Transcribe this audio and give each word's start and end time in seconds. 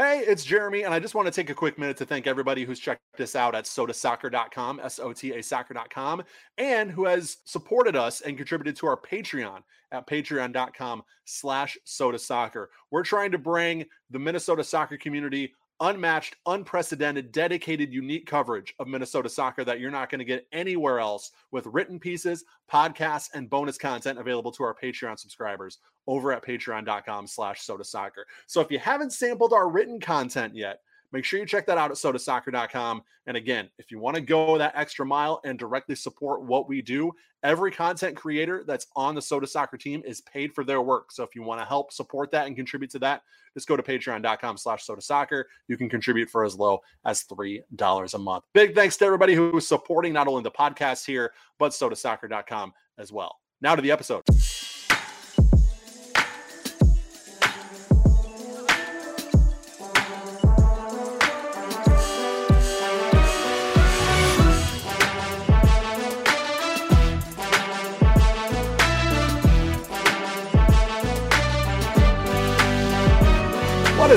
Hey, 0.00 0.24
it's 0.26 0.46
Jeremy, 0.46 0.84
and 0.84 0.94
I 0.94 0.98
just 0.98 1.14
want 1.14 1.26
to 1.26 1.30
take 1.30 1.50
a 1.50 1.54
quick 1.54 1.78
minute 1.78 1.98
to 1.98 2.06
thank 2.06 2.26
everybody 2.26 2.64
who's 2.64 2.80
checked 2.80 3.02
this 3.18 3.36
out 3.36 3.54
at 3.54 3.66
sotasoccer.com, 3.66 4.80
S 4.82 4.98
O 4.98 5.12
T 5.12 5.32
A 5.34 5.42
soccer.com, 5.42 6.22
and 6.56 6.90
who 6.90 7.04
has 7.04 7.36
supported 7.44 7.96
us 7.96 8.22
and 8.22 8.38
contributed 8.38 8.76
to 8.76 8.86
our 8.86 8.96
Patreon 8.98 9.60
at 9.92 10.06
patreon.com 10.06 11.02
slash 11.26 11.76
sotasoccer. 11.86 12.68
We're 12.90 13.02
trying 13.02 13.30
to 13.32 13.38
bring 13.38 13.84
the 14.08 14.18
Minnesota 14.18 14.64
soccer 14.64 14.96
community 14.96 15.52
unmatched, 15.80 16.36
unprecedented, 16.46 17.32
dedicated, 17.32 17.92
unique 17.92 18.26
coverage 18.26 18.74
of 18.78 18.86
Minnesota 18.86 19.28
soccer 19.28 19.64
that 19.64 19.80
you're 19.80 19.90
not 19.90 20.10
going 20.10 20.18
to 20.18 20.24
get 20.24 20.46
anywhere 20.52 21.00
else 21.00 21.32
with 21.50 21.66
written 21.66 21.98
pieces, 21.98 22.44
podcasts, 22.70 23.28
and 23.34 23.50
bonus 23.50 23.78
content 23.78 24.18
available 24.18 24.52
to 24.52 24.62
our 24.62 24.74
Patreon 24.74 25.18
subscribers 25.18 25.78
over 26.06 26.32
at 26.32 26.44
patreon.com 26.44 27.26
slash 27.26 27.66
sota 27.66 27.84
soccer. 27.84 28.26
So 28.46 28.60
if 28.60 28.70
you 28.70 28.78
haven't 28.78 29.12
sampled 29.12 29.52
our 29.52 29.70
written 29.70 30.00
content 30.00 30.54
yet, 30.54 30.80
Make 31.12 31.24
sure 31.24 31.40
you 31.40 31.46
check 31.46 31.66
that 31.66 31.78
out 31.78 31.90
at 31.90 31.96
sotasoccer.com. 31.96 33.02
And 33.26 33.36
again, 33.36 33.68
if 33.78 33.90
you 33.90 33.98
want 33.98 34.14
to 34.16 34.20
go 34.20 34.58
that 34.58 34.72
extra 34.76 35.04
mile 35.04 35.40
and 35.44 35.58
directly 35.58 35.94
support 35.94 36.42
what 36.42 36.68
we 36.68 36.82
do, 36.82 37.12
every 37.42 37.70
content 37.70 38.16
creator 38.16 38.64
that's 38.66 38.86
on 38.96 39.14
the 39.14 39.20
Sota 39.20 39.48
Soccer 39.48 39.76
team 39.76 40.02
is 40.04 40.20
paid 40.22 40.54
for 40.54 40.64
their 40.64 40.80
work. 40.80 41.12
So 41.12 41.22
if 41.24 41.34
you 41.34 41.42
want 41.42 41.60
to 41.60 41.66
help 41.66 41.92
support 41.92 42.30
that 42.32 42.46
and 42.46 42.56
contribute 42.56 42.90
to 42.90 42.98
that, 43.00 43.22
just 43.54 43.66
go 43.66 43.76
to 43.76 43.82
patreon.com 43.82 44.56
slash 44.56 44.86
sota 44.86 45.02
soccer. 45.02 45.48
You 45.68 45.76
can 45.76 45.88
contribute 45.88 46.30
for 46.30 46.44
as 46.44 46.54
low 46.54 46.80
as 47.04 47.24
$3 47.24 48.14
a 48.14 48.18
month. 48.18 48.44
Big 48.54 48.74
thanks 48.74 48.96
to 48.98 49.04
everybody 49.04 49.34
who 49.34 49.56
is 49.56 49.66
supporting 49.66 50.12
not 50.12 50.28
only 50.28 50.42
the 50.42 50.50
podcast 50.50 51.04
here, 51.04 51.32
but 51.58 51.72
sotasoccer.com 51.72 52.72
as 52.98 53.12
well. 53.12 53.36
Now 53.60 53.74
to 53.74 53.82
the 53.82 53.90
episode. 53.90 54.22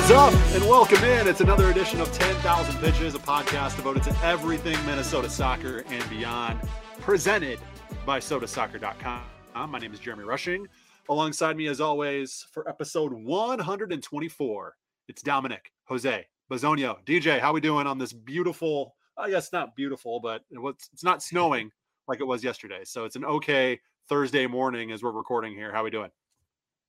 What 0.04 0.10
is 0.10 0.16
up, 0.18 0.54
and 0.54 0.64
welcome 0.64 1.02
in. 1.02 1.26
It's 1.26 1.40
another 1.40 1.70
edition 1.70 1.98
of 1.98 2.12
10,000 2.12 2.78
Pitches, 2.82 3.14
a 3.14 3.18
podcast 3.18 3.76
devoted 3.76 4.02
to 4.02 4.14
everything 4.22 4.76
Minnesota 4.84 5.30
soccer 5.30 5.82
and 5.88 6.10
beyond, 6.10 6.60
presented 7.00 7.58
by 8.04 8.20
sotasoccer.com. 8.20 9.22
Uh, 9.54 9.66
my 9.66 9.78
name 9.78 9.94
is 9.94 9.98
Jeremy 9.98 10.24
Rushing. 10.24 10.66
Alongside 11.08 11.56
me, 11.56 11.68
as 11.68 11.80
always, 11.80 12.46
for 12.52 12.68
episode 12.68 13.14
124, 13.14 14.76
it's 15.08 15.22
Dominic 15.22 15.72
Jose 15.84 16.26
Bazonio. 16.52 17.02
DJ, 17.06 17.40
how 17.40 17.54
we 17.54 17.62
doing 17.62 17.86
on 17.86 17.96
this 17.96 18.12
beautiful, 18.12 18.96
I 19.16 19.30
guess 19.30 19.54
not 19.54 19.74
beautiful, 19.74 20.20
but 20.20 20.42
it's 20.50 21.02
not 21.02 21.22
snowing 21.22 21.70
like 22.08 22.20
it 22.20 22.26
was 22.26 22.44
yesterday. 22.44 22.82
So 22.84 23.06
it's 23.06 23.16
an 23.16 23.24
okay 23.24 23.80
Thursday 24.10 24.46
morning 24.46 24.92
as 24.92 25.02
we're 25.02 25.12
recording 25.12 25.54
here. 25.54 25.72
How 25.72 25.82
we 25.82 25.88
doing? 25.88 26.10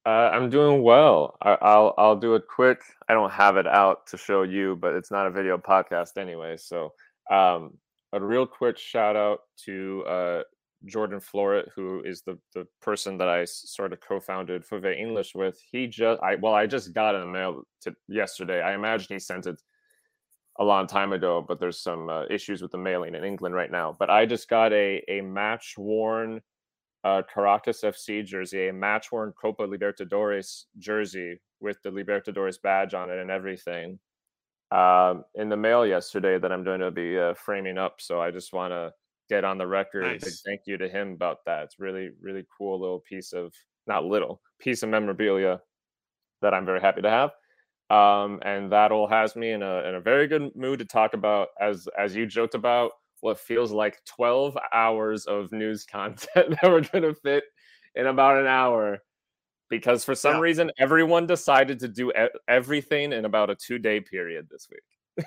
Uh, 0.06 0.30
I'm 0.32 0.52
doing 0.52 0.84
well. 0.84 1.36
I, 1.42 1.58
will 1.78 1.94
I'll 1.98 2.16
do 2.16 2.36
it 2.36 2.44
quick. 2.48 2.82
I 3.10 3.14
don't 3.14 3.32
have 3.32 3.58
it 3.58 3.66
out 3.66 4.06
to 4.08 4.18
show 4.18 4.44
you, 4.44 4.78
but 4.80 4.94
it's 4.94 5.10
not 5.10 5.26
a 5.26 5.32
video 5.32 5.58
podcast 5.58 6.18
anyway. 6.18 6.58
So 6.58 6.94
um, 7.32 7.72
a 8.14 8.24
real 8.24 8.46
quick 8.46 8.78
shout 8.78 9.16
out 9.16 9.40
to 9.66 10.04
uh, 10.08 10.44
Jordan 10.86 11.20
Floret, 11.20 11.70
who 11.76 12.04
is 12.04 12.22
the 12.22 12.38
the 12.54 12.68
person 12.84 13.18
that 13.18 13.28
I 13.28 13.46
sort 13.46 13.94
of 13.94 14.00
co-founded 14.00 14.64
Fouve 14.64 14.96
English 14.96 15.34
with. 15.34 15.60
He 15.72 15.88
just 15.88 16.22
I 16.22 16.36
well 16.36 16.54
I 16.54 16.68
just 16.68 16.94
got 16.94 17.16
in 17.16 17.22
the 17.22 17.28
mail 17.28 17.64
to 17.82 17.96
yesterday. 18.08 18.62
I 18.62 18.76
imagine 18.76 19.08
he 19.10 19.20
sent 19.20 19.48
it 19.48 19.60
a 20.60 20.64
long 20.64 20.86
time 20.86 21.14
ago, 21.14 21.44
but 21.46 21.60
there's 21.60 21.82
some 21.82 22.10
uh, 22.10 22.26
issues 22.30 22.62
with 22.62 22.72
the 22.72 22.78
mailing 22.78 23.16
in 23.16 23.24
England 23.24 23.56
right 23.56 23.72
now. 23.72 23.96
But 23.98 24.12
I 24.12 24.28
just 24.28 24.50
got 24.50 24.72
a 24.72 25.04
a 25.08 25.22
match 25.22 25.74
worn 25.80 26.42
uh, 27.06 27.22
Caracas 27.32 27.82
FC 27.82 28.26
jersey, 28.26 28.68
a 28.68 28.74
match 28.74 29.12
worn 29.12 29.32
Copa 29.40 29.62
Libertadores 29.62 30.64
jersey 30.80 31.40
with 31.62 31.78
the 31.84 31.92
Libertadores 31.92 32.60
badge 32.62 32.96
on 32.96 33.12
it 33.12 33.20
and 33.20 33.30
everything 33.30 34.00
um, 34.72 35.24
in 35.36 35.48
the 35.48 35.56
mail 35.56 35.86
yesterday 35.86 36.40
that 36.40 36.52
I'm 36.52 36.64
going 36.64 36.80
to 36.80 36.90
be 36.90 37.18
uh, 37.18 37.36
framing 37.36 37.78
up. 37.78 37.98
So 38.00 38.20
I 38.20 38.32
just 38.32 38.54
want 38.54 38.72
to 38.72 38.92
get 39.30 39.44
on 39.44 39.60
the 39.60 39.68
record 39.68 40.04
nice. 40.04 40.24
big 40.24 40.34
thank 40.44 40.62
you 40.66 40.78
to 40.78 40.90
him 40.90 41.12
about 41.12 41.38
that. 41.46 41.66
It's 41.66 41.80
really, 41.80 42.10
really 42.20 42.44
cool 42.58 42.80
little 42.82 43.04
piece 43.08 43.34
of, 43.34 43.54
not 43.86 44.04
little, 44.04 44.42
piece 44.60 44.82
of 44.82 44.90
memorabilia 44.90 45.62
that 46.42 46.56
I'm 46.56 46.66
very 46.66 46.82
happy 46.82 47.04
to 47.04 47.10
have. 47.10 47.32
Um, 47.92 48.40
and 48.44 48.72
that 48.72 48.92
all 48.92 49.08
has 49.08 49.36
me 49.36 49.52
in 49.52 49.62
a, 49.62 49.84
in 49.84 49.94
a 49.94 50.02
very 50.02 50.28
good 50.28 50.56
mood 50.56 50.80
to 50.80 50.86
talk 50.86 51.14
about, 51.14 51.50
as, 51.62 51.88
as 51.96 52.16
you 52.16 52.26
joked 52.26 52.56
about, 52.56 52.94
what 53.26 53.40
feels 53.40 53.72
like 53.72 54.06
12 54.06 54.56
hours 54.72 55.26
of 55.26 55.52
news 55.52 55.84
content 55.92 56.50
that 56.50 56.72
we're 56.72 56.82
going 56.82 57.04
to 57.04 57.16
fit 57.16 57.44
in 57.96 58.06
about 58.06 58.38
an 58.38 58.46
hour 58.46 59.00
because 59.68 60.06
for 60.06 60.14
some 60.14 60.36
yeah. 60.36 60.42
reason 60.42 60.72
everyone 60.78 61.26
decided 61.26 61.80
to 61.80 61.88
do 61.88 62.14
everything 62.48 63.12
in 63.12 63.26
about 63.26 63.50
a 63.50 63.56
two 63.56 63.80
day 63.80 64.00
period 64.00 64.48
this 64.52 64.68
week. 64.72 65.26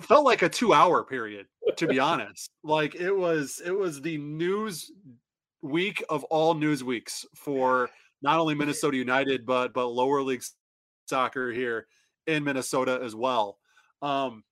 Felt 0.00 0.24
like 0.24 0.40
a 0.40 0.48
two 0.48 0.72
hour 0.72 1.04
period 1.04 1.46
to 1.76 1.86
be 1.86 1.98
honest. 2.00 2.50
Like 2.62 2.94
it 2.94 3.12
was 3.12 3.60
it 3.64 3.76
was 3.76 4.00
the 4.00 4.16
news 4.16 4.90
week 5.60 6.02
of 6.08 6.24
all 6.24 6.54
news 6.54 6.82
weeks 6.82 7.26
for 7.36 7.90
not 8.22 8.38
only 8.38 8.54
minnesota 8.54 8.96
united 8.96 9.44
but 9.46 9.72
but 9.72 9.86
lower 9.86 10.22
league 10.22 10.42
soccer 11.06 11.52
here 11.52 11.86
in 12.26 12.42
minnesota 12.42 13.00
as 13.04 13.14
well. 13.14 13.58
Um 14.00 14.44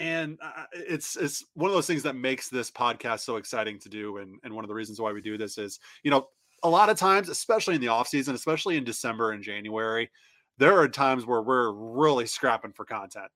and 0.00 0.38
uh, 0.42 0.64
it's 0.72 1.16
it's 1.16 1.44
one 1.54 1.70
of 1.70 1.74
those 1.74 1.86
things 1.86 2.02
that 2.02 2.16
makes 2.16 2.48
this 2.48 2.70
podcast 2.70 3.20
so 3.20 3.36
exciting 3.36 3.78
to 3.78 3.88
do 3.88 4.16
and 4.16 4.38
and 4.42 4.54
one 4.54 4.64
of 4.64 4.68
the 4.68 4.74
reasons 4.74 5.00
why 5.00 5.12
we 5.12 5.20
do 5.20 5.38
this 5.38 5.58
is 5.58 5.78
you 6.02 6.10
know 6.10 6.26
a 6.62 6.68
lot 6.68 6.88
of 6.88 6.98
times 6.98 7.28
especially 7.28 7.74
in 7.74 7.80
the 7.80 7.88
off 7.88 8.08
season 8.08 8.34
especially 8.34 8.76
in 8.76 8.84
december 8.84 9.32
and 9.32 9.42
january 9.42 10.10
there 10.58 10.78
are 10.78 10.88
times 10.88 11.24
where 11.24 11.42
we're 11.42 11.72
really 11.72 12.26
scrapping 12.26 12.72
for 12.72 12.84
content 12.84 13.30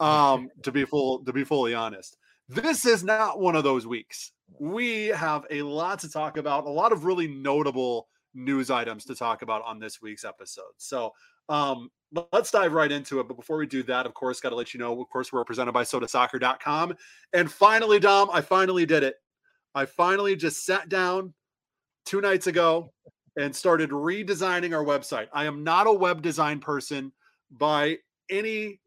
um 0.00 0.48
to 0.62 0.72
be 0.72 0.84
full 0.84 1.24
to 1.24 1.32
be 1.32 1.44
fully 1.44 1.74
honest. 1.74 2.16
This 2.48 2.84
is 2.84 3.02
not 3.02 3.40
one 3.40 3.56
of 3.56 3.64
those 3.64 3.86
weeks. 3.86 4.32
We 4.60 5.06
have 5.06 5.46
a 5.50 5.62
lot 5.62 6.00
to 6.00 6.10
talk 6.10 6.36
about 6.36 6.66
a 6.66 6.70
lot 6.70 6.92
of 6.92 7.04
really 7.04 7.28
notable 7.28 8.08
news 8.34 8.70
items 8.70 9.04
to 9.06 9.14
talk 9.14 9.42
about 9.42 9.62
on 9.64 9.78
this 9.78 10.02
week's 10.02 10.24
episode. 10.24 10.72
So 10.76 11.12
um 11.48 11.90
let's 12.32 12.50
dive 12.50 12.72
right 12.72 12.92
into 12.92 13.20
it. 13.20 13.28
But 13.28 13.36
before 13.36 13.56
we 13.56 13.66
do 13.66 13.82
that, 13.84 14.06
of 14.06 14.14
course, 14.14 14.40
got 14.40 14.50
to 14.50 14.54
let 14.54 14.72
you 14.72 14.80
know, 14.80 15.00
of 15.00 15.08
course, 15.08 15.32
we're 15.32 15.44
presented 15.44 15.72
by 15.72 15.82
sotasoccer.com. 15.82 16.94
And 17.32 17.50
finally, 17.50 17.98
Dom, 17.98 18.30
I 18.32 18.40
finally 18.40 18.86
did 18.86 19.02
it. 19.02 19.16
I 19.74 19.86
finally 19.86 20.36
just 20.36 20.64
sat 20.64 20.88
down 20.88 21.34
two 22.06 22.20
nights 22.20 22.46
ago 22.46 22.92
and 23.36 23.54
started 23.54 23.90
redesigning 23.90 24.76
our 24.76 24.84
website. 24.84 25.26
I 25.32 25.46
am 25.46 25.64
not 25.64 25.86
a 25.86 25.92
web 25.92 26.22
design 26.22 26.60
person 26.60 27.12
by 27.50 27.98
any 28.30 28.80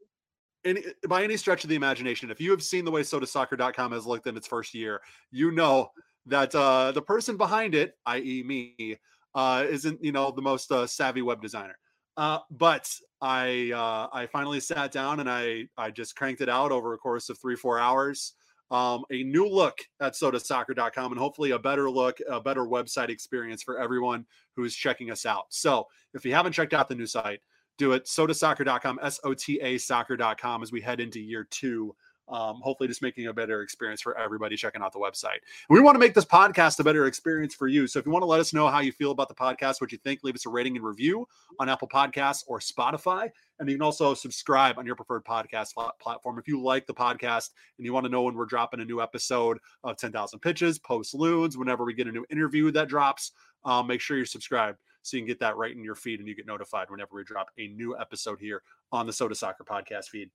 any 0.66 0.84
by 1.07 1.24
any 1.24 1.38
stretch 1.38 1.63
of 1.63 1.69
the 1.69 1.75
imagination. 1.75 2.31
If 2.31 2.39
you 2.39 2.51
have 2.51 2.63
seen 2.63 2.85
the 2.85 2.91
way 2.91 3.01
sotasoccer.com 3.01 3.91
has 3.91 4.06
looked 4.06 4.28
in 4.28 4.38
its 4.38 4.47
first 4.47 4.74
year, 4.74 5.01
you 5.31 5.51
know 5.51 5.91
that 6.25 6.53
uh, 6.56 6.91
the 6.91 7.01
person 7.01 7.38
behind 7.38 7.75
it, 7.75 7.94
i.e., 8.06 8.44
me, 8.45 8.97
uh, 9.35 9.66
isn't 9.68 10.03
you 10.03 10.12
know 10.12 10.31
the 10.31 10.41
most 10.41 10.72
uh, 10.72 10.88
savvy 10.88 11.22
web 11.22 11.41
designer. 11.41 11.78
Uh, 12.17 12.39
but 12.50 12.89
I 13.22 13.72
uh, 13.73 14.16
I 14.16 14.25
finally 14.25 14.59
sat 14.59 14.91
down 14.91 15.19
and 15.19 15.29
I 15.29 15.67
I 15.78 15.91
just 15.91 16.16
cranked 16.16 16.41
it 16.41 16.50
out 16.50 16.72
over 16.72 16.94
a 16.94 16.97
course 16.97 17.29
of 17.29 17.39
three 17.39 17.55
four 17.55 17.79
hours. 17.79 18.33
Um, 18.69 19.05
a 19.11 19.23
new 19.23 19.47
look 19.47 19.78
at 20.01 20.13
sotasoccer.com 20.13 21.11
and 21.13 21.19
hopefully 21.19 21.51
a 21.51 21.59
better 21.59 21.89
look, 21.89 22.17
a 22.29 22.41
better 22.41 22.66
website 22.66 23.07
experience 23.07 23.63
for 23.63 23.79
everyone 23.79 24.25
who's 24.57 24.75
checking 24.75 25.09
us 25.09 25.25
out. 25.25 25.45
So 25.50 25.88
if 26.13 26.25
you 26.25 26.33
haven't 26.33 26.51
checked 26.51 26.73
out 26.73 26.89
the 26.89 26.95
new 26.95 27.06
site, 27.06 27.39
do 27.77 27.94
it. 27.94 28.06
Sotasoccer.com, 28.07 29.00
S 29.01 29.22
O 29.23 29.33
T 29.33 29.59
A 29.61 29.77
soccer.com 29.77 30.63
as 30.63 30.71
we 30.71 30.81
head 30.81 31.00
into 31.00 31.21
year 31.21 31.47
two 31.50 31.95
um, 32.29 32.59
hopefully 32.62 32.88
just 32.88 33.01
making 33.01 33.27
a 33.27 33.33
better 33.33 33.62
experience 33.62 34.01
for 34.01 34.18
everybody 34.18 34.56
checking 34.56 34.81
out 34.81 34.91
the 34.91 35.00
website. 35.00 35.39
We 35.69 35.79
want 35.79 35.95
to 35.95 36.00
make 36.00 36.13
this 36.13 36.25
podcast 36.25 36.79
a 36.79 36.83
better 36.83 37.06
experience 37.06 37.53
for 37.53 37.68
you. 37.68 37.88
So 37.88 38.00
if 38.00 38.06
you 38.06 38.12
want 38.12 38.24
to 38.24 38.27
let 38.27 38.39
us 38.39 38.53
know 38.53 38.68
how 38.68 38.79
you 38.79 38.91
feel 38.91 39.12
about 39.12 39.29
the 39.29 39.35
podcast, 39.35 39.81
what 39.81 39.91
you 39.91 39.97
think, 39.97 40.24
leave 40.24 40.35
us 40.35 40.45
a 40.45 40.50
rating 40.50 40.75
and 40.75 40.85
review 40.85 41.27
on 41.59 41.69
Apple 41.69 41.88
Podcasts 41.88 42.44
or 42.47 42.59
Spotify. 42.59 43.29
And 43.59 43.69
you 43.69 43.75
can 43.75 43.81
also 43.81 44.13
subscribe 44.13 44.77
on 44.77 44.85
your 44.85 44.95
preferred 44.95 45.25
podcast 45.25 45.74
platform. 46.00 46.38
If 46.38 46.47
you 46.47 46.62
like 46.62 46.85
the 46.85 46.94
podcast 46.94 47.50
and 47.77 47.85
you 47.85 47.94
want 47.94 48.06
to 48.06 48.12
know 48.12 48.24
when 48.24 48.35
we're 48.35 48.45
dropping 48.45 48.81
a 48.81 48.85
new 48.85 49.01
episode 49.01 49.57
of 49.83 49.97
10,000 49.97 50.39
Pitches, 50.39 50.77
post 50.77 51.15
loons, 51.15 51.57
whenever 51.57 51.83
we 51.83 51.94
get 51.94 52.07
a 52.07 52.12
new 52.12 52.25
interview 52.30 52.71
that 52.71 52.88
drops, 52.88 53.31
um, 53.65 53.88
make 53.88 54.01
sure 54.01 54.18
you're 54.18 54.25
subscribed 54.25 54.77
so 55.01 55.18
you 55.18 55.23
can 55.23 55.27
get 55.27 55.39
that 55.39 55.57
right 55.57 55.75
in 55.75 55.83
your 55.83 55.95
feed 55.95 56.19
and 56.19 56.27
you 56.27 56.35
get 56.35 56.45
notified 56.45 56.89
whenever 56.89 57.15
we 57.15 57.23
drop 57.23 57.47
a 57.57 57.69
new 57.69 57.97
episode 57.97 58.39
here 58.39 58.62
on 58.91 59.06
the 59.06 59.12
Sota 59.12 59.35
Soccer 59.35 59.63
podcast 59.63 60.06
feed. 60.06 60.30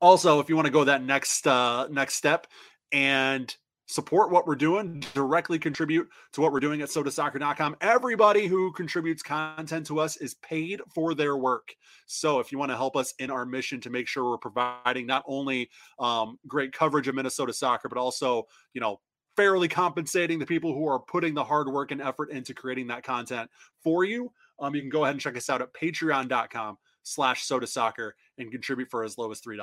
Also, 0.00 0.40
if 0.40 0.48
you 0.48 0.56
want 0.56 0.66
to 0.66 0.72
go 0.72 0.84
that 0.84 1.02
next 1.02 1.46
uh, 1.46 1.86
next 1.90 2.14
step 2.14 2.46
and 2.92 3.54
support 3.90 4.30
what 4.30 4.46
we're 4.46 4.54
doing, 4.54 5.02
directly 5.14 5.58
contribute 5.58 6.08
to 6.32 6.40
what 6.40 6.52
we're 6.52 6.60
doing 6.60 6.80
at 6.80 6.88
sotasoccer.com. 6.88 7.76
Everybody 7.80 8.46
who 8.46 8.72
contributes 8.72 9.20
content 9.20 9.84
to 9.86 9.98
us 9.98 10.16
is 10.16 10.34
paid 10.36 10.80
for 10.94 11.12
their 11.12 11.36
work. 11.36 11.74
So 12.06 12.38
if 12.38 12.52
you 12.52 12.58
want 12.58 12.70
to 12.70 12.76
help 12.76 12.96
us 12.96 13.12
in 13.18 13.32
our 13.32 13.44
mission 13.44 13.80
to 13.80 13.90
make 13.90 14.06
sure 14.06 14.30
we're 14.30 14.38
providing 14.38 15.06
not 15.06 15.24
only 15.26 15.70
um, 15.98 16.38
great 16.46 16.72
coverage 16.72 17.08
of 17.08 17.16
Minnesota 17.16 17.52
soccer, 17.52 17.88
but 17.88 17.98
also, 17.98 18.44
you 18.74 18.80
know, 18.80 19.00
fairly 19.36 19.66
compensating 19.66 20.38
the 20.38 20.46
people 20.46 20.72
who 20.72 20.86
are 20.86 21.00
putting 21.00 21.34
the 21.34 21.44
hard 21.44 21.68
work 21.68 21.90
and 21.90 22.00
effort 22.00 22.30
into 22.30 22.54
creating 22.54 22.86
that 22.88 23.02
content 23.02 23.50
for 23.82 24.04
you, 24.04 24.30
um, 24.60 24.72
you 24.74 24.80
can 24.82 24.90
go 24.90 25.02
ahead 25.02 25.14
and 25.14 25.20
check 25.20 25.36
us 25.36 25.50
out 25.50 25.62
at 25.62 25.74
patreon.com 25.74 26.78
slash 27.02 27.46
sota 27.46 27.66
soccer 27.66 28.14
and 28.38 28.50
contribute 28.50 28.90
for 28.90 29.04
as 29.04 29.18
low 29.18 29.30
as 29.30 29.40
$3. 29.40 29.58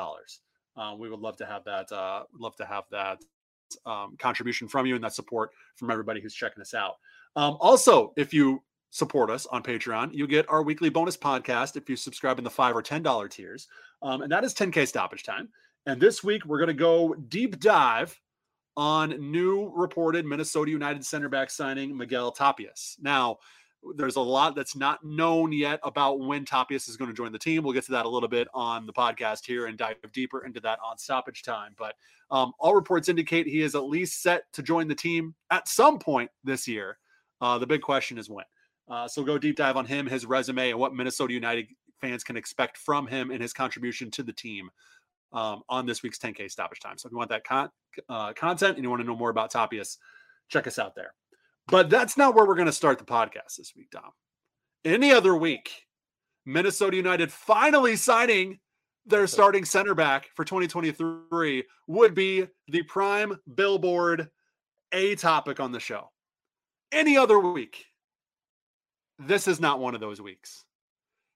Uh, 0.75 0.95
we 0.98 1.10
would 1.10 1.19
love 1.19 1.38
to 1.38 1.45
have 1.45 1.63
that. 1.66 1.92
Uh, 1.92 2.24
love 2.38 2.56
to 2.57 2.66
have 2.66 2.84
that 2.92 3.19
um, 3.86 4.16
contribution 4.19 4.68
from 4.68 4.86
you 4.86 4.95
and 4.95 5.04
that 5.04 5.13
support 5.13 5.51
from 5.75 5.92
everybody 5.92 6.22
who's 6.22 6.34
checking 6.34 6.62
us 6.62 6.74
out. 6.74 6.95
Um, 7.36 7.57
also, 7.60 8.13
if 8.16 8.34
you 8.34 8.63
support 8.89 9.30
us 9.30 9.45
on 9.48 9.63
Patreon, 9.63 10.13
you 10.13 10.28
get 10.28 10.50
our 10.50 10.63
weekly 10.63 10.89
bonus 10.89 11.18
podcast 11.18 11.75
if 11.75 11.89
you 11.89 11.95
subscribe 11.95 12.38
in 12.38 12.44
the 12.44 12.50
five 12.50 12.75
or 12.75 12.81
ten 12.81 13.04
dollar 13.04 13.28
tiers, 13.28 13.68
um, 14.01 14.22
and 14.22 14.31
that 14.31 14.44
is 14.44 14.54
10k 14.54 14.88
stoppage 14.88 15.24
time. 15.24 15.50
And 15.86 16.01
this 16.01 16.24
week 16.24 16.45
we're 16.45 16.60
going 16.60 16.68
to 16.68 16.74
go 16.74 17.13
deep 17.13 17.60
dive 17.60 18.19
on 18.75 19.31
new 19.31 19.72
reported 19.75 20.25
Minnesota 20.25 20.69
United 20.69 21.06
center 21.06 21.30
back 21.30 21.50
signing 21.50 21.98
Miguel 21.98 22.31
Tapias. 22.31 22.95
Now, 23.01 23.38
there's 23.95 24.15
a 24.15 24.21
lot 24.21 24.56
that's 24.56 24.75
not 24.75 25.03
known 25.03 25.51
yet 25.51 25.79
about 25.83 26.19
when 26.19 26.45
Tapias 26.45 26.89
is 26.89 26.97
going 26.97 27.09
to 27.09 27.15
join 27.15 27.31
the 27.31 27.39
team. 27.39 27.63
We'll 27.63 27.74
get 27.74 27.85
to 27.85 27.91
that 27.94 28.06
a 28.06 28.09
little 28.09 28.29
bit 28.29 28.47
on 28.53 28.85
the 28.85 28.94
podcast 28.94 29.45
here 29.45 29.68
and 29.68 29.77
dive 29.77 29.95
deeper 30.13 30.45
into 30.45 30.59
that 30.62 30.79
on 30.83 30.97
stoppage 30.97 31.44
time. 31.44 31.74
But 31.77 31.95
um, 32.31 32.53
all 32.59 32.75
reports 32.75 33.09
indicate 33.09 33.47
he 33.47 33.62
is 33.62 33.75
at 33.75 33.85
least 33.85 34.21
set 34.21 34.51
to 34.53 34.63
join 34.63 34.88
the 34.88 34.95
team 34.95 35.35
at 35.51 35.68
some 35.68 36.00
point 36.00 36.29
this 36.44 36.68
year. 36.68 36.97
Uh, 37.39 37.57
the 37.57 37.68
big 37.68 37.81
question 37.81 38.18
is 38.18 38.29
when. 38.29 38.45
Uh, 38.89 39.07
so 39.07 39.24
go 39.24 39.38
deep 39.38 39.56
dive 39.56 39.77
on 39.77 39.85
him, 39.85 40.07
his 40.07 40.25
resume, 40.25 40.71
and 40.71 40.79
what 40.79 40.95
Minnesota 40.95 41.33
United 41.33 41.68
fans 42.00 42.24
can 42.24 42.38
expect 42.38 42.77
from 42.77 43.07
him 43.07 43.31
and 43.31 43.41
his 43.41 43.53
contribution 43.53 44.09
to 44.12 44.24
the 44.24 44.33
team 44.33 44.69
um, 45.33 45.62
on 45.69 45.85
this 45.85 46.03
week's 46.03 46.18
10K 46.18 46.50
stoppage 46.50 46.79
time. 46.79 46.97
So 46.97 47.07
if 47.07 47.12
you 47.12 47.18
want 47.18 47.29
that 47.29 47.44
con- 47.44 47.69
uh, 48.07 48.33
content 48.33 48.75
and 48.75 48.83
you 48.83 48.89
want 48.89 49.01
to 49.01 49.07
know 49.07 49.15
more 49.15 49.29
about 49.29 49.51
Tapias, 49.51 49.97
check 50.50 50.68
us 50.68 50.79
out 50.79 50.95
there. 50.95 51.13
But 51.67 51.89
that's 51.89 52.17
not 52.17 52.33
where 52.33 52.45
we're 52.45 52.55
going 52.55 52.67
to 52.67 52.71
start 52.71 52.97
the 52.97 53.05
podcast 53.05 53.57
this 53.57 53.73
week, 53.75 53.91
Dom. 53.91 54.11
Any 54.85 55.11
other 55.11 55.35
week, 55.35 55.71
Minnesota 56.45 56.95
United 56.95 57.31
finally 57.31 57.97
signing 57.97 58.59
their 59.05 59.27
starting 59.27 59.65
center 59.65 59.95
back 59.95 60.29
for 60.35 60.45
2023 60.45 61.63
would 61.87 62.13
be 62.13 62.45
the 62.67 62.83
prime 62.83 63.37
billboard 63.55 64.29
A 64.91 65.15
topic 65.15 65.59
on 65.59 65.71
the 65.71 65.79
show. 65.79 66.09
Any 66.91 67.17
other 67.17 67.39
week, 67.39 67.85
this 69.19 69.47
is 69.47 69.59
not 69.59 69.79
one 69.79 69.93
of 69.93 70.01
those 70.01 70.21
weeks 70.21 70.63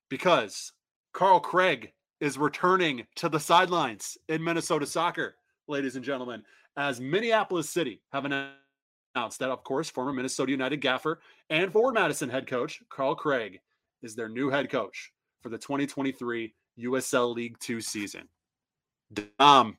because 0.10 0.72
Carl 1.14 1.40
Craig 1.40 1.92
is 2.22 2.38
returning 2.38 3.06
to 3.16 3.28
the 3.28 3.40
sidelines 3.40 4.18
in 4.30 4.44
Minnesota 4.44 4.86
soccer, 4.86 5.36
ladies 5.68 5.96
and 5.96 6.06
gentlemen, 6.06 6.44
as 6.78 7.02
Minneapolis 7.02 7.70
City 7.70 8.02
have 8.14 8.26
announced 8.26 8.56
announced 9.16 9.40
that, 9.40 9.50
of 9.50 9.64
course, 9.64 9.90
former 9.90 10.14
Minnesota 10.14 10.52
United 10.52 10.78
gaffer 10.78 11.20
and 11.50 11.72
Forward 11.72 11.94
Madison 11.94 12.30
head 12.30 12.48
coach 12.48 12.82
Carl 12.90 13.16
Craig 13.16 13.60
is 14.02 14.16
their 14.16 14.30
new 14.30 14.50
head 14.50 14.70
coach 14.70 15.12
for 15.42 15.50
the 15.50 15.58
2023 15.58 16.54
USL 16.80 17.36
League 17.36 17.60
Two 17.60 17.82
season. 17.82 18.28
Um, 19.40 19.78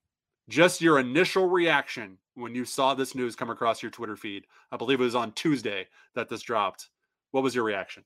just 0.49 0.81
your 0.81 0.99
initial 0.99 1.49
reaction 1.49 2.19
when 2.35 2.55
you 2.55 2.65
saw 2.65 2.95
this 2.95 3.15
news 3.15 3.37
come 3.37 3.51
across 3.51 3.83
your 3.83 3.91
Twitter 3.91 4.17
feed. 4.17 4.45
I 4.71 4.77
believe 4.77 5.01
it 5.01 5.05
was 5.05 5.15
on 5.15 5.33
Tuesday 5.33 5.87
that 6.15 6.29
this 6.29 6.43
dropped. 6.43 6.89
What 7.31 7.43
was 7.43 7.55
your 7.55 7.65
reaction? 7.65 8.05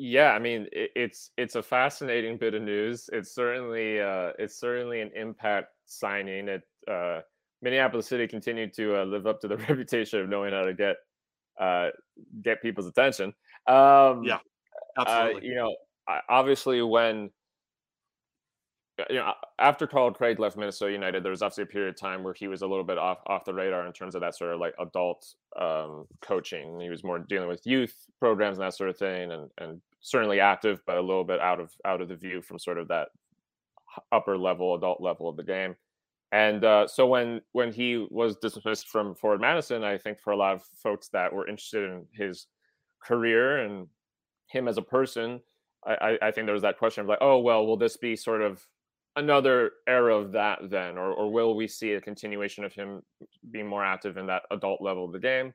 Yeah, 0.00 0.30
I 0.30 0.38
mean 0.38 0.68
it's 0.72 1.30
it's 1.36 1.56
a 1.56 1.62
fascinating 1.62 2.36
bit 2.36 2.54
of 2.54 2.62
news. 2.62 3.10
It's 3.12 3.34
certainly 3.34 4.00
uh, 4.00 4.30
it's 4.38 4.58
certainly 4.58 5.00
an 5.00 5.10
impact 5.16 5.72
signing. 5.86 6.48
It 6.48 6.62
uh, 6.86 7.22
Minneapolis 7.62 8.06
City 8.06 8.26
continued 8.26 8.72
to 8.74 9.02
uh, 9.02 9.04
live 9.04 9.26
up 9.26 9.40
to 9.40 9.48
the 9.48 9.56
reputation 9.68 10.20
of 10.20 10.28
knowing 10.28 10.52
how 10.52 10.64
to 10.64 10.74
get 10.74 10.96
uh, 11.60 11.88
get 12.42 12.62
people's 12.62 12.86
attention. 12.86 13.34
Um, 13.66 14.22
yeah, 14.24 14.38
uh, 14.96 15.00
absolutely. 15.00 15.42
Uh, 15.42 15.44
you 15.44 15.54
know, 15.56 15.74
obviously 16.28 16.82
when 16.82 17.30
you 19.10 19.16
know 19.16 19.32
after 19.58 19.86
Carl 19.86 20.12
Craig 20.12 20.38
left 20.38 20.56
Minnesota 20.56 20.92
United, 20.92 21.22
there 21.22 21.30
was 21.30 21.42
obviously 21.42 21.64
a 21.64 21.66
period 21.66 21.90
of 21.90 22.00
time 22.00 22.22
where 22.22 22.34
he 22.34 22.48
was 22.48 22.62
a 22.62 22.66
little 22.66 22.84
bit 22.84 22.98
off 22.98 23.18
off 23.26 23.44
the 23.44 23.54
radar 23.54 23.86
in 23.86 23.92
terms 23.92 24.14
of 24.14 24.20
that 24.20 24.36
sort 24.36 24.52
of 24.52 24.60
like 24.60 24.74
adult 24.80 25.26
um, 25.60 26.06
coaching. 26.22 26.80
He 26.80 26.90
was 26.90 27.04
more 27.04 27.18
dealing 27.18 27.48
with 27.48 27.66
youth 27.66 27.94
programs 28.20 28.58
and 28.58 28.66
that 28.66 28.74
sort 28.74 28.90
of 28.90 28.96
thing, 28.96 29.32
and 29.32 29.50
and 29.58 29.80
certainly 30.00 30.40
active, 30.40 30.80
but 30.86 30.96
a 30.96 31.00
little 31.02 31.24
bit 31.24 31.40
out 31.40 31.60
of 31.60 31.72
out 31.84 32.00
of 32.00 32.08
the 32.08 32.16
view 32.16 32.42
from 32.42 32.58
sort 32.58 32.78
of 32.78 32.88
that 32.88 33.08
upper 34.12 34.36
level 34.36 34.74
adult 34.74 35.00
level 35.00 35.28
of 35.28 35.36
the 35.36 35.42
game. 35.44 35.74
And 36.32 36.64
uh, 36.64 36.86
so 36.86 37.06
when 37.06 37.40
when 37.52 37.72
he 37.72 38.06
was 38.10 38.36
dismissed 38.36 38.88
from 38.88 39.14
Forward 39.14 39.40
Madison, 39.40 39.82
I 39.82 39.96
think 39.96 40.20
for 40.20 40.32
a 40.32 40.36
lot 40.36 40.54
of 40.54 40.62
folks 40.82 41.08
that 41.08 41.32
were 41.32 41.48
interested 41.48 41.90
in 41.90 42.06
his 42.12 42.46
career 43.02 43.64
and 43.64 43.86
him 44.48 44.68
as 44.68 44.76
a 44.76 44.82
person, 44.82 45.40
I, 45.86 46.18
I 46.20 46.30
think 46.30 46.46
there 46.46 46.54
was 46.54 46.62
that 46.62 46.78
question 46.78 47.02
of 47.02 47.08
like, 47.08 47.18
oh 47.22 47.38
well, 47.38 47.66
will 47.66 47.78
this 47.78 47.96
be 47.96 48.14
sort 48.14 48.42
of 48.42 48.62
another 49.16 49.72
era 49.86 50.14
of 50.14 50.32
that 50.32 50.58
then, 50.70 50.98
or 50.98 51.12
or 51.12 51.32
will 51.32 51.56
we 51.56 51.66
see 51.66 51.92
a 51.92 52.00
continuation 52.00 52.64
of 52.64 52.74
him 52.74 53.02
being 53.50 53.66
more 53.66 53.84
active 53.84 54.18
in 54.18 54.26
that 54.26 54.42
adult 54.50 54.82
level 54.82 55.06
of 55.06 55.12
the 55.12 55.18
game? 55.18 55.54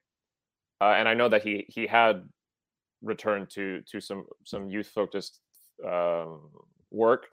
Uh, 0.82 0.96
and 0.98 1.08
I 1.08 1.14
know 1.14 1.30
that 1.30 1.44
he 1.44 1.66
he 1.70 1.86
had 1.86 2.28
returned 3.04 3.50
to 3.52 3.82
to 3.92 4.00
some 4.00 4.26
some 4.44 4.70
youth 4.70 4.88
focused 4.88 5.40
um, 5.88 6.50
work 6.90 7.28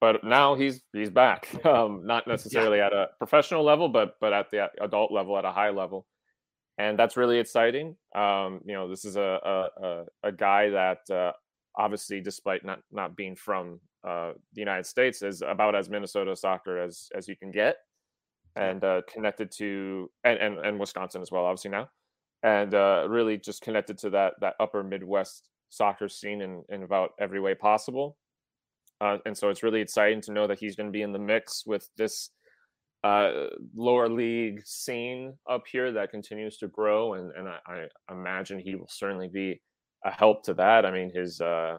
but 0.00 0.22
now 0.24 0.54
he's 0.54 0.82
he's 0.92 1.10
back. 1.10 1.48
Um, 1.66 2.06
not 2.06 2.26
necessarily 2.26 2.78
yeah. 2.78 2.86
at 2.86 2.92
a 2.92 3.08
professional 3.18 3.64
level, 3.64 3.88
but 3.88 4.14
but 4.20 4.32
at 4.32 4.50
the 4.50 4.70
adult 4.80 5.10
level, 5.12 5.36
at 5.36 5.44
a 5.44 5.50
high 5.50 5.70
level, 5.70 6.06
and 6.78 6.98
that's 6.98 7.16
really 7.16 7.38
exciting. 7.38 7.96
Um, 8.14 8.60
you 8.64 8.74
know, 8.74 8.88
this 8.88 9.04
is 9.04 9.16
a 9.16 9.66
a, 9.82 10.04
a 10.22 10.32
guy 10.32 10.70
that 10.70 11.10
uh, 11.10 11.32
obviously, 11.76 12.20
despite 12.20 12.64
not 12.64 12.80
not 12.92 13.16
being 13.16 13.34
from 13.36 13.80
uh, 14.06 14.32
the 14.54 14.60
United 14.60 14.86
States, 14.86 15.22
is 15.22 15.42
about 15.42 15.74
as 15.74 15.90
Minnesota 15.90 16.36
soccer 16.36 16.78
as 16.78 17.08
as 17.14 17.26
you 17.26 17.36
can 17.36 17.50
get, 17.50 17.76
and 18.54 18.84
uh, 18.84 19.02
connected 19.12 19.50
to 19.58 20.10
and, 20.24 20.38
and 20.38 20.58
and 20.58 20.78
Wisconsin 20.78 21.22
as 21.22 21.32
well, 21.32 21.44
obviously 21.44 21.70
now, 21.70 21.88
and 22.42 22.74
uh, 22.74 23.06
really 23.08 23.38
just 23.38 23.62
connected 23.62 23.98
to 23.98 24.10
that 24.10 24.34
that 24.40 24.54
upper 24.60 24.84
Midwest 24.84 25.48
soccer 25.70 26.08
scene 26.08 26.42
in 26.42 26.62
in 26.68 26.84
about 26.84 27.10
every 27.18 27.40
way 27.40 27.54
possible 27.54 28.16
uh, 29.00 29.18
and 29.26 29.36
so 29.36 29.50
it's 29.50 29.62
really 29.62 29.80
exciting 29.80 30.20
to 30.22 30.32
know 30.32 30.46
that 30.46 30.58
he's 30.58 30.76
going 30.76 30.88
to 30.88 30.92
be 30.92 31.02
in 31.02 31.12
the 31.12 31.18
mix 31.18 31.64
with 31.66 31.88
this 31.96 32.30
uh, 33.04 33.48
lower 33.74 34.08
league 34.08 34.62
scene 34.64 35.34
up 35.48 35.64
here 35.70 35.92
that 35.92 36.10
continues 36.10 36.56
to 36.58 36.68
grow. 36.68 37.14
And, 37.14 37.30
and 37.36 37.48
I, 37.48 37.58
I, 37.66 38.12
imagine 38.12 38.58
he 38.58 38.74
will 38.74 38.88
certainly 38.88 39.28
be 39.28 39.60
a 40.04 40.10
help 40.10 40.42
to 40.44 40.54
that. 40.54 40.86
I 40.86 40.90
mean, 40.90 41.12
his 41.14 41.40
uh, 41.40 41.78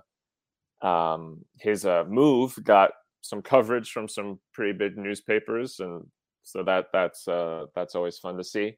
um, 0.82 1.44
his 1.60 1.86
uh, 1.86 2.04
move 2.08 2.58
got 2.64 2.92
some 3.22 3.42
coverage 3.42 3.92
from 3.92 4.08
some 4.08 4.40
pretty 4.54 4.78
big 4.78 4.98
newspapers, 4.98 5.80
and 5.80 6.06
so 6.44 6.64
that 6.64 6.86
that's 6.94 7.28
uh, 7.28 7.66
that's 7.76 7.96
always 7.96 8.20
fun 8.20 8.38
to 8.38 8.44
see. 8.44 8.78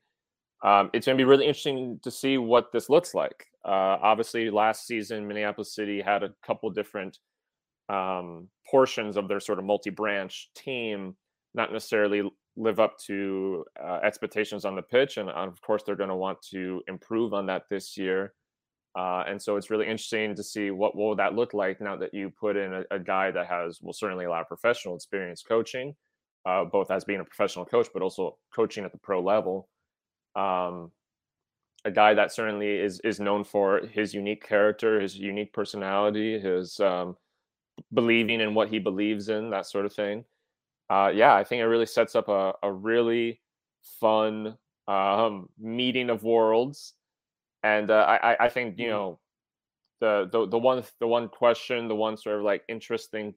Um, 0.63 0.89
it's 0.93 1.05
going 1.05 1.17
to 1.17 1.21
be 1.21 1.29
really 1.29 1.45
interesting 1.45 1.99
to 2.03 2.11
see 2.11 2.37
what 2.37 2.71
this 2.71 2.89
looks 2.89 3.13
like. 3.13 3.45
Uh, 3.65 3.97
obviously, 4.01 4.49
last 4.49 4.87
season 4.87 5.27
Minneapolis 5.27 5.75
City 5.75 6.01
had 6.01 6.23
a 6.23 6.33
couple 6.45 6.69
different 6.69 7.17
um, 7.89 8.47
portions 8.69 9.17
of 9.17 9.27
their 9.27 9.39
sort 9.39 9.59
of 9.59 9.65
multi-branch 9.65 10.49
team 10.55 11.15
not 11.53 11.73
necessarily 11.73 12.21
live 12.55 12.79
up 12.79 12.97
to 13.07 13.65
uh, 13.81 13.99
expectations 14.03 14.65
on 14.65 14.75
the 14.75 14.81
pitch, 14.81 15.17
and 15.17 15.29
of 15.29 15.61
course 15.61 15.81
they're 15.83 15.95
going 15.95 16.09
to 16.09 16.15
want 16.15 16.37
to 16.51 16.81
improve 16.87 17.33
on 17.33 17.47
that 17.47 17.63
this 17.69 17.97
year. 17.97 18.33
Uh, 18.97 19.23
and 19.27 19.41
so 19.41 19.55
it's 19.55 19.69
really 19.69 19.85
interesting 19.85 20.35
to 20.35 20.43
see 20.43 20.71
what 20.71 20.95
will 20.95 21.15
that 21.15 21.35
look 21.35 21.53
like 21.53 21.79
now 21.79 21.95
that 21.95 22.13
you 22.13 22.31
put 22.39 22.57
in 22.57 22.73
a, 22.73 22.83
a 22.91 22.99
guy 22.99 23.31
that 23.31 23.47
has 23.47 23.79
will 23.81 23.93
certainly 23.93 24.25
a 24.25 24.29
lot 24.29 24.41
of 24.41 24.47
professional 24.47 24.95
experience 24.95 25.41
coaching, 25.41 25.95
uh, 26.45 26.65
both 26.65 26.89
as 26.91 27.05
being 27.05 27.19
a 27.19 27.25
professional 27.25 27.65
coach 27.65 27.87
but 27.93 28.01
also 28.01 28.37
coaching 28.53 28.83
at 28.83 28.91
the 28.91 28.97
pro 28.97 29.21
level. 29.21 29.69
Um, 30.35 30.91
a 31.85 31.91
guy 31.91 32.13
that 32.13 32.33
certainly 32.33 32.77
is 32.77 32.99
is 33.01 33.19
known 33.19 33.43
for 33.43 33.81
his 33.91 34.13
unique 34.13 34.45
character, 34.45 34.99
his 34.99 35.15
unique 35.15 35.53
personality, 35.53 36.39
his 36.39 36.79
um, 36.79 37.15
believing 37.93 38.41
in 38.41 38.53
what 38.53 38.69
he 38.69 38.79
believes 38.79 39.29
in, 39.29 39.49
that 39.49 39.65
sort 39.65 39.85
of 39.85 39.93
thing. 39.93 40.25
Uh, 40.89 41.11
yeah, 41.13 41.35
I 41.35 41.43
think 41.43 41.61
it 41.61 41.65
really 41.65 41.85
sets 41.85 42.15
up 42.15 42.27
a, 42.29 42.53
a 42.63 42.71
really 42.71 43.41
fun 43.99 44.57
um, 44.87 45.49
meeting 45.59 46.09
of 46.09 46.23
worlds. 46.23 46.93
And 47.63 47.91
uh, 47.91 48.17
I, 48.21 48.45
I 48.45 48.49
think 48.49 48.79
you 48.79 48.85
mm-hmm. 48.85 48.93
know 48.93 49.19
the, 49.99 50.29
the 50.31 50.47
the 50.47 50.57
one 50.57 50.83
the 50.99 51.07
one 51.07 51.27
question, 51.27 51.87
the 51.87 51.95
one 51.95 52.17
sort 52.17 52.37
of 52.37 52.43
like 52.43 52.63
interesting 52.69 53.33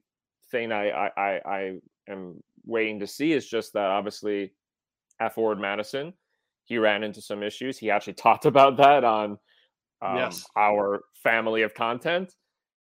thing 0.49 0.71
I 0.71 0.89
I, 0.89 1.41
I 1.45 1.79
am 2.07 2.41
waiting 2.65 2.99
to 3.01 3.07
see 3.07 3.33
is 3.33 3.47
just 3.47 3.73
that 3.73 3.89
obviously 3.89 4.53
at 5.19 5.35
Forward 5.35 5.59
Madison. 5.59 6.13
He 6.65 6.77
ran 6.77 7.03
into 7.03 7.21
some 7.21 7.43
issues. 7.43 7.77
He 7.77 7.91
actually 7.91 8.13
talked 8.25 8.45
about 8.45 8.77
that 8.77 9.03
on 9.03 9.37
um, 10.01 10.17
yes. 10.17 10.45
our 10.57 11.01
family 11.21 11.61
of 11.61 11.73
content, 11.73 12.33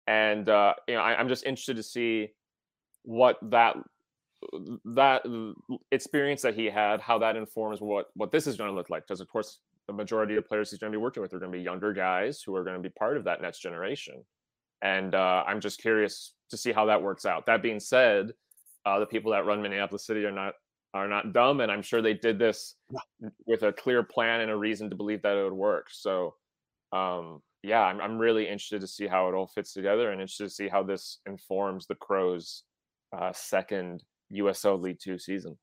and 0.06 0.48
uh, 0.48 0.74
you 0.88 0.94
know, 0.94 1.00
I, 1.00 1.18
I'm 1.18 1.28
just 1.28 1.44
interested 1.44 1.76
to 1.76 1.82
see 1.82 2.28
what 3.02 3.38
that 3.42 3.76
that 4.84 5.22
experience 5.90 6.42
that 6.42 6.54
he 6.54 6.66
had, 6.66 7.00
how 7.00 7.18
that 7.18 7.36
informs 7.36 7.80
what 7.80 8.06
what 8.14 8.32
this 8.32 8.46
is 8.46 8.56
going 8.56 8.70
to 8.70 8.76
look 8.76 8.90
like. 8.90 9.06
Because 9.06 9.20
of 9.20 9.28
course, 9.28 9.60
the 9.86 9.92
majority 9.92 10.36
of 10.36 10.46
players 10.46 10.70
he's 10.70 10.78
going 10.78 10.92
to 10.92 10.98
be 10.98 11.02
working 11.02 11.22
with 11.22 11.32
are 11.34 11.38
going 11.38 11.52
to 11.52 11.58
be 11.58 11.62
younger 11.62 11.92
guys 11.92 12.42
who 12.42 12.54
are 12.54 12.64
going 12.64 12.76
to 12.76 12.82
be 12.82 12.92
part 12.98 13.16
of 13.16 13.24
that 13.24 13.42
next 13.42 13.60
generation. 13.60 14.22
And 14.82 15.14
uh, 15.14 15.44
I'm 15.46 15.60
just 15.60 15.80
curious 15.80 16.34
to 16.50 16.56
see 16.56 16.72
how 16.72 16.86
that 16.86 17.02
works 17.02 17.24
out. 17.24 17.46
That 17.46 17.62
being 17.62 17.80
said, 17.80 18.32
uh, 18.84 18.98
the 18.98 19.06
people 19.06 19.32
that 19.32 19.46
run 19.46 19.62
Minneapolis 19.62 20.06
City 20.06 20.24
are 20.24 20.32
not 20.32 20.54
are 20.92 21.08
not 21.08 21.32
dumb, 21.32 21.60
and 21.60 21.72
I'm 21.72 21.82
sure 21.82 22.00
they 22.00 22.14
did 22.14 22.38
this 22.38 22.76
with 23.46 23.64
a 23.64 23.72
clear 23.72 24.04
plan 24.04 24.42
and 24.42 24.50
a 24.50 24.56
reason 24.56 24.90
to 24.90 24.96
believe 24.96 25.22
that 25.22 25.36
it 25.36 25.42
would 25.42 25.52
work. 25.52 25.88
So, 25.90 26.36
um, 26.92 27.42
yeah, 27.64 27.80
I'm 27.80 28.00
I'm 28.00 28.18
really 28.18 28.44
interested 28.44 28.82
to 28.82 28.86
see 28.86 29.06
how 29.06 29.28
it 29.28 29.34
all 29.34 29.46
fits 29.46 29.72
together, 29.72 30.10
and 30.10 30.20
interested 30.20 30.44
to 30.44 30.50
see 30.50 30.68
how 30.68 30.82
this 30.82 31.18
informs 31.26 31.86
the 31.86 31.94
Crows' 31.94 32.62
uh, 33.16 33.32
second 33.32 34.04
USL 34.32 34.80
League 34.80 34.98
Two 35.00 35.18
season. 35.18 35.56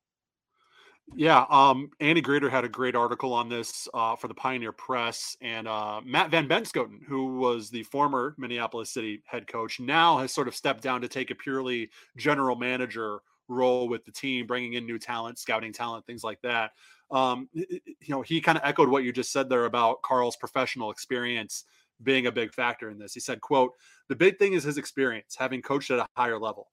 Yeah, 1.14 1.44
um, 1.48 1.90
Andy 2.00 2.22
Greder 2.22 2.50
had 2.50 2.64
a 2.64 2.68
great 2.68 2.96
article 2.96 3.32
on 3.32 3.48
this 3.48 3.86
uh, 3.94 4.16
for 4.16 4.28
the 4.28 4.34
Pioneer 4.34 4.72
Press, 4.72 5.36
and 5.40 5.68
uh, 5.68 6.00
Matt 6.04 6.30
Van 6.30 6.48
Benschoten, 6.48 7.04
who 7.06 7.38
was 7.38 7.70
the 7.70 7.84
former 7.84 8.34
Minneapolis 8.36 8.90
City 8.90 9.22
head 9.24 9.46
coach, 9.46 9.78
now 9.78 10.18
has 10.18 10.32
sort 10.32 10.48
of 10.48 10.56
stepped 10.56 10.82
down 10.82 11.02
to 11.02 11.08
take 11.08 11.30
a 11.30 11.34
purely 11.34 11.90
general 12.16 12.56
manager 12.56 13.20
role 13.48 13.88
with 13.88 14.04
the 14.04 14.12
team, 14.12 14.46
bringing 14.46 14.74
in 14.74 14.86
new 14.86 14.98
talent, 14.98 15.38
scouting 15.38 15.72
talent, 15.72 16.06
things 16.06 16.24
like 16.24 16.40
that. 16.42 16.72
Um, 17.10 17.48
you 17.52 17.80
know, 18.08 18.22
he 18.22 18.40
kind 18.40 18.56
of 18.56 18.64
echoed 18.64 18.88
what 18.88 19.04
you 19.04 19.12
just 19.12 19.32
said 19.32 19.48
there 19.48 19.66
about 19.66 20.02
Carl's 20.02 20.36
professional 20.36 20.90
experience 20.90 21.64
being 22.02 22.26
a 22.26 22.32
big 22.32 22.52
factor 22.52 22.90
in 22.90 22.98
this. 22.98 23.14
He 23.14 23.20
said, 23.20 23.40
"quote 23.40 23.72
The 24.08 24.16
big 24.16 24.38
thing 24.38 24.52
is 24.52 24.64
his 24.64 24.78
experience, 24.78 25.36
having 25.38 25.62
coached 25.62 25.90
at 25.90 25.98
a 25.98 26.06
higher 26.16 26.38
level." 26.38 26.70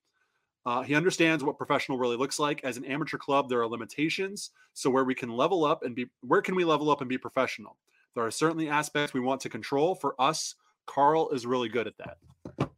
Uh, 0.65 0.81
he 0.81 0.93
understands 0.93 1.43
what 1.43 1.57
professional 1.57 1.97
really 1.97 2.17
looks 2.17 2.37
like. 2.37 2.63
As 2.63 2.77
an 2.77 2.85
amateur 2.85 3.17
club, 3.17 3.49
there 3.49 3.61
are 3.61 3.67
limitations. 3.67 4.51
So 4.73 4.89
where 4.89 5.05
we 5.05 5.15
can 5.15 5.29
level 5.29 5.63
up 5.63 5.83
and 5.83 5.95
be, 5.95 6.07
where 6.21 6.41
can 6.41 6.53
we 6.53 6.65
level 6.65 6.91
up 6.91 7.01
and 7.01 7.09
be 7.09 7.17
professional? 7.17 7.77
There 8.13 8.25
are 8.25 8.31
certainly 8.31 8.69
aspects 8.69 9.13
we 9.13 9.19
want 9.19 9.41
to 9.41 9.49
control. 9.49 9.95
For 9.95 10.15
us, 10.19 10.55
Carl 10.85 11.29
is 11.29 11.45
really 11.45 11.69
good 11.69 11.87
at 11.87 11.93
that. 11.97 12.69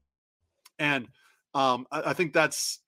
And 0.77 1.07
um, 1.53 1.87
I, 1.91 2.11
I 2.11 2.13
think 2.13 2.33
that's 2.33 2.79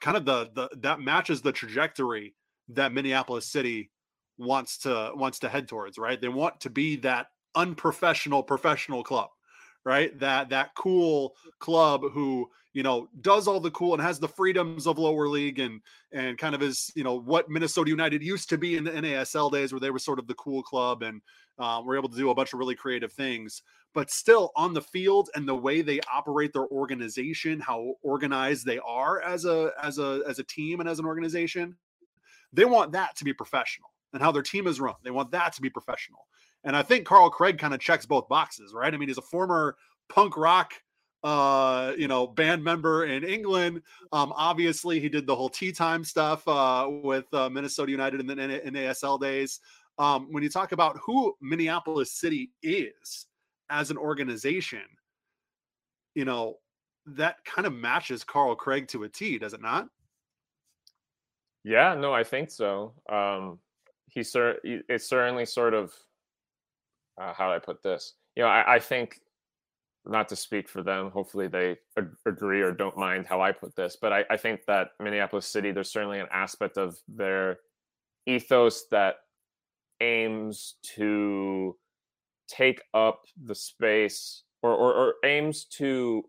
kind 0.00 0.16
of 0.16 0.24
the 0.24 0.50
the 0.54 0.68
that 0.82 1.00
matches 1.00 1.42
the 1.42 1.52
trajectory 1.52 2.34
that 2.68 2.92
Minneapolis 2.92 3.46
City 3.46 3.90
wants 4.38 4.78
to 4.78 5.12
wants 5.14 5.40
to 5.40 5.48
head 5.48 5.68
towards. 5.68 5.98
Right? 5.98 6.20
They 6.20 6.28
want 6.28 6.60
to 6.60 6.70
be 6.70 6.96
that 6.96 7.28
unprofessional 7.56 8.42
professional 8.42 9.02
club 9.02 9.30
right? 9.86 10.18
That 10.18 10.50
that 10.50 10.74
cool 10.74 11.36
club 11.60 12.02
who 12.12 12.50
you 12.74 12.82
know 12.82 13.08
does 13.22 13.46
all 13.46 13.60
the 13.60 13.70
cool 13.70 13.94
and 13.94 14.02
has 14.02 14.18
the 14.18 14.28
freedoms 14.28 14.86
of 14.86 14.98
lower 14.98 15.28
league 15.28 15.60
and 15.60 15.80
and 16.12 16.36
kind 16.36 16.54
of 16.54 16.62
is 16.62 16.90
you 16.94 17.04
know 17.04 17.18
what 17.20 17.48
Minnesota 17.48 17.88
United 17.88 18.22
used 18.22 18.50
to 18.50 18.58
be 18.58 18.76
in 18.76 18.84
the 18.84 18.90
NASL 18.90 19.50
days 19.50 19.72
where 19.72 19.80
they 19.80 19.90
were 19.90 20.00
sort 20.00 20.18
of 20.18 20.26
the 20.26 20.34
cool 20.34 20.62
club 20.62 21.02
and 21.02 21.22
um, 21.58 21.86
were 21.86 21.96
able 21.96 22.08
to 22.08 22.16
do 22.16 22.30
a 22.30 22.34
bunch 22.34 22.52
of 22.52 22.58
really 22.58 22.74
creative 22.74 23.12
things. 23.12 23.62
But 23.94 24.10
still 24.10 24.50
on 24.56 24.74
the 24.74 24.82
field 24.82 25.30
and 25.34 25.48
the 25.48 25.54
way 25.54 25.80
they 25.80 26.00
operate 26.12 26.52
their 26.52 26.66
organization, 26.66 27.60
how 27.60 27.94
organized 28.02 28.66
they 28.66 28.80
are 28.80 29.22
as 29.22 29.44
a 29.44 29.70
as 29.80 29.98
a 29.98 30.22
as 30.28 30.40
a 30.40 30.44
team 30.44 30.80
and 30.80 30.88
as 30.88 30.98
an 30.98 31.06
organization, 31.06 31.76
they 32.52 32.64
want 32.64 32.90
that 32.92 33.16
to 33.16 33.24
be 33.24 33.32
professional 33.32 33.88
and 34.12 34.20
how 34.20 34.32
their 34.32 34.42
team 34.42 34.66
is 34.66 34.80
run. 34.80 34.94
They 35.04 35.12
want 35.12 35.30
that 35.30 35.52
to 35.54 35.62
be 35.62 35.70
professional. 35.70 36.26
And 36.66 36.76
I 36.76 36.82
think 36.82 37.06
Carl 37.06 37.30
Craig 37.30 37.58
kind 37.58 37.72
of 37.72 37.80
checks 37.80 38.04
both 38.04 38.28
boxes, 38.28 38.74
right? 38.74 38.92
I 38.92 38.96
mean, 38.98 39.08
he's 39.08 39.18
a 39.18 39.22
former 39.22 39.76
punk 40.08 40.36
rock 40.36 40.74
uh 41.24 41.94
you 41.96 42.06
know 42.06 42.26
band 42.26 42.62
member 42.62 43.06
in 43.06 43.24
england. 43.24 43.82
Um 44.12 44.32
obviously 44.36 45.00
he 45.00 45.08
did 45.08 45.26
the 45.26 45.34
whole 45.34 45.48
tea 45.48 45.72
time 45.72 46.04
stuff 46.04 46.46
uh 46.46 46.86
with 47.02 47.24
uh, 47.32 47.48
minnesota 47.48 47.90
united 47.90 48.20
in 48.20 48.26
the 48.26 48.66
in 48.66 48.74
asl 48.74 49.18
days. 49.18 49.58
Um 49.98 50.30
when 50.30 50.42
you 50.42 50.50
talk 50.50 50.72
about 50.72 50.98
who 51.04 51.34
minneapolis 51.40 52.12
city 52.12 52.52
is 52.62 53.26
as 53.70 53.90
an 53.90 53.96
organization 53.96 54.82
you 56.14 56.26
know 56.26 56.58
that 57.06 57.42
kind 57.44 57.66
of 57.66 57.72
matches 57.72 58.22
carl 58.22 58.54
craig 58.54 58.86
to 58.88 59.04
a 59.04 59.08
t 59.08 59.38
does 59.38 59.54
it 59.54 59.62
not? 59.62 59.88
Yeah 61.64 61.94
no 61.94 62.12
i 62.12 62.22
think 62.22 62.50
so. 62.50 62.92
Um 63.08 63.58
he 64.06 64.22
cer- 64.22 64.60
it's 64.62 65.08
certainly 65.08 65.46
sort 65.46 65.74
of 65.74 65.92
uh, 67.18 67.32
how 67.32 67.52
I 67.52 67.58
put 67.58 67.82
this? 67.82 68.14
You 68.34 68.42
know, 68.42 68.48
I, 68.48 68.74
I, 68.74 68.78
think 68.78 69.20
not 70.04 70.28
to 70.28 70.36
speak 70.36 70.68
for 70.68 70.82
them. 70.82 71.10
Hopefully, 71.10 71.48
they 71.48 71.76
ag- 71.96 72.16
agree 72.26 72.60
or 72.62 72.72
don't 72.72 72.96
mind 72.96 73.26
how 73.26 73.40
I 73.40 73.52
put 73.52 73.74
this. 73.74 73.96
But 74.00 74.12
I, 74.12 74.24
I 74.30 74.36
think 74.36 74.60
that 74.66 74.88
Minneapolis 75.00 75.46
City, 75.46 75.72
there's 75.72 75.90
certainly 75.90 76.20
an 76.20 76.28
aspect 76.32 76.76
of 76.76 76.98
their 77.08 77.58
ethos 78.26 78.84
that 78.90 79.16
aims 80.00 80.74
to 80.96 81.76
take 82.48 82.82
up 82.94 83.22
the 83.42 83.54
space 83.54 84.42
or, 84.62 84.72
or, 84.72 84.94
or 84.94 85.14
aims 85.24 85.64
to 85.64 86.22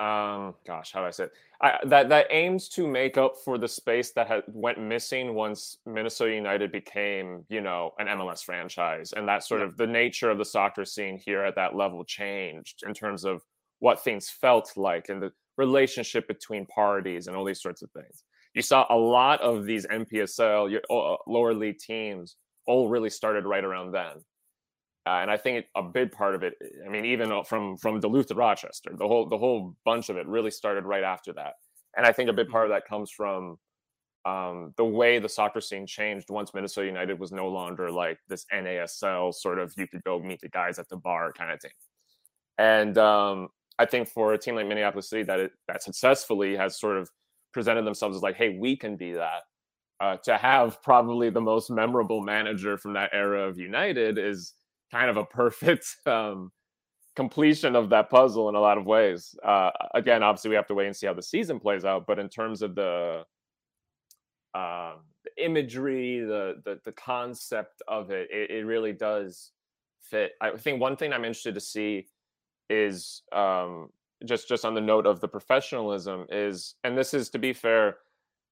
um 0.00 0.54
gosh 0.66 0.92
how 0.92 1.00
do 1.00 1.06
i 1.06 1.10
say 1.10 1.24
it? 1.24 1.32
I, 1.60 1.78
that 1.84 2.08
that 2.08 2.26
aims 2.30 2.70
to 2.70 2.88
make 2.88 3.18
up 3.18 3.34
for 3.44 3.58
the 3.58 3.68
space 3.68 4.12
that 4.12 4.26
had 4.28 4.42
went 4.48 4.80
missing 4.80 5.34
once 5.34 5.76
minnesota 5.84 6.34
united 6.34 6.72
became 6.72 7.44
you 7.50 7.60
know 7.60 7.92
an 7.98 8.06
mls 8.06 8.42
franchise 8.42 9.12
and 9.12 9.28
that 9.28 9.44
sort 9.44 9.60
yeah. 9.60 9.66
of 9.66 9.76
the 9.76 9.86
nature 9.86 10.30
of 10.30 10.38
the 10.38 10.44
soccer 10.44 10.86
scene 10.86 11.18
here 11.18 11.44
at 11.44 11.54
that 11.56 11.76
level 11.76 12.02
changed 12.02 12.82
in 12.86 12.94
terms 12.94 13.24
of 13.24 13.42
what 13.80 14.02
things 14.02 14.30
felt 14.30 14.72
like 14.76 15.08
and 15.08 15.22
the 15.22 15.32
relationship 15.56 16.26
between 16.28 16.64
parties 16.66 17.26
and 17.26 17.36
all 17.36 17.44
these 17.44 17.60
sorts 17.60 17.82
of 17.82 17.90
things. 17.90 18.24
You 18.54 18.62
saw 18.62 18.86
a 18.88 18.96
lot 18.96 19.40
of 19.42 19.66
these 19.66 19.86
npsl 19.86 20.74
uh, 20.90 21.16
lower 21.26 21.54
league 21.54 21.78
teams 21.78 22.36
all 22.66 22.88
really 22.88 23.10
started 23.10 23.44
right 23.44 23.64
around 23.64 23.92
then 23.92 24.16
uh, 25.06 25.20
and 25.22 25.30
I 25.30 25.36
think 25.36 25.66
a 25.74 25.82
big 25.82 26.12
part 26.12 26.34
of 26.34 26.42
it, 26.42 26.54
I 26.84 26.88
mean, 26.88 27.06
even 27.06 27.44
from 27.44 27.76
from 27.78 28.00
Duluth 28.00 28.26
to 28.26 28.34
Rochester, 28.34 28.92
the 28.96 29.06
whole 29.08 29.28
the 29.28 29.38
whole 29.38 29.74
bunch 29.84 30.10
of 30.10 30.16
it 30.16 30.26
really 30.26 30.50
started 30.50 30.84
right 30.84 31.04
after 31.04 31.32
that. 31.34 31.54
And 31.96 32.06
I 32.06 32.12
think 32.12 32.28
a 32.28 32.34
big 32.34 32.48
part 32.48 32.66
of 32.66 32.70
that 32.70 32.86
comes 32.86 33.10
from 33.10 33.56
um, 34.26 34.74
the 34.76 34.84
way 34.84 35.18
the 35.18 35.28
soccer 35.28 35.60
scene 35.60 35.86
changed 35.86 36.28
once 36.28 36.52
Minnesota 36.52 36.86
United 36.86 37.18
was 37.18 37.32
no 37.32 37.48
longer 37.48 37.90
like 37.90 38.18
this 38.28 38.44
NASL 38.52 39.34
sort 39.34 39.58
of 39.58 39.72
you 39.78 39.88
could 39.88 40.04
go 40.04 40.20
meet 40.20 40.40
the 40.42 40.48
guys 40.50 40.78
at 40.78 40.88
the 40.88 40.96
bar 40.96 41.32
kind 41.32 41.50
of 41.50 41.60
thing. 41.60 41.70
And 42.58 42.98
um, 42.98 43.48
I 43.78 43.86
think 43.86 44.08
for 44.08 44.34
a 44.34 44.38
team 44.38 44.56
like 44.56 44.66
Minneapolis 44.66 45.08
City 45.08 45.22
that 45.22 45.40
it, 45.40 45.52
that 45.66 45.82
successfully 45.82 46.54
has 46.56 46.78
sort 46.78 46.98
of 46.98 47.08
presented 47.54 47.86
themselves 47.86 48.16
as 48.16 48.22
like, 48.22 48.36
hey, 48.36 48.58
we 48.58 48.76
can 48.76 48.96
be 48.96 49.12
that. 49.12 49.42
Uh, 50.00 50.16
to 50.24 50.36
have 50.36 50.82
probably 50.82 51.28
the 51.28 51.40
most 51.40 51.70
memorable 51.70 52.22
manager 52.22 52.78
from 52.78 52.94
that 52.94 53.10
era 53.12 53.46
of 53.46 53.58
United 53.58 54.16
is 54.18 54.54
kind 54.90 55.10
of 55.10 55.16
a 55.16 55.24
perfect 55.24 55.86
um, 56.06 56.50
completion 57.16 57.76
of 57.76 57.90
that 57.90 58.10
puzzle 58.10 58.48
in 58.48 58.54
a 58.54 58.60
lot 58.60 58.78
of 58.78 58.86
ways. 58.86 59.34
Uh, 59.44 59.70
again, 59.94 60.22
obviously, 60.22 60.50
we 60.50 60.56
have 60.56 60.66
to 60.68 60.74
wait 60.74 60.86
and 60.86 60.96
see 60.96 61.06
how 61.06 61.14
the 61.14 61.22
season 61.22 61.58
plays 61.58 61.84
out. 61.84 62.06
But 62.06 62.18
in 62.18 62.28
terms 62.28 62.62
of 62.62 62.74
the, 62.74 63.24
uh, 64.54 64.94
the 65.24 65.44
imagery, 65.44 66.20
the, 66.20 66.60
the, 66.64 66.80
the 66.84 66.92
concept 66.92 67.82
of 67.88 68.10
it, 68.10 68.28
it, 68.30 68.50
it, 68.50 68.66
really 68.66 68.92
does 68.92 69.52
fit. 70.02 70.32
I 70.40 70.56
think 70.56 70.80
one 70.80 70.96
thing 70.96 71.12
I'm 71.12 71.24
interested 71.24 71.54
to 71.54 71.60
see 71.60 72.06
is 72.68 73.22
um, 73.32 73.90
just 74.24 74.48
just 74.48 74.64
on 74.64 74.74
the 74.74 74.80
note 74.80 75.06
of 75.06 75.20
the 75.20 75.28
professionalism 75.28 76.26
is, 76.30 76.74
and 76.84 76.96
this 76.96 77.14
is 77.14 77.30
to 77.30 77.38
be 77.38 77.52
fair 77.52 77.96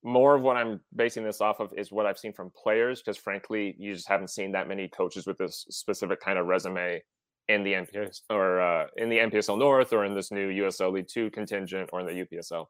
more 0.04 0.36
of 0.36 0.42
what 0.42 0.56
I'm 0.56 0.80
basing 0.94 1.24
this 1.24 1.40
off 1.40 1.60
of 1.60 1.72
is 1.76 1.90
what 1.90 2.06
I've 2.06 2.18
seen 2.18 2.32
from 2.32 2.50
players, 2.50 3.00
because 3.00 3.16
frankly, 3.16 3.74
you 3.78 3.94
just 3.94 4.08
haven't 4.08 4.30
seen 4.30 4.52
that 4.52 4.68
many 4.68 4.88
coaches 4.88 5.26
with 5.26 5.38
this 5.38 5.66
specific 5.70 6.20
kind 6.20 6.38
of 6.38 6.46
resume 6.46 7.02
in 7.48 7.64
the 7.64 7.72
NPS 7.72 8.20
or 8.30 8.60
uh, 8.60 8.86
in 8.96 9.08
the 9.08 9.18
NPSL 9.18 9.58
North 9.58 9.92
or 9.92 10.04
in 10.04 10.14
this 10.14 10.30
new 10.30 10.48
USL 10.62 10.92
League 10.92 11.08
Two 11.08 11.30
contingent 11.30 11.90
or 11.92 12.00
in 12.00 12.06
the 12.06 12.24
UPSL. 12.24 12.66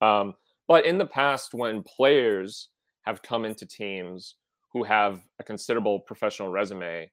Um, 0.00 0.34
but 0.68 0.84
in 0.84 0.98
the 0.98 1.06
past, 1.06 1.54
when 1.54 1.82
players 1.82 2.68
have 3.02 3.22
come 3.22 3.44
into 3.44 3.66
teams 3.66 4.36
who 4.72 4.82
have 4.84 5.20
a 5.38 5.44
considerable 5.44 6.00
professional 6.00 6.48
resume, 6.48 7.10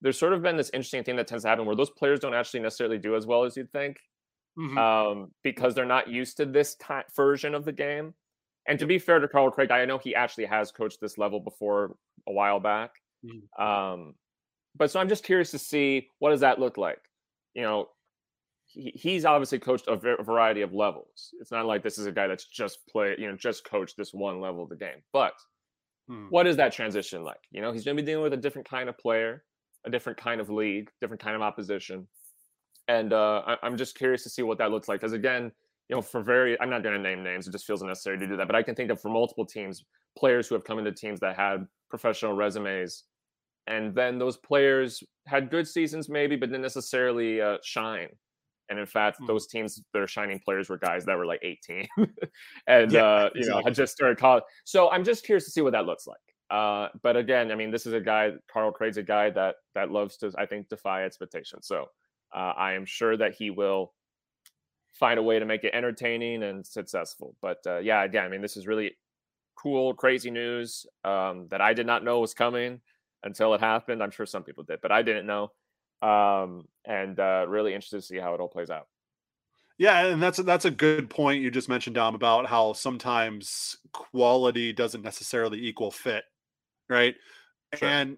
there's 0.00 0.18
sort 0.18 0.32
of 0.32 0.42
been 0.42 0.56
this 0.56 0.70
interesting 0.72 1.02
thing 1.02 1.16
that 1.16 1.26
tends 1.26 1.44
to 1.44 1.48
happen 1.48 1.66
where 1.66 1.76
those 1.76 1.90
players 1.90 2.20
don't 2.20 2.34
actually 2.34 2.60
necessarily 2.60 2.98
do 2.98 3.16
as 3.16 3.26
well 3.26 3.44
as 3.44 3.56
you'd 3.56 3.72
think. 3.72 3.98
Mm-hmm. 4.58 4.76
Um, 4.76 5.30
because 5.44 5.74
they're 5.74 5.84
not 5.84 6.08
used 6.08 6.36
to 6.38 6.44
this 6.44 6.74
ty- 6.76 7.04
version 7.14 7.54
of 7.54 7.64
the 7.64 7.70
game 7.70 8.12
and 8.68 8.78
to 8.78 8.86
be 8.86 8.98
fair 8.98 9.18
to 9.18 9.26
Carl 9.26 9.50
Craig, 9.50 9.70
I 9.70 9.84
know 9.86 9.98
he 9.98 10.14
actually 10.14 10.44
has 10.44 10.70
coached 10.70 11.00
this 11.00 11.16
level 11.16 11.40
before 11.40 11.96
a 12.28 12.32
while 12.32 12.60
back. 12.60 12.90
Mm-hmm. 13.24 13.62
Um, 13.62 14.14
but 14.76 14.90
so 14.90 15.00
I'm 15.00 15.08
just 15.08 15.24
curious 15.24 15.50
to 15.52 15.58
see 15.58 16.08
what 16.18 16.30
does 16.30 16.40
that 16.40 16.60
look 16.60 16.76
like. 16.76 17.00
You 17.54 17.62
know, 17.62 17.88
he, 18.66 18.92
he's 18.94 19.24
obviously 19.24 19.58
coached 19.58 19.88
a 19.88 19.96
variety 19.96 20.60
of 20.60 20.74
levels. 20.74 21.30
It's 21.40 21.50
not 21.50 21.64
like 21.64 21.82
this 21.82 21.96
is 21.98 22.06
a 22.06 22.12
guy 22.12 22.26
that's 22.26 22.44
just 22.44 22.86
played, 22.86 23.18
you 23.18 23.26
know, 23.26 23.36
just 23.36 23.64
coached 23.64 23.96
this 23.96 24.12
one 24.12 24.40
level 24.40 24.62
of 24.62 24.68
the 24.68 24.76
game. 24.76 25.02
But 25.14 25.32
hmm. 26.06 26.26
what 26.28 26.46
is 26.46 26.56
that 26.56 26.72
transition 26.72 27.24
like? 27.24 27.40
You 27.50 27.62
know, 27.62 27.72
he's 27.72 27.84
going 27.84 27.96
to 27.96 28.02
be 28.02 28.06
dealing 28.06 28.22
with 28.22 28.34
a 28.34 28.36
different 28.36 28.68
kind 28.68 28.90
of 28.90 28.98
player, 28.98 29.44
a 29.86 29.90
different 29.90 30.18
kind 30.18 30.42
of 30.42 30.50
league, 30.50 30.90
different 31.00 31.22
kind 31.22 31.34
of 31.34 31.40
opposition, 31.40 32.06
and 32.86 33.14
uh, 33.14 33.42
I, 33.46 33.56
I'm 33.62 33.76
just 33.78 33.96
curious 33.96 34.22
to 34.24 34.30
see 34.30 34.42
what 34.42 34.58
that 34.58 34.70
looks 34.70 34.88
like. 34.88 35.00
Because 35.00 35.14
again, 35.14 35.52
you 35.88 35.96
know, 35.96 36.02
for 36.02 36.22
very, 36.22 36.60
I'm 36.60 36.70
not 36.70 36.82
going 36.82 36.94
to 36.94 37.00
name 37.00 37.22
names. 37.22 37.48
It 37.48 37.52
just 37.52 37.66
feels 37.66 37.82
unnecessary 37.82 38.18
to 38.18 38.26
do 38.26 38.36
that. 38.36 38.46
But 38.46 38.56
I 38.56 38.62
can 38.62 38.74
think 38.74 38.90
of 38.90 39.00
for 39.00 39.08
multiple 39.08 39.46
teams, 39.46 39.84
players 40.16 40.46
who 40.46 40.54
have 40.54 40.64
come 40.64 40.78
into 40.78 40.92
teams 40.92 41.20
that 41.20 41.36
had 41.36 41.66
professional 41.88 42.34
resumes, 42.34 43.04
and 43.66 43.94
then 43.94 44.18
those 44.18 44.36
players 44.36 45.02
had 45.26 45.50
good 45.50 45.66
seasons 45.66 46.08
maybe, 46.08 46.36
but 46.36 46.48
didn't 46.48 46.62
necessarily 46.62 47.40
uh, 47.40 47.58
shine. 47.62 48.08
And 48.70 48.78
in 48.78 48.86
fact, 48.86 49.20
mm. 49.20 49.26
those 49.26 49.46
teams 49.46 49.80
that 49.92 50.00
are 50.00 50.06
shining 50.06 50.40
players 50.44 50.68
were 50.68 50.78
guys 50.78 51.04
that 51.06 51.16
were 51.16 51.26
like 51.26 51.40
18 51.42 51.86
and, 52.66 52.92
yeah, 52.92 53.02
uh, 53.02 53.30
you 53.34 53.48
know, 53.48 53.62
had 53.64 53.74
just 53.74 53.92
started 53.92 54.18
college. 54.18 54.44
So 54.64 54.90
I'm 54.90 55.04
just 55.04 55.24
curious 55.24 55.44
to 55.46 55.50
see 55.50 55.60
what 55.60 55.72
that 55.72 55.86
looks 55.86 56.06
like. 56.06 56.18
Uh, 56.50 56.88
but 57.02 57.16
again, 57.16 57.50
I 57.50 57.54
mean, 57.54 57.70
this 57.70 57.86
is 57.86 57.92
a 57.92 58.00
guy, 58.00 58.32
Carl 58.50 58.72
Craig's 58.72 58.96
a 58.96 59.02
guy 59.02 59.30
that, 59.30 59.56
that 59.74 59.90
loves 59.90 60.16
to, 60.18 60.32
I 60.38 60.46
think, 60.46 60.68
defy 60.68 61.04
expectations. 61.04 61.66
So 61.66 61.86
uh, 62.34 62.52
I 62.56 62.72
am 62.72 62.86
sure 62.86 63.16
that 63.16 63.34
he 63.34 63.50
will 63.50 63.92
find 64.98 65.18
a 65.18 65.22
way 65.22 65.38
to 65.38 65.44
make 65.44 65.64
it 65.64 65.74
entertaining 65.74 66.42
and 66.42 66.66
successful. 66.66 67.36
But 67.40 67.58
uh, 67.66 67.78
yeah, 67.78 68.02
again, 68.04 68.24
I 68.24 68.28
mean, 68.28 68.42
this 68.42 68.56
is 68.56 68.66
really 68.66 68.96
cool, 69.56 69.94
crazy 69.94 70.30
news 70.30 70.86
um, 71.04 71.48
that 71.50 71.60
I 71.60 71.72
did 71.74 71.86
not 71.86 72.04
know 72.04 72.20
was 72.20 72.34
coming 72.34 72.80
until 73.22 73.54
it 73.54 73.60
happened. 73.60 74.02
I'm 74.02 74.10
sure 74.10 74.26
some 74.26 74.44
people 74.44 74.64
did, 74.64 74.80
but 74.80 74.92
I 74.92 75.02
didn't 75.02 75.26
know. 75.26 75.50
Um, 76.00 76.68
and 76.84 77.18
uh, 77.18 77.44
really 77.48 77.74
interested 77.74 77.96
to 78.00 78.06
see 78.06 78.18
how 78.18 78.34
it 78.34 78.40
all 78.40 78.48
plays 78.48 78.70
out. 78.70 78.86
Yeah, 79.78 80.06
and 80.06 80.20
that's 80.20 80.38
that's 80.38 80.64
a 80.64 80.72
good 80.72 81.08
point 81.08 81.42
you 81.42 81.52
just 81.52 81.68
mentioned, 81.68 81.94
Dom, 81.94 82.16
about 82.16 82.46
how 82.46 82.72
sometimes 82.72 83.76
quality 83.92 84.72
doesn't 84.72 85.02
necessarily 85.02 85.64
equal 85.64 85.92
fit, 85.92 86.24
right? 86.88 87.14
Sure. 87.74 87.88
And 87.88 88.16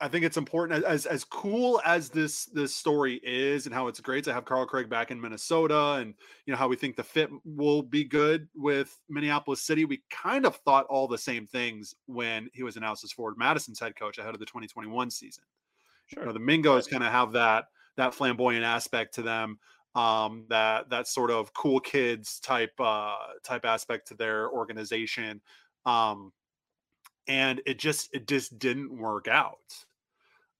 I 0.00 0.06
think 0.06 0.24
it's 0.24 0.36
important 0.36 0.84
as 0.84 1.06
as 1.06 1.24
cool 1.24 1.80
as 1.84 2.08
this 2.08 2.44
this 2.46 2.74
story 2.74 3.20
is 3.24 3.66
and 3.66 3.74
how 3.74 3.88
it's 3.88 4.00
great 4.00 4.22
to 4.24 4.32
have 4.32 4.44
Carl 4.44 4.64
Craig 4.64 4.88
back 4.88 5.10
in 5.10 5.20
Minnesota 5.20 5.94
and 5.94 6.14
you 6.46 6.52
know 6.52 6.56
how 6.56 6.68
we 6.68 6.76
think 6.76 6.94
the 6.94 7.02
fit 7.02 7.30
will 7.44 7.82
be 7.82 8.04
good 8.04 8.48
with 8.54 8.96
Minneapolis 9.08 9.62
City. 9.62 9.84
We 9.84 10.02
kind 10.08 10.46
of 10.46 10.56
thought 10.56 10.86
all 10.86 11.08
the 11.08 11.18
same 11.18 11.46
things 11.46 11.96
when 12.06 12.48
he 12.52 12.62
was 12.62 12.76
announced 12.76 13.02
as 13.02 13.10
Forward 13.10 13.36
Madison's 13.36 13.80
head 13.80 13.96
coach 13.96 14.18
ahead 14.18 14.34
of 14.34 14.40
the 14.40 14.46
2021 14.46 15.10
season. 15.10 15.42
Sure. 16.06 16.22
You 16.22 16.26
know, 16.28 16.32
the 16.32 16.38
Mingos 16.38 16.88
kind 16.88 17.02
of 17.02 17.10
have 17.10 17.32
that 17.32 17.64
that 17.96 18.14
flamboyant 18.14 18.64
aspect 18.64 19.14
to 19.14 19.22
them, 19.22 19.58
um, 19.96 20.46
that 20.48 20.90
that 20.90 21.08
sort 21.08 21.32
of 21.32 21.52
cool 21.54 21.80
kids 21.80 22.38
type 22.38 22.72
uh, 22.78 23.16
type 23.42 23.64
aspect 23.64 24.06
to 24.08 24.14
their 24.14 24.48
organization. 24.48 25.40
Um, 25.84 26.32
and 27.26 27.60
it 27.66 27.78
just 27.78 28.08
it 28.12 28.28
just 28.28 28.58
didn't 28.58 28.96
work 28.96 29.26
out. 29.26 29.58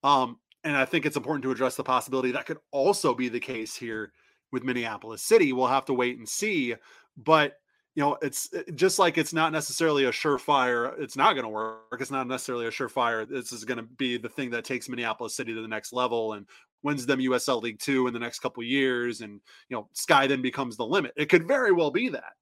Um, 0.02 0.38
and 0.64 0.76
I 0.76 0.84
think 0.84 1.06
it's 1.06 1.16
important 1.16 1.44
to 1.44 1.50
address 1.50 1.76
the 1.76 1.84
possibility 1.84 2.32
that 2.32 2.46
could 2.46 2.58
also 2.72 3.14
be 3.14 3.28
the 3.28 3.40
case 3.40 3.74
here 3.74 4.12
with 4.52 4.64
Minneapolis 4.64 5.22
City. 5.22 5.52
We'll 5.52 5.66
have 5.66 5.84
to 5.86 5.94
wait 5.94 6.18
and 6.18 6.28
see. 6.28 6.74
But 7.16 7.54
you 7.94 8.02
know, 8.04 8.16
it's 8.22 8.48
eh, 8.54 8.62
just 8.74 8.98
like 8.98 9.18
it's 9.18 9.32
not 9.32 9.52
necessarily 9.52 10.04
a 10.04 10.10
surefire. 10.10 10.98
It's 11.00 11.16
not 11.16 11.32
going 11.32 11.44
to 11.44 11.48
work. 11.48 11.98
It's 12.00 12.10
not 12.10 12.28
necessarily 12.28 12.66
a 12.66 12.70
surefire. 12.70 13.28
This 13.28 13.52
is 13.52 13.64
going 13.64 13.78
to 13.78 13.82
be 13.82 14.16
the 14.18 14.28
thing 14.28 14.50
that 14.50 14.64
takes 14.64 14.88
Minneapolis 14.88 15.34
City 15.34 15.54
to 15.54 15.62
the 15.62 15.68
next 15.68 15.92
level 15.92 16.34
and 16.34 16.46
wins 16.82 17.06
them 17.06 17.18
USL 17.18 17.60
League 17.60 17.80
Two 17.80 18.06
in 18.06 18.12
the 18.12 18.20
next 18.20 18.38
couple 18.38 18.62
years. 18.62 19.20
And 19.20 19.40
you 19.68 19.76
know, 19.76 19.88
sky 19.94 20.26
then 20.26 20.42
becomes 20.42 20.76
the 20.76 20.86
limit. 20.86 21.12
It 21.16 21.28
could 21.28 21.48
very 21.48 21.72
well 21.72 21.90
be 21.90 22.08
that. 22.10 22.32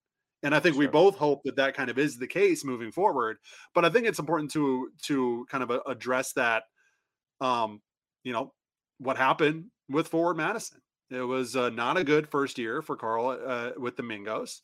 And 0.42 0.54
I 0.54 0.60
think 0.60 0.74
sure. 0.74 0.80
we 0.80 0.86
both 0.88 1.16
hope 1.16 1.40
that 1.44 1.56
that 1.56 1.74
kind 1.74 1.88
of 1.88 1.98
is 1.98 2.18
the 2.18 2.26
case 2.26 2.64
moving 2.64 2.92
forward. 2.92 3.38
But 3.74 3.84
I 3.84 3.88
think 3.88 4.06
it's 4.06 4.18
important 4.18 4.50
to 4.52 4.90
to 5.04 5.46
kind 5.50 5.64
of 5.64 5.80
address 5.86 6.32
that 6.34 6.64
um, 7.40 7.80
you 8.24 8.32
know, 8.32 8.52
what 8.98 9.16
happened 9.16 9.66
with 9.88 10.08
Forward 10.08 10.36
Madison. 10.36 10.80
It 11.10 11.20
was 11.20 11.54
uh, 11.54 11.70
not 11.70 11.96
a 11.96 12.04
good 12.04 12.28
first 12.28 12.58
year 12.58 12.82
for 12.82 12.96
Carl 12.96 13.38
uh, 13.46 13.70
with 13.76 13.96
the 13.96 14.02
Mingos, 14.02 14.60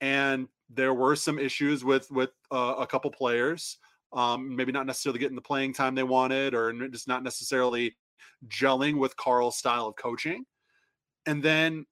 and 0.00 0.48
there 0.68 0.94
were 0.94 1.14
some 1.14 1.38
issues 1.38 1.84
with 1.84 2.10
with 2.10 2.30
uh, 2.50 2.74
a 2.78 2.86
couple 2.86 3.10
players. 3.10 3.78
Um, 4.12 4.56
maybe 4.56 4.72
not 4.72 4.86
necessarily 4.86 5.18
getting 5.18 5.36
the 5.36 5.42
playing 5.42 5.74
time 5.74 5.94
they 5.94 6.02
wanted, 6.02 6.54
or 6.54 6.72
just 6.88 7.06
not 7.06 7.22
necessarily 7.22 7.96
gelling 8.48 8.98
with 8.98 9.16
Carl's 9.16 9.58
style 9.58 9.86
of 9.86 9.96
coaching. 9.96 10.44
And 11.26 11.42
then, 11.42 11.86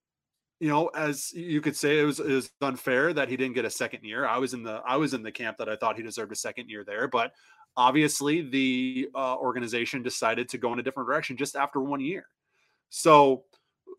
you 0.61 0.69
know, 0.69 0.89
as 0.89 1.33
you 1.33 1.61
could 1.61 1.77
say, 1.77 1.99
it 2.01 2.05
was, 2.05 2.21
it 2.21 2.33
was 2.33 2.51
unfair 2.61 3.13
that 3.13 3.29
he 3.29 3.37
didn't 3.37 3.55
get 3.55 3.65
a 3.65 3.71
second 3.71 4.05
year. 4.05 4.27
I 4.27 4.39
was 4.39 4.55
in 4.55 4.63
the 4.63 4.81
I 4.87 4.97
was 4.97 5.13
in 5.15 5.23
the 5.23 5.33
camp 5.33 5.59
that 5.59 5.69
I 5.69 5.77
thought 5.77 5.97
he 5.97 6.03
deserved 6.03 6.33
a 6.33 6.37
second 6.37 6.71
year 6.71 6.85
there, 6.85 7.09
but 7.09 7.33
obviously 7.77 8.43
the 8.43 9.09
uh, 9.15 9.37
organization 9.37 10.03
decided 10.03 10.49
to 10.51 10.59
go 10.59 10.73
in 10.73 10.79
a 10.79 10.83
different 10.83 11.09
direction 11.09 11.37
just 11.37 11.57
after 11.57 11.81
one 11.81 12.01
year. 12.01 12.27
So 12.91 13.45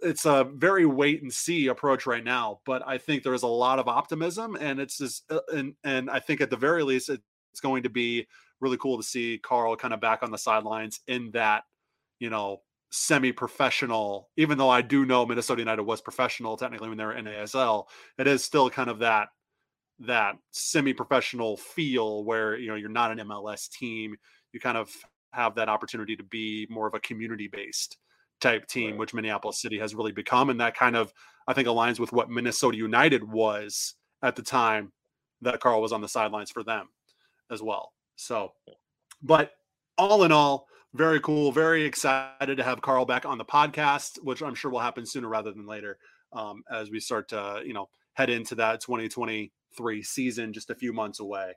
it's 0.02 0.26
a 0.26 0.50
very 0.56 0.86
wait 0.86 1.22
and 1.22 1.32
see 1.32 1.68
approach 1.68 2.06
right 2.06 2.24
now, 2.24 2.60
but 2.66 2.82
I 2.86 2.98
think 2.98 3.24
there 3.24 3.34
is 3.34 3.44
a 3.44 3.48
lot 3.48 3.80
of 3.80 3.88
optimism, 3.88 4.56
and 4.60 4.80
it's 4.80 4.98
just, 4.98 5.30
uh, 5.32 5.40
and 5.54 5.76
and 5.84 6.10
I 6.10 6.20
think 6.20 6.42
at 6.42 6.50
the 6.50 6.58
very 6.58 6.84
least 6.84 7.10
it's 7.10 7.62
going 7.62 7.84
to 7.84 7.90
be 7.90 8.28
really 8.60 8.78
cool 8.78 8.98
to 8.98 9.04
see 9.04 9.40
Carl 9.42 9.76
kind 9.76 9.94
of 9.94 10.02
back 10.02 10.24
on 10.24 10.32
the 10.32 10.38
sidelines 10.38 11.02
in 11.08 11.32
that, 11.32 11.64
you 12.20 12.30
know, 12.30 12.62
semi-professional. 12.92 14.30
Even 14.38 14.58
though 14.58 14.70
I 14.70 14.82
do 14.82 15.06
know 15.06 15.26
Minnesota 15.26 15.62
United 15.62 15.84
was 15.84 16.02
professional 16.02 16.58
technically 16.58 16.90
when 16.90 16.98
they 16.98 17.06
were 17.06 17.14
in 17.14 17.26
ASL, 17.26 17.86
it 18.18 18.28
is 18.28 18.44
still 18.44 18.70
kind 18.70 18.90
of 18.90 19.00
that 19.00 19.30
that 20.00 20.36
semi-professional 20.52 21.58
feel 21.58 22.24
where 22.24 22.58
you 22.58 22.68
know 22.68 22.76
you're 22.76 22.90
not 22.90 23.12
an 23.12 23.20
MLS 23.28 23.70
team. 23.70 24.16
You 24.52 24.60
kind 24.60 24.78
of 24.78 24.92
have 25.32 25.56
that 25.56 25.70
opportunity 25.70 26.16
to 26.16 26.24
be 26.24 26.68
more 26.70 26.88
of 26.88 26.94
a 26.94 27.00
community-based 27.00 27.98
type 28.42 28.68
team, 28.68 28.92
right. 28.92 29.00
which 29.00 29.14
Minneapolis 29.14 29.62
City 29.62 29.80
has 29.80 29.96
really 29.96 30.12
become, 30.12 30.50
and 30.50 30.60
that 30.60 30.76
kind 30.76 30.96
of 30.96 31.14
I 31.48 31.54
think 31.54 31.68
aligns 31.68 32.00
with 32.00 32.12
what 32.12 32.30
Minnesota 32.30 32.78
United 32.78 33.24
was 33.24 33.96
at 34.24 34.36
the 34.36 34.42
time 34.42 34.92
that 35.42 35.60
Carl 35.60 35.82
was 35.82 35.92
on 35.92 36.02
the 36.02 36.08
sidelines 36.08 36.52
for 36.52 36.64
them 36.64 36.90
as 37.52 37.62
well. 37.62 37.94
So, 38.16 38.54
but 39.22 39.52
all 39.98 40.24
in 40.24 40.32
all, 40.32 40.68
very 40.94 41.20
cool, 41.20 41.52
very 41.52 41.84
excited 41.84 42.56
to 42.56 42.64
have 42.64 42.82
Carl 42.82 43.06
back 43.06 43.26
on 43.26 43.38
the 43.38 43.46
podcast, 43.46 44.18
which 44.24 44.42
I'm 44.42 44.56
sure 44.56 44.72
will 44.72 44.80
happen 44.80 45.06
sooner 45.06 45.28
rather 45.28 45.52
than 45.52 45.68
later 45.68 45.98
um, 46.34 46.64
as 46.72 46.90
we 46.90 47.00
start 47.00 47.30
to 47.30 47.62
you 47.66 47.74
know 47.74 47.90
head 48.14 48.30
into 48.30 48.56
that 48.56 48.82
2020 48.82 49.52
three 49.78 50.04
season 50.04 50.54
just 50.54 50.70
a 50.70 50.76
few 50.76 50.94
months 50.94 51.20
away. 51.20 51.54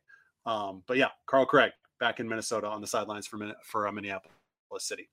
Um, 0.47 0.83
but 0.87 0.97
yeah, 0.97 1.09
Carl 1.27 1.47
Craig 1.47 1.73
back 2.01 2.21
in 2.21 2.29
Minnesota 2.29 2.69
on 2.69 2.81
the 2.81 2.87
sidelines 2.87 3.27
for 3.27 3.39
for 3.65 3.89
uh, 3.89 3.93
Minneapolis 3.93 4.33
City. 4.79 5.09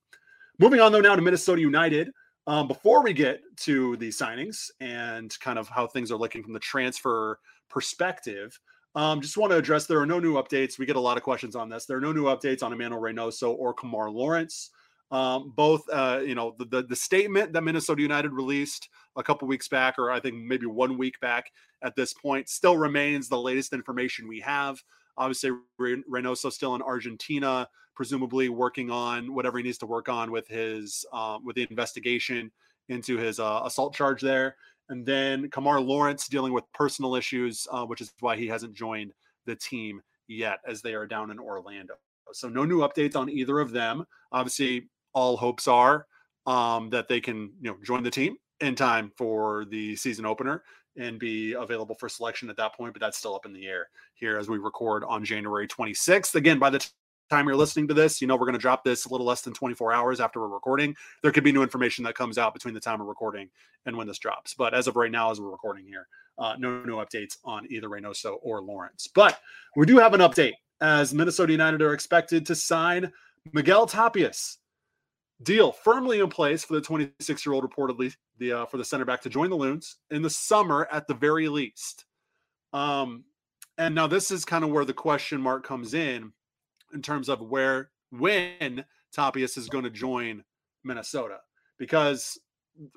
Moving 0.58 0.80
on 0.80 0.92
though 0.92 1.00
now 1.00 1.16
to 1.16 1.22
Minnesota 1.22 1.60
United. 1.60 2.10
Um, 2.48 2.68
before 2.68 3.02
we 3.02 3.12
get 3.12 3.40
to 3.62 3.96
the 3.96 4.08
signings 4.08 4.70
and 4.80 5.36
kind 5.40 5.58
of 5.58 5.68
how 5.68 5.86
things 5.86 6.12
are 6.12 6.16
looking 6.16 6.44
from 6.44 6.52
the 6.52 6.60
transfer 6.60 7.40
perspective, 7.68 8.58
um, 8.94 9.20
just 9.20 9.36
want 9.36 9.50
to 9.50 9.58
address 9.58 9.86
there 9.86 10.00
are 10.00 10.06
no 10.06 10.20
new 10.20 10.34
updates. 10.34 10.78
We 10.78 10.86
get 10.86 10.96
a 10.96 11.00
lot 11.00 11.16
of 11.16 11.24
questions 11.24 11.56
on 11.56 11.68
this. 11.68 11.86
There 11.86 11.96
are 11.96 12.00
no 12.00 12.12
new 12.12 12.24
updates 12.24 12.62
on 12.62 12.72
Emmanuel 12.72 13.00
Reynoso 13.00 13.52
or 13.52 13.74
Kemar 13.74 14.12
Lawrence. 14.12 14.70
Um, 15.10 15.52
both, 15.54 15.82
uh, 15.92 16.20
you 16.24 16.34
know, 16.34 16.56
the, 16.58 16.64
the, 16.64 16.82
the 16.82 16.96
statement 16.96 17.52
that 17.52 17.62
Minnesota 17.62 18.02
United 18.02 18.32
released 18.32 18.88
a 19.14 19.22
couple 19.22 19.46
weeks 19.46 19.68
back, 19.68 19.98
or 19.98 20.10
I 20.10 20.18
think 20.18 20.34
maybe 20.34 20.66
one 20.66 20.98
week 20.98 21.20
back 21.20 21.52
at 21.82 21.94
this 21.94 22.12
point, 22.12 22.48
still 22.48 22.76
remains 22.76 23.28
the 23.28 23.38
latest 23.38 23.72
information 23.72 24.26
we 24.26 24.40
have. 24.40 24.82
Obviously, 25.16 25.52
Reynoso 25.80 26.52
still 26.52 26.74
in 26.74 26.82
Argentina, 26.82 27.68
presumably 27.94 28.48
working 28.48 28.90
on 28.90 29.32
whatever 29.32 29.58
he 29.58 29.64
needs 29.64 29.78
to 29.78 29.86
work 29.86 30.08
on 30.08 30.30
with 30.30 30.46
his 30.48 31.06
um, 31.12 31.44
with 31.44 31.56
the 31.56 31.66
investigation 31.70 32.50
into 32.88 33.16
his 33.16 33.40
uh, 33.40 33.62
assault 33.64 33.94
charge 33.94 34.20
there. 34.20 34.56
And 34.88 35.06
then 35.06 35.48
Kemar 35.50 35.84
Lawrence 35.84 36.28
dealing 36.28 36.52
with 36.52 36.64
personal 36.72 37.14
issues, 37.14 37.66
uh, 37.70 37.84
which 37.84 38.00
is 38.00 38.12
why 38.20 38.36
he 38.36 38.46
hasn't 38.46 38.74
joined 38.74 39.12
the 39.46 39.56
team 39.56 40.02
yet, 40.28 40.58
as 40.66 40.82
they 40.82 40.94
are 40.94 41.06
down 41.06 41.30
in 41.30 41.38
Orlando. 41.38 41.94
So 42.32 42.48
no 42.48 42.64
new 42.64 42.80
updates 42.80 43.16
on 43.16 43.30
either 43.30 43.60
of 43.60 43.70
them. 43.70 44.04
Obviously, 44.32 44.88
all 45.16 45.36
hopes 45.36 45.66
are 45.66 46.06
um, 46.46 46.90
that 46.90 47.08
they 47.08 47.20
can 47.20 47.50
you 47.60 47.70
know 47.70 47.76
join 47.82 48.04
the 48.04 48.10
team 48.10 48.36
in 48.60 48.76
time 48.76 49.10
for 49.16 49.64
the 49.64 49.96
season 49.96 50.24
opener 50.24 50.62
and 50.96 51.18
be 51.18 51.54
available 51.54 51.94
for 51.94 52.08
selection 52.08 52.48
at 52.48 52.56
that 52.56 52.74
point. 52.74 52.92
But 52.92 53.00
that's 53.00 53.18
still 53.18 53.34
up 53.34 53.46
in 53.46 53.52
the 53.52 53.66
air 53.66 53.88
here 54.14 54.38
as 54.38 54.48
we 54.48 54.58
record 54.58 55.02
on 55.04 55.24
January 55.24 55.66
26th. 55.66 56.34
Again, 56.36 56.58
by 56.58 56.70
the 56.70 56.86
time 57.30 57.46
you're 57.46 57.56
listening 57.56 57.88
to 57.88 57.94
this, 57.94 58.20
you 58.20 58.26
know 58.26 58.36
we're 58.36 58.46
going 58.46 58.52
to 58.52 58.58
drop 58.58 58.84
this 58.84 59.06
a 59.06 59.08
little 59.08 59.26
less 59.26 59.40
than 59.40 59.54
24 59.54 59.92
hours 59.92 60.20
after 60.20 60.40
we're 60.40 60.48
recording. 60.48 60.94
There 61.22 61.32
could 61.32 61.44
be 61.44 61.52
new 61.52 61.62
information 61.62 62.04
that 62.04 62.14
comes 62.14 62.38
out 62.38 62.54
between 62.54 62.74
the 62.74 62.80
time 62.80 63.00
of 63.00 63.06
recording 63.06 63.48
and 63.86 63.96
when 63.96 64.06
this 64.06 64.18
drops. 64.18 64.54
But 64.54 64.74
as 64.74 64.86
of 64.86 64.96
right 64.96 65.10
now, 65.10 65.30
as 65.30 65.40
we're 65.40 65.50
recording 65.50 65.86
here, 65.86 66.06
uh, 66.38 66.54
no 66.58 66.82
no 66.84 66.96
updates 66.96 67.38
on 67.44 67.66
either 67.70 67.88
Reynoso 67.88 68.36
or 68.42 68.60
Lawrence. 68.60 69.08
But 69.12 69.40
we 69.74 69.86
do 69.86 69.96
have 69.96 70.12
an 70.12 70.20
update 70.20 70.52
as 70.82 71.14
Minnesota 71.14 71.52
United 71.52 71.80
are 71.80 71.94
expected 71.94 72.44
to 72.46 72.54
sign 72.54 73.10
Miguel 73.54 73.86
Tapias 73.86 74.58
deal 75.42 75.72
firmly 75.72 76.20
in 76.20 76.28
place 76.28 76.64
for 76.64 76.74
the 76.74 76.80
26 76.80 77.44
year 77.44 77.52
old 77.52 77.64
reportedly 77.64 78.14
the 78.38 78.52
uh, 78.52 78.66
for 78.66 78.78
the 78.78 78.84
center 78.84 79.04
back 79.04 79.20
to 79.20 79.28
join 79.28 79.50
the 79.50 79.56
loons 79.56 79.96
in 80.10 80.22
the 80.22 80.30
summer 80.30 80.88
at 80.90 81.06
the 81.06 81.14
very 81.14 81.48
least 81.48 82.06
um 82.72 83.22
and 83.78 83.94
now 83.94 84.06
this 84.06 84.30
is 84.30 84.44
kind 84.44 84.64
of 84.64 84.70
where 84.70 84.84
the 84.84 84.94
question 84.94 85.40
mark 85.40 85.62
comes 85.62 85.92
in 85.92 86.32
in 86.94 87.02
terms 87.02 87.28
of 87.28 87.40
where 87.40 87.90
when 88.10 88.84
Tapias 89.14 89.56
is 89.56 89.68
going 89.68 89.84
to 89.84 89.90
join 89.90 90.42
Minnesota 90.84 91.38
because 91.78 92.38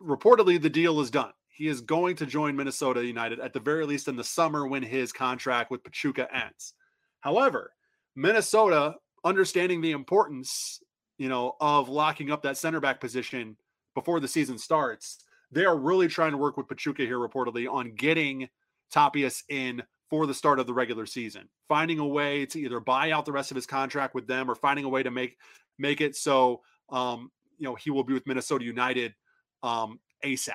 reportedly 0.02 0.62
the 0.62 0.70
deal 0.70 1.00
is 1.00 1.12
done. 1.12 1.32
He 1.48 1.68
is 1.68 1.82
going 1.82 2.16
to 2.18 2.26
join 2.26 2.56
Minnesota 2.56 3.06
United 3.06 3.40
at 3.40 3.54
the 3.54 3.60
very 3.60 3.86
least 3.86 4.08
in 4.08 4.16
the 4.16 4.24
summer 4.24 4.68
when 4.68 4.84
his 4.84 5.12
contract 5.12 5.72
with 5.72 5.84
Pachuca 5.84 6.28
ends. 6.34 6.74
However, 7.20 7.74
Minnesota, 8.16 8.96
understanding 9.26 9.82
the 9.82 9.92
importance, 9.92 10.80
you 11.20 11.30
know, 11.30 11.56
of 11.60 11.90
locking 11.90 12.32
up 12.32 12.42
that 12.42 12.58
center 12.58 12.80
back 12.80 13.00
position 13.00 13.58
before 13.94 14.20
the 14.20 14.28
season 14.28 14.58
starts, 14.58 15.24
they 15.52 15.66
are 15.66 15.78
really 15.78 16.08
trying 16.08 16.32
to 16.32 16.38
work 16.38 16.58
with 16.58 16.68
Pachuca 16.68 17.04
here 17.04 17.20
reportedly 17.20 17.72
on 17.72 17.94
getting 17.94 18.48
Tapias 18.92 19.44
in 19.50 19.84
for 20.10 20.26
the 20.26 20.34
start 20.34 20.60
of 20.60 20.66
the 20.66 20.74
regular 20.74 21.06
season, 21.06 21.48
finding 21.68 22.00
a 22.00 22.08
way 22.08 22.46
to 22.48 22.60
either 22.60 22.80
buy 22.80 23.12
out 23.12 23.26
the 23.26 23.32
rest 23.32 23.52
of 23.52 23.56
his 23.56 23.68
contract 23.68 24.16
with 24.16 24.26
them 24.26 24.50
or 24.50 24.56
finding 24.56 24.86
a 24.86 24.90
way 24.90 25.04
to 25.04 25.12
make 25.12 25.38
make 25.78 26.02
it 26.02 26.16
so 26.16 26.62
um, 26.90 27.30
you 27.58 27.68
know 27.68 27.76
he 27.76 27.92
will 27.92 28.04
be 28.04 28.14
with 28.14 28.26
Minnesota 28.26 28.66
United 28.66 29.14
um, 29.62 30.00
ASAP. 30.24 30.54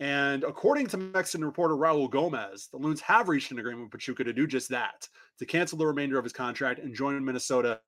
And 0.00 0.44
according 0.44 0.86
to 0.88 0.96
Mexican 0.96 1.44
reporter 1.44 1.76
Raul 1.76 2.10
Gomez, 2.10 2.68
the 2.72 2.78
Loons 2.78 3.02
have 3.02 3.28
reached 3.28 3.52
an 3.52 3.58
agreement 3.58 3.84
with 3.84 3.92
Pachuca 3.92 4.24
to 4.24 4.32
do 4.32 4.46
just 4.46 4.70
that, 4.70 5.06
to 5.38 5.46
cancel 5.46 5.76
the 5.76 5.86
remainder 5.86 6.18
of 6.18 6.24
his 6.24 6.32
contract 6.32 6.80
and 6.80 6.94
join 6.94 7.22
Minnesota 7.22 7.80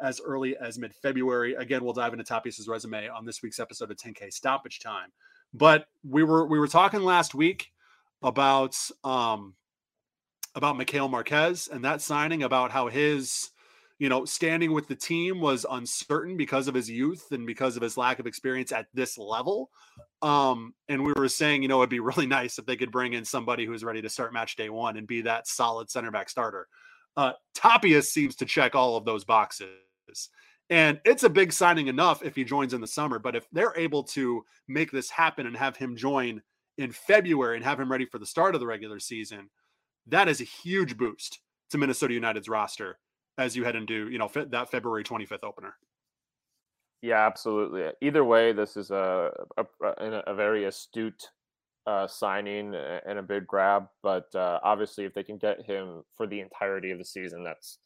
as 0.00 0.20
early 0.24 0.56
as 0.56 0.78
mid 0.78 0.94
February. 0.94 1.54
Again, 1.54 1.84
we'll 1.84 1.92
dive 1.92 2.12
into 2.12 2.24
Tapias' 2.24 2.68
resume 2.68 3.08
on 3.08 3.24
this 3.24 3.42
week's 3.42 3.60
episode 3.60 3.90
of 3.90 3.96
10K 3.96 4.32
Stoppage 4.32 4.80
Time. 4.80 5.10
But 5.54 5.86
we 6.08 6.22
were 6.22 6.46
we 6.46 6.58
were 6.58 6.68
talking 6.68 7.00
last 7.00 7.34
week 7.34 7.70
about 8.22 8.76
um, 9.04 9.54
about 10.54 10.76
Mikael 10.76 11.08
Marqués 11.08 11.70
and 11.70 11.84
that 11.84 12.00
signing, 12.00 12.42
about 12.42 12.70
how 12.70 12.88
his, 12.88 13.50
you 13.98 14.08
know, 14.08 14.24
standing 14.24 14.72
with 14.72 14.88
the 14.88 14.96
team 14.96 15.40
was 15.40 15.66
uncertain 15.70 16.36
because 16.36 16.66
of 16.66 16.74
his 16.74 16.90
youth 16.90 17.26
and 17.30 17.46
because 17.46 17.76
of 17.76 17.82
his 17.82 17.96
lack 17.96 18.18
of 18.18 18.26
experience 18.26 18.72
at 18.72 18.86
this 18.94 19.18
level. 19.18 19.70
Um, 20.22 20.74
and 20.88 21.04
we 21.04 21.12
were 21.14 21.28
saying, 21.28 21.62
you 21.62 21.68
know, 21.68 21.80
it'd 21.80 21.90
be 21.90 22.00
really 22.00 22.26
nice 22.26 22.58
if 22.58 22.66
they 22.66 22.76
could 22.76 22.90
bring 22.90 23.12
in 23.12 23.24
somebody 23.24 23.66
who's 23.66 23.84
ready 23.84 24.02
to 24.02 24.08
start 24.08 24.32
match 24.32 24.56
day 24.56 24.70
one 24.70 24.96
and 24.96 25.06
be 25.06 25.22
that 25.22 25.46
solid 25.46 25.90
center 25.90 26.10
back 26.10 26.30
starter. 26.30 26.66
Uh, 27.16 27.32
seems 28.02 28.36
to 28.36 28.44
check 28.44 28.74
all 28.74 28.96
of 28.96 29.04
those 29.04 29.24
boxes. 29.24 29.68
And 30.68 31.00
it's 31.04 31.22
a 31.22 31.30
big 31.30 31.52
signing 31.52 31.86
enough 31.86 32.24
if 32.24 32.34
he 32.34 32.44
joins 32.44 32.74
in 32.74 32.80
the 32.80 32.86
summer. 32.86 33.18
But 33.18 33.36
if 33.36 33.46
they're 33.52 33.76
able 33.76 34.02
to 34.04 34.44
make 34.66 34.90
this 34.90 35.10
happen 35.10 35.46
and 35.46 35.56
have 35.56 35.76
him 35.76 35.96
join 35.96 36.42
in 36.76 36.92
February 36.92 37.56
and 37.56 37.64
have 37.64 37.78
him 37.78 37.90
ready 37.90 38.06
for 38.06 38.18
the 38.18 38.26
start 38.26 38.54
of 38.54 38.60
the 38.60 38.66
regular 38.66 38.98
season, 38.98 39.50
that 40.06 40.28
is 40.28 40.40
a 40.40 40.44
huge 40.44 40.96
boost 40.96 41.40
to 41.70 41.78
Minnesota 41.78 42.14
United's 42.14 42.48
roster 42.48 42.98
as 43.38 43.56
you 43.56 43.64
head 43.64 43.76
into 43.76 44.08
you 44.08 44.18
know 44.18 44.30
that 44.34 44.70
February 44.70 45.04
25th 45.04 45.44
opener. 45.44 45.76
Yeah, 47.02 47.26
absolutely. 47.26 47.84
Either 48.00 48.24
way, 48.24 48.52
this 48.52 48.76
is 48.76 48.90
a 48.90 49.30
a, 49.56 49.64
a 50.26 50.34
very 50.34 50.64
astute 50.64 51.28
uh, 51.86 52.06
signing 52.06 52.74
and 52.74 53.18
a 53.18 53.22
big 53.22 53.46
grab. 53.46 53.86
But 54.02 54.34
uh, 54.34 54.58
obviously, 54.62 55.04
if 55.04 55.14
they 55.14 55.22
can 55.22 55.38
get 55.38 55.62
him 55.62 56.02
for 56.16 56.26
the 56.26 56.40
entirety 56.40 56.90
of 56.90 56.98
the 56.98 57.04
season, 57.04 57.44
that's 57.44 57.78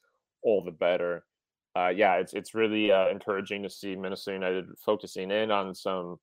all 0.43 0.65
the 0.65 0.71
better. 0.71 1.25
Uh, 1.77 1.89
yeah, 1.89 2.17
it's 2.17 2.33
it's 2.33 2.55
really 2.55 2.91
uh, 2.91 3.09
encouraging 3.09 3.63
to 3.63 3.71
see 3.71 3.95
Minnesota 3.95 4.35
United 4.35 4.67
focusing 4.85 5.31
in 5.31 5.51
on 5.51 5.75
some 5.75 6.17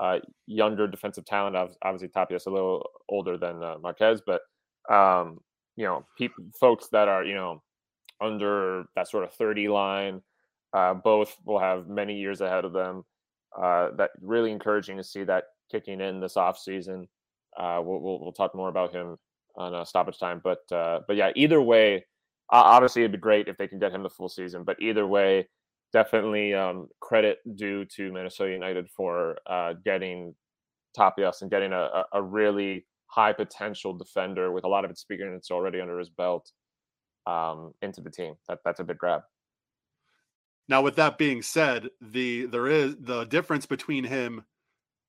uh, 0.00 0.18
younger 0.46 0.86
defensive 0.86 1.24
talent. 1.24 1.56
Obviously, 1.82 2.08
Tapias 2.08 2.46
a 2.46 2.50
little 2.50 2.88
older 3.08 3.36
than 3.36 3.62
uh, 3.62 3.76
Marqués, 3.82 4.20
but 4.24 4.42
um, 4.92 5.38
you 5.76 5.84
know, 5.84 6.04
folks 6.58 6.88
that 6.92 7.08
are, 7.08 7.24
you 7.24 7.34
know, 7.34 7.62
under 8.20 8.84
that 8.94 9.08
sort 9.08 9.24
of 9.24 9.32
30 9.34 9.68
line, 9.68 10.22
uh, 10.72 10.94
both 10.94 11.36
will 11.44 11.58
have 11.58 11.88
many 11.88 12.18
years 12.18 12.40
ahead 12.40 12.64
of 12.64 12.72
them. 12.72 13.04
Uh, 13.60 13.90
that 13.96 14.10
really 14.20 14.50
encouraging 14.50 14.96
to 14.96 15.04
see 15.04 15.24
that 15.24 15.44
kicking 15.70 16.00
in 16.00 16.20
this 16.20 16.36
off 16.36 16.58
season. 16.58 17.08
We'll, 17.58 17.82
we'll, 17.84 18.20
we'll, 18.20 18.32
talk 18.32 18.54
more 18.54 18.68
about 18.68 18.92
him 18.92 19.16
on 19.56 19.84
stoppage 19.84 20.18
time, 20.18 20.40
but 20.44 20.60
but 20.70 21.16
yeah, 21.16 21.32
either 21.34 21.60
way, 21.60 22.04
obviously 22.52 23.02
it'd 23.02 23.12
be 23.12 23.18
great 23.18 23.48
if 23.48 23.56
they 23.56 23.66
can 23.66 23.78
get 23.78 23.92
him 23.92 24.02
the 24.02 24.10
full 24.10 24.28
season. 24.28 24.64
But 24.64 24.80
either 24.80 25.06
way, 25.06 25.48
definitely 25.92 26.54
um, 26.54 26.88
credit 27.00 27.38
due 27.56 27.84
to 27.96 28.12
Minnesota 28.12 28.52
United 28.52 28.88
for 28.90 29.36
uh, 29.46 29.74
getting 29.84 30.34
Tapias 30.96 31.42
and 31.42 31.50
getting 31.50 31.72
a, 31.72 32.04
a 32.12 32.22
really 32.22 32.86
high 33.06 33.32
potential 33.32 33.92
defender 33.92 34.52
with 34.52 34.64
a 34.64 34.68
lot 34.68 34.84
of 34.84 34.90
experience 34.90 35.50
already 35.50 35.80
under 35.80 35.98
his 35.98 36.10
belt 36.10 36.50
um, 37.26 37.72
into 37.82 38.00
the 38.00 38.10
team. 38.10 38.34
That 38.48 38.58
that's 38.64 38.80
a 38.80 38.84
big 38.84 38.98
grab. 38.98 39.22
Now, 40.68 40.82
with 40.82 40.96
that 40.96 41.18
being 41.18 41.42
said, 41.42 41.88
the 42.00 42.46
there 42.46 42.66
is 42.66 42.96
the 42.98 43.24
difference 43.24 43.66
between 43.66 44.04
him 44.04 44.44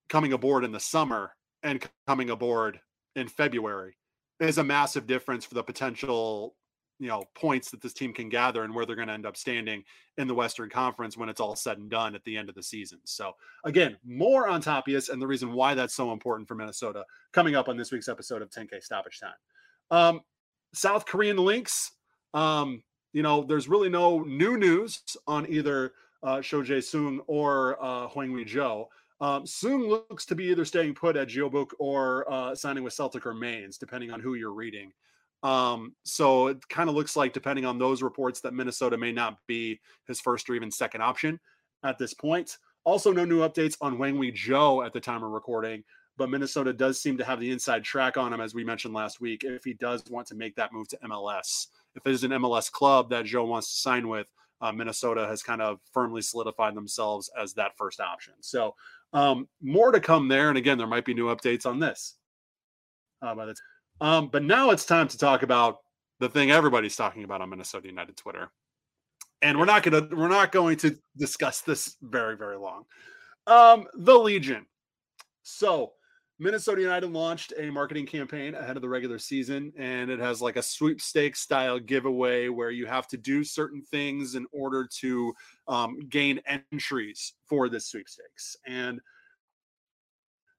coming 0.10 0.34
aboard 0.34 0.63
in 0.63 0.71
the 0.71 0.79
summer 0.79 1.36
and 1.62 1.88
coming 2.08 2.29
aboard 2.29 2.79
in 3.15 3.27
February 3.27 3.95
is 4.39 4.58
a 4.58 4.63
massive 4.63 5.08
difference 5.08 5.45
for 5.45 5.53
the 5.53 5.63
potential 5.63 6.56
you 7.04 7.10
know 7.10 7.24
points 7.36 7.70
that 7.70 7.82
this 7.82 7.92
team 7.92 8.13
can 8.13 8.30
gather 8.30 8.63
and 8.63 8.74
where 8.74 8.86
they're 8.86 8.96
going 8.96 9.10
to 9.10 9.13
end 9.13 9.26
up 9.26 9.36
standing 9.36 9.84
in 10.18 10.26
the 10.26 10.34
Western 10.34 10.70
Conference 10.70 11.18
when 11.18 11.28
it's 11.28 11.42
all 11.42 11.54
said 11.54 11.78
and 11.78 11.89
done 11.89 12.16
at 12.16 12.24
the 12.24 12.38
end 12.38 12.48
of 12.48 12.56
the 12.56 12.63
season. 12.63 13.00
So 13.04 13.34
again, 13.66 13.98
more 14.06 14.48
on 14.48 14.62
Tapias 14.62 15.10
and 15.10 15.22
the 15.22 15.28
reason 15.28 15.52
why 15.52 15.74
that's 15.74 15.94
so 15.94 16.13
important 16.13 16.48
for 16.48 16.56
Minnesota 16.56 17.04
coming 17.34 17.56
up 17.56 17.68
on 17.68 17.76
this 17.76 17.92
week's 17.92 18.08
episode 18.08 18.42
of 18.42 18.50
10K 18.50 18.82
Stoppage 18.82 19.20
Time. 19.20 19.34
Um, 19.92 20.22
South 20.74 21.06
Korean 21.06 21.36
links. 21.36 21.92
Um, 22.34 22.82
you 23.12 23.22
know, 23.22 23.44
there's 23.44 23.68
really 23.68 23.89
no 23.89 24.22
new 24.22 24.56
news 24.56 25.04
on 25.28 25.46
either 25.50 25.92
uh, 26.24 26.42
Cho 26.42 26.63
Gue-sung 26.63 27.20
or 27.28 27.84
uh, 27.84 28.08
Hwang 28.08 28.46
Jo. 28.46 28.88
Um, 29.20 29.46
Sung 29.46 29.89
looks 29.89 30.26
to 30.28 30.36
be 30.36 30.46
either 30.46 30.63
staying 30.63 30.96
put 30.96 31.18
at 31.18 31.28
Jeonbuk 31.28 31.72
or 31.80 32.32
uh, 32.32 32.56
signing 32.56 32.84
with 32.84 32.94
Celtic 32.94 33.26
or 33.26 33.34
Mainz, 33.34 33.78
depending 33.78 34.10
on 34.10 34.22
who 34.22 34.36
you're 34.36 34.54
reading. 34.54 34.94
Um, 35.43 35.93
so 36.03 36.47
it 36.47 36.67
kind 36.69 36.89
of 36.89 36.95
looks 36.95 37.15
like, 37.15 37.34
depending 37.34 37.65
on 37.65 37.77
those 37.77 38.01
reports, 38.01 38.39
that 38.41 38.53
Minnesota 38.53 38.97
may 38.97 39.12
not 39.12 39.38
be 39.45 39.79
his 40.08 40.21
first 40.21 40.49
or 40.49 40.56
even 40.56 40.71
second 40.71 41.01
option 41.01 41.39
at 41.84 41.97
this 41.97 42.13
point. 42.13 42.58
Also, 42.86 43.12
no 43.12 43.25
new 43.25 43.41
updates 43.41 43.77
on 43.82 43.97
Hwang 43.97 44.17
Ui-jo 44.17 44.82
at 44.82 44.93
the 44.93 44.99
time 44.99 45.23
of 45.23 45.32
recording, 45.32 45.84
but 46.17 46.29
Minnesota 46.29 46.71
does 46.73 47.01
seem 47.01 47.17
to 47.17 47.25
have 47.25 47.39
the 47.39 47.51
inside 47.51 47.84
track 47.84 48.17
on 48.17 48.34
him, 48.34 48.41
as 48.41 48.53
we 48.53 48.63
mentioned 48.63 48.93
last 48.93 49.19
week, 49.19 49.43
if 49.43 49.63
he 49.63 49.73
does 49.73 50.03
want 50.10 50.27
to 50.27 50.36
make 50.36 50.56
that 50.56 50.73
move 50.73 50.88
to 50.89 50.97
MLS. 51.06 51.67
If 51.95 52.03
there's 52.03 52.23
an 52.23 52.32
MLS 52.32 52.71
club 52.71 53.10
that 53.10 53.25
Jo 53.25 53.43
wants 53.43 53.69
to 53.71 53.77
sign 53.77 54.08
with, 54.08 54.27
uh, 54.62 54.71
Minnesota 54.71 55.27
has 55.27 55.43
kind 55.43 55.62
of 55.62 55.79
firmly 55.91 56.21
solidified 56.21 56.75
themselves 56.75 57.29
as 57.38 57.53
that 57.53 57.75
first 57.77 57.99
option. 57.99 58.34
So, 58.39 58.75
um, 59.12 59.47
more 59.62 59.91
to 59.91 59.99
come 59.99 60.27
there. 60.27 60.49
And 60.49 60.58
again, 60.58 60.77
there 60.77 60.88
might 60.88 61.06
be 61.06 61.13
new 61.13 61.27
updates 61.27 61.65
on 61.65 61.79
this. 61.79 62.15
Uh, 63.21 63.36
by 63.36 63.45
the 63.45 63.53
time 63.53 63.73
um, 64.04 64.28
but 64.28 64.44
now 64.44 64.70
it's 64.72 64.86
time 64.86 65.08
to 65.08 65.18
talk 65.18 65.44
about 65.44 65.78
the 66.20 66.28
thing 66.28 66.52
everybody's 66.52 66.96
talking 66.96 67.24
about 67.24 67.42
on 67.42 67.50
Minnesota 67.50 67.88
United 67.88 68.18
Twitter. 68.18 68.52
And 69.42 69.58
we're 69.58 69.66
not 69.66 69.82
gonna 69.84 70.08
we're 70.12 70.28
not 70.28 70.52
going 70.52 70.78
to 70.78 70.98
discuss 71.18 71.62
this 71.62 71.96
very, 72.02 72.38
very 72.38 72.58
long. 72.58 72.84
Um, 73.48 73.88
the 73.96 74.13
Legion. 74.13 74.66
So 75.42 75.94
Minnesota 76.38 76.82
United 76.82 77.10
launched 77.12 77.54
a 77.58 77.70
marketing 77.70 78.06
campaign 78.06 78.56
ahead 78.56 78.76
of 78.76 78.82
the 78.82 78.89
regular 78.89 79.20
season, 79.20 79.72
and 79.78 80.12
it 80.12 80.20
has 80.20 80.42
like 80.42 80.58
a 80.58 80.62
sweepstakes 80.62 81.39
style 81.39 81.80
giveaway 81.80 82.50
where 82.50 82.72
you 82.72 82.86
have 82.86 83.08
to 83.08 83.18
do 83.18 83.44
certain 83.44 83.82
things 83.82 84.36
in 84.36 84.46
order 84.52 84.86
to 85.00 85.34
um, 85.70 85.98
gain 86.10 86.42
entries 86.46 87.34
for 87.46 87.70
this 87.70 87.88
sweepstakes. 87.88 88.58
And 88.68 89.00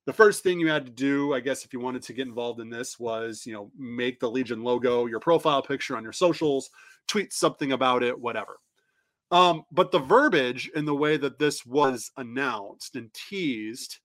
the 0.06 0.12
first 0.12 0.42
thing 0.42 0.60
you 0.60 0.68
had 0.68 0.84
to 0.84 0.92
do, 0.92 1.32
I 1.32 1.40
guess, 1.40 1.64
if 1.64 1.72
you 1.72 1.80
wanted 1.80 2.02
to 2.02 2.12
get 2.12 2.28
involved 2.28 2.60
in 2.60 2.68
this, 2.68 2.98
was 2.98 3.44
you 3.46 3.52
know 3.52 3.70
make 3.76 4.20
the 4.20 4.30
Legion 4.30 4.62
logo 4.62 5.06
your 5.06 5.20
profile 5.20 5.62
picture 5.62 5.96
on 5.96 6.02
your 6.02 6.12
socials, 6.12 6.70
tweet 7.08 7.32
something 7.32 7.72
about 7.72 8.02
it, 8.02 8.18
whatever. 8.18 8.58
Um, 9.30 9.64
but 9.72 9.90
the 9.90 9.98
verbiage 9.98 10.70
in 10.74 10.84
the 10.84 10.94
way 10.94 11.16
that 11.16 11.38
this 11.38 11.64
was 11.64 12.10
announced 12.16 12.96
and 12.96 13.12
teased 13.14 13.98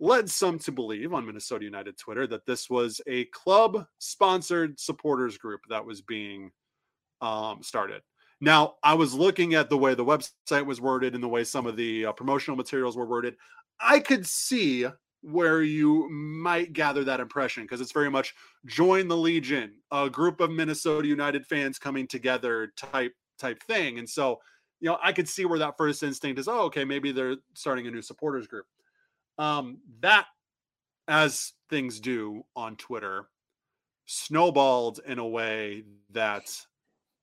led 0.00 0.28
some 0.28 0.58
to 0.58 0.72
believe 0.72 1.14
on 1.14 1.24
Minnesota 1.24 1.64
United 1.64 1.96
Twitter 1.96 2.26
that 2.26 2.44
this 2.44 2.68
was 2.68 3.00
a 3.06 3.24
club 3.26 3.86
sponsored 3.98 4.78
supporters 4.78 5.38
group 5.38 5.60
that 5.70 5.84
was 5.84 6.02
being 6.02 6.50
um, 7.22 7.62
started. 7.62 8.02
Now, 8.40 8.74
I 8.82 8.92
was 8.94 9.14
looking 9.14 9.54
at 9.54 9.70
the 9.70 9.78
way 9.78 9.94
the 9.94 10.04
website 10.04 10.66
was 10.66 10.80
worded 10.80 11.14
and 11.14 11.24
the 11.24 11.28
way 11.28 11.44
some 11.44 11.66
of 11.66 11.76
the 11.76 12.06
uh, 12.06 12.12
promotional 12.12 12.56
materials 12.56 12.96
were 12.96 13.06
worded. 13.06 13.36
I 13.80 14.00
could 14.00 14.26
see 14.26 14.86
where 15.26 15.62
you 15.62 16.08
might 16.08 16.72
gather 16.72 17.02
that 17.02 17.18
impression 17.18 17.64
because 17.64 17.80
it's 17.80 17.90
very 17.90 18.08
much 18.08 18.32
join 18.64 19.08
the 19.08 19.16
legion 19.16 19.74
a 19.90 20.08
group 20.08 20.40
of 20.40 20.52
minnesota 20.52 21.08
united 21.08 21.44
fans 21.44 21.80
coming 21.80 22.06
together 22.06 22.72
type 22.76 23.12
type 23.36 23.60
thing 23.64 23.98
and 23.98 24.08
so 24.08 24.38
you 24.78 24.88
know 24.88 24.96
i 25.02 25.12
could 25.12 25.28
see 25.28 25.44
where 25.44 25.58
that 25.58 25.76
first 25.76 26.04
instinct 26.04 26.38
is 26.38 26.46
oh 26.46 26.60
okay 26.60 26.84
maybe 26.84 27.10
they're 27.10 27.34
starting 27.54 27.88
a 27.88 27.90
new 27.90 28.02
supporters 28.02 28.46
group 28.46 28.66
um 29.38 29.78
that 30.00 30.26
as 31.08 31.54
things 31.70 31.98
do 31.98 32.44
on 32.54 32.76
twitter 32.76 33.26
snowballed 34.06 35.00
in 35.08 35.18
a 35.18 35.26
way 35.26 35.82
that 36.12 36.44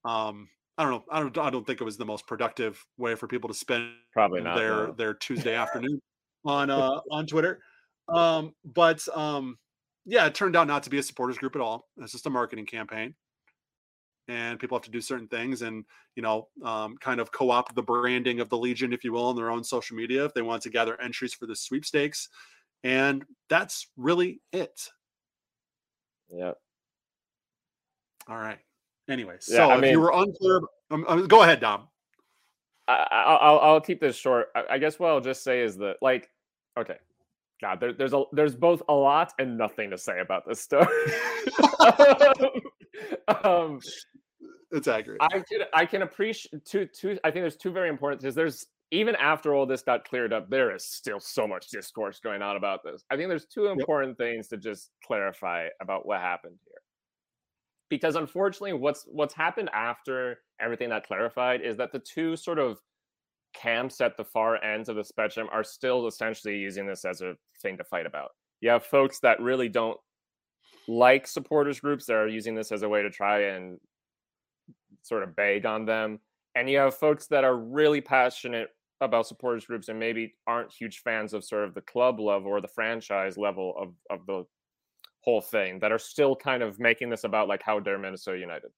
um 0.03 0.49
I 0.75 0.83
don't 0.83 0.91
know. 0.91 1.03
I 1.11 1.19
don't. 1.19 1.37
I 1.37 1.49
don't 1.51 1.67
think 1.67 1.81
it 1.81 1.83
was 1.83 1.97
the 1.97 2.05
most 2.05 2.25
productive 2.25 2.83
way 2.97 3.13
for 3.13 3.27
people 3.27 3.47
to 3.47 3.53
spend 3.53 3.91
probably 4.11 4.41
not 4.41 4.55
their 4.55 4.87
no. 4.87 4.93
their 4.93 5.13
Tuesday 5.13 5.53
afternoon 5.55 6.01
on 6.45 6.71
uh 6.71 6.99
on 7.11 7.27
Twitter. 7.27 7.59
Um, 8.13 8.53
but 8.65 9.05
um, 9.15 9.57
yeah, 10.05 10.25
it 10.25 10.35
turned 10.35 10.55
out 10.55 10.67
not 10.67 10.83
to 10.83 10.89
be 10.89 10.97
a 10.99 11.03
supporters 11.03 11.37
group 11.37 11.55
at 11.55 11.61
all. 11.61 11.87
It's 11.97 12.11
just 12.11 12.25
a 12.25 12.29
marketing 12.29 12.65
campaign, 12.65 13.15
and 14.27 14.59
people 14.59 14.77
have 14.77 14.83
to 14.85 14.91
do 14.91 15.01
certain 15.01 15.27
things 15.27 15.61
and 15.61 15.85
you 16.15 16.21
know 16.21 16.47
um, 16.63 16.97
kind 16.97 17.19
of 17.19 17.31
co-opt 17.31 17.73
the 17.75 17.81
branding 17.81 18.39
of 18.39 18.49
the 18.49 18.57
Legion, 18.57 18.93
if 18.93 19.03
you 19.03 19.11
will, 19.13 19.25
on 19.25 19.35
their 19.35 19.49
own 19.49 19.63
social 19.63 19.95
media 19.95 20.25
if 20.25 20.33
they 20.33 20.41
want 20.41 20.61
to 20.63 20.69
gather 20.69 20.99
entries 21.01 21.33
for 21.33 21.45
the 21.45 21.55
sweepstakes, 21.55 22.29
and 22.83 23.23
that's 23.49 23.87
really 23.97 24.41
it. 24.51 24.89
Yeah. 26.29 26.51
All 28.27 28.37
right. 28.37 28.59
Anyway, 29.09 29.35
Yeah, 29.49 29.57
so 29.57 29.69
I 29.71 29.75
if 29.75 29.81
mean- 29.81 29.91
you 29.91 29.99
were 29.99 30.11
unclear, 30.13 30.61
um, 30.91 31.05
um, 31.07 31.27
go 31.27 31.43
ahead, 31.43 31.59
Dom. 31.59 31.87
I, 32.87 32.93
I- 33.11 33.35
I'll 33.35 33.59
I'll 33.59 33.81
keep 33.81 33.99
this 33.99 34.15
short. 34.15 34.47
I, 34.55 34.63
I 34.71 34.77
guess 34.77 34.97
what 34.99 35.09
I'll 35.09 35.21
just 35.21 35.43
say 35.43 35.61
is 35.61 35.77
that 35.77 35.97
like, 36.01 36.29
okay, 36.77 36.97
God, 37.63 37.79
there, 37.79 37.93
there's 37.93 38.11
a 38.11 38.23
there's 38.33 38.57
both 38.57 38.83
a 38.89 38.93
lot 38.93 39.31
and 39.39 39.57
nothing 39.57 39.89
to 39.91 39.97
say 39.97 40.19
about 40.19 40.43
this 40.45 40.59
story. 40.59 40.85
um, 43.45 43.79
It's 44.71 44.89
accurate. 44.89 45.21
I 45.21 45.39
can 45.39 45.61
I 45.73 45.85
can 45.85 46.01
appreciate 46.01 46.65
two 46.65 46.87
two. 46.87 47.17
I 47.23 47.31
think 47.31 47.43
there's 47.43 47.55
two 47.55 47.71
very 47.71 47.87
important 47.87 48.21
things. 48.21 48.35
There's 48.35 48.65
even 48.91 49.15
after 49.15 49.55
all 49.55 49.65
this 49.65 49.81
got 49.81 50.03
cleared 50.03 50.33
up, 50.33 50.49
there 50.49 50.75
is 50.75 50.83
still 50.83 51.21
so 51.21 51.47
much 51.47 51.69
discourse 51.69 52.19
going 52.19 52.41
on 52.41 52.57
about 52.57 52.83
this. 52.83 53.05
I 53.09 53.15
think 53.15 53.29
there's 53.29 53.45
two 53.45 53.67
important 53.67 54.17
things 54.17 54.49
to 54.49 54.57
just 54.57 54.89
clarify 55.05 55.69
about 55.81 56.05
what 56.05 56.19
happened 56.19 56.57
here. 56.65 56.81
Because 57.89 58.17
unfortunately, 58.17 58.73
what's 58.73 59.05
what's 59.07 59.33
happened 59.33 59.69
after 59.73 60.39
everything 60.59 60.89
that 60.89 61.07
clarified 61.07 61.61
is 61.61 61.77
that 61.77 61.93
the 61.93 61.99
two 61.99 62.35
sort 62.35 62.59
of 62.59 62.79
camps 63.53 64.01
at 64.01 64.17
the 64.17 64.23
far 64.23 64.63
ends 64.63 64.89
of 64.89 64.95
the 64.95 65.03
spectrum 65.03 65.47
are 65.51 65.63
still 65.63 66.07
essentially 66.07 66.57
using 66.57 66.85
this 66.85 67.05
as 67.05 67.21
a 67.21 67.35
thing 67.61 67.77
to 67.77 67.83
fight 67.83 68.05
about. 68.05 68.31
You 68.61 68.69
have 68.69 68.85
folks 68.85 69.19
that 69.19 69.41
really 69.41 69.69
don't 69.69 69.99
like 70.87 71.27
supporters 71.27 71.79
groups 71.79 72.05
that 72.05 72.15
are 72.15 72.27
using 72.27 72.55
this 72.55 72.71
as 72.71 72.83
a 72.83 72.89
way 72.89 73.01
to 73.01 73.09
try 73.09 73.39
and 73.41 73.77
sort 75.01 75.23
of 75.23 75.35
beg 75.35 75.65
on 75.65 75.85
them. 75.85 76.19
And 76.55 76.69
you 76.69 76.77
have 76.77 76.95
folks 76.95 77.27
that 77.27 77.43
are 77.43 77.57
really 77.57 78.01
passionate 78.01 78.69
about 79.01 79.27
supporters 79.27 79.65
groups 79.65 79.89
and 79.89 79.99
maybe 79.99 80.35
aren't 80.47 80.71
huge 80.71 80.99
fans 80.99 81.33
of 81.33 81.43
sort 81.43 81.65
of 81.65 81.73
the 81.73 81.81
club 81.81 82.19
level 82.19 82.47
or 82.47 82.61
the 82.61 82.67
franchise 82.67 83.37
level 83.37 83.73
of, 83.77 83.93
of 84.09 84.25
the 84.25 84.45
whole 85.21 85.41
thing 85.41 85.79
that 85.79 85.91
are 85.91 85.99
still 85.99 86.35
kind 86.35 86.63
of 86.63 86.79
making 86.79 87.09
this 87.09 87.23
about 87.23 87.47
like 87.47 87.63
how 87.63 87.79
dare 87.79 87.97
Minnesota 87.97 88.37
United. 88.37 88.71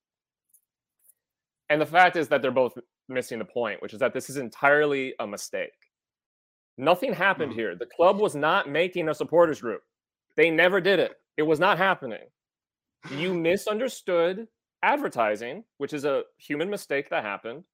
And 1.70 1.80
the 1.80 1.86
fact 1.86 2.16
is 2.16 2.28
that 2.28 2.42
they're 2.42 2.50
both 2.50 2.78
missing 3.08 3.38
the 3.38 3.44
point, 3.44 3.82
which 3.82 3.92
is 3.92 4.00
that 4.00 4.14
this 4.14 4.30
is 4.30 4.36
entirely 4.36 5.14
a 5.20 5.26
mistake. 5.26 5.72
Nothing 6.78 7.12
happened 7.12 7.52
Mhm. 7.52 7.56
here. 7.56 7.74
The 7.74 7.86
club 7.86 8.18
was 8.20 8.34
not 8.34 8.68
making 8.68 9.08
a 9.08 9.14
supporters 9.14 9.60
group. 9.60 9.82
They 10.36 10.50
never 10.50 10.80
did 10.80 10.98
it. 10.98 11.20
It 11.36 11.42
was 11.42 11.58
not 11.60 11.78
happening. 11.78 12.30
You 13.10 13.34
misunderstood 13.34 14.48
advertising, 14.82 15.64
which 15.78 15.92
is 15.92 16.04
a 16.04 16.24
human 16.38 16.70
mistake 16.70 17.08
that 17.10 17.24
happened. 17.24 17.64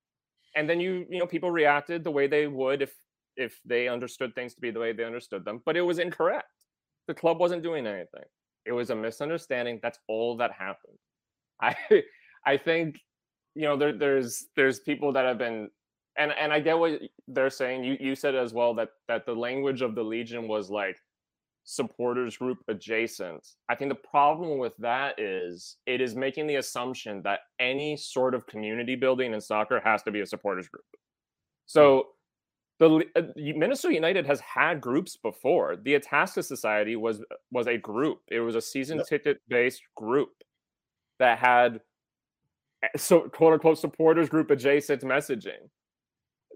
And 0.54 0.68
then 0.68 0.80
you, 0.80 1.06
you 1.10 1.18
know, 1.18 1.26
people 1.26 1.50
reacted 1.50 2.04
the 2.04 2.10
way 2.10 2.26
they 2.26 2.46
would 2.46 2.82
if 2.82 2.96
if 3.36 3.60
they 3.64 3.88
understood 3.88 4.34
things 4.34 4.54
to 4.54 4.60
be 4.60 4.70
the 4.70 4.80
way 4.80 4.92
they 4.92 5.04
understood 5.04 5.44
them, 5.44 5.62
but 5.64 5.76
it 5.76 5.82
was 5.82 5.98
incorrect. 5.98 6.66
The 7.06 7.14
club 7.14 7.40
wasn't 7.40 7.62
doing 7.62 7.86
anything. 7.86 8.24
It 8.66 8.72
was 8.72 8.90
a 8.90 8.96
misunderstanding. 8.96 9.80
That's 9.82 9.98
all 10.08 10.36
that 10.38 10.52
happened. 10.52 10.98
I 11.62 11.76
I 12.46 12.56
think 12.58 13.00
you 13.54 13.62
know 13.62 13.76
there, 13.76 13.92
there's 13.92 14.46
there's 14.56 14.80
people 14.80 15.12
that 15.12 15.24
have 15.24 15.38
been 15.38 15.70
and 16.18 16.32
and 16.32 16.52
I 16.52 16.60
get 16.60 16.78
what 16.78 17.00
they're 17.28 17.50
saying. 17.50 17.84
You 17.84 17.96
you 18.00 18.14
said 18.14 18.34
as 18.34 18.52
well 18.52 18.74
that 18.74 18.90
that 19.08 19.26
the 19.26 19.34
language 19.34 19.82
of 19.82 19.94
the 19.94 20.02
Legion 20.02 20.48
was 20.48 20.70
like 20.70 20.96
supporters 21.64 22.36
group 22.36 22.58
adjacent. 22.68 23.46
I 23.68 23.74
think 23.76 23.90
the 23.90 24.08
problem 24.08 24.58
with 24.58 24.76
that 24.78 25.18
is 25.20 25.76
it 25.86 26.00
is 26.00 26.14
making 26.16 26.48
the 26.48 26.56
assumption 26.56 27.22
that 27.22 27.40
any 27.60 27.96
sort 27.96 28.34
of 28.34 28.46
community 28.46 28.96
building 28.96 29.32
in 29.32 29.40
soccer 29.40 29.80
has 29.84 30.02
to 30.02 30.10
be 30.10 30.20
a 30.20 30.26
supporters 30.26 30.68
group. 30.68 30.84
So 31.66 32.08
the 32.78 33.04
uh, 33.14 33.22
Minnesota 33.36 33.94
United 33.94 34.26
has 34.26 34.40
had 34.40 34.80
groups 34.80 35.16
before. 35.16 35.76
The 35.76 35.94
Itasca 35.94 36.42
Society 36.42 36.96
was 36.96 37.22
was 37.52 37.68
a 37.68 37.78
group. 37.78 38.18
It 38.28 38.40
was 38.40 38.56
a 38.56 38.60
season 38.60 38.98
Yep. 38.98 39.06
ticket 39.06 39.40
based 39.48 39.82
group 39.94 40.30
that 41.20 41.38
had 41.38 41.80
so 42.96 43.28
quote 43.28 43.54
unquote 43.54 43.78
supporters 43.78 44.28
group 44.28 44.50
adjacent 44.50 45.02
messaging. 45.02 45.70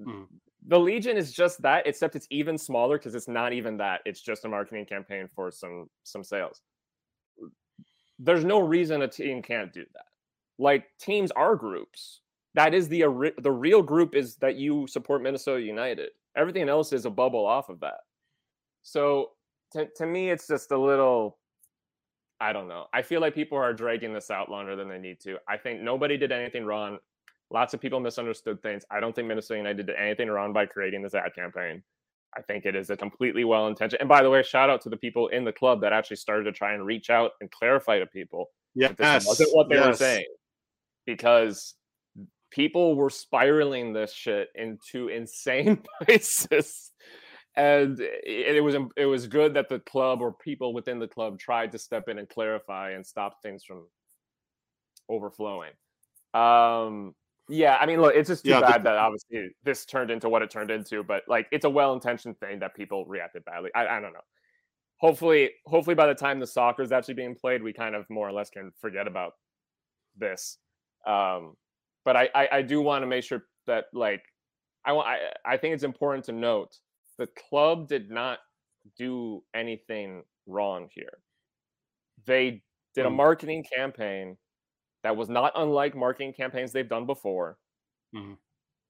Mhm. 0.00 0.26
The 0.68 0.78
Legion 0.78 1.16
is 1.16 1.32
just 1.32 1.62
that, 1.62 1.86
except 1.86 2.16
it's 2.16 2.26
even 2.30 2.58
smaller 2.58 2.98
because 2.98 3.14
it's 3.14 3.28
not 3.28 3.52
even 3.52 3.76
that. 3.78 4.02
It's 4.04 4.20
just 4.20 4.44
a 4.44 4.48
marketing 4.48 4.86
campaign 4.86 5.28
for 5.34 5.50
some 5.50 5.88
some 6.02 6.24
sales. 6.24 6.60
There's 8.18 8.44
no 8.44 8.60
reason 8.60 9.02
a 9.02 9.08
team 9.08 9.42
can't 9.42 9.72
do 9.72 9.84
that. 9.94 10.06
Like 10.58 10.86
teams 10.98 11.30
are 11.32 11.54
groups. 11.54 12.22
That 12.54 12.74
is 12.74 12.88
the 12.88 13.04
the 13.38 13.52
real 13.52 13.82
group 13.82 14.14
is 14.14 14.36
that 14.36 14.56
you 14.56 14.86
support 14.86 15.22
Minnesota 15.22 15.60
United. 15.62 16.10
Everything 16.36 16.68
else 16.68 16.92
is 16.92 17.04
a 17.04 17.10
bubble 17.10 17.44
off 17.46 17.68
of 17.68 17.80
that. 17.80 18.00
So 18.82 19.32
to, 19.72 19.86
to 19.96 20.06
me, 20.06 20.30
it's 20.30 20.46
just 20.46 20.70
a 20.72 20.78
little. 20.78 21.38
I 22.40 22.52
don't 22.52 22.68
know. 22.68 22.86
I 22.92 23.02
feel 23.02 23.20
like 23.20 23.34
people 23.34 23.58
are 23.58 23.72
dragging 23.72 24.12
this 24.12 24.30
out 24.30 24.50
longer 24.50 24.76
than 24.76 24.88
they 24.88 24.98
need 24.98 25.20
to. 25.20 25.38
I 25.48 25.56
think 25.56 25.80
nobody 25.80 26.16
did 26.16 26.32
anything 26.32 26.64
wrong. 26.64 26.98
Lots 27.50 27.74
of 27.74 27.80
people 27.80 28.00
misunderstood 28.00 28.62
things. 28.62 28.84
I 28.90 29.00
don't 29.00 29.14
think 29.14 29.28
Minnesota 29.28 29.58
United 29.58 29.86
did 29.86 29.96
anything 29.96 30.28
wrong 30.28 30.52
by 30.52 30.66
creating 30.66 31.02
this 31.02 31.14
ad 31.14 31.34
campaign. 31.34 31.82
I 32.36 32.42
think 32.42 32.66
it 32.66 32.76
is 32.76 32.90
a 32.90 32.96
completely 32.96 33.44
well 33.44 33.68
intentioned. 33.68 34.00
And 34.00 34.08
by 34.08 34.22
the 34.22 34.28
way, 34.28 34.42
shout 34.42 34.68
out 34.68 34.82
to 34.82 34.90
the 34.90 34.96
people 34.96 35.28
in 35.28 35.44
the 35.44 35.52
club 35.52 35.80
that 35.80 35.92
actually 35.92 36.16
started 36.16 36.44
to 36.44 36.52
try 36.52 36.74
and 36.74 36.84
reach 36.84 37.08
out 37.08 37.32
and 37.40 37.50
clarify 37.50 37.98
to 37.98 38.06
people 38.06 38.50
that 38.74 38.96
this 38.98 39.04
Yes, 39.04 39.26
wasn't 39.26 39.54
what 39.54 39.70
they 39.70 39.80
were 39.80 39.94
saying. 39.94 40.26
Because 41.06 41.74
people 42.50 42.96
were 42.96 43.10
spiraling 43.10 43.92
this 43.92 44.12
shit 44.12 44.48
into 44.54 45.08
insane 45.08 45.82
places. 46.02 46.90
And 47.56 47.98
it, 48.00 48.56
it 48.56 48.60
was 48.60 48.74
it 48.96 49.06
was 49.06 49.26
good 49.26 49.54
that 49.54 49.68
the 49.70 49.78
club 49.80 50.20
or 50.20 50.32
people 50.32 50.74
within 50.74 50.98
the 50.98 51.08
club 51.08 51.38
tried 51.38 51.72
to 51.72 51.78
step 51.78 52.08
in 52.08 52.18
and 52.18 52.28
clarify 52.28 52.90
and 52.90 53.06
stop 53.06 53.42
things 53.42 53.64
from 53.64 53.86
overflowing. 55.08 55.72
Um, 56.34 57.14
yeah, 57.48 57.76
I 57.80 57.86
mean, 57.86 58.00
look, 58.00 58.14
it's 58.14 58.28
just 58.28 58.44
too 58.44 58.50
Yeah, 58.50 58.60
the- 58.60 58.66
bad 58.66 58.84
that 58.84 58.96
obviously 58.96 59.50
this 59.64 59.86
turned 59.86 60.10
into 60.10 60.28
what 60.28 60.42
it 60.42 60.50
turned 60.50 60.70
into, 60.70 61.02
but 61.02 61.22
like 61.28 61.46
it's 61.52 61.64
a 61.64 61.70
well-intentioned 61.70 62.38
thing 62.40 62.58
that 62.58 62.74
people 62.74 63.06
reacted 63.06 63.44
badly. 63.44 63.70
I, 63.74 63.86
I 63.86 64.00
don't 64.00 64.12
know. 64.12 64.20
Hopefully, 64.98 65.50
hopefully 65.66 65.94
by 65.94 66.06
the 66.06 66.14
time 66.14 66.40
the 66.40 66.46
soccer 66.46 66.82
is 66.82 66.90
actually 66.92 67.14
being 67.14 67.34
played, 67.34 67.62
we 67.62 67.72
kind 67.72 67.94
of 67.94 68.08
more 68.10 68.28
or 68.28 68.32
less 68.32 68.50
can 68.50 68.72
forget 68.80 69.06
about 69.06 69.34
this. 70.16 70.58
Um, 71.06 71.54
but 72.04 72.16
I, 72.16 72.28
I, 72.34 72.48
I 72.52 72.62
do 72.62 72.80
want 72.80 73.02
to 73.02 73.06
make 73.06 73.24
sure 73.24 73.44
that 73.66 73.86
like 73.92 74.22
I 74.84 74.92
want 74.92 75.08
I, 75.08 75.18
I 75.44 75.56
think 75.56 75.74
it's 75.74 75.84
important 75.84 76.24
to 76.26 76.32
note 76.32 76.78
the 77.18 77.26
club 77.28 77.88
did 77.88 78.10
not 78.10 78.40
do 78.96 79.44
anything 79.54 80.24
wrong 80.46 80.88
here. 80.92 81.22
They 82.24 82.62
did 82.94 83.06
a 83.06 83.10
Mm. 83.10 83.16
marketing 83.16 83.64
campaign 83.64 84.38
that 85.02 85.16
was 85.16 85.28
not 85.28 85.52
unlike 85.56 85.94
marketing 85.94 86.32
campaigns 86.34 86.72
they've 86.72 86.88
done 86.88 87.06
before. 87.06 87.58
Mhm. 88.14 88.38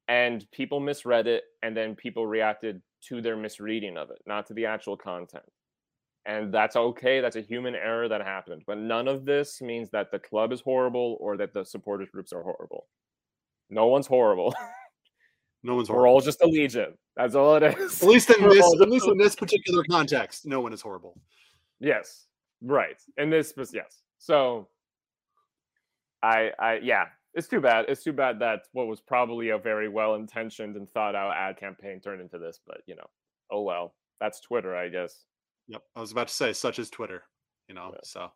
And 0.09 0.51
people 0.53 0.81
misread 0.81 1.27
it, 1.27 1.45
and 1.63 1.77
then 1.77 1.97
people 1.97 2.27
reacted 2.27 2.83
to 3.03 3.21
their 3.21 3.37
misreading 3.37 3.97
of 3.97 4.11
it, 4.11 4.23
not 4.27 4.47
to 4.47 4.55
the 4.55 4.67
actual 4.67 4.97
content. 4.97 5.53
And 6.25 6.53
that's 6.53 6.77
okay. 6.77 7.21
That's 7.21 7.37
a 7.37 7.41
human 7.41 7.75
error 7.75 8.09
that 8.09 8.21
happened. 8.23 8.65
But 8.67 8.79
none 8.79 9.09
of 9.09 9.25
this 9.25 9.61
means 9.63 9.91
that 9.91 10.11
the 10.11 10.19
club 10.19 10.53
is 10.53 10.61
horrible 10.61 11.17
or 11.21 11.37
that 11.37 11.53
the 11.53 11.65
supporters 11.65 12.11
groups 12.11 12.33
are 12.33 12.43
horrible. 12.43 12.89
No 13.71 13.87
one's 13.87 14.07
horrible. 14.09 14.55
No 15.67 15.75
one's 15.75 15.89
We're 15.89 15.97
horrible. 15.97 16.15
all 16.15 16.21
just 16.21 16.41
a 16.43 16.47
legion. 16.47 16.97
That's 17.17 17.35
all 17.35 17.57
it 17.57 17.65
is. 17.65 18.03
At 18.03 18.09
least 18.09 18.31
in 18.31 18.43
We're 18.45 18.55
this, 18.55 18.81
at 18.81 18.89
least 18.89 19.09
in 19.09 19.19
this 19.19 19.35
particular 19.35 19.83
context, 19.91 20.47
no 20.47 20.61
one 20.61 20.73
is 20.73 20.81
horrible. 20.81 21.19
Yes, 21.81 22.27
right. 22.63 22.97
And 23.17 23.33
this 23.33 23.53
yes. 23.75 24.03
So, 24.19 24.69
I, 26.23 26.51
I, 26.59 26.79
yeah, 26.83 27.07
it's 27.35 27.49
too 27.49 27.61
bad. 27.61 27.87
It's 27.89 28.05
too 28.05 28.13
bad 28.13 28.39
that 28.39 28.61
what 28.73 28.87
was 28.87 29.01
probably 29.01 29.49
a 29.51 29.59
very 29.59 29.89
well 29.89 30.15
intentioned 30.15 30.77
and 30.77 30.89
thought 30.91 31.15
out 31.17 31.37
ad 31.37 31.59
campaign 31.59 32.01
turned 32.01 32.21
into 32.21 32.39
this. 32.39 32.61
But 32.67 32.79
you 32.87 32.95
know, 32.95 33.07
oh 33.51 33.63
well. 33.63 33.95
That's 34.21 34.41
Twitter, 34.41 34.75
I 34.75 34.89
guess. 34.89 35.25
Yep, 35.69 35.83
I 35.95 36.01
was 36.01 36.13
about 36.13 36.29
to 36.29 36.35
say, 36.35 36.53
such 36.55 36.79
as 36.79 36.89
Twitter. 36.89 37.25
You 37.69 37.75
know, 37.75 37.91
Yeah. 37.93 38.01
so. 38.05 38.31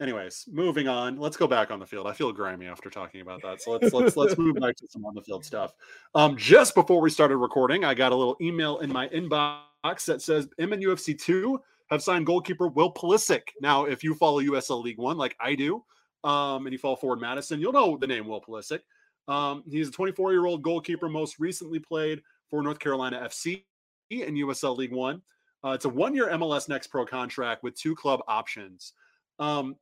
Anyways, 0.00 0.46
moving 0.50 0.88
on. 0.88 1.18
Let's 1.18 1.36
go 1.36 1.46
back 1.46 1.70
on 1.70 1.78
the 1.78 1.86
field. 1.86 2.06
I 2.06 2.14
feel 2.14 2.32
grimy 2.32 2.66
after 2.66 2.88
talking 2.88 3.20
about 3.20 3.42
that. 3.42 3.60
So 3.60 3.72
let's 3.72 3.92
let's 3.92 4.16
let's 4.16 4.38
move 4.38 4.56
back 4.56 4.74
to 4.76 4.86
some 4.88 5.04
on 5.04 5.14
the 5.14 5.20
field 5.20 5.44
stuff. 5.44 5.74
Um, 6.14 6.38
just 6.38 6.74
before 6.74 7.02
we 7.02 7.10
started 7.10 7.36
recording, 7.36 7.84
I 7.84 7.92
got 7.92 8.10
a 8.10 8.16
little 8.16 8.36
email 8.40 8.78
in 8.78 8.90
my 8.90 9.08
inbox 9.08 10.06
that 10.06 10.22
says 10.22 10.48
MNUFC 10.58 11.20
two 11.20 11.60
have 11.90 12.02
signed 12.02 12.24
goalkeeper 12.24 12.68
Will 12.68 12.94
Pulisic. 12.94 13.42
Now, 13.60 13.84
if 13.84 14.02
you 14.02 14.14
follow 14.14 14.40
USL 14.40 14.82
League 14.82 14.96
One 14.96 15.18
like 15.18 15.36
I 15.38 15.54
do, 15.54 15.84
um, 16.24 16.66
and 16.66 16.72
you 16.72 16.78
follow 16.78 16.96
Forward 16.96 17.20
Madison, 17.20 17.60
you'll 17.60 17.72
know 17.72 17.98
the 17.98 18.06
name 18.06 18.26
Will 18.26 18.40
Pulisic. 18.40 18.80
Um, 19.28 19.62
he's 19.68 19.88
a 19.88 19.92
24 19.92 20.32
year 20.32 20.46
old 20.46 20.62
goalkeeper, 20.62 21.10
most 21.10 21.38
recently 21.38 21.78
played 21.78 22.22
for 22.48 22.62
North 22.62 22.78
Carolina 22.78 23.20
FC 23.22 23.64
in 24.08 24.34
USL 24.34 24.78
League 24.78 24.92
One. 24.92 25.20
Uh, 25.62 25.72
it's 25.72 25.84
a 25.84 25.90
one 25.90 26.14
year 26.14 26.28
MLS 26.30 26.70
Next 26.70 26.86
Pro 26.86 27.04
contract 27.04 27.62
with 27.62 27.74
two 27.74 27.94
club 27.94 28.22
options. 28.26 28.94
Um, 29.38 29.76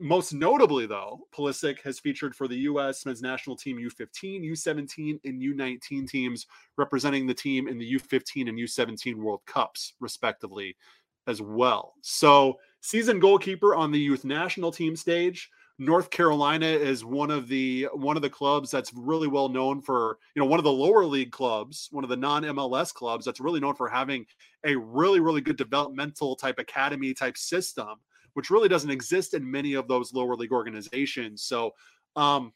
most 0.00 0.32
notably, 0.32 0.86
though, 0.86 1.20
Pulisic 1.34 1.80
has 1.82 1.98
featured 1.98 2.34
for 2.34 2.46
the 2.46 2.56
U.S. 2.58 3.04
men's 3.04 3.22
national 3.22 3.56
team 3.56 3.78
U15, 3.78 4.48
U17, 4.50 5.20
and 5.24 5.42
U19 5.42 6.08
teams, 6.08 6.46
representing 6.76 7.26
the 7.26 7.34
team 7.34 7.68
in 7.68 7.78
the 7.78 7.94
U15 7.94 8.48
and 8.48 8.58
U17 8.58 9.16
World 9.16 9.40
Cups, 9.46 9.94
respectively, 10.00 10.76
as 11.26 11.42
well. 11.42 11.94
So, 12.02 12.58
season 12.80 13.18
goalkeeper 13.18 13.74
on 13.74 13.90
the 13.90 13.98
youth 13.98 14.24
national 14.24 14.72
team 14.72 14.94
stage. 14.94 15.50
North 15.80 16.10
Carolina 16.10 16.66
is 16.66 17.04
one 17.04 17.30
of 17.30 17.46
the 17.46 17.88
one 17.92 18.16
of 18.16 18.22
the 18.22 18.30
clubs 18.30 18.68
that's 18.68 18.92
really 18.94 19.28
well 19.28 19.48
known 19.48 19.80
for 19.80 20.18
you 20.34 20.42
know 20.42 20.46
one 20.46 20.58
of 20.58 20.64
the 20.64 20.72
lower 20.72 21.04
league 21.04 21.30
clubs, 21.30 21.88
one 21.92 22.02
of 22.02 22.10
the 22.10 22.16
non 22.16 22.42
MLS 22.42 22.92
clubs 22.92 23.24
that's 23.24 23.38
really 23.38 23.60
known 23.60 23.76
for 23.76 23.88
having 23.88 24.26
a 24.64 24.74
really 24.74 25.20
really 25.20 25.40
good 25.40 25.56
developmental 25.56 26.34
type 26.34 26.58
academy 26.58 27.14
type 27.14 27.36
system 27.36 27.94
which 28.38 28.50
really 28.50 28.68
doesn't 28.68 28.92
exist 28.92 29.34
in 29.34 29.50
many 29.50 29.74
of 29.74 29.88
those 29.88 30.14
lower 30.14 30.36
league 30.36 30.52
organizations. 30.52 31.42
So, 31.42 31.72
um, 32.14 32.52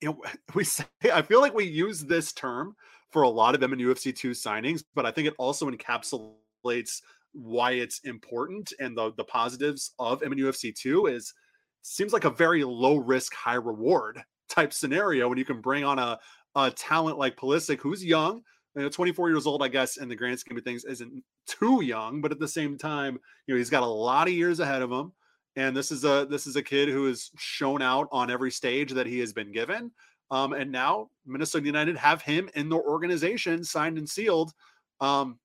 you 0.00 0.10
know, 0.10 0.22
we 0.54 0.62
say 0.62 0.84
I 1.12 1.22
feel 1.22 1.40
like 1.40 1.54
we 1.54 1.64
use 1.64 2.02
this 2.02 2.32
term 2.32 2.76
for 3.10 3.22
a 3.22 3.28
lot 3.28 3.56
of 3.56 3.60
MNUFC 3.68 4.14
two 4.14 4.30
signings, 4.30 4.84
but 4.94 5.04
I 5.04 5.10
think 5.10 5.26
it 5.26 5.34
also 5.38 5.68
encapsulates 5.68 7.00
why 7.32 7.72
it's 7.72 7.98
important 8.04 8.72
and 8.78 8.96
the 8.96 9.12
the 9.16 9.24
positives 9.24 9.92
of 9.98 10.20
MNUFC 10.20 10.72
two 10.72 11.06
is 11.06 11.34
seems 11.82 12.12
like 12.12 12.24
a 12.24 12.30
very 12.30 12.62
low 12.62 12.98
risk, 12.98 13.34
high 13.34 13.54
reward 13.54 14.22
type 14.48 14.72
scenario 14.72 15.28
when 15.28 15.36
you 15.36 15.44
can 15.44 15.60
bring 15.60 15.82
on 15.82 15.98
a 15.98 16.16
a 16.54 16.70
talent 16.70 17.18
like 17.18 17.36
Pulisic, 17.36 17.80
who's 17.80 18.04
young, 18.04 18.42
you 18.74 18.82
know, 18.82 18.88
24 18.88 19.30
years 19.30 19.46
old, 19.46 19.62
I 19.62 19.68
guess, 19.68 19.98
in 19.98 20.08
the 20.08 20.16
grand 20.16 20.38
scheme 20.38 20.56
of 20.56 20.64
things, 20.64 20.84
isn't 20.84 21.22
too 21.46 21.82
young, 21.82 22.20
but 22.20 22.32
at 22.32 22.38
the 22.38 22.48
same 22.48 22.78
time, 22.78 23.18
you 23.46 23.54
know, 23.54 23.58
he's 23.58 23.70
got 23.70 23.82
a 23.82 23.86
lot 23.86 24.28
of 24.28 24.34
years 24.34 24.60
ahead 24.60 24.82
of 24.82 24.90
him. 24.90 25.12
And 25.56 25.76
this 25.76 25.90
is 25.92 26.04
a 26.04 26.26
this 26.30 26.46
is 26.46 26.56
a 26.56 26.62
kid 26.62 26.88
who 26.88 27.06
has 27.06 27.30
shown 27.36 27.82
out 27.82 28.08
on 28.10 28.30
every 28.30 28.50
stage 28.50 28.92
that 28.92 29.06
he 29.06 29.18
has 29.18 29.34
been 29.34 29.52
given. 29.52 29.90
Um, 30.30 30.54
and 30.54 30.72
now 30.72 31.10
Minnesota 31.26 31.66
United 31.66 31.96
have 31.98 32.22
him 32.22 32.48
in 32.54 32.70
their 32.70 32.80
organization, 32.80 33.62
signed 33.62 33.98
and 33.98 34.08
sealed. 34.08 34.54
Um, 35.00 35.38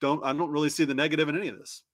don't 0.00 0.24
I 0.24 0.32
don't 0.32 0.50
really 0.50 0.68
see 0.68 0.84
the 0.84 0.94
negative 0.94 1.28
in 1.28 1.36
any 1.36 1.46
of 1.46 1.58
this. 1.58 1.84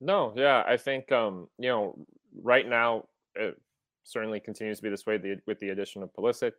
No, 0.00 0.32
yeah, 0.36 0.62
I 0.66 0.76
think 0.76 1.10
um, 1.10 1.48
you 1.58 1.68
know, 1.68 2.06
right 2.40 2.68
now 2.68 3.06
it 3.34 3.60
certainly 4.04 4.38
continues 4.38 4.78
to 4.78 4.82
be 4.84 4.88
this 4.88 5.04
way 5.04 5.18
the, 5.18 5.38
with 5.46 5.58
the 5.58 5.70
addition 5.70 6.02
of 6.02 6.12
Pulisic. 6.14 6.52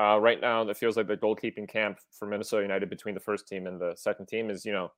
Uh, 0.00 0.18
right 0.20 0.40
now, 0.40 0.62
it 0.62 0.76
feels 0.76 0.96
like 0.96 1.06
the 1.06 1.16
goalkeeping 1.16 1.68
camp 1.68 1.98
for 2.10 2.26
Minnesota 2.26 2.62
United 2.62 2.90
between 2.90 3.14
the 3.14 3.20
first 3.20 3.46
team 3.46 3.66
and 3.66 3.80
the 3.80 3.94
second 3.96 4.26
team 4.26 4.50
is, 4.50 4.64
you 4.64 4.72
know, 4.72 4.90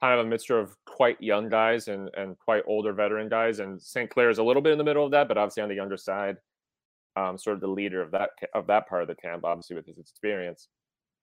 kind 0.00 0.18
of 0.18 0.26
a 0.26 0.28
mixture 0.28 0.58
of 0.58 0.76
quite 0.86 1.20
young 1.20 1.48
guys 1.48 1.88
and 1.88 2.10
and 2.16 2.38
quite 2.38 2.62
older 2.66 2.92
veteran 2.92 3.28
guys. 3.28 3.58
And 3.58 3.80
St. 3.80 4.10
Clair 4.10 4.30
is 4.30 4.38
a 4.38 4.44
little 4.44 4.62
bit 4.62 4.72
in 4.72 4.78
the 4.78 4.84
middle 4.84 5.04
of 5.04 5.10
that, 5.10 5.28
but 5.28 5.38
obviously 5.38 5.62
on 5.62 5.68
the 5.68 5.74
younger 5.74 5.96
side, 5.96 6.36
um, 7.16 7.36
sort 7.36 7.54
of 7.54 7.60
the 7.60 7.68
leader 7.68 8.00
of 8.00 8.10
that 8.12 8.30
of 8.54 8.66
that 8.68 8.88
part 8.88 9.02
of 9.02 9.08
the 9.08 9.14
camp, 9.16 9.44
obviously 9.44 9.74
with 9.76 9.86
his 9.86 9.98
experience. 9.98 10.68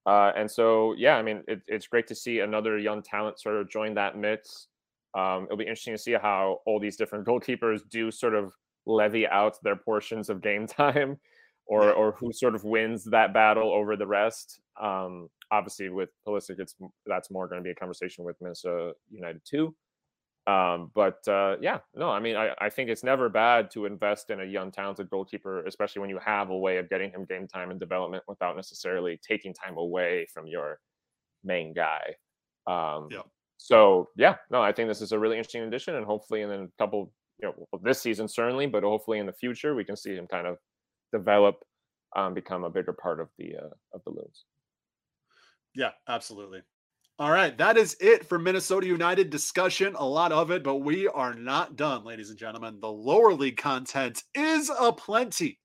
Uh, 0.05 0.31
and 0.35 0.49
so, 0.49 0.95
yeah, 0.97 1.15
I 1.15 1.21
mean, 1.21 1.43
it, 1.47 1.61
it's 1.67 1.87
great 1.87 2.07
to 2.07 2.15
see 2.15 2.39
another 2.39 2.79
young 2.79 3.03
talent 3.03 3.39
sort 3.39 3.57
of 3.57 3.69
join 3.69 3.93
that 3.93 4.17
mix. 4.17 4.67
Um, 5.15 5.43
it'll 5.45 5.57
be 5.57 5.65
interesting 5.65 5.93
to 5.93 6.01
see 6.01 6.13
how 6.13 6.59
all 6.65 6.79
these 6.79 6.97
different 6.97 7.25
goalkeepers 7.27 7.81
do 7.89 8.11
sort 8.11 8.33
of 8.33 8.53
levy 8.85 9.27
out 9.27 9.57
their 9.63 9.75
portions 9.75 10.29
of 10.29 10.41
game 10.41 10.65
time 10.67 11.19
or 11.65 11.85
yeah. 11.85 11.91
or 11.91 12.11
who 12.13 12.33
sort 12.33 12.55
of 12.55 12.63
wins 12.63 13.03
that 13.05 13.33
battle 13.33 13.71
over 13.71 13.95
the 13.95 14.07
rest. 14.07 14.61
Um, 14.81 15.29
obviously, 15.51 15.89
with 15.89 16.09
Pulisic, 16.27 16.59
it's 16.59 16.75
that's 17.05 17.31
more 17.31 17.47
going 17.47 17.61
to 17.61 17.63
be 17.63 17.71
a 17.71 17.75
conversation 17.75 18.23
with 18.23 18.35
Minnesota 18.41 18.93
United 19.09 19.41
too. 19.45 19.75
Um, 20.47 20.91
but 20.95 21.25
uh, 21.27 21.57
yeah, 21.61 21.79
no, 21.93 22.09
I 22.09 22.19
mean, 22.19 22.35
I, 22.35 22.53
I 22.59 22.69
think 22.69 22.89
it's 22.89 23.03
never 23.03 23.29
bad 23.29 23.69
to 23.71 23.85
invest 23.85 24.31
in 24.31 24.41
a 24.41 24.45
young, 24.45 24.71
talented 24.71 25.09
goalkeeper, 25.09 25.63
especially 25.65 25.99
when 25.99 26.09
you 26.09 26.19
have 26.25 26.49
a 26.49 26.57
way 26.57 26.77
of 26.77 26.89
getting 26.89 27.11
him 27.11 27.25
game 27.25 27.47
time 27.47 27.69
and 27.69 27.79
development 27.79 28.23
without 28.27 28.55
necessarily 28.55 29.19
taking 29.25 29.53
time 29.53 29.77
away 29.77 30.25
from 30.33 30.47
your 30.47 30.79
main 31.43 31.73
guy. 31.73 32.15
Um, 32.65 33.07
yeah. 33.11 33.21
So 33.57 34.09
yeah, 34.17 34.35
no, 34.49 34.63
I 34.63 34.71
think 34.71 34.89
this 34.89 35.01
is 35.01 35.11
a 35.11 35.19
really 35.19 35.37
interesting 35.37 35.61
addition, 35.61 35.95
and 35.95 36.05
hopefully, 36.05 36.41
in 36.41 36.49
a 36.49 36.67
couple, 36.79 37.11
you 37.39 37.47
know, 37.49 37.79
this 37.83 38.01
season 38.01 38.27
certainly, 38.27 38.65
but 38.65 38.81
hopefully 38.81 39.19
in 39.19 39.27
the 39.27 39.33
future, 39.33 39.75
we 39.75 39.83
can 39.83 39.95
see 39.95 40.15
him 40.15 40.25
kind 40.25 40.47
of 40.47 40.57
develop, 41.11 41.63
um, 42.15 42.33
become 42.33 42.63
a 42.63 42.69
bigger 42.69 42.93
part 42.93 43.19
of 43.19 43.29
the 43.37 43.55
uh, 43.55 43.69
of 43.93 44.01
the 44.05 44.11
Loons. 44.11 44.45
Yeah, 45.75 45.91
absolutely. 46.07 46.61
All 47.19 47.31
right, 47.31 47.55
that 47.59 47.77
is 47.77 47.95
it 47.99 48.25
for 48.25 48.39
Minnesota 48.39 48.87
United 48.87 49.29
discussion. 49.29 49.95
A 49.95 50.05
lot 50.05 50.31
of 50.31 50.49
it, 50.49 50.63
but 50.63 50.77
we 50.77 51.07
are 51.07 51.35
not 51.35 51.75
done, 51.75 52.03
ladies 52.03 52.29
and 52.29 52.39
gentlemen. 52.39 52.79
The 52.81 52.91
lower 52.91 53.33
league 53.33 53.57
content 53.57 54.23
is 54.33 54.71
a 54.79 54.91
plenty 54.91 55.59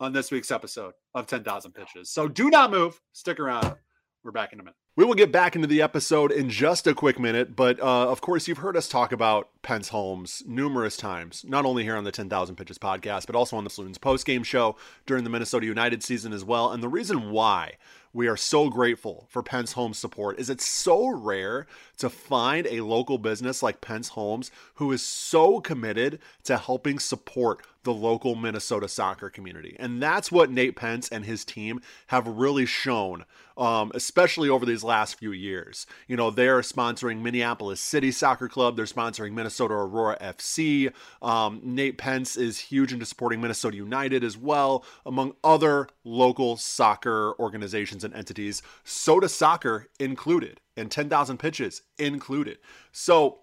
on 0.00 0.12
this 0.12 0.30
week's 0.30 0.50
episode 0.50 0.94
of 1.14 1.26
10,000 1.26 1.72
Pitches. 1.72 2.10
So 2.10 2.26
do 2.26 2.48
not 2.48 2.70
move. 2.70 3.00
Stick 3.12 3.38
around. 3.38 3.74
We're 4.22 4.32
back 4.32 4.52
in 4.52 4.60
a 4.60 4.62
minute. 4.62 4.76
We 4.96 5.04
will 5.04 5.14
get 5.14 5.30
back 5.30 5.56
into 5.56 5.68
the 5.68 5.82
episode 5.82 6.32
in 6.32 6.48
just 6.48 6.86
a 6.86 6.94
quick 6.94 7.18
minute, 7.18 7.54
but 7.54 7.78
uh, 7.80 8.08
of 8.10 8.20
course, 8.20 8.48
you've 8.48 8.58
heard 8.58 8.76
us 8.76 8.88
talk 8.88 9.12
about 9.12 9.48
Pentz 9.64 9.88
Homes 9.88 10.44
numerous 10.46 10.96
times, 10.96 11.44
not 11.46 11.64
only 11.64 11.82
here 11.82 11.96
on 11.96 12.04
the 12.04 12.12
10,000 12.12 12.54
Pitches 12.54 12.78
podcast, 12.78 13.26
but 13.26 13.34
also 13.34 13.56
on 13.56 13.64
the 13.64 13.74
Loons 13.76 13.98
post 13.98 14.24
game 14.24 14.44
show 14.44 14.76
during 15.06 15.24
the 15.24 15.30
Minnesota 15.30 15.66
United 15.66 16.04
season 16.04 16.32
as 16.32 16.44
well. 16.44 16.70
And 16.70 16.82
the 16.82 16.88
reason 16.88 17.30
why 17.30 17.72
we 18.14 18.28
are 18.28 18.36
so 18.36 18.70
grateful 18.70 19.26
for 19.28 19.42
Pentz 19.42 19.72
Homes 19.72 19.98
support 19.98 20.38
is 20.38 20.48
it's 20.48 20.64
so 20.64 21.08
rare 21.08 21.66
to 21.98 22.08
find 22.08 22.66
a 22.68 22.82
local 22.82 23.18
business 23.18 23.62
like 23.62 23.80
Pentz 23.80 24.10
Homes 24.10 24.52
who 24.74 24.92
is 24.92 25.02
so 25.02 25.60
committed 25.60 26.20
to 26.44 26.56
helping 26.56 27.00
support 27.00 27.66
the 27.84 27.92
local 27.92 28.34
Minnesota 28.34 28.88
soccer 28.88 29.30
community. 29.30 29.76
And 29.78 30.02
that's 30.02 30.32
what 30.32 30.50
Nate 30.50 30.76
Pentz 30.76 31.08
and 31.08 31.24
his 31.24 31.44
team 31.44 31.80
have 32.06 32.26
really 32.26 32.66
shown, 32.66 33.24
um, 33.56 33.92
especially 33.94 34.48
over 34.48 34.64
these 34.64 34.82
last 34.82 35.18
few 35.18 35.32
years. 35.32 35.86
You 36.08 36.16
know, 36.16 36.30
they're 36.30 36.60
sponsoring 36.60 37.20
Minneapolis 37.20 37.80
City 37.80 38.10
Soccer 38.10 38.48
Club, 38.48 38.76
they're 38.76 38.86
sponsoring 38.86 39.32
Minnesota 39.32 39.53
Aurora 39.60 40.18
FC. 40.20 40.92
Um, 41.22 41.60
Nate 41.62 41.98
Pentz 41.98 42.36
is 42.36 42.58
huge 42.58 42.92
into 42.92 43.06
supporting 43.06 43.40
Minnesota 43.40 43.76
United 43.76 44.24
as 44.24 44.36
well, 44.36 44.84
among 45.06 45.34
other 45.42 45.88
local 46.04 46.56
soccer 46.56 47.34
organizations 47.38 48.04
and 48.04 48.14
entities, 48.14 48.62
Sota 48.84 49.28
Soccer 49.28 49.88
included, 49.98 50.60
and 50.76 50.90
10,000 50.90 51.38
pitches 51.38 51.82
included. 51.98 52.58
So, 52.92 53.40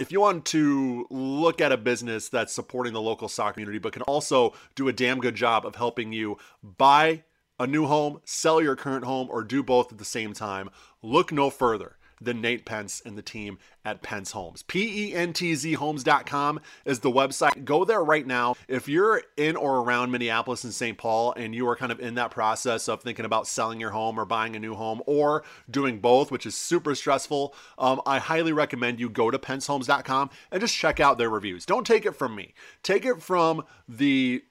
if 0.00 0.10
you 0.10 0.20
want 0.20 0.44
to 0.46 1.06
look 1.10 1.60
at 1.60 1.70
a 1.70 1.76
business 1.76 2.28
that's 2.28 2.52
supporting 2.52 2.92
the 2.92 3.00
local 3.00 3.28
soccer 3.28 3.54
community, 3.54 3.78
but 3.78 3.92
can 3.92 4.02
also 4.02 4.52
do 4.74 4.88
a 4.88 4.92
damn 4.92 5.20
good 5.20 5.36
job 5.36 5.64
of 5.64 5.76
helping 5.76 6.12
you 6.12 6.38
buy 6.62 7.22
a 7.58 7.66
new 7.66 7.86
home, 7.86 8.20
sell 8.24 8.60
your 8.60 8.76
current 8.76 9.04
home, 9.04 9.28
or 9.30 9.42
do 9.42 9.62
both 9.62 9.92
at 9.92 9.98
the 9.98 10.04
same 10.04 10.32
time, 10.32 10.70
look 11.02 11.32
no 11.32 11.50
further 11.50 11.96
than 12.20 12.40
Nate 12.40 12.64
Pentz 12.64 13.00
and 13.04 13.16
the 13.16 13.22
team 13.22 13.58
at 13.84 14.02
Pentz 14.02 14.32
Homes. 14.32 14.62
P 14.62 15.10
E 15.10 15.14
N 15.14 15.32
T 15.32 15.54
Z 15.54 15.74
homes.com 15.74 16.60
is 16.84 17.00
the 17.00 17.10
website. 17.10 17.64
Go 17.64 17.84
there 17.84 18.02
right 18.02 18.26
now. 18.26 18.54
If 18.68 18.88
you're 18.88 19.22
in 19.36 19.56
or 19.56 19.78
around 19.78 20.10
Minneapolis 20.10 20.64
and 20.64 20.72
St. 20.72 20.98
Paul 20.98 21.32
and 21.32 21.54
you 21.54 21.68
are 21.68 21.76
kind 21.76 21.92
of 21.92 22.00
in 22.00 22.14
that 22.14 22.30
process 22.30 22.88
of 22.88 23.02
thinking 23.02 23.24
about 23.24 23.46
selling 23.46 23.80
your 23.80 23.90
home 23.90 24.18
or 24.18 24.24
buying 24.24 24.56
a 24.56 24.60
new 24.60 24.74
home 24.74 25.02
or 25.06 25.44
doing 25.70 26.00
both, 26.00 26.30
which 26.30 26.46
is 26.46 26.54
super 26.54 26.94
stressful, 26.94 27.54
um, 27.78 28.00
I 28.06 28.18
highly 28.18 28.52
recommend 28.52 29.00
you 29.00 29.08
go 29.08 29.30
to 29.30 29.38
pentzhomes.com 29.38 30.30
and 30.50 30.60
just 30.60 30.76
check 30.76 31.00
out 31.00 31.18
their 31.18 31.30
reviews. 31.30 31.66
Don't 31.66 31.86
take 31.86 32.06
it 32.06 32.12
from 32.12 32.34
me, 32.34 32.54
take 32.82 33.04
it 33.04 33.22
from 33.22 33.64
the 33.88 34.42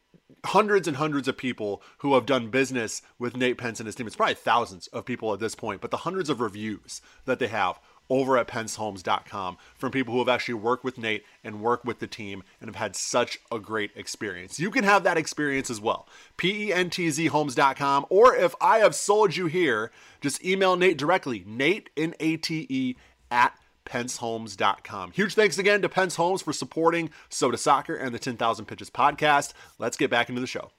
hundreds 0.46 0.88
and 0.88 0.98
hundreds 0.98 1.28
of 1.28 1.38
people 1.38 1.82
who 2.00 2.14
have 2.14 2.26
done 2.26 2.50
business 2.50 3.02
with 3.20 3.36
Nate 3.36 3.58
Pentz 3.58 3.80
and 3.80 3.88
his 3.88 3.96
team. 3.96 4.08
It's 4.08 4.16
probably 4.16 4.36
thousands 4.36 4.88
of 4.88 5.06
people 5.06 5.34
at 5.34 5.40
this 5.40 5.56
point, 5.56 5.82
but 5.82 5.92
the 5.92 5.98
hundreds 5.98 6.30
of 6.30 6.40
reviews 6.40 7.02
that 7.26 7.40
they 7.40 7.48
have 7.48 7.80
over 8.10 8.38
at 8.38 8.48
pentzhomes.com 8.48 9.58
from 9.76 9.92
people 9.92 10.14
who 10.14 10.20
have 10.20 10.30
actually 10.30 10.54
worked 10.54 10.84
with 10.84 10.98
Nate 10.98 11.24
and 11.44 11.62
worked 11.62 11.86
with 11.86 12.00
the 12.00 12.08
team 12.08 12.44
and 12.62 12.70
have 12.70 12.76
had 12.76 12.96
such 12.96 13.40
a 13.52 13.60
great 13.60 13.92
experience. 13.96 14.60
You 14.60 14.72
can 14.72 14.84
have 14.84 15.04
that 15.04 15.18
experience 15.18 15.70
as 15.70 15.82
well. 15.82 16.08
P-E-N-T-Z 16.38 17.26
homes.com. 17.28 18.06
Or 18.10 18.36
if 18.36 18.54
I 18.62 18.80
have 18.80 18.96
sold 18.96 19.36
you 19.36 19.48
here, 19.48 19.92
just 20.22 20.44
email 20.46 20.76
Nate 20.76 20.98
directly, 20.98 21.44
Nate, 21.48 21.90
N-A-T-E, 21.98 22.96
at 23.32 23.58
pentzhomes.com. 23.86 25.12
Huge 25.12 25.34
thanks 25.34 25.58
again 25.58 25.82
to 25.82 25.90
Pentz 25.90 26.16
Homes 26.16 26.42
for 26.42 26.54
supporting 26.54 27.10
Sota 27.30 27.58
Soccer 27.58 27.96
and 27.96 28.14
the 28.14 28.20
10,000 28.20 28.66
Pitches 28.66 28.90
podcast. 28.90 29.54
Let's 29.80 29.98
get 29.98 30.10
back 30.10 30.30
into 30.30 30.42
the 30.42 30.48
show. 30.48 30.72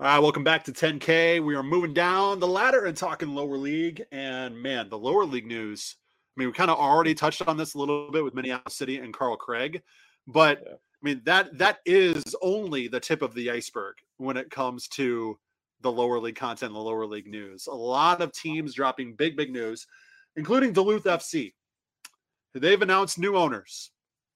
All 0.00 0.06
right, 0.06 0.18
welcome 0.20 0.44
back 0.44 0.62
to 0.64 0.72
10K. 0.72 1.44
We 1.44 1.56
are 1.56 1.62
moving 1.62 1.92
down 1.92 2.38
the 2.38 2.46
ladder 2.46 2.84
and 2.84 2.96
talking 2.96 3.34
lower 3.34 3.56
league. 3.56 4.04
And 4.12 4.56
man, 4.62 4.88
the 4.88 4.98
lower 4.98 5.24
league 5.24 5.46
news. 5.46 5.96
I 6.36 6.40
mean, 6.40 6.48
we 6.48 6.54
kind 6.54 6.70
of 6.70 6.78
already 6.78 7.14
touched 7.14 7.42
on 7.48 7.56
this 7.56 7.74
a 7.74 7.78
little 7.78 8.12
bit 8.12 8.22
with 8.22 8.32
Minneapolis 8.32 8.76
City 8.76 8.98
and 8.98 9.12
Carl 9.12 9.36
Craig, 9.36 9.82
but 10.28 10.62
I 10.68 10.76
mean 11.02 11.20
that 11.24 11.58
that 11.58 11.78
is 11.84 12.22
only 12.40 12.86
the 12.86 13.00
tip 13.00 13.22
of 13.22 13.34
the 13.34 13.50
iceberg 13.50 13.96
when 14.18 14.36
it 14.36 14.48
comes 14.48 14.86
to 14.90 15.36
the 15.80 15.90
lower 15.90 16.20
league 16.20 16.36
content, 16.36 16.72
the 16.72 16.78
lower 16.78 17.06
league 17.06 17.26
news. 17.26 17.66
A 17.66 17.74
lot 17.74 18.20
of 18.20 18.32
teams 18.32 18.74
dropping 18.74 19.14
big, 19.14 19.36
big 19.36 19.50
news, 19.50 19.88
including 20.36 20.72
Duluth 20.72 21.04
FC. 21.04 21.54
They've 22.54 22.80
announced 22.80 23.18
new 23.18 23.36
owners. 23.36 23.90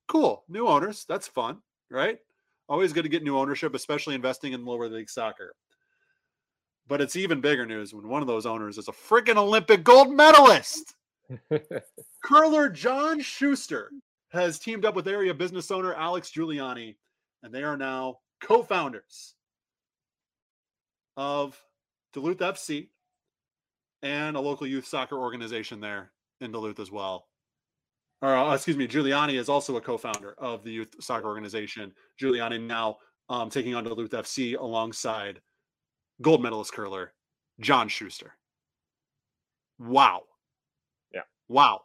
Cool, 0.09 0.45
new 0.49 0.67
owners. 0.67 1.05
That's 1.09 1.27
fun, 1.27 1.59
right? 1.91 2.19
Always 2.69 2.93
good 2.93 3.03
to 3.03 3.09
get 3.09 3.23
new 3.23 3.39
ownership, 3.39 3.75
especially 3.75 4.15
investing 4.15 4.53
in 4.53 4.65
lower 4.65 4.89
league 4.89 5.11
soccer. 5.11 5.55
But 6.89 7.01
it's 7.01 7.17
even 7.17 7.41
bigger 7.41 7.67
news 7.67 7.95
when 7.95 8.09
one 8.09 8.23
of 8.23 8.29
those 8.29 8.47
owners 8.47 8.79
is 8.79 8.89
a 8.89 8.93
freaking 8.93 9.37
Olympic 9.37 9.85
gold 9.85 10.13
medalist. 10.13 10.95
Curler 12.25 12.69
John 12.69 13.21
Schuster 13.21 13.91
has 14.31 14.59
teamed 14.59 14.85
up 14.85 14.95
with 14.95 15.09
area 15.09 15.33
business 15.33 15.71
owner 15.71 15.95
Alex 15.95 16.31
Giuliani, 16.31 16.97
and 17.43 17.55
they 17.55 17.63
are 17.63 17.77
now 17.77 18.19
co 18.41 18.63
founders 18.63 19.35
of 21.17 21.61
Duluth 22.13 22.39
FC 22.39 22.89
and 24.03 24.37
a 24.37 24.41
local 24.41 24.67
youth 24.67 24.87
soccer 24.87 25.17
organization 25.17 25.81
there 25.81 26.11
in 26.41 26.53
Duluth 26.53 26.81
as 26.81 26.91
well. 26.91 27.27
Or, 28.23 28.37
uh, 28.37 28.55
excuse 28.55 28.77
me, 28.77 28.87
Giuliani 28.87 29.35
is 29.35 29.49
also 29.49 29.77
a 29.77 29.81
co 29.81 29.99
founder 29.99 30.35
of 30.39 30.63
the 30.63 30.71
youth 30.71 30.95
soccer 31.01 31.27
organization. 31.27 31.93
Giuliani 32.21 32.65
now 32.65 32.99
um, 33.29 33.51
taking 33.51 33.75
on 33.75 33.83
Duluth 33.85 34.13
FC 34.13 34.57
alongside 34.59 35.41
gold 36.23 36.43
medalist 36.43 36.73
curler 36.73 37.13
John 37.61 37.89
Schuster. 37.89 38.35
Wow. 39.79 40.23
Yeah. 41.13 41.23
Wow. 41.49 41.83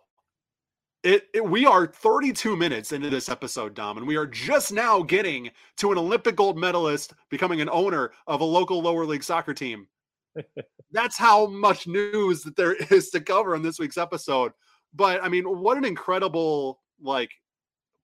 It, 1.03 1.27
it, 1.33 1.43
we 1.43 1.65
are 1.65 1.88
32 1.88 2.55
minutes 2.55 2.91
into 2.91 3.09
this 3.09 3.29
episode, 3.29 3.73
Dom, 3.73 3.97
and 3.97 4.05
we 4.05 4.17
are 4.17 4.25
just 4.25 4.71
now 4.71 5.01
getting 5.01 5.49
to 5.77 5.91
an 5.91 5.97
Olympic 5.97 6.35
gold 6.35 6.57
medalist 6.57 7.13
becoming 7.29 7.61
an 7.61 7.69
owner 7.69 8.11
of 8.27 8.41
a 8.41 8.45
local 8.45 8.81
lower 8.81 9.05
league 9.05 9.23
soccer 9.23 9.53
team. 9.53 9.88
That's 10.91 11.17
how 11.17 11.47
much 11.47 11.88
news 11.88 12.43
that 12.43 12.55
there 12.55 12.73
is 12.91 13.09
to 13.11 13.21
cover 13.21 13.55
in 13.55 13.61
this 13.63 13.79
week's 13.79 13.97
episode. 13.97 14.51
But 14.97 15.23
I 15.23 15.29
mean, 15.29 15.45
what 15.45 15.77
an 15.77 15.85
incredible 15.85 16.81
like 16.99 17.31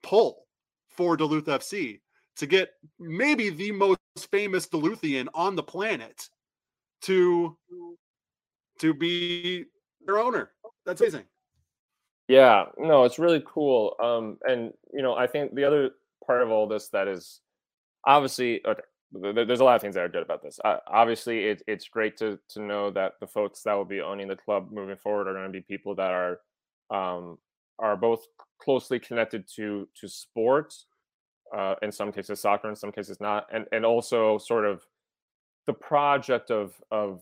pull 0.03 0.45
for 0.87 1.17
Duluth 1.17 1.45
FC 1.45 1.99
to 2.37 2.45
get 2.45 2.73
maybe 2.99 3.49
the 3.49 3.71
most 3.71 3.99
famous 4.31 4.67
Duluthian 4.67 5.27
on 5.33 5.55
the 5.55 5.63
planet 5.63 6.29
to 7.01 7.57
to 8.79 8.93
be 8.93 9.65
their 10.05 10.19
owner. 10.19 10.51
That's 10.85 11.01
amazing. 11.01 11.25
Yeah, 12.27 12.65
no, 12.77 13.03
it's 13.03 13.19
really 13.19 13.43
cool. 13.45 13.95
Um, 14.01 14.37
and 14.47 14.71
you 14.93 15.01
know, 15.01 15.15
I 15.15 15.25
think 15.27 15.55
the 15.55 15.65
other 15.65 15.91
part 16.25 16.43
of 16.43 16.51
all 16.51 16.67
this 16.67 16.89
that 16.89 17.07
is 17.07 17.41
obviously 18.05 18.61
okay, 18.65 18.81
there's 19.11 19.59
a 19.59 19.63
lot 19.63 19.75
of 19.75 19.81
things 19.81 19.95
that 19.95 20.03
are 20.03 20.09
good 20.09 20.23
about 20.23 20.43
this. 20.43 20.59
Uh, 20.63 20.77
obviously, 20.87 21.45
it, 21.45 21.63
it's 21.67 21.87
great 21.87 22.17
to 22.17 22.37
to 22.49 22.61
know 22.61 22.91
that 22.91 23.13
the 23.19 23.27
folks 23.27 23.63
that 23.63 23.73
will 23.73 23.83
be 23.83 24.01
owning 24.01 24.27
the 24.27 24.35
club 24.35 24.69
moving 24.71 24.97
forward 24.97 25.27
are 25.27 25.33
going 25.33 25.47
to 25.47 25.51
be 25.51 25.61
people 25.61 25.95
that 25.95 26.11
are 26.11 26.39
um, 26.89 27.38
are 27.79 27.97
both 27.97 28.25
closely 28.61 28.99
connected 28.99 29.47
to 29.55 29.88
to 29.99 30.07
sports 30.07 30.86
uh, 31.55 31.75
in 31.81 31.91
some 31.91 32.11
cases 32.11 32.39
soccer, 32.39 32.69
in 32.69 32.75
some 32.75 32.91
cases 32.91 33.17
not, 33.19 33.45
and 33.51 33.65
and 33.71 33.86
also 33.86 34.38
sort 34.38 34.65
of 34.65 34.84
the 35.67 35.73
project 35.73 36.51
of 36.51 36.73
of 36.91 37.21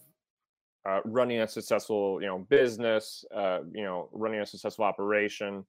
uh, 0.89 0.99
running 1.05 1.41
a 1.41 1.47
successful 1.47 2.19
you 2.21 2.27
know 2.27 2.39
business, 2.49 3.25
uh, 3.35 3.59
you 3.73 3.83
know 3.83 4.09
running 4.11 4.39
a 4.39 4.45
successful 4.45 4.85
operation. 4.85 5.65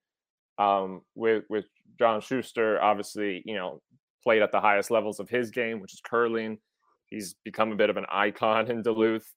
Um, 0.59 1.03
with 1.15 1.45
with 1.49 1.65
John 1.99 2.21
Schuster, 2.21 2.81
obviously 2.81 3.43
you 3.45 3.55
know 3.55 3.81
played 4.23 4.43
at 4.43 4.53
the 4.53 4.61
highest 4.61 4.91
levels 4.91 5.19
of 5.19 5.29
his 5.29 5.51
game, 5.51 5.81
which 5.81 5.95
is 5.95 6.01
curling. 6.01 6.59
He's 7.07 7.35
become 7.45 7.73
a 7.73 7.77
bit 7.77 7.91
of 7.91 7.97
an 7.97 8.07
icon 8.11 8.71
in 8.71 8.83
Duluth. 8.83 9.29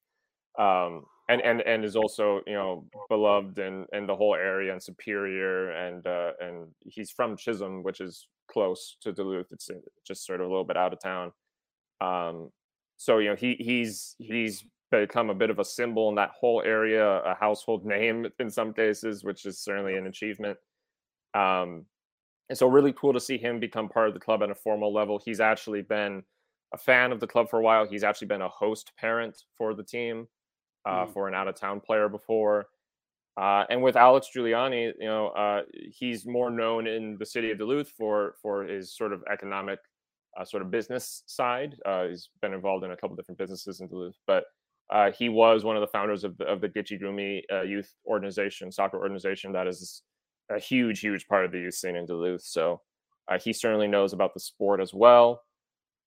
Um, 0.57 1.05
and 1.27 1.41
and 1.41 1.61
and 1.61 1.83
is 1.83 1.95
also 1.95 2.41
you 2.45 2.53
know 2.53 2.85
beloved 3.09 3.57
in 3.57 3.85
in 3.93 4.05
the 4.05 4.15
whole 4.15 4.35
area 4.35 4.71
and 4.71 4.81
Superior 4.81 5.71
and 5.71 6.05
uh, 6.05 6.31
and 6.39 6.67
he's 6.81 7.11
from 7.11 7.35
Chisholm, 7.35 7.83
which 7.83 7.99
is 7.99 8.27
close 8.47 8.97
to 9.01 9.11
Duluth. 9.11 9.51
It's 9.51 9.69
uh, 9.69 9.75
just 10.05 10.25
sort 10.25 10.41
of 10.41 10.47
a 10.47 10.49
little 10.49 10.63
bit 10.63 10.77
out 10.77 10.93
of 10.93 10.99
town. 10.99 11.31
Um, 12.01 12.51
so 12.97 13.17
you 13.17 13.29
know 13.29 13.35
he 13.35 13.55
he's 13.59 14.15
he's 14.19 14.65
become 14.91 15.29
a 15.29 15.35
bit 15.35 15.49
of 15.49 15.59
a 15.59 15.65
symbol 15.65 16.09
in 16.09 16.15
that 16.15 16.31
whole 16.39 16.61
area, 16.63 17.05
a 17.23 17.35
household 17.35 17.85
name 17.85 18.27
in 18.39 18.49
some 18.49 18.73
cases, 18.73 19.23
which 19.23 19.45
is 19.45 19.59
certainly 19.59 19.95
an 19.95 20.07
achievement. 20.07 20.57
Um, 21.33 21.85
and 22.49 22.57
so 22.57 22.67
really 22.67 22.93
cool 22.93 23.13
to 23.13 23.19
see 23.19 23.39
him 23.39 23.59
become 23.59 23.89
part 23.89 24.07
of 24.07 24.13
the 24.13 24.19
club 24.19 24.43
at 24.43 24.51
a 24.51 24.55
formal 24.55 24.93
level. 24.93 25.19
He's 25.23 25.39
actually 25.39 25.81
been 25.81 26.23
a 26.73 26.77
fan 26.77 27.11
of 27.11 27.19
the 27.19 27.25
club 27.25 27.49
for 27.49 27.57
a 27.57 27.63
while. 27.63 27.87
He's 27.87 28.03
actually 28.03 28.27
been 28.27 28.43
a 28.43 28.49
host 28.49 28.91
parent 28.99 29.41
for 29.57 29.73
the 29.73 29.83
team 29.83 30.27
uh, 30.85 31.05
mm. 31.05 31.13
for 31.13 31.27
an 31.27 31.33
out 31.33 31.47
of 31.47 31.55
town 31.55 31.79
player 31.79 32.09
before. 32.09 32.67
Uh, 33.37 33.65
and 33.69 33.81
with 33.83 33.97
Alex 33.97 34.29
Giuliani, 34.33 34.93
you 34.99 35.07
know, 35.07 35.27
uh, 35.29 35.61
he's 35.71 36.25
more 36.25 36.49
known 36.49 36.87
in 36.87 37.17
the 37.19 37.25
city 37.25 37.51
of 37.51 37.57
Duluth 37.57 37.89
for 37.89 38.35
for 38.41 38.63
his 38.63 38.95
sort 38.95 39.11
of 39.11 39.23
economic, 39.31 39.79
uh, 40.39 40.45
sort 40.45 40.63
of 40.63 40.71
business 40.71 41.23
side. 41.25 41.75
Uh, 41.85 42.05
he's 42.07 42.29
been 42.41 42.53
involved 42.53 42.85
in 42.85 42.91
a 42.91 42.97
couple 42.97 43.15
different 43.15 43.37
businesses 43.37 43.81
in 43.81 43.87
Duluth, 43.87 44.17
but 44.25 44.45
uh, 44.89 45.11
he 45.11 45.27
was 45.27 45.65
one 45.65 45.75
of 45.75 45.81
the 45.81 45.87
founders 45.87 46.23
of 46.23 46.37
the, 46.37 46.45
of 46.45 46.61
the 46.61 46.69
Gitche 46.69 47.01
Gumee 47.01 47.41
youth 47.67 47.93
organization, 48.05 48.71
soccer 48.71 48.99
organization 48.99 49.51
that 49.51 49.67
is 49.67 50.03
a 50.49 50.59
huge, 50.59 50.99
huge 50.99 51.27
part 51.27 51.43
of 51.43 51.51
the 51.51 51.59
youth 51.59 51.73
scene 51.73 51.95
in 51.95 52.05
Duluth. 52.05 52.43
So 52.43 52.81
he 53.41 53.51
certainly 53.51 53.87
knows 53.87 54.13
about 54.13 54.33
the 54.33 54.39
sport 54.39 54.79
as 54.79 54.93
well. 54.93 55.41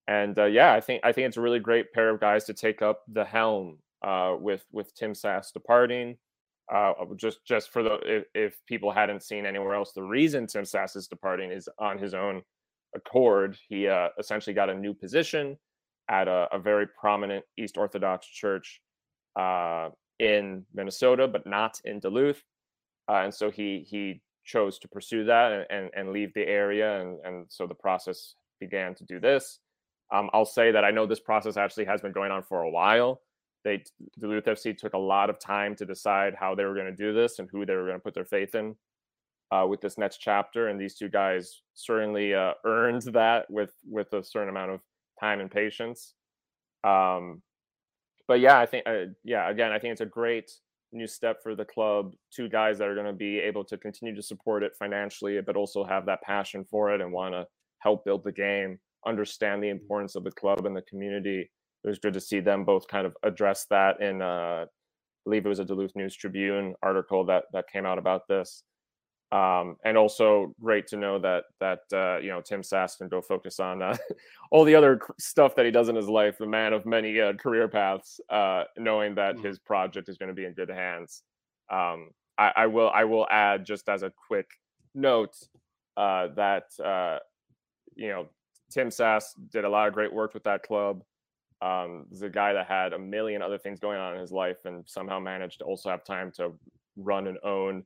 And 0.06 0.38
yeah, 0.50 0.72
I 0.72 0.80
think 0.80 1.04
I 1.04 1.12
think 1.12 1.26
it's 1.26 1.36
a 1.36 1.42
really 1.42 1.58
great 1.58 1.92
pair 1.92 2.08
of 2.08 2.20
guys 2.20 2.44
to 2.44 2.54
take 2.54 2.80
up 2.80 3.02
the 3.12 3.24
helm 3.24 3.78
uh, 4.02 4.36
with 4.38 4.64
with 4.72 4.94
Tim 4.94 5.14
Sass 5.14 5.50
departing. 5.50 6.16
Uh, 6.72 6.92
just 7.16 7.44
just 7.46 7.70
for 7.70 7.82
the 7.82 7.98
if, 8.04 8.24
if, 8.34 8.66
people 8.66 8.92
hadn't 8.92 9.22
seen 9.22 9.46
anywhere 9.46 9.74
else, 9.74 9.92
the 9.92 10.02
reason 10.02 10.46
Tim 10.46 10.64
Sass 10.64 10.96
is 10.96 11.08
departing 11.08 11.50
is 11.50 11.68
on 11.78 11.98
his 11.98 12.12
own 12.12 12.42
accord. 12.94 13.56
He 13.68 13.88
uh, 13.88 14.08
essentially 14.18 14.52
got 14.52 14.68
a 14.68 14.74
new 14.74 14.92
position 14.92 15.56
at 16.10 16.28
a, 16.28 16.46
a 16.52 16.58
very 16.58 16.86
prominent 16.86 17.44
East 17.56 17.78
Orthodox 17.78 18.26
church 18.26 18.82
uh, 19.38 19.88
in 20.18 20.64
Minnesota, 20.74 21.26
but 21.26 21.46
not 21.46 21.80
in 21.84 22.00
Duluth, 22.00 22.42
uh, 23.10 23.22
and 23.22 23.32
so 23.32 23.50
he 23.50 23.86
he 23.88 24.20
chose 24.44 24.78
to 24.78 24.88
pursue 24.88 25.24
that 25.24 25.52
and, 25.52 25.66
and, 25.70 25.90
and 25.96 26.10
leave 26.10 26.34
the 26.34 26.46
area, 26.46 27.00
and 27.00 27.18
and 27.24 27.46
so 27.48 27.66
the 27.66 27.74
process 27.74 28.34
began 28.60 28.94
to 28.96 29.04
do 29.04 29.18
this. 29.20 29.60
Um, 30.12 30.28
I'll 30.32 30.44
say 30.44 30.70
that 30.70 30.84
I 30.84 30.90
know 30.90 31.06
this 31.06 31.20
process 31.20 31.56
actually 31.56 31.84
has 31.86 32.00
been 32.00 32.12
going 32.12 32.30
on 32.30 32.42
for 32.42 32.62
a 32.62 32.70
while. 32.70 33.22
They 33.64 33.82
Duluth 34.18 34.44
FC 34.44 34.76
took 34.76 34.94
a 34.94 34.98
lot 34.98 35.30
of 35.30 35.38
time 35.38 35.74
to 35.76 35.84
decide 35.84 36.34
how 36.38 36.54
they 36.54 36.64
were 36.64 36.74
going 36.74 36.86
to 36.86 36.92
do 36.92 37.12
this 37.12 37.38
and 37.38 37.48
who 37.50 37.66
they 37.66 37.74
were 37.74 37.86
going 37.86 37.98
to 37.98 38.02
put 38.02 38.14
their 38.14 38.24
faith 38.24 38.54
in 38.54 38.76
uh, 39.50 39.66
with 39.68 39.80
this 39.80 39.98
next 39.98 40.18
chapter. 40.18 40.68
And 40.68 40.80
these 40.80 40.96
two 40.96 41.08
guys 41.08 41.62
certainly 41.74 42.34
uh, 42.34 42.52
earned 42.64 43.02
that 43.12 43.50
with 43.50 43.72
with 43.84 44.12
a 44.12 44.22
certain 44.22 44.48
amount 44.48 44.72
of 44.72 44.80
time 45.20 45.40
and 45.40 45.50
patience. 45.50 46.14
Um, 46.84 47.42
but 48.26 48.40
yeah, 48.40 48.58
I 48.58 48.66
think 48.66 48.86
uh, 48.86 49.12
yeah, 49.24 49.50
again, 49.50 49.72
I 49.72 49.78
think 49.78 49.92
it's 49.92 50.00
a 50.00 50.06
great 50.06 50.50
new 50.92 51.06
step 51.06 51.42
for 51.42 51.54
the 51.54 51.64
club. 51.64 52.14
Two 52.34 52.48
guys 52.48 52.78
that 52.78 52.88
are 52.88 52.94
going 52.94 53.06
to 53.06 53.12
be 53.12 53.38
able 53.38 53.64
to 53.64 53.76
continue 53.76 54.14
to 54.14 54.22
support 54.22 54.62
it 54.62 54.72
financially, 54.78 55.40
but 55.40 55.56
also 55.56 55.84
have 55.84 56.06
that 56.06 56.22
passion 56.22 56.64
for 56.70 56.94
it 56.94 57.00
and 57.00 57.12
want 57.12 57.34
to 57.34 57.46
help 57.80 58.04
build 58.04 58.24
the 58.24 58.32
game, 58.32 58.78
understand 59.06 59.62
the 59.62 59.68
importance 59.68 60.14
of 60.14 60.24
the 60.24 60.30
club 60.30 60.66
and 60.66 60.76
the 60.76 60.82
community 60.82 61.50
it 61.84 61.88
was 61.88 61.98
good 61.98 62.14
to 62.14 62.20
see 62.20 62.40
them 62.40 62.64
both 62.64 62.88
kind 62.88 63.06
of 63.06 63.16
address 63.22 63.66
that 63.70 64.00
in 64.00 64.20
uh, 64.22 64.66
I 64.66 64.66
believe 65.24 65.46
it 65.46 65.48
was 65.48 65.58
a 65.58 65.64
Duluth 65.64 65.94
News 65.94 66.14
Tribune 66.14 66.74
article 66.82 67.24
that 67.26 67.44
that 67.52 67.70
came 67.70 67.86
out 67.86 67.98
about 67.98 68.26
this. 68.28 68.62
Um, 69.30 69.76
and 69.84 69.98
also 69.98 70.54
great 70.58 70.86
to 70.86 70.96
know 70.96 71.18
that 71.18 71.44
that 71.60 71.80
uh, 71.92 72.18
you 72.18 72.28
know 72.28 72.40
Tim 72.40 72.62
Sass 72.62 72.96
can 72.96 73.08
go 73.08 73.20
focus 73.20 73.60
on 73.60 73.82
uh, 73.82 73.96
all 74.50 74.64
the 74.64 74.74
other 74.74 75.00
stuff 75.18 75.54
that 75.56 75.66
he 75.66 75.70
does 75.70 75.90
in 75.90 75.96
his 75.96 76.08
life. 76.08 76.38
The 76.38 76.46
man 76.46 76.72
of 76.72 76.86
many 76.86 77.20
uh, 77.20 77.34
career 77.34 77.68
paths, 77.68 78.20
uh, 78.30 78.64
knowing 78.78 79.14
that 79.16 79.36
mm-hmm. 79.36 79.46
his 79.46 79.58
project 79.58 80.08
is 80.08 80.16
going 80.16 80.30
to 80.30 80.34
be 80.34 80.46
in 80.46 80.54
good 80.54 80.70
hands. 80.70 81.22
Um, 81.70 82.10
I, 82.38 82.52
I, 82.56 82.66
will 82.66 82.90
I 82.94 83.04
will 83.04 83.26
add 83.30 83.66
just 83.66 83.88
as 83.90 84.02
a 84.02 84.12
quick 84.26 84.46
note 84.94 85.36
uh, 85.98 86.28
that 86.36 86.64
uh, 86.82 87.18
you 87.94 88.08
know 88.08 88.28
Tim 88.70 88.90
Sass 88.90 89.34
did 89.52 89.64
a 89.64 89.68
lot 89.68 89.88
of 89.88 89.94
great 89.94 90.12
work 90.12 90.32
with 90.32 90.44
that 90.44 90.62
club 90.62 91.02
um, 91.60 92.06
is 92.10 92.22
a 92.22 92.28
guy 92.28 92.52
that 92.52 92.66
had 92.66 92.92
a 92.92 92.98
million 92.98 93.42
other 93.42 93.58
things 93.58 93.80
going 93.80 93.98
on 93.98 94.14
in 94.14 94.20
his 94.20 94.32
life 94.32 94.64
and 94.64 94.84
somehow 94.86 95.18
managed 95.18 95.58
to 95.58 95.64
also 95.64 95.90
have 95.90 96.04
time 96.04 96.30
to 96.36 96.52
run 96.96 97.26
and 97.26 97.38
own 97.42 97.84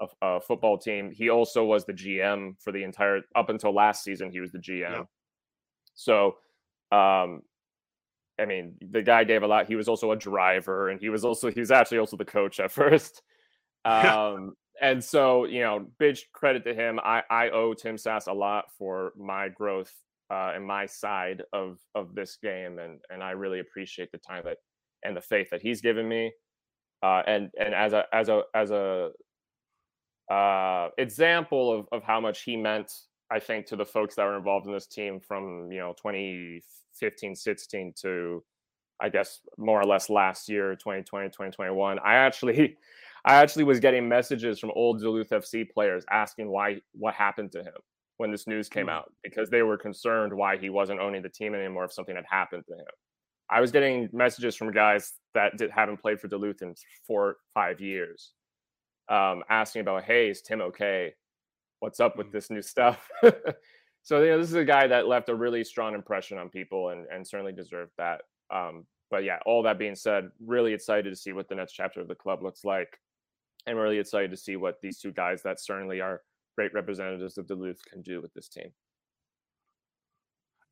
a, 0.00 0.06
a 0.22 0.40
football 0.40 0.76
team. 0.76 1.10
He 1.10 1.30
also 1.30 1.64
was 1.64 1.84
the 1.84 1.92
GM 1.92 2.60
for 2.60 2.72
the 2.72 2.82
entire 2.82 3.20
up 3.36 3.48
until 3.48 3.72
last 3.72 4.02
season. 4.02 4.30
He 4.30 4.40
was 4.40 4.50
the 4.50 4.58
GM. 4.58 4.80
Yeah. 4.80 5.02
So, 5.94 6.36
um, 6.90 7.42
I 8.40 8.46
mean, 8.46 8.74
the 8.90 9.02
guy 9.02 9.24
gave 9.24 9.42
a 9.42 9.46
lot. 9.46 9.66
He 9.66 9.76
was 9.76 9.88
also 9.88 10.10
a 10.12 10.16
driver, 10.16 10.88
and 10.88 10.98
he 11.00 11.08
was 11.08 11.24
also 11.24 11.50
he 11.50 11.60
was 11.60 11.70
actually 11.70 11.98
also 11.98 12.16
the 12.16 12.24
coach 12.24 12.58
at 12.60 12.72
first. 12.72 13.22
Um, 13.84 14.54
and 14.80 15.02
so 15.02 15.44
you 15.44 15.60
know, 15.60 15.86
big 15.98 16.18
credit 16.32 16.64
to 16.64 16.74
him. 16.74 16.98
I 16.98 17.22
I 17.30 17.50
owe 17.50 17.74
Tim 17.74 17.98
Sass 17.98 18.26
a 18.26 18.32
lot 18.32 18.64
for 18.78 19.12
my 19.16 19.48
growth 19.48 19.92
uh, 20.32 20.52
and 20.54 20.66
my 20.66 20.86
side 20.86 21.42
of 21.52 21.78
of 21.94 22.14
this 22.14 22.38
game, 22.42 22.78
and 22.78 23.00
and 23.10 23.22
I 23.22 23.32
really 23.32 23.60
appreciate 23.60 24.10
the 24.12 24.18
time 24.18 24.42
that 24.46 24.56
and 25.04 25.16
the 25.16 25.20
faith 25.20 25.48
that 25.50 25.60
he's 25.60 25.80
given 25.82 26.08
me. 26.08 26.32
Uh, 27.02 27.22
and 27.26 27.50
and 27.58 27.74
as 27.74 27.92
a 27.92 28.04
as 28.14 28.28
a 28.30 28.42
as 28.54 28.70
a 28.70 29.10
uh, 30.32 30.88
example 30.96 31.80
of, 31.80 31.86
of 31.92 32.02
how 32.02 32.20
much 32.20 32.44
he 32.44 32.56
meant, 32.56 32.90
I 33.30 33.40
think, 33.40 33.66
to 33.66 33.76
the 33.76 33.84
folks 33.84 34.14
that 34.14 34.24
were 34.24 34.38
involved 34.38 34.66
in 34.66 34.72
this 34.72 34.86
team 34.86 35.20
from 35.20 35.70
you 35.70 35.80
know 35.80 35.94
2015, 36.00 37.34
16 37.34 37.92
to 38.00 38.42
I 39.00 39.08
guess 39.10 39.40
more 39.58 39.80
or 39.80 39.84
less 39.84 40.08
last 40.08 40.48
year, 40.48 40.76
2020, 40.76 41.28
2021. 41.28 41.98
I 41.98 42.14
actually 42.14 42.78
I 43.26 43.34
actually 43.34 43.64
was 43.64 43.80
getting 43.80 44.08
messages 44.08 44.58
from 44.58 44.70
old 44.74 45.00
Duluth 45.00 45.28
FC 45.28 45.68
players 45.68 46.04
asking 46.10 46.48
why 46.48 46.80
what 46.92 47.14
happened 47.14 47.52
to 47.52 47.58
him 47.58 47.74
when 48.22 48.30
this 48.30 48.46
news 48.46 48.68
came 48.68 48.86
mm-hmm. 48.86 48.94
out 48.94 49.12
because 49.24 49.50
they 49.50 49.62
were 49.62 49.76
concerned 49.76 50.32
why 50.32 50.56
he 50.56 50.70
wasn't 50.70 51.00
owning 51.00 51.22
the 51.22 51.28
team 51.28 51.56
anymore 51.56 51.84
if 51.84 51.92
something 51.92 52.14
had 52.14 52.24
happened 52.30 52.62
to 52.68 52.74
him. 52.74 52.86
I 53.50 53.60
was 53.60 53.72
getting 53.72 54.08
messages 54.12 54.54
from 54.54 54.70
guys 54.70 55.14
that 55.34 55.56
did, 55.56 55.72
haven't 55.72 56.00
played 56.00 56.20
for 56.20 56.28
Duluth 56.28 56.62
in 56.62 56.76
four, 57.04 57.38
five 57.52 57.80
years, 57.80 58.30
um, 59.08 59.42
asking 59.50 59.80
about, 59.80 60.04
"Hey, 60.04 60.30
is 60.30 60.40
Tim 60.40 60.60
okay? 60.60 61.14
What's 61.80 61.98
up 61.98 62.16
with 62.16 62.28
mm-hmm. 62.28 62.36
this 62.36 62.48
new 62.48 62.62
stuff?" 62.62 63.08
so 64.04 64.22
you 64.22 64.30
know, 64.30 64.38
this 64.38 64.50
is 64.50 64.54
a 64.54 64.64
guy 64.64 64.86
that 64.86 65.08
left 65.08 65.28
a 65.28 65.34
really 65.34 65.64
strong 65.64 65.94
impression 65.94 66.38
on 66.38 66.48
people, 66.48 66.90
and 66.90 67.06
and 67.12 67.26
certainly 67.26 67.52
deserved 67.52 67.90
that. 67.98 68.20
Um, 68.54 68.86
but 69.10 69.24
yeah, 69.24 69.40
all 69.44 69.64
that 69.64 69.80
being 69.80 69.96
said, 69.96 70.30
really 70.46 70.72
excited 70.72 71.10
to 71.10 71.16
see 71.16 71.32
what 71.32 71.48
the 71.48 71.56
next 71.56 71.72
chapter 71.72 72.00
of 72.00 72.06
the 72.06 72.14
club 72.14 72.40
looks 72.40 72.64
like, 72.64 72.96
and 73.66 73.76
really 73.76 73.98
excited 73.98 74.30
to 74.30 74.36
see 74.36 74.54
what 74.54 74.80
these 74.80 75.00
two 75.00 75.10
guys 75.10 75.42
that 75.42 75.58
certainly 75.58 76.00
are 76.00 76.22
great 76.56 76.74
representatives 76.74 77.38
of 77.38 77.46
Duluth 77.46 77.84
can 77.84 78.02
do 78.02 78.20
with 78.20 78.32
this 78.34 78.48
team. 78.48 78.72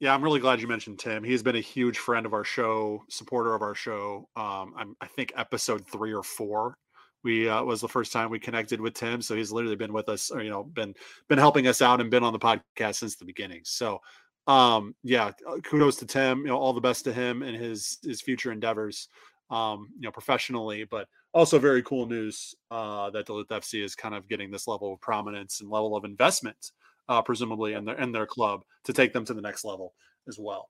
Yeah, 0.01 0.15
I'm 0.15 0.23
really 0.23 0.41
glad 0.41 0.63
you 0.63 0.67
mentioned 0.67 0.99
Tim. 0.99 1.23
He's 1.23 1.43
been 1.43 1.57
a 1.57 1.61
huge 1.61 1.99
friend 1.99 2.25
of 2.25 2.33
our 2.33 2.45
show, 2.45 3.05
supporter 3.11 3.55
of 3.55 3.61
our 3.61 3.75
show. 3.75 4.29
Um, 4.35 4.95
I 5.01 5.07
think 5.07 5.33
episode 5.37 5.87
three 5.87 6.15
or 6.15 6.23
four, 6.23 6.79
we 7.23 7.51
uh, 7.51 7.63
was 7.63 7.83
the 7.83 7.89
first 7.89 8.11
time 8.11 8.31
we 8.31 8.39
connected 8.39 8.81
with 8.81 8.95
Tim. 8.95 9.21
So 9.21 9.37
he's 9.37 9.53
literally 9.53 9.77
been 9.77 9.93
with 9.93 10.09
us, 10.09 10.31
or 10.31 10.43
you 10.43 10.49
know, 10.49 10.65
been 10.65 10.95
been 11.29 11.39
helping 11.39 11.67
us 11.67 11.83
out 11.83 12.01
and 12.01 12.11
been 12.11 12.25
on 12.25 12.33
the 12.33 12.39
podcast 12.39 12.95
since 12.95 13.17
the 13.17 13.27
beginning. 13.27 13.61
So, 13.65 14.01
um, 14.47 14.95
yeah, 15.03 15.33
uh, 15.47 15.59
kudos 15.63 15.97
to 15.97 16.07
Tim. 16.07 16.41
You 16.41 16.47
know, 16.47 16.59
all 16.59 16.73
the 16.73 16.81
best 16.81 17.05
to 17.05 17.13
him 17.13 17.43
and 17.43 17.55
his 17.55 17.99
his 18.03 18.23
future 18.23 18.53
endeavors. 18.53 19.09
Um, 19.51 19.89
you 19.97 20.03
know, 20.03 20.13
professionally, 20.13 20.85
but 20.85 21.09
also 21.33 21.59
very 21.59 21.83
cool 21.83 22.07
news 22.07 22.55
uh, 22.71 23.11
that 23.11 23.27
Duluth 23.27 23.49
FC 23.49 23.83
is 23.85 23.95
kind 23.95 24.15
of 24.15 24.29
getting 24.29 24.51
this 24.51 24.67
level 24.67 24.93
of 24.93 25.01
prominence 25.01 25.61
and 25.61 25.71
level 25.71 25.97
of 25.97 26.05
investment, 26.05 26.73
uh, 27.09 27.23
presumably 27.23 27.75
in 27.75 27.85
their 27.85 28.01
in 28.01 28.13
their 28.13 28.27
club 28.27 28.63
to 28.85 28.93
take 28.93 29.13
them 29.13 29.25
to 29.25 29.35
the 29.35 29.43
next 29.43 29.65
level 29.65 29.95
as 30.29 30.39
well. 30.39 30.69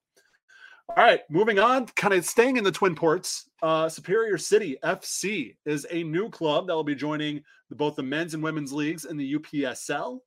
All 0.97 1.05
right, 1.05 1.21
moving 1.31 1.61
on, 1.61 1.87
kind 1.87 2.15
of 2.15 2.25
staying 2.25 2.57
in 2.57 2.65
the 2.65 2.73
Twin 2.73 2.97
Ports, 2.97 3.49
uh, 3.63 3.89
Superior 3.89 4.37
City 4.37 4.77
FC 4.83 5.55
is 5.65 5.87
a 5.89 6.03
new 6.03 6.29
club 6.29 6.67
that 6.67 6.75
will 6.75 6.83
be 6.83 6.97
joining 6.97 7.45
both 7.71 7.95
the 7.95 8.03
men's 8.03 8.35
and 8.35 8.43
women's 8.43 8.73
leagues 8.73 9.05
in 9.05 9.17
the 9.17 9.35
UPSL. 9.35 10.19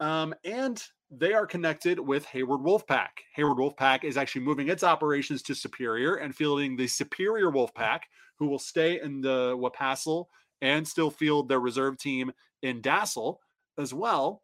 Um, 0.00 0.34
and 0.44 0.82
they 1.10 1.34
are 1.34 1.46
connected 1.46 2.00
with 2.00 2.24
Hayward 2.26 2.60
Wolfpack. 2.60 3.08
Hayward 3.34 3.58
Wolfpack 3.58 4.02
is 4.02 4.16
actually 4.16 4.42
moving 4.42 4.68
its 4.68 4.82
operations 4.82 5.42
to 5.42 5.54
Superior 5.54 6.14
and 6.14 6.34
fielding 6.34 6.74
the 6.74 6.86
Superior 6.86 7.50
Wolfpack, 7.50 8.00
who 8.42 8.48
will 8.48 8.58
stay 8.58 9.00
in 9.00 9.20
the 9.20 9.56
Wapassel 9.56 10.26
and 10.62 10.86
still 10.86 11.10
field 11.10 11.48
their 11.48 11.60
reserve 11.60 11.96
team 11.96 12.32
in 12.62 12.82
Dassel 12.82 13.36
as 13.78 13.94
well. 13.94 14.42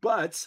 But 0.00 0.46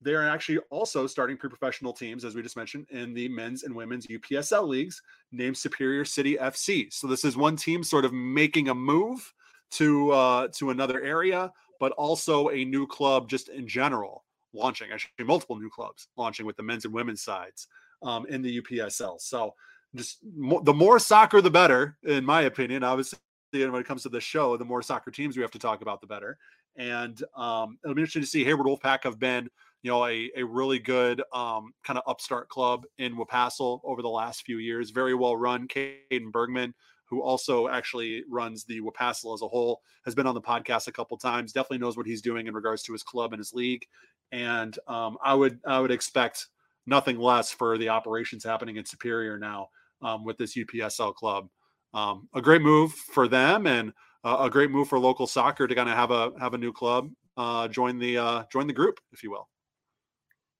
they're 0.00 0.28
actually 0.28 0.58
also 0.70 1.08
starting 1.08 1.36
pre-professional 1.36 1.92
teams, 1.92 2.24
as 2.24 2.36
we 2.36 2.42
just 2.42 2.56
mentioned, 2.56 2.86
in 2.90 3.14
the 3.14 3.28
men's 3.28 3.64
and 3.64 3.74
women's 3.74 4.06
UPSL 4.06 4.68
leagues 4.68 5.02
named 5.32 5.56
Superior 5.56 6.04
City 6.04 6.36
FC. 6.36 6.92
So 6.92 7.08
this 7.08 7.24
is 7.24 7.36
one 7.36 7.56
team 7.56 7.82
sort 7.82 8.04
of 8.04 8.12
making 8.12 8.68
a 8.68 8.74
move 8.74 9.34
to 9.72 10.12
uh, 10.12 10.48
to 10.58 10.70
another 10.70 11.02
area, 11.02 11.50
but 11.80 11.90
also 11.92 12.48
a 12.50 12.64
new 12.64 12.86
club 12.86 13.28
just 13.28 13.48
in 13.48 13.66
general 13.66 14.24
launching. 14.52 14.92
Actually, 14.92 15.24
multiple 15.24 15.58
new 15.58 15.70
clubs 15.70 16.06
launching 16.16 16.46
with 16.46 16.56
the 16.56 16.62
men's 16.62 16.84
and 16.84 16.94
women's 16.94 17.22
sides 17.22 17.66
um, 18.02 18.24
in 18.26 18.40
the 18.40 18.60
UPSL. 18.60 19.20
So 19.20 19.54
just 19.94 20.18
mo- 20.36 20.62
the 20.62 20.74
more 20.74 20.98
soccer, 20.98 21.40
the 21.40 21.50
better, 21.50 21.96
in 22.02 22.24
my 22.24 22.42
opinion. 22.42 22.82
Obviously, 22.82 23.18
when 23.52 23.74
it 23.76 23.86
comes 23.86 24.02
to 24.02 24.08
the 24.08 24.20
show, 24.20 24.56
the 24.56 24.64
more 24.64 24.82
soccer 24.82 25.10
teams 25.10 25.36
we 25.36 25.42
have 25.42 25.50
to 25.52 25.58
talk 25.58 25.82
about, 25.82 26.00
the 26.00 26.06
better. 26.06 26.38
And 26.76 27.22
um, 27.36 27.78
it'll 27.84 27.94
be 27.94 28.02
interesting 28.02 28.22
to 28.22 28.28
see 28.28 28.44
Hayward 28.44 28.66
Wolfpack 28.66 29.04
have 29.04 29.18
been, 29.20 29.48
you 29.82 29.90
know, 29.90 30.06
a, 30.06 30.30
a 30.36 30.42
really 30.42 30.78
good 30.78 31.22
um, 31.32 31.72
kind 31.84 31.98
of 31.98 32.02
upstart 32.06 32.48
club 32.48 32.84
in 32.98 33.16
Wapassel 33.16 33.80
over 33.84 34.02
the 34.02 34.08
last 34.08 34.42
few 34.42 34.58
years. 34.58 34.90
Very 34.90 35.14
well 35.14 35.36
run. 35.36 35.68
Caden 35.68 36.32
Bergman, 36.32 36.74
who 37.04 37.22
also 37.22 37.68
actually 37.68 38.24
runs 38.28 38.64
the 38.64 38.80
Wapassel 38.80 39.34
as 39.34 39.42
a 39.42 39.48
whole, 39.48 39.82
has 40.04 40.14
been 40.14 40.26
on 40.26 40.34
the 40.34 40.40
podcast 40.40 40.88
a 40.88 40.92
couple 40.92 41.16
times. 41.16 41.52
Definitely 41.52 41.78
knows 41.78 41.96
what 41.96 42.06
he's 42.06 42.22
doing 42.22 42.48
in 42.48 42.54
regards 42.54 42.82
to 42.84 42.92
his 42.92 43.04
club 43.04 43.32
and 43.32 43.38
his 43.38 43.54
league. 43.54 43.86
And 44.32 44.76
um, 44.88 45.16
I 45.22 45.34
would 45.34 45.60
I 45.64 45.78
would 45.78 45.92
expect 45.92 46.48
nothing 46.86 47.18
less 47.18 47.52
for 47.52 47.78
the 47.78 47.90
operations 47.90 48.42
happening 48.42 48.76
in 48.76 48.84
Superior 48.84 49.38
now 49.38 49.68
um, 50.04 50.24
with 50.24 50.38
this 50.38 50.56
UPSL 50.56 51.14
club. 51.14 51.48
Um, 51.92 52.28
a 52.34 52.42
great 52.42 52.62
move 52.62 52.92
for 52.92 53.28
them 53.28 53.66
and 53.66 53.92
uh, 54.24 54.38
a 54.40 54.50
great 54.50 54.70
move 54.70 54.88
for 54.88 54.98
local 54.98 55.26
soccer 55.26 55.66
to 55.66 55.74
kind 55.74 55.88
of 55.88 55.96
have 55.96 56.10
a 56.10 56.32
have 56.40 56.54
a 56.54 56.58
new 56.58 56.72
club 56.72 57.10
uh, 57.36 57.68
join 57.68 57.98
the 57.98 58.18
uh, 58.18 58.44
join 58.50 58.66
the 58.66 58.72
group, 58.72 59.00
if 59.12 59.22
you 59.22 59.30
will. 59.30 59.48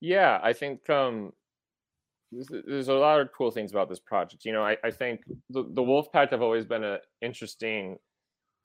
Yeah, 0.01 0.39
I 0.43 0.53
think 0.53 0.89
um, 0.89 1.31
there's 2.31 2.89
a 2.89 2.93
lot 2.93 3.21
of 3.21 3.29
cool 3.35 3.51
things 3.51 3.71
about 3.71 3.89
this 3.89 3.99
project. 3.99 4.45
You 4.45 4.53
know, 4.53 4.63
I, 4.63 4.77
I 4.83 4.91
think 4.91 5.21
the, 5.49 5.63
the 5.63 5.81
Wolfpack 5.81 6.31
have 6.31 6.41
always 6.41 6.65
been 6.65 6.83
an 6.83 6.99
interesting 7.21 7.97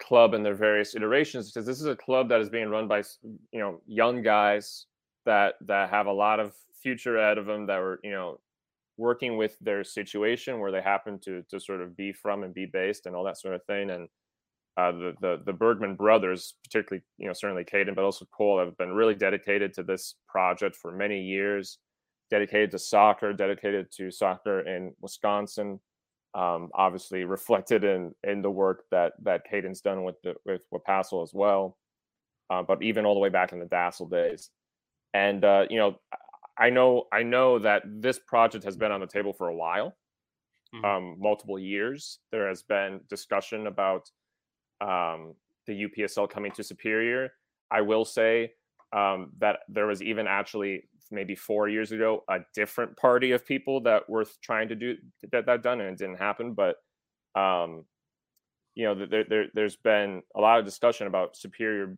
club 0.00 0.34
in 0.34 0.42
their 0.42 0.54
various 0.54 0.94
iterations 0.94 1.50
because 1.50 1.66
this 1.66 1.78
is 1.78 1.86
a 1.86 1.96
club 1.96 2.28
that 2.30 2.40
is 2.40 2.48
being 2.48 2.68
run 2.68 2.88
by 2.88 3.02
you 3.52 3.60
know 3.60 3.80
young 3.86 4.22
guys 4.22 4.86
that 5.26 5.54
that 5.66 5.90
have 5.90 6.06
a 6.06 6.12
lot 6.12 6.40
of 6.40 6.54
future 6.82 7.18
ahead 7.18 7.38
of 7.38 7.46
them 7.46 7.66
that 7.66 7.78
were 7.78 8.00
you 8.02 8.10
know 8.10 8.40
working 9.01 9.38
with 9.38 9.59
their 9.61 9.82
situation 9.82 10.61
where 10.61 10.70
they 10.70 10.82
happen 10.82 11.18
to 11.18 11.42
to 11.48 11.59
sort 11.59 11.80
of 11.80 11.96
be 11.96 12.12
from 12.12 12.44
and 12.44 12.53
be 12.53 12.66
based 12.66 13.07
and 13.07 13.16
all 13.16 13.24
that 13.24 13.38
sort 13.38 13.55
of 13.55 13.64
thing. 13.64 13.90
And 13.90 14.09
uh, 14.76 14.92
the, 14.92 15.14
the 15.20 15.42
the 15.46 15.53
Bergman 15.53 15.96
brothers, 15.96 16.55
particularly 16.62 17.03
you 17.18 17.26
know 17.26 17.32
certainly 17.32 17.64
Caden, 17.64 17.94
but 17.96 18.05
also 18.05 18.26
Cole, 18.36 18.61
have 18.61 18.76
been 18.76 18.92
really 18.92 19.14
dedicated 19.14 19.72
to 19.74 19.82
this 19.82 20.14
project 20.28 20.76
for 20.76 20.92
many 20.92 21.22
years. 21.22 21.78
Dedicated 22.30 22.70
to 22.72 22.78
soccer, 22.78 23.32
dedicated 23.32 23.90
to 23.96 24.11
soccer 24.11 24.61
in 24.61 24.92
Wisconsin. 25.01 25.80
Um, 26.32 26.68
obviously 26.74 27.24
reflected 27.38 27.82
in 27.82 28.14
in 28.22 28.42
the 28.42 28.51
work 28.51 28.84
that 28.90 29.14
that 29.24 29.51
Caden's 29.51 29.80
done 29.80 30.05
with 30.05 30.20
the 30.22 30.34
with 30.44 30.61
Wapassel 30.72 31.22
as 31.22 31.32
well, 31.32 31.78
uh, 32.51 32.62
but 32.62 32.82
even 32.82 33.07
all 33.07 33.14
the 33.14 33.20
way 33.20 33.30
back 33.30 33.53
in 33.53 33.59
the 33.59 33.64
Dassel 33.64 34.11
days. 34.11 34.51
And 35.14 35.44
uh, 35.44 35.64
you 35.70 35.78
know, 35.78 35.96
I 36.61 36.68
know 36.70 37.04
I 37.12 37.22
know 37.22 37.58
that 37.58 37.82
this 37.86 38.18
project 38.18 38.64
has 38.64 38.76
been 38.76 38.92
on 38.92 39.00
the 39.00 39.06
table 39.06 39.32
for 39.32 39.48
a 39.48 39.54
while, 39.54 39.96
mm-hmm. 40.74 40.84
um, 40.84 41.16
multiple 41.18 41.58
years. 41.58 42.18
There 42.30 42.46
has 42.48 42.62
been 42.62 43.00
discussion 43.08 43.66
about 43.66 44.11
um, 44.80 45.34
the 45.66 45.86
UPSL 45.86 46.28
coming 46.28 46.52
to 46.52 46.62
Superior. 46.62 47.32
I 47.70 47.80
will 47.80 48.04
say 48.04 48.52
um, 48.92 49.30
that 49.38 49.61
there 49.68 49.86
was 49.86 50.02
even 50.02 50.26
actually 50.26 50.84
maybe 51.11 51.34
four 51.34 51.68
years 51.68 51.92
ago 51.92 52.24
a 52.28 52.38
different 52.54 52.96
party 52.96 53.32
of 53.32 53.44
people 53.44 53.80
that 53.80 54.08
were 54.08 54.26
trying 54.42 54.68
to 54.68 54.74
do 54.74 54.96
that 55.32 55.46
that 55.46 55.62
done 55.62 55.80
and 55.80 55.90
it 55.90 55.98
didn't 55.98 56.18
happen. 56.18 56.54
But 56.54 56.76
um, 57.34 57.84
you 58.74 58.84
know, 58.84 59.06
there, 59.06 59.24
there 59.24 59.46
there's 59.54 59.76
been 59.76 60.22
a 60.36 60.40
lot 60.40 60.58
of 60.58 60.64
discussion 60.66 61.06
about 61.06 61.36
Superior 61.36 61.96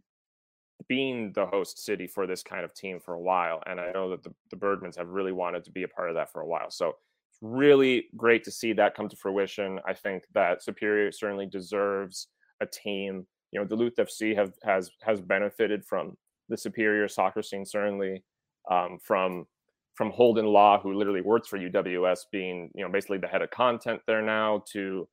being 0.89 1.33
the 1.33 1.47
host 1.47 1.85
city 1.85 2.07
for 2.07 2.27
this 2.27 2.43
kind 2.43 2.65
of 2.65 2.75
team 2.75 3.01
for 3.01 3.15
a 3.15 3.21
while. 3.21 3.63
And 3.67 3.81
I 3.81 3.93
know 3.93 4.11
that 4.11 4.23
the, 4.23 4.33
the 4.51 4.57
Bergmans 4.57 4.97
have 4.97 5.09
really 5.09 5.33
wanted 5.33 5.65
to 5.65 5.71
be 5.71 5.83
a 5.83 5.89
part 5.89 6.09
of 6.09 6.15
that 6.17 6.33
for 6.33 6.41
a 6.41 6.47
while. 6.47 6.71
So 6.71 6.89
it's 7.31 7.39
really 7.41 8.07
great 8.17 8.45
to 8.45 8.51
see 8.51 8.73
that 8.75 8.95
come 8.95 9.09
to 9.09 9.17
fruition. 9.17 9.81
I 9.87 9.95
think 9.95 10.25
that 10.35 10.63
Superior 10.63 11.13
certainly 11.13 11.47
deserves 11.47 12.29
a 12.61 12.67
team. 12.67 13.27
You 13.51 13.61
know, 13.61 13.67
Duluth 13.67 13.97
FC 13.97 14.35
have 14.37 14.53
has 14.65 14.91
has 15.03 15.21
benefited 15.21 15.85
from 15.85 16.17
the 16.49 16.57
Superior 16.57 17.09
soccer 17.09 17.43
scene, 17.43 17.65
certainly 17.65 18.23
um, 18.71 18.99
from 19.03 19.47
from 19.95 20.11
Holden 20.11 20.47
Law, 20.47 20.81
who 20.81 20.95
literally 20.95 21.21
works 21.21 21.49
for 21.49 21.59
UWS, 21.59 22.21
being 22.31 22.71
you 22.75 22.85
know 22.85 22.91
basically 22.91 23.19
the 23.19 23.29
head 23.29 23.43
of 23.43 23.51
content 23.51 24.01
there 24.07 24.23
now, 24.23 24.63
to 24.73 25.09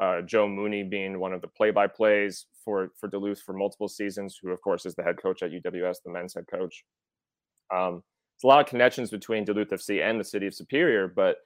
uh, 0.00 0.22
Joe 0.22 0.48
Mooney 0.48 0.82
being 0.82 1.18
one 1.18 1.32
of 1.32 1.40
the 1.40 1.48
play-by-plays 1.48 2.46
for 2.64 2.90
for 2.98 3.08
Duluth 3.08 3.40
for 3.40 3.52
multiple 3.52 3.88
seasons, 3.88 4.38
who 4.40 4.50
of 4.50 4.60
course 4.62 4.86
is 4.86 4.94
the 4.94 5.02
head 5.02 5.20
coach 5.20 5.42
at 5.42 5.50
UWS, 5.50 5.98
the 6.04 6.10
men's 6.10 6.34
head 6.34 6.44
coach. 6.50 6.84
Um, 7.74 8.02
it's 8.36 8.44
a 8.44 8.46
lot 8.46 8.60
of 8.60 8.66
connections 8.66 9.10
between 9.10 9.44
Duluth 9.44 9.70
FC 9.70 10.02
and 10.02 10.18
the 10.18 10.24
city 10.24 10.46
of 10.46 10.54
Superior, 10.54 11.08
but 11.08 11.36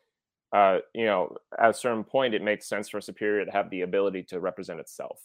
uh, 0.55 0.78
you 0.94 1.07
know, 1.07 1.36
at 1.59 1.70
a 1.70 1.74
certain 1.74 2.05
point, 2.05 2.34
it 2.34 2.42
makes 2.42 2.68
sense 2.68 2.88
for 2.88 3.01
Superior 3.01 3.44
to 3.44 3.51
have 3.51 3.68
the 3.70 3.82
ability 3.82 4.22
to 4.28 4.40
represent 4.40 4.80
itself, 4.80 5.20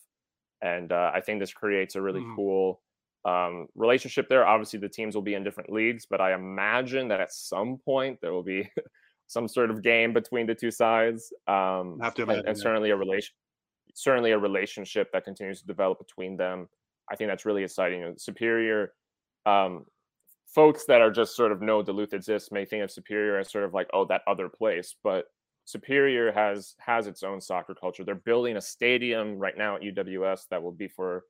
and 0.62 0.92
uh, 0.92 1.12
I 1.14 1.22
think 1.22 1.40
this 1.40 1.54
creates 1.54 1.96
a 1.96 2.02
really 2.02 2.22
mm. 2.22 2.36
cool 2.36 2.82
um, 3.26 3.68
relationship 3.76 4.28
there. 4.30 4.46
Obviously, 4.46 4.80
the 4.80 4.90
teams 4.90 5.14
will 5.14 5.22
be 5.22 5.36
in 5.36 5.44
different 5.44 5.72
leagues, 5.72 6.08
but 6.10 6.22
I 6.22 6.34
imagine 6.34 7.08
that 7.10 7.22
at 7.22 7.32
some 7.32 7.78
point 7.78 8.20
there 8.22 8.34
will 8.34 8.44
be 8.44 8.70
some 9.32 9.48
sort 9.48 9.72
of 9.72 9.82
game 9.82 10.12
between 10.12 10.46
the 10.46 10.54
two 10.54 10.72
sides. 10.72 11.32
Um, 11.48 12.00
have 12.02 12.14
to 12.16 12.24
imagine, 12.24 12.40
and, 12.40 12.50
and 12.50 12.58
certainly 12.58 12.90
a 12.90 12.98
relation, 12.98 13.34
certainly 13.94 14.32
a 14.32 14.38
relationship 14.38 15.10
that 15.14 15.24
continues 15.24 15.62
to 15.62 15.68
develop 15.68 16.00
between 16.00 16.36
them. 16.36 16.68
I 17.10 17.16
think 17.16 17.30
that's 17.30 17.46
really 17.46 17.64
exciting. 17.64 18.14
Superior 18.18 18.92
um, 19.46 19.86
folks 20.54 20.84
that 20.86 21.00
are 21.00 21.12
just 21.12 21.38
sort 21.38 21.54
of 21.54 21.62
know 21.62 21.82
Duluth 21.82 22.14
exists 22.14 22.52
may 22.52 22.66
think 22.66 22.84
of 22.84 22.92
Superior 22.92 23.40
as 23.40 23.50
sort 23.50 23.64
of 23.64 23.74
like 23.74 23.88
oh 23.94 24.04
that 24.06 24.22
other 24.28 24.50
place, 24.50 24.96
but 25.02 25.28
Superior 25.64 26.34
has 26.34 26.76
has 26.80 27.08
its 27.08 27.24
own 27.24 27.40
soccer 27.40 27.74
culture. 27.74 28.04
They're 28.04 28.16
building 28.16 28.58
a 28.58 28.62
stadium 28.62 29.40
right 29.40 29.58
now 29.58 29.78
at 29.78 29.82
UWS 29.82 30.50
that 30.50 30.62
will 30.62 30.74
be 30.74 30.90
for 30.90 31.24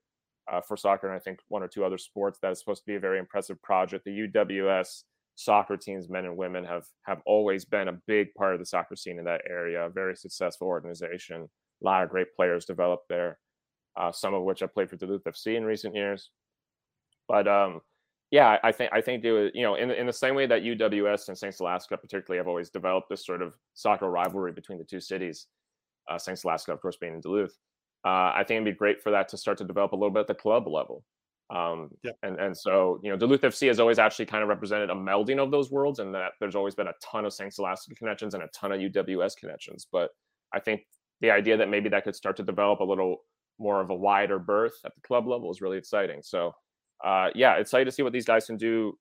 uh, 0.51 0.61
for 0.61 0.75
soccer 0.75 1.05
and 1.05 1.15
I 1.15 1.19
think 1.19 1.37
one 1.49 1.61
or 1.61 1.67
two 1.67 1.85
other 1.85 1.99
sports. 1.99 2.39
That 2.41 2.51
is 2.51 2.57
supposed 2.57 2.81
to 2.81 2.87
be 2.87 2.95
a 2.95 2.99
very 2.99 3.19
impressive 3.19 3.61
project. 3.61 4.05
The 4.05 4.27
UWS 4.27 5.03
soccer 5.35 5.77
teams, 5.77 6.09
men 6.09 6.25
and 6.25 6.37
women, 6.37 6.63
have 6.63 6.85
have 7.03 7.21
always 7.25 7.65
been 7.65 7.87
a 7.87 7.99
big 8.07 8.33
part 8.35 8.53
of 8.53 8.59
the 8.59 8.65
soccer 8.65 8.95
scene 8.95 9.19
in 9.19 9.25
that 9.25 9.41
area. 9.49 9.85
A 9.85 9.89
very 9.89 10.15
successful 10.15 10.67
organization. 10.67 11.47
A 11.81 11.85
lot 11.85 12.03
of 12.03 12.09
great 12.09 12.35
players 12.35 12.65
developed 12.65 13.07
there. 13.09 13.39
Uh, 13.97 14.11
some 14.11 14.33
of 14.33 14.43
which 14.43 14.61
have 14.61 14.73
played 14.73 14.89
for 14.89 14.95
Duluth 14.95 15.23
FC 15.23 15.57
in 15.57 15.65
recent 15.65 15.95
years. 15.95 16.29
But 17.27 17.47
um, 17.47 17.81
yeah, 18.31 18.57
I 18.63 18.71
think 18.71 18.91
I 18.93 19.01
think 19.01 19.21
do 19.21 19.51
you 19.53 19.63
know 19.63 19.75
in 19.75 19.91
in 19.91 20.07
the 20.07 20.13
same 20.13 20.35
way 20.35 20.45
that 20.47 20.63
UWS 20.63 21.27
and 21.27 21.37
Saint 21.37 21.53
Scholastica 21.53 21.97
particularly 21.97 22.37
have 22.37 22.47
always 22.47 22.69
developed 22.69 23.09
this 23.09 23.25
sort 23.25 23.41
of 23.41 23.53
soccer 23.73 24.09
rivalry 24.09 24.53
between 24.53 24.77
the 24.77 24.85
two 24.85 25.01
cities. 25.01 25.47
Uh, 26.09 26.17
Saint 26.17 26.39
Scholastica, 26.39 26.73
of 26.73 26.81
course, 26.81 26.97
being 26.97 27.13
in 27.13 27.21
Duluth. 27.21 27.57
Uh, 28.03 28.31
I 28.33 28.43
think 28.47 28.61
it'd 28.61 28.73
be 28.73 28.77
great 28.77 29.01
for 29.03 29.11
that 29.11 29.27
to 29.29 29.37
start 29.37 29.57
to 29.59 29.63
develop 29.63 29.91
a 29.91 29.95
little 29.95 30.09
bit 30.09 30.21
at 30.21 30.27
the 30.27 30.33
club 30.33 30.67
level. 30.67 31.03
Um, 31.53 31.89
and, 32.23 32.39
and 32.39 32.57
so, 32.57 32.99
you 33.03 33.11
know, 33.11 33.17
Duluth 33.17 33.41
FC 33.41 33.67
has 33.67 33.79
always 33.79 33.99
actually 33.99 34.25
kind 34.25 34.41
of 34.41 34.47
represented 34.47 34.89
a 34.89 34.93
melding 34.93 35.37
of 35.37 35.51
those 35.51 35.69
worlds 35.69 35.99
and 35.99 36.15
that 36.15 36.31
there's 36.39 36.55
always 36.55 36.75
been 36.75 36.87
a 36.87 36.93
ton 37.03 37.25
of 37.25 37.33
St. 37.33 37.53
Scholastica 37.53 37.95
connections 37.95 38.33
and 38.33 38.43
a 38.43 38.47
ton 38.55 38.71
of 38.71 38.79
UWS 38.79 39.35
connections. 39.37 39.85
But 39.91 40.11
I 40.53 40.59
think 40.59 40.81
the 41.19 41.29
idea 41.29 41.57
that 41.57 41.69
maybe 41.69 41.89
that 41.89 42.05
could 42.05 42.15
start 42.15 42.37
to 42.37 42.43
develop 42.43 42.79
a 42.79 42.85
little 42.85 43.17
more 43.59 43.81
of 43.81 43.89
a 43.89 43.95
wider 43.95 44.39
berth 44.39 44.73
at 44.85 44.95
the 44.95 45.01
club 45.01 45.27
level 45.27 45.51
is 45.51 45.61
really 45.61 45.77
exciting. 45.77 46.21
So, 46.23 46.53
uh, 47.03 47.29
yeah, 47.35 47.55
excited 47.55 47.85
to 47.85 47.91
see 47.91 48.03
what 48.03 48.13
these 48.13 48.25
guys 48.25 48.45
can 48.45 48.55
do 48.55 48.97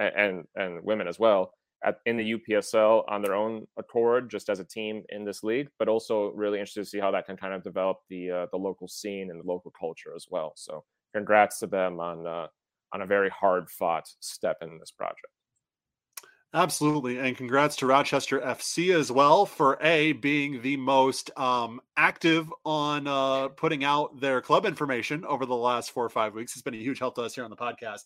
and, 0.00 0.14
and, 0.16 0.44
and 0.56 0.80
women 0.82 1.06
as 1.06 1.20
well 1.20 1.52
at, 1.84 1.98
in 2.06 2.16
the 2.16 2.34
UPSL 2.34 3.04
on 3.08 3.22
their 3.22 3.34
own 3.34 3.66
accord, 3.76 4.30
just 4.30 4.48
as 4.48 4.58
a 4.58 4.64
team 4.64 5.02
in 5.10 5.24
this 5.24 5.44
league, 5.44 5.68
but 5.78 5.88
also 5.88 6.32
really 6.34 6.58
interested 6.58 6.82
to 6.82 6.88
see 6.88 6.98
how 6.98 7.10
that 7.12 7.26
can 7.26 7.36
kind 7.36 7.54
of 7.54 7.62
develop 7.62 7.98
the 8.08 8.30
uh, 8.30 8.46
the 8.50 8.56
local 8.56 8.88
scene 8.88 9.30
and 9.30 9.40
the 9.40 9.46
local 9.46 9.72
culture 9.78 10.12
as 10.16 10.26
well. 10.30 10.52
So 10.56 10.84
congrats 11.14 11.58
to 11.60 11.66
them 11.66 12.00
on 12.00 12.26
uh, 12.26 12.46
on 12.92 13.02
a 13.02 13.06
very 13.06 13.30
hard 13.30 13.70
fought 13.70 14.08
step 14.20 14.58
in 14.62 14.78
this 14.78 14.90
project. 14.90 15.26
Absolutely, 16.54 17.18
and 17.18 17.36
congrats 17.36 17.74
to 17.74 17.86
Rochester 17.86 18.38
FC 18.38 18.94
as 18.94 19.10
well 19.10 19.44
for 19.44 19.76
a 19.82 20.12
being 20.12 20.62
the 20.62 20.76
most 20.76 21.36
um, 21.36 21.80
active 21.96 22.48
on 22.64 23.08
uh, 23.08 23.48
putting 23.48 23.82
out 23.82 24.20
their 24.20 24.40
club 24.40 24.64
information 24.64 25.24
over 25.24 25.46
the 25.46 25.56
last 25.56 25.90
four 25.90 26.04
or 26.04 26.10
five 26.10 26.32
weeks. 26.32 26.52
It's 26.52 26.62
been 26.62 26.74
a 26.74 26.76
huge 26.76 27.00
help 27.00 27.16
to 27.16 27.22
us 27.22 27.34
here 27.34 27.42
on 27.42 27.50
the 27.50 27.56
podcast. 27.56 28.02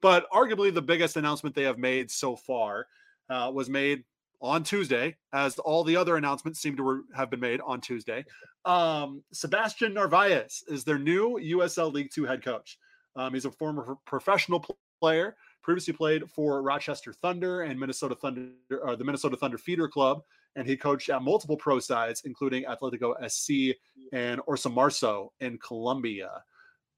But 0.00 0.28
arguably, 0.32 0.74
the 0.74 0.82
biggest 0.82 1.16
announcement 1.16 1.54
they 1.54 1.62
have 1.62 1.78
made 1.78 2.10
so 2.10 2.34
far 2.34 2.88
uh, 3.30 3.52
was 3.54 3.70
made 3.70 4.02
on 4.40 4.64
Tuesday, 4.64 5.16
as 5.32 5.60
all 5.60 5.84
the 5.84 5.96
other 5.96 6.16
announcements 6.16 6.60
seem 6.60 6.76
to 6.76 6.82
re- 6.82 7.02
have 7.14 7.30
been 7.30 7.38
made 7.38 7.60
on 7.60 7.80
Tuesday. 7.80 8.24
Um, 8.64 9.22
Sebastian 9.32 9.94
Narvaez 9.94 10.62
is 10.68 10.84
their 10.84 10.98
new 10.98 11.38
USL 11.38 11.92
League 11.92 12.10
Two 12.12 12.24
head 12.24 12.44
coach. 12.44 12.78
Um, 13.16 13.34
he's 13.34 13.44
a 13.44 13.50
former 13.50 13.96
professional 14.06 14.64
player, 15.00 15.36
previously 15.62 15.92
played 15.92 16.30
for 16.30 16.62
Rochester 16.62 17.12
Thunder 17.12 17.62
and 17.62 17.78
Minnesota 17.78 18.14
Thunder, 18.14 18.52
or 18.82 18.96
the 18.96 19.04
Minnesota 19.04 19.36
Thunder 19.36 19.58
Feeder 19.58 19.88
Club, 19.88 20.22
and 20.56 20.66
he 20.66 20.76
coached 20.76 21.08
at 21.08 21.22
multiple 21.22 21.56
pro 21.56 21.78
sides, 21.78 22.22
including 22.24 22.64
Atletico 22.64 23.14
SC 23.28 23.76
and 24.12 24.40
Orsomarso 24.42 25.28
in 25.40 25.58
Colombia. 25.58 26.30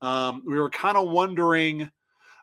Um, 0.02 0.42
we 0.46 0.58
were 0.58 0.70
kind 0.70 0.96
of 0.96 1.08
wondering 1.08 1.90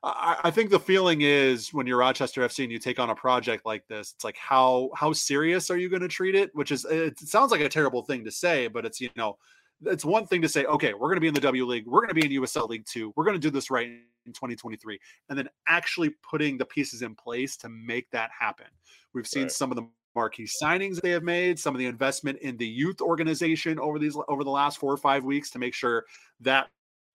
I, 0.04 0.38
I 0.46 0.52
think 0.52 0.72
the 0.72 0.80
feeling 0.80 1.22
is 1.22 1.74
when 1.74 1.86
you're 1.86 1.98
Rochester 1.98 2.42
FC 2.42 2.64
and 2.64 2.72
you 2.72 2.80
take 2.80 3.00
on 3.00 3.12
a 3.12 3.16
project 3.16 3.66
like 3.66 3.88
this, 3.88 4.14
it's 4.16 4.24
like 4.24 4.38
how 4.38 4.90
how 4.96 5.14
serious 5.14 5.70
are 5.70 5.78
you 5.78 5.90
going 5.90 6.02
to 6.02 6.08
treat 6.08 6.34
it? 6.34 6.50
Which 6.56 6.72
is 6.72 6.86
it 6.86 7.20
sounds 7.20 7.52
like 7.52 7.62
a 7.62 7.70
terrible 7.70 8.04
thing 8.04 8.24
to 8.26 8.32
say, 8.32 8.68
but 8.68 8.86
it's 8.86 9.00
you 9.00 9.10
know 9.16 9.38
it's 9.86 10.06
one 10.06 10.26
thing 10.26 10.42
to 10.42 10.50
say, 10.50 10.66
okay, 10.66 10.94
we're 10.94 11.08
going 11.08 11.18
to 11.18 11.22
be 11.22 11.28
in 11.28 11.34
the 11.34 11.42
W 11.42 11.66
League, 11.66 11.88
we're 11.88 12.02
going 12.02 12.10
to 12.10 12.16
be 12.16 12.26
in 12.26 12.42
USL 12.42 12.68
League 12.68 12.86
Two, 12.86 13.14
we're 13.16 13.26
going 13.26 13.36
to 13.36 13.40
do 13.40 13.52
this 13.52 13.70
right 13.70 13.88
in 13.88 14.34
2023, 14.34 15.00
and 15.30 15.38
then 15.38 15.50
actually 15.68 16.12
putting 16.28 16.58
the 16.58 16.66
pieces 16.66 17.04
in 17.04 17.14
place 17.16 17.56
to 17.58 17.70
make 17.70 18.10
that 18.12 18.32
happen. 18.38 18.68
We've 19.14 19.28
seen 19.28 19.44
right. 19.44 19.52
some 19.52 19.72
of 19.72 19.76
the 19.76 19.88
marquee 20.16 20.48
signings 20.48 21.00
they 21.00 21.12
have 21.12 21.24
made, 21.24 21.60
some 21.60 21.76
of 21.76 21.80
the 21.80 21.86
investment 21.86 22.40
in 22.40 22.58
the 22.58 22.68
youth 22.68 23.02
organization 23.02 23.80
over 23.80 24.00
these 24.00 24.18
over 24.28 24.44
the 24.44 24.50
last 24.50 24.80
four 24.80 24.92
or 24.92 24.98
five 24.98 25.24
weeks 25.24 25.52
to 25.52 25.60
make 25.60 25.76
sure 25.76 26.06
that 26.40 26.70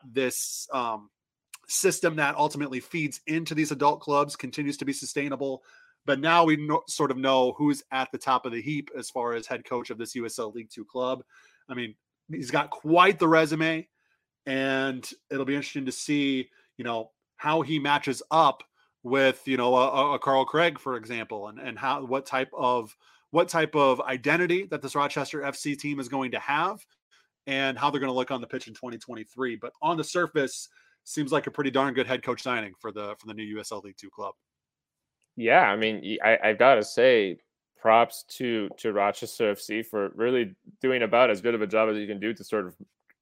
this 0.05 0.68
um, 0.72 1.11
system 1.67 2.17
that 2.17 2.37
ultimately 2.37 2.81
feeds 2.81 3.21
into 3.27 3.55
these 3.55 3.73
adult 3.73 4.01
clubs 4.01 4.37
continues 4.37 4.77
to 4.79 4.85
be 4.85 4.93
sustainable. 4.93 5.62
But 6.05 6.21
now 6.21 6.45
we 6.45 6.69
sort 6.87 7.11
of 7.11 7.17
know 7.17 7.53
who's 7.57 7.83
at 7.91 8.11
the 8.12 8.19
top 8.19 8.47
of 8.47 8.53
the 8.53 8.62
heap 8.62 8.91
as 8.97 9.11
far 9.11 9.35
as 9.35 9.47
head 9.47 9.64
coach 9.64 9.91
of 9.91 9.99
this 9.99 10.14
USL 10.14 10.55
League 10.55 10.71
Two 10.71 10.85
club. 10.85 11.23
I 11.69 11.75
mean, 11.75 11.97
he's 12.31 12.53
got 12.53 12.71
quite 12.71 13.19
the 13.19 13.27
resume, 13.27 13.89
and 14.47 15.09
it'll 15.31 15.45
be 15.45 15.57
interesting 15.57 15.87
to 15.87 15.93
see, 15.93 16.49
you 16.77 16.85
know, 16.85 17.11
how 17.37 17.62
he 17.62 17.81
matches 17.81 18.23
up 18.31 18.62
with, 19.03 19.43
you 19.47 19.57
know, 19.57 19.75
a, 19.75 20.14
a 20.14 20.19
Carl 20.21 20.45
Craig, 20.45 20.79
for 20.79 20.97
example, 20.97 21.49
and 21.49 21.59
and 21.59 21.77
how 21.77 22.05
what 22.05 22.25
type 22.25 22.51
of 22.57 22.97
what 23.31 23.49
type 23.49 23.75
of 23.75 24.01
identity 24.01 24.67
that 24.67 24.83
this 24.83 24.95
Rochester 24.95 25.41
FC 25.41 25.77
team 25.77 25.99
is 25.99 26.09
going 26.09 26.31
to 26.31 26.39
have, 26.39 26.87
and 27.49 27.77
how 27.77 27.91
they're 27.91 28.01
going 28.01 28.12
to 28.12 28.17
look 28.17 28.31
on 28.31 28.41
the 28.41 28.47
pitch 28.47 28.69
in 28.69 28.75
2023. 28.75 29.57
But 29.57 29.73
on 29.83 29.97
the 29.97 30.05
surface, 30.05 30.69
seems 31.07 31.32
like 31.32 31.46
a 31.46 31.50
pretty 31.50 31.70
darn 31.70 31.94
good 31.94 32.07
head 32.07 32.22
coach 32.22 32.42
signing 32.42 32.74
for 32.80 32.92
the 32.92 33.14
for 33.18 33.26
the 33.26 33.34
new 33.34 33.57
USL 33.57 33.82
League 33.82 33.96
Two 33.96 34.11
club. 34.11 34.34
Yeah, 35.36 35.62
I 35.62 35.76
mean, 35.76 36.18
I, 36.24 36.38
I've 36.42 36.59
got 36.59 36.76
to 36.76 36.84
say, 36.84 37.38
props 37.80 38.24
to 38.36 38.68
to 38.78 38.92
Rochester 38.92 39.54
FC 39.54 39.86
for 39.86 40.11
really 40.14 40.54
doing 40.80 41.02
about 41.02 41.30
as 41.30 41.40
good 41.40 41.54
of 41.54 41.62
a 41.62 41.66
job 41.66 41.88
as 41.88 41.96
you 41.96 42.07
can 42.07 42.20
do 42.20 42.34
to 42.34 42.44
sort 42.44 42.66
of 42.66 42.74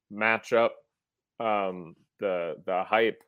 match 0.09 0.51
up 0.51 0.73
um, 1.39 1.95
the 2.19 2.55
the 2.65 2.83
hype 2.83 3.21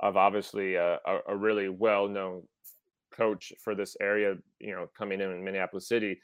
of 0.00 0.16
obviously 0.16 0.74
a, 0.74 0.98
a 1.28 1.36
really 1.36 1.68
well 1.68 2.08
known 2.08 2.42
coach 3.14 3.52
for 3.62 3.74
this 3.74 3.96
area. 4.00 4.36
You 4.58 4.72
know, 4.72 4.88
coming 4.96 5.20
in 5.20 5.30
in 5.30 5.44
Minneapolis 5.44 5.88
City. 5.88 6.20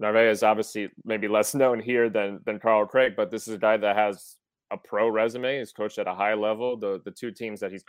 Narvaez 0.00 0.38
is 0.38 0.42
obviously 0.44 0.90
maybe 1.04 1.26
less 1.26 1.54
known 1.62 1.80
here 1.80 2.10
than 2.10 2.40
than 2.44 2.60
Carl 2.60 2.86
Craig, 2.86 3.14
but 3.16 3.30
this 3.30 3.48
is 3.48 3.54
a 3.54 3.58
guy 3.58 3.78
that 3.78 3.96
has 3.96 4.36
a 4.70 4.76
pro 4.76 5.08
resume. 5.08 5.58
He's 5.58 5.72
coached 5.72 5.98
at 5.98 6.06
a 6.06 6.14
high 6.14 6.34
level. 6.34 6.76
The 6.76 7.00
the 7.04 7.10
two 7.10 7.30
teams 7.30 7.60
that 7.60 7.72
he's 7.72 7.84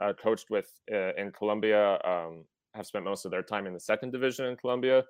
uh, 0.00 0.12
coached 0.12 0.50
with 0.50 0.70
uh, 0.92 1.14
in 1.14 1.32
Colombia 1.32 1.98
um, 2.04 2.44
have 2.74 2.86
spent 2.86 3.04
most 3.04 3.24
of 3.24 3.30
their 3.30 3.42
time 3.42 3.66
in 3.66 3.72
the 3.72 3.80
second 3.80 4.12
division 4.12 4.46
in 4.46 4.56
Colombia. 4.56 5.04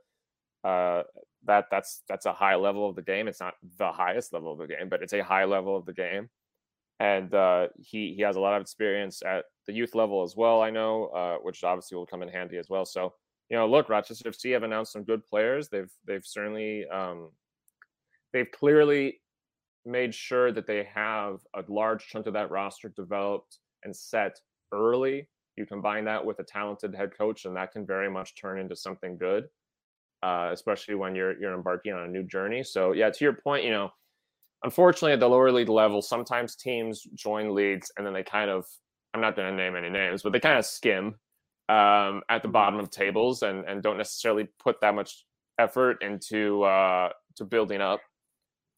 Uh, 0.65 1.03
that 1.45 1.67
that's 1.71 2.03
that's 2.09 2.27
a 2.27 2.33
high 2.33 2.57
level 2.57 2.89
of 2.89 2.97
the 2.97 3.03
game. 3.03 3.29
It's 3.29 3.41
not 3.41 3.55
the 3.79 3.93
highest 3.93 4.33
level 4.33 4.53
of 4.53 4.59
the 4.59 4.67
game, 4.67 4.89
but 4.89 5.03
it's 5.03 5.13
a 5.13 5.23
high 5.23 5.45
level 5.45 5.77
of 5.77 5.87
the 5.87 5.93
game. 5.93 6.29
And 7.01 7.33
uh, 7.33 7.69
he 7.79 8.15
he 8.15 8.23
has 8.23 8.37
a 8.37 8.41
lot 8.41 8.55
of 8.55 8.63
experience 8.63 9.23
at 9.25 9.45
the 9.67 9.73
youth 9.73 9.95
level 9.95 10.23
as 10.23 10.35
well. 10.37 10.63
I 10.63 10.71
know, 10.71 11.07
uh, 11.07 11.37
which 11.37 11.63
obviously 11.63 11.97
will 11.97 12.07
come 12.07 12.23
in 12.23 12.29
handy 12.29 12.59
as 12.59 12.69
well. 12.69 12.85
So 12.85 13.15
you 13.51 13.57
know, 13.57 13.69
look, 13.69 13.89
Rochester 13.89 14.31
FC 14.31 14.53
have 14.53 14.63
announced 14.63 14.93
some 14.93 15.05
good 15.05 15.25
players. 15.25 15.69
They've 15.69 15.91
they've 16.07 16.25
certainly 16.25 16.87
um, 16.89 17.31
they've 18.33 18.51
clearly 18.51 19.21
made 19.85 20.14
sure 20.14 20.53
that 20.53 20.66
they 20.66 20.87
have 20.95 21.41
a 21.55 21.62
large 21.68 22.07
chunk 22.07 22.26
of 22.26 22.35
that 22.35 22.51
roster 22.51 22.89
developed 22.91 23.59
and 23.85 23.95
set 23.95 24.37
early. 24.72 25.29
You 25.57 25.66
combine 25.66 26.05
that 26.05 26.24
with 26.24 26.39
a 26.39 26.45
talented 26.45 26.95
head 26.95 27.16
coach, 27.16 27.45
and 27.45 27.57
that 27.57 27.72
can 27.72 27.87
very 27.87 28.11
much 28.11 28.37
turn 28.41 28.61
into 28.61 28.76
something 28.76 29.18
good, 29.18 29.45
uh, 30.22 30.51
especially 30.53 30.95
when 30.95 31.14
you're 31.14 31.39
you're 31.41 31.55
embarking 31.55 31.93
on 31.93 32.05
a 32.05 32.09
new 32.09 32.22
journey. 32.22 32.62
So 32.62 32.93
yeah, 32.93 33.11
to 33.11 33.24
your 33.24 33.35
point, 33.35 33.64
you 33.64 33.70
know, 33.70 33.91
unfortunately 34.62 35.12
at 35.12 35.20
the 35.20 35.29
lower 35.29 35.51
league 35.51 35.68
level, 35.68 36.03
sometimes 36.03 36.55
teams 36.55 37.03
join 37.14 37.55
leagues 37.55 37.91
and 37.97 38.07
then 38.07 38.14
they 38.14 38.22
kind 38.22 38.51
of 38.51 38.66
I'm 39.14 39.20
not 39.20 39.37
going 39.37 39.51
to 39.51 39.57
name 39.57 39.74
any 39.74 39.91
names, 39.91 40.22
but 40.22 40.33
they 40.33 40.41
kind 40.41 40.59
of 40.59 40.66
skim 40.66 41.16
um, 41.68 42.22
at 42.29 42.43
the 42.43 42.49
mm-hmm. 42.49 42.53
bottom 42.53 42.79
of 42.81 42.91
tables 42.91 43.43
and 43.43 43.64
and 43.64 43.83
don't 43.83 43.99
necessarily 43.99 44.49
put 44.62 44.81
that 44.81 44.95
much 44.95 45.24
effort 45.59 46.03
into 46.03 46.62
uh, 46.62 47.11
to 47.37 47.45
building 47.45 47.81
up 47.81 48.01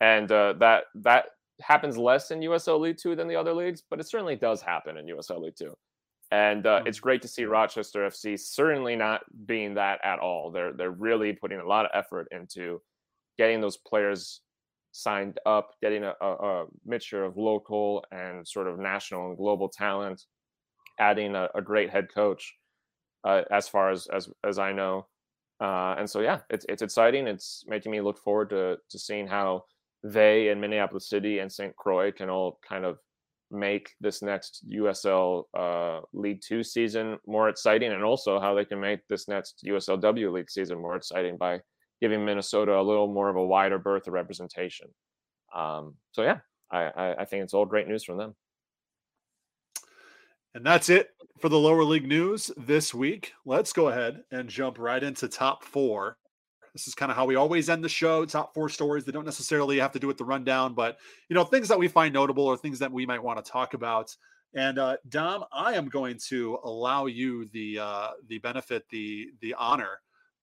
and 0.01 0.31
uh, 0.33 0.55
that 0.55 0.85
that 0.97 1.27
happens 1.61 1.99
less 1.99 2.31
in 2.31 2.41
USL 2.41 2.81
League 2.81 2.99
Two 2.99 3.15
than 3.17 3.29
the 3.29 3.37
other 3.37 3.53
leagues, 3.55 3.83
but 3.89 4.01
it 4.01 4.09
certainly 4.09 4.37
does 4.37 4.63
happen 4.63 4.97
in 4.97 5.07
USL 5.07 5.41
League 5.43 5.57
Two. 5.57 5.75
And 6.33 6.67
uh, 6.67 6.83
it's 6.87 6.99
mm-hmm. 6.99 7.05
great 7.05 7.23
to 7.23 7.29
see 7.29 7.45
Rochester 7.45 8.07
FC 8.09 8.39
certainly 8.39 8.95
not 8.97 9.23
being 9.47 9.75
that 9.75 10.01
at 10.05 10.21
all. 10.21 10.51
They're 10.51 10.73
they're 10.73 10.91
really 10.93 11.33
putting 11.33 11.61
a 11.61 11.67
lot 11.67 11.87
of 11.87 11.91
effort 11.95 12.29
into 12.31 12.81
getting 13.39 13.61
those 13.61 13.77
players 13.77 14.41
signed 14.93 15.39
up, 15.47 15.71
getting 15.83 16.05
a, 16.05 16.15
a, 16.21 16.27
a 16.27 16.67
mixture 16.85 17.25
of 17.25 17.37
local 17.37 18.05
and 18.13 18.47
sort 18.47 18.67
of 18.69 18.79
national 18.79 19.29
and 19.29 19.37
global 19.37 19.69
talent, 19.69 20.25
adding 20.99 21.35
a, 21.35 21.49
a 21.55 21.63
great 21.63 21.91
head 21.91 22.09
coach. 22.13 22.55
Uh, 23.25 23.43
as 23.51 23.69
far 23.69 23.91
as 23.91 24.07
as 24.07 24.29
as 24.45 24.59
I 24.59 24.73
know, 24.73 25.07
Uh, 25.61 25.95
and 25.99 26.09
so 26.09 26.21
yeah, 26.21 26.41
it's 26.49 26.65
it's 26.69 26.83
exciting. 26.83 27.27
It's 27.27 27.65
making 27.69 27.93
me 27.93 28.01
look 28.01 28.19
forward 28.19 28.51
to 28.51 28.79
to 28.89 28.99
seeing 28.99 29.27
how 29.27 29.65
they 30.03 30.49
and 30.49 30.61
Minneapolis 30.61 31.09
City 31.09 31.39
and 31.41 31.51
St. 31.51 31.75
Croix 31.77 32.13
can 32.13 32.31
all 32.31 32.59
kind 32.67 32.85
of 32.85 32.99
make 33.51 33.91
this 34.01 34.23
next 34.23 34.65
USL 34.71 35.45
uh, 35.59 36.01
League 36.13 36.41
Two 36.41 36.63
season 36.63 37.19
more 37.27 37.49
exciting, 37.49 37.93
and 37.93 38.05
also 38.05 38.41
how 38.41 38.55
they 38.55 38.65
can 38.65 38.81
make 38.81 39.07
this 39.09 39.29
next 39.29 39.65
USLW 39.67 40.33
League 40.33 40.51
season 40.51 40.81
more 40.81 40.97
exciting 40.97 41.37
by 41.37 41.61
giving 42.01 42.25
Minnesota 42.25 42.79
a 42.79 42.83
little 42.83 43.13
more 43.13 43.29
of 43.29 43.37
a 43.37 43.45
wider 43.45 43.79
berth 43.79 44.07
of 44.07 44.15
representation. 44.15 44.89
Um, 45.55 45.95
so 46.13 46.23
yeah, 46.23 46.39
I, 46.71 46.85
I, 46.85 47.15
I 47.21 47.25
think 47.25 47.43
it's 47.43 47.55
all 47.55 47.67
great 47.67 47.89
news 47.89 48.05
from 48.05 48.17
them. 48.17 48.35
And 50.55 50.67
that's 50.67 50.89
it 50.89 51.11
for 51.39 51.49
the 51.49 51.59
lower 51.59 51.85
league 51.85 52.09
news 52.09 52.51
this 52.57 52.93
week. 52.93 53.33
Let's 53.45 53.73
go 53.73 53.89
ahead 53.89 54.23
and 54.33 54.49
jump 54.49 54.79
right 54.79 55.03
into 55.03 55.29
top 55.29 55.65
four. 55.65 56.17
This 56.73 56.87
is 56.87 56.95
kind 56.95 57.11
of 57.11 57.17
how 57.17 57.25
we 57.25 57.37
always 57.37 57.69
end 57.69 57.83
the 57.83 57.89
show. 57.89 58.25
Top 58.25 58.55
four 58.55 58.69
stories 58.69 59.05
that 59.05 59.13
don't 59.13 59.25
necessarily 59.25 59.79
have 59.79 59.93
to 59.93 59.99
do 59.99 60.07
with 60.07 60.19
the 60.19 60.25
rundown, 60.25 60.75
but 60.75 60.99
you 61.29 61.35
know 61.35 61.45
things 61.45 61.69
that 61.69 61.79
we 61.79 61.89
find 61.89 62.15
notable 62.15 62.45
or 62.45 62.57
things 62.57 62.79
that 62.79 62.93
we 62.93 63.07
might 63.07 63.23
want 63.23 63.45
to 63.45 63.51
talk 63.51 63.75
about. 63.75 64.15
And 64.55 64.79
uh, 64.79 64.97
Dom, 65.09 65.45
I 65.53 65.75
am 65.75 65.89
going 65.89 66.19
to 66.29 66.59
allow 66.65 67.07
you 67.07 67.49
the 67.53 67.79
uh, 67.79 68.09
the 68.29 68.39
benefit, 68.39 68.85
the 68.91 69.29
the 69.41 69.55
honor 69.55 70.01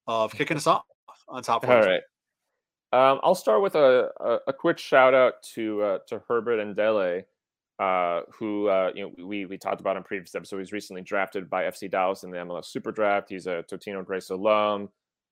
of 0.07 0.33
kicking 0.33 0.57
us 0.57 0.67
off 0.67 0.85
on 1.27 1.43
top 1.43 1.65
four. 1.65 1.75
All 1.75 1.85
right. 1.85 2.01
Um, 2.93 3.19
I'll 3.21 3.35
start 3.35 3.61
with 3.61 3.75
a, 3.75 4.09
a, 4.21 4.37
a, 4.47 4.53
quick 4.53 4.77
shout 4.77 5.13
out 5.13 5.43
to 5.55 5.81
uh, 5.81 5.97
to 6.07 6.21
Herbert 6.25 6.59
Endeley, 6.65 7.23
uh, 7.79 8.21
who 8.31 8.69
uh, 8.69 8.91
you 8.95 9.03
know 9.03 9.25
we 9.25 9.45
we 9.45 9.57
talked 9.57 9.81
about 9.81 9.97
in 9.97 10.03
previous 10.03 10.33
episode. 10.35 10.59
He's 10.59 10.71
recently 10.71 11.01
drafted 11.01 11.49
by 11.49 11.63
FC 11.63 11.91
Dallas 11.91 12.23
in 12.23 12.31
the 12.31 12.37
MLS 12.37 12.65
Super 12.65 12.93
Draft. 12.93 13.27
He's 13.29 13.45
a 13.45 13.65
Totino 13.69 14.05
Grace 14.05 14.29
alum, 14.29 14.87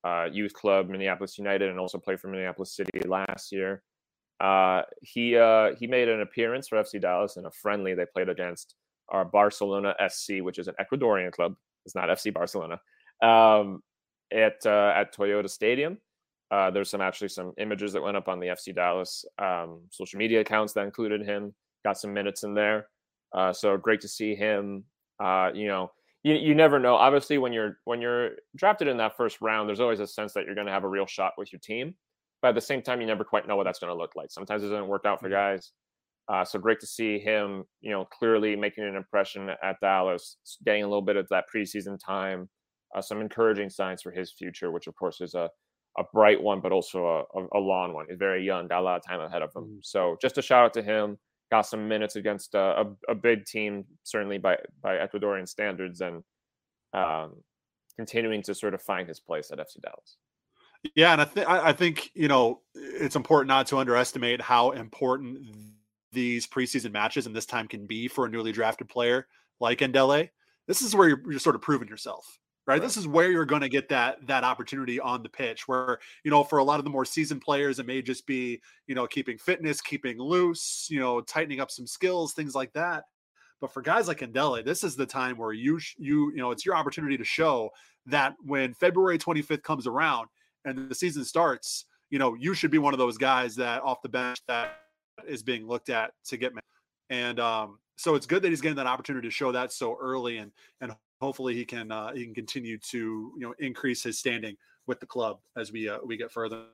uh, 0.06 0.30
youth 0.32 0.53
club 0.53 0.88
Minneapolis 0.88 1.38
United, 1.38 1.70
and 1.70 1.80
also 1.80 1.97
played 1.97 2.20
for 2.20 2.28
Minneapolis 2.28 2.76
City 2.76 2.99
last 3.08 3.51
year. 3.51 3.82
Uh, 4.39 4.84
he 5.01 5.38
uh, 5.38 5.74
he 5.80 5.88
made 5.88 6.10
an 6.10 6.22
appearance 6.22 6.68
for 6.68 6.78
FC 6.78 7.01
Dallas 7.01 7.38
in 7.38 7.45
a 7.45 7.51
friendly 7.51 7.93
they 7.93 8.06
played 8.06 8.30
against 8.30 8.76
our 9.10 9.26
Barcelona 9.26 9.95
SC, 10.10 10.41
which 10.41 10.60
is 10.60 10.68
an 10.68 10.76
Ecuadorian 10.80 11.32
club. 11.32 11.56
It's 11.86 11.95
not 11.95 12.10
FC 12.10 12.34
Barcelona. 12.34 12.80
Um, 13.22 13.82
at 14.32 14.66
uh, 14.66 14.93
at 14.95 15.16
Toyota 15.16 15.49
Stadium. 15.49 15.97
Uh, 16.51 16.70
there's 16.70 16.91
some 16.91 17.01
actually 17.01 17.30
some 17.30 17.53
images 17.58 17.91
that 17.93 18.03
went 18.03 18.16
up 18.16 18.28
on 18.28 18.39
the 18.39 18.47
FC 18.47 18.74
Dallas 18.76 19.26
um, 19.39 19.82
social 19.89 20.20
media 20.20 20.41
accounts 20.41 20.74
that 20.74 20.86
included 20.86 21.26
him. 21.26 21.53
Got 21.84 21.97
some 21.97 22.14
minutes 22.14 22.43
in 22.43 22.53
there, 22.53 22.88
uh, 23.34 23.53
so 23.53 23.78
great 23.78 24.01
to 24.01 24.08
see 24.08 24.36
him. 24.36 24.84
You 25.20 25.68
know, 25.68 25.91
you, 26.26 26.34
you 26.34 26.55
never 26.55 26.80
know. 26.80 26.95
Obviously, 26.95 27.38
when 27.38 27.53
you're 27.53 27.78
when 27.86 28.01
you're 28.01 28.32
drafted 28.55 28.88
in 28.88 28.97
that 28.97 29.15
first 29.15 29.41
round, 29.41 29.69
there's 29.69 29.80
always 29.80 29.99
a 29.99 30.07
sense 30.07 30.34
that 30.34 30.45
you're 30.45 30.55
going 30.55 30.65
to 30.65 30.73
have 30.73 30.84
a 30.84 30.89
real 30.89 31.05
shot 31.05 31.34
with 31.38 31.53
your 31.53 31.59
team. 31.59 31.93
But 32.41 32.49
at 32.49 32.55
the 32.55 32.61
same 32.61 32.82
time, 32.82 32.99
you 32.99 33.05
never 33.05 33.23
quite 33.23 33.47
know 33.47 33.55
what 33.55 33.65
that's 33.65 33.78
going 33.78 33.93
to 33.93 33.97
look 33.97 34.15
like. 34.15 34.32
Sometimes 34.32 34.63
it 34.63 34.69
doesn't 34.69 34.88
work 34.88 35.05
out 35.05 35.19
for 35.19 35.28
mm-hmm. 35.28 35.36
guys. 35.36 35.71
Uh, 36.28 36.43
so 36.43 36.57
great 36.57 36.80
to 36.80 36.88
see 36.88 37.19
him, 37.19 37.63
you 37.82 37.91
know, 37.91 38.05
clearly 38.05 38.55
making 38.55 38.84
an 38.84 38.95
impression 38.95 39.51
at 39.61 39.76
Dallas, 39.80 40.38
getting 40.65 40.84
a 40.84 40.88
little 40.88 41.03
bit 41.03 41.15
of 41.15 41.28
that 41.30 41.43
preseason 41.53 41.99
time, 42.03 42.49
uh, 42.95 43.01
some 43.01 43.21
encouraging 43.21 43.69
signs 43.69 44.01
for 44.01 44.09
his 44.09 44.32
future, 44.32 44.71
which 44.71 44.88
of 44.88 44.95
course 44.95 45.21
is 45.21 45.36
a 45.36 45.47
a 45.97 46.03
bright 46.11 46.41
one, 46.41 46.59
but 46.59 46.71
also 46.71 47.05
a, 47.05 47.39
a, 47.39 47.47
a 47.53 47.59
long 47.59 47.93
one. 47.93 48.07
He's 48.09 48.17
very 48.17 48.43
young, 48.43 48.67
got 48.67 48.82
a 48.82 48.84
lot 48.84 48.97
of 48.97 49.03
time 49.07 49.21
ahead 49.21 49.41
of 49.43 49.55
him. 49.55 49.63
Mm-hmm. 49.63 49.78
So 49.84 50.17
just 50.21 50.38
a 50.39 50.41
shout 50.41 50.65
out 50.65 50.73
to 50.73 50.82
him. 50.82 51.17
Got 51.56 51.68
some 51.68 51.88
minutes 51.88 52.18
against 52.18 52.53
a, 52.53 52.82
a, 52.82 53.12
a 53.12 53.16
big 53.16 53.45
team, 53.45 53.86
certainly 54.03 54.38
by 54.38 54.58
by 54.82 54.97
Ecuadorian 54.97 55.47
standards, 55.47 56.01
and 56.01 56.22
um, 56.91 57.43
continuing 57.95 58.41
to 58.43 58.53
sort 58.53 58.74
of 58.74 58.82
find 58.82 59.08
his 59.08 59.22
place 59.22 59.51
at 59.51 59.60
FC 59.60 59.80
Dallas. 59.82 60.18
Yeah, 60.95 61.14
and 61.14 61.22
I 61.22 61.24
think 61.24 61.47
I 61.47 61.72
think 61.72 62.12
you 62.14 62.28
know 62.28 62.60
it's 62.74 63.16
important 63.16 63.47
not 63.47 63.68
to 63.68 63.78
underestimate 63.78 64.41
how 64.41 64.72
important 64.72 65.47
these 66.12 66.45
preseason 66.45 66.91
matches 66.91 67.26
and 67.26 67.34
this 67.34 67.45
time 67.45 67.70
can 67.70 67.88
be 67.88 68.10
for 68.10 68.26
a 68.26 68.30
newly 68.30 68.51
drafted 68.51 68.89
player 68.89 69.26
like 69.62 69.80
Endeley. 69.80 70.32
This 70.68 70.82
is 70.82 70.93
where 70.93 71.08
you're, 71.08 71.22
you're 71.32 71.39
sort 71.39 71.56
of 71.56 71.62
proving 71.62 71.88
yourself 71.88 72.38
right? 72.68 72.82
This 72.82 72.97
is 72.97 73.07
where 73.07 73.30
you're 73.32 73.45
going 73.45 73.61
to 73.61 73.70
get 73.70 73.89
that 73.89 74.26
that 74.28 74.43
opportunity 74.43 74.99
on 74.99 75.24
the 75.24 75.30
pitch. 75.30 75.68
Where 75.68 75.99
you 76.24 76.32
know, 76.32 76.43
for 76.43 76.59
a 76.59 76.63
lot 76.63 76.80
of 76.80 76.84
the 76.84 76.91
more 76.91 77.05
seasoned 77.05 77.41
players, 77.41 77.80
it 77.80 77.86
may 77.86 78.01
just 78.01 78.26
be 78.26 78.61
you 78.88 78.95
know 78.95 79.07
keeping 79.07 79.38
fitness, 79.38 79.82
keeping 79.82 80.18
loose, 80.18 80.88
you 80.89 80.99
know, 80.99 81.22
tightening 81.22 81.59
up 81.59 81.72
some 81.72 81.88
skills, 81.88 82.34
things 82.34 82.55
like 82.55 82.74
that. 82.74 83.03
But 83.61 83.72
for 83.72 83.82
guys 83.82 84.07
like 84.07 84.20
Endeley, 84.20 84.63
this 84.63 84.84
is 84.84 84.95
the 84.95 85.05
time 85.05 85.38
where 85.38 85.53
you 85.53 85.80
you 85.97 86.32
you 86.32 86.38
know 86.38 86.51
it's 86.51 86.66
your 86.66 86.76
opportunity 86.76 87.18
to 87.18 87.24
show 87.24 87.70
that 88.07 88.36
when 88.43 88.74
February 88.74 89.18
25th 89.18 89.63
comes 89.63 89.88
around 89.88 90.28
and 90.63 90.89
the 90.89 90.95
season 90.95 91.24
starts, 91.26 91.86
you 92.09 92.20
know, 92.20 92.36
you 92.36 92.53
should 92.53 92.72
be 92.72 92.78
one 92.78 92.93
of 92.93 92.99
those 92.99 93.18
guys 93.18 93.55
that 93.55 93.82
off 93.84 94.01
the 94.01 94.09
bench 94.09 94.39
that 94.47 94.80
is 95.28 95.43
being 95.43 95.68
looked 95.68 95.89
at 95.89 96.11
to 96.26 96.38
get. 96.38 96.51
And 97.09 97.39
um, 97.39 97.80
so 97.95 98.16
it's 98.16 98.26
good 98.26 98.41
that 98.41 98.49
he's 98.49 98.61
getting 98.61 98.78
that 98.78 98.88
opportunity 98.88 99.28
to 99.28 99.32
show 99.32 99.51
that 99.51 99.72
so 99.72 99.97
early 99.99 100.38
and 100.38 100.51
and 100.82 100.93
hopefully 101.22 101.55
he 101.55 101.66
can 101.66 101.91
uh, 101.91 102.13
he 102.13 102.26
can 102.26 102.34
continue 102.34 102.78
to 102.78 102.97
you 103.38 103.41
know 103.41 103.53
increase 103.59 104.03
his 104.03 104.20
standing 104.20 104.55
with 104.88 104.99
the 104.99 105.05
club 105.05 105.39
as 105.57 105.72
we 105.72 105.89
uh, 105.89 105.97
we 106.05 106.18
get 106.18 106.32
further 106.32 106.66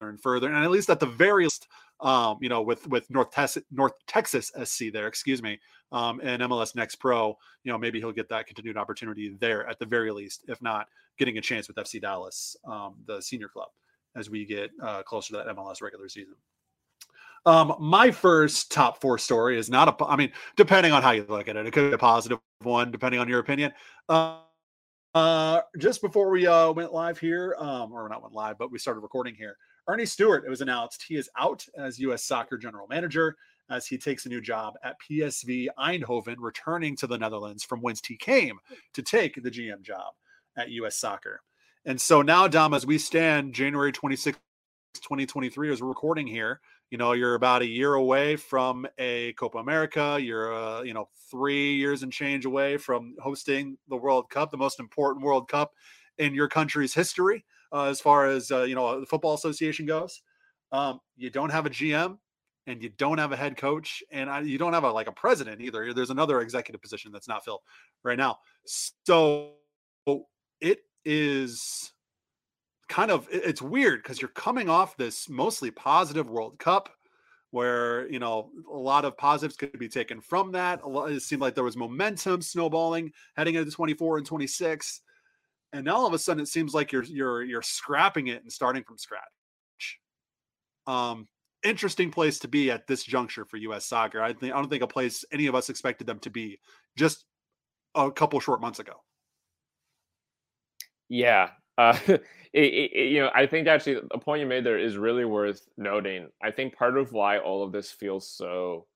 and 0.00 0.20
further. 0.20 0.48
And 0.48 0.62
at 0.62 0.70
least 0.70 0.90
at 0.90 1.00
the 1.00 1.06
very 1.06 1.44
least 1.44 1.68
um, 2.00 2.38
you 2.40 2.48
know 2.48 2.62
with 2.62 2.86
with 2.88 3.08
north 3.10 3.30
texas 3.30 3.62
north 3.70 3.92
texas 4.06 4.52
sc 4.64 4.84
there 4.92 5.06
excuse 5.06 5.42
me 5.42 5.58
um, 5.92 6.20
and 6.22 6.42
mls 6.42 6.74
next 6.74 6.96
pro 6.96 7.36
you 7.64 7.72
know 7.72 7.78
maybe 7.78 7.98
he'll 7.98 8.12
get 8.12 8.28
that 8.28 8.46
continued 8.46 8.76
opportunity 8.76 9.34
there 9.40 9.66
at 9.68 9.78
the 9.78 9.86
very 9.86 10.10
least 10.10 10.44
if 10.48 10.60
not 10.60 10.88
getting 11.18 11.38
a 11.38 11.40
chance 11.40 11.68
with 11.68 11.76
fc 11.78 12.00
dallas 12.00 12.56
um, 12.66 12.96
the 13.06 13.20
senior 13.22 13.48
club 13.48 13.68
as 14.14 14.28
we 14.28 14.44
get 14.44 14.70
uh, 14.82 15.02
closer 15.02 15.32
to 15.32 15.36
that 15.38 15.56
mls 15.56 15.80
regular 15.80 16.08
season 16.08 16.34
um, 17.46 17.76
my 17.78 18.10
first 18.10 18.72
top 18.72 19.00
four 19.00 19.18
story 19.18 19.58
is 19.58 19.70
not 19.70 19.88
a. 19.88 20.04
I 20.04 20.16
mean, 20.16 20.32
depending 20.56 20.92
on 20.92 21.02
how 21.02 21.12
you 21.12 21.24
look 21.28 21.48
at 21.48 21.56
it, 21.56 21.64
it 21.64 21.72
could 21.72 21.90
be 21.90 21.94
a 21.94 21.98
positive 21.98 22.38
one, 22.62 22.90
depending 22.90 23.20
on 23.20 23.28
your 23.28 23.38
opinion. 23.38 23.72
Uh, 24.08 24.40
uh, 25.14 25.62
just 25.78 26.02
before 26.02 26.28
we 26.28 26.46
uh, 26.46 26.72
went 26.72 26.92
live 26.92 27.18
here, 27.18 27.56
um, 27.58 27.92
or 27.92 28.08
not 28.08 28.20
went 28.20 28.34
live, 28.34 28.58
but 28.58 28.70
we 28.70 28.78
started 28.78 29.00
recording 29.00 29.34
here. 29.34 29.56
Ernie 29.88 30.04
Stewart, 30.04 30.44
it 30.44 30.50
was 30.50 30.60
announced 30.60 31.04
he 31.06 31.16
is 31.16 31.30
out 31.38 31.64
as 31.78 31.98
U.S. 32.00 32.24
Soccer 32.24 32.58
general 32.58 32.88
manager 32.88 33.36
as 33.70 33.86
he 33.86 33.96
takes 33.96 34.26
a 34.26 34.28
new 34.28 34.40
job 34.40 34.74
at 34.82 34.96
PSV 35.08 35.68
Eindhoven, 35.78 36.36
returning 36.38 36.96
to 36.96 37.06
the 37.06 37.16
Netherlands 37.16 37.64
from 37.64 37.80
whence 37.80 38.00
he 38.06 38.16
came 38.16 38.58
to 38.92 39.02
take 39.02 39.40
the 39.42 39.50
GM 39.50 39.82
job 39.82 40.12
at 40.56 40.70
U.S. 40.70 40.96
Soccer. 40.96 41.40
And 41.84 42.00
so 42.00 42.20
now, 42.20 42.48
Dom, 42.48 42.74
as 42.74 42.84
we 42.84 42.98
stand 42.98 43.54
January 43.54 43.92
26, 43.92 44.36
2023, 45.00 45.72
as 45.72 45.82
we're 45.82 45.88
recording 45.88 46.26
here, 46.26 46.60
you 46.90 46.98
know 46.98 47.12
you're 47.12 47.34
about 47.34 47.62
a 47.62 47.66
year 47.66 47.94
away 47.94 48.36
from 48.36 48.86
a 48.98 49.32
copa 49.34 49.58
america. 49.58 50.18
You're 50.20 50.54
uh, 50.54 50.82
you 50.82 50.94
know 50.94 51.08
three 51.30 51.74
years 51.74 52.02
and 52.02 52.12
change 52.12 52.44
away 52.44 52.76
from 52.76 53.14
hosting 53.20 53.76
the 53.88 53.96
world 53.96 54.30
cup 54.30 54.50
the 54.50 54.56
most 54.56 54.80
important 54.80 55.24
world 55.24 55.48
cup 55.48 55.72
in 56.18 56.34
your 56.34 56.48
country's 56.48 56.94
history 56.94 57.44
uh, 57.72 57.84
as 57.84 58.00
far 58.00 58.26
as 58.26 58.50
uh, 58.50 58.62
you 58.62 58.74
know 58.74 59.00
the 59.00 59.06
football 59.06 59.34
association 59.34 59.86
goes. 59.86 60.22
Um, 60.72 61.00
you 61.16 61.30
don't 61.30 61.50
have 61.50 61.66
a 61.66 61.70
gm 61.70 62.18
and 62.66 62.82
you 62.82 62.88
don't 62.88 63.18
have 63.18 63.30
a 63.30 63.36
head 63.36 63.56
coach 63.56 64.02
and 64.10 64.28
I, 64.28 64.40
you 64.40 64.58
don't 64.58 64.72
have 64.72 64.84
a 64.84 64.90
like 64.90 65.06
a 65.06 65.12
president 65.12 65.60
either. 65.60 65.92
There's 65.94 66.10
another 66.10 66.40
executive 66.40 66.82
position 66.82 67.12
that's 67.12 67.28
not 67.28 67.44
filled 67.44 67.60
right 68.02 68.18
now. 68.18 68.38
So 69.04 69.52
it 70.60 70.80
is 71.04 71.92
kind 72.88 73.10
of 73.10 73.28
it's 73.30 73.62
weird 73.62 74.02
because 74.02 74.20
you're 74.20 74.28
coming 74.28 74.68
off 74.68 74.96
this 74.96 75.28
mostly 75.28 75.70
positive 75.70 76.28
World 76.30 76.58
Cup 76.58 76.90
where 77.50 78.08
you 78.10 78.18
know 78.18 78.50
a 78.72 78.76
lot 78.76 79.04
of 79.04 79.16
positives 79.16 79.56
could 79.56 79.78
be 79.78 79.88
taken 79.88 80.20
from 80.20 80.52
that. 80.52 80.80
It 80.84 81.22
seemed 81.22 81.42
like 81.42 81.54
there 81.54 81.64
was 81.64 81.76
momentum 81.76 82.42
snowballing 82.42 83.12
heading 83.36 83.54
into 83.54 83.70
24 83.70 84.18
and 84.18 84.26
26, 84.26 85.00
and 85.72 85.84
now 85.84 85.96
all 85.96 86.06
of 86.06 86.14
a 86.14 86.18
sudden 86.18 86.42
it 86.42 86.48
seems 86.48 86.74
like 86.74 86.92
you're 86.92 87.04
you're 87.04 87.42
you're 87.42 87.62
scrapping 87.62 88.28
it 88.28 88.42
and 88.42 88.52
starting 88.52 88.84
from 88.84 88.98
scratch. 88.98 89.22
Um, 90.86 91.28
interesting 91.64 92.10
place 92.10 92.38
to 92.40 92.48
be 92.48 92.70
at 92.70 92.86
this 92.86 93.02
juncture 93.02 93.44
for 93.44 93.56
U.S. 93.58 93.86
soccer. 93.86 94.22
I 94.22 94.32
think 94.32 94.52
I 94.52 94.56
don't 94.56 94.68
think 94.68 94.82
a 94.82 94.86
place 94.86 95.24
any 95.32 95.46
of 95.46 95.54
us 95.54 95.70
expected 95.70 96.06
them 96.06 96.18
to 96.20 96.30
be 96.30 96.60
just 96.96 97.24
a 97.94 98.10
couple 98.10 98.38
short 98.40 98.60
months 98.60 98.78
ago. 98.78 99.02
Yeah, 101.08 101.50
uh, 101.78 101.98
it, 102.08 102.20
it, 102.52 103.10
you 103.10 103.20
know, 103.20 103.30
I 103.34 103.46
think 103.46 103.68
actually 103.68 104.00
the 104.10 104.18
point 104.18 104.40
you 104.40 104.46
made 104.46 104.64
there 104.64 104.78
is 104.78 104.96
really 104.96 105.24
worth 105.24 105.68
noting. 105.76 106.28
I 106.42 106.50
think 106.50 106.76
part 106.76 106.96
of 106.96 107.12
why 107.12 107.38
all 107.38 107.62
of 107.62 107.72
this 107.72 107.90
feels 107.90 108.28
so 108.28 108.86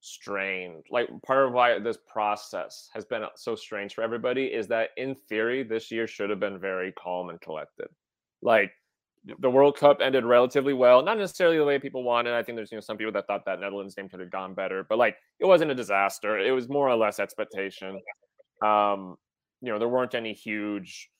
strained, 0.00 0.84
like 0.90 1.08
part 1.26 1.46
of 1.46 1.52
why 1.52 1.78
this 1.78 1.98
process 2.06 2.88
has 2.94 3.04
been 3.04 3.24
so 3.36 3.54
strange 3.54 3.94
for 3.94 4.02
everybody, 4.02 4.46
is 4.46 4.68
that 4.68 4.90
in 4.96 5.14
theory, 5.14 5.62
this 5.62 5.90
year 5.90 6.06
should 6.06 6.30
have 6.30 6.40
been 6.40 6.58
very 6.58 6.92
calm 6.92 7.30
and 7.30 7.40
collected. 7.40 7.88
Like 8.42 8.72
the 9.40 9.50
World 9.50 9.76
Cup 9.76 9.98
ended 10.00 10.24
relatively 10.24 10.72
well, 10.72 11.02
not 11.02 11.18
necessarily 11.18 11.58
the 11.58 11.64
way 11.64 11.78
people 11.78 12.04
wanted. 12.04 12.34
I 12.34 12.42
think 12.42 12.56
there's 12.56 12.70
you 12.70 12.76
know 12.76 12.82
some 12.82 12.96
people 12.96 13.12
that 13.12 13.26
thought 13.26 13.44
that 13.46 13.60
Netherlands 13.60 13.94
game 13.94 14.08
could 14.08 14.20
have 14.20 14.30
gone 14.30 14.54
better, 14.54 14.86
but 14.88 14.98
like 14.98 15.16
it 15.40 15.46
wasn't 15.46 15.70
a 15.70 15.74
disaster. 15.74 16.38
It 16.38 16.52
was 16.52 16.68
more 16.68 16.88
or 16.88 16.96
less 16.96 17.18
expectation. 17.18 18.00
Um, 18.62 19.16
you 19.60 19.72
know, 19.72 19.78
there 19.78 19.88
weren't 19.88 20.14
any 20.14 20.32
huge 20.32 21.10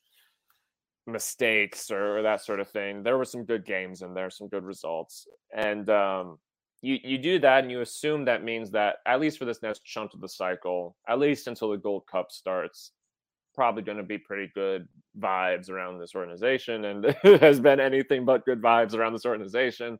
mistakes 1.11 1.91
or, 1.91 2.17
or, 2.17 2.21
that 2.21 2.43
sort 2.43 2.59
of 2.59 2.69
thing. 2.69 3.03
There 3.03 3.17
were 3.17 3.25
some 3.25 3.45
good 3.45 3.65
games 3.65 4.01
and 4.01 4.15
there, 4.15 4.29
some 4.29 4.47
good 4.47 4.63
results, 4.63 5.27
and 5.53 5.89
um, 5.89 6.39
you 6.81 6.97
you 7.03 7.17
do 7.17 7.39
that 7.39 7.63
and 7.63 7.71
you 7.71 7.81
assume 7.81 8.25
that 8.25 8.43
means 8.43 8.71
that 8.71 8.97
at 9.05 9.19
least 9.19 9.37
for 9.37 9.45
this 9.45 9.61
next 9.61 9.83
chunk 9.83 10.13
of 10.13 10.21
the 10.21 10.29
cycle, 10.29 10.95
at 11.07 11.19
least 11.19 11.47
until 11.47 11.71
the 11.71 11.77
Gold 11.77 12.03
Cup 12.07 12.31
starts, 12.31 12.91
probably 13.53 13.83
going 13.83 13.97
to 13.97 14.03
be 14.03 14.17
pretty 14.17 14.51
good 14.55 14.87
vibes 15.19 15.69
around 15.69 15.99
this 15.99 16.15
organization, 16.15 16.85
and 16.85 17.05
it 17.23 17.41
has 17.41 17.59
been 17.59 17.79
anything 17.79 18.25
but 18.25 18.45
good 18.45 18.61
vibes 18.61 18.95
around 18.95 19.13
this 19.13 19.25
organization. 19.25 19.99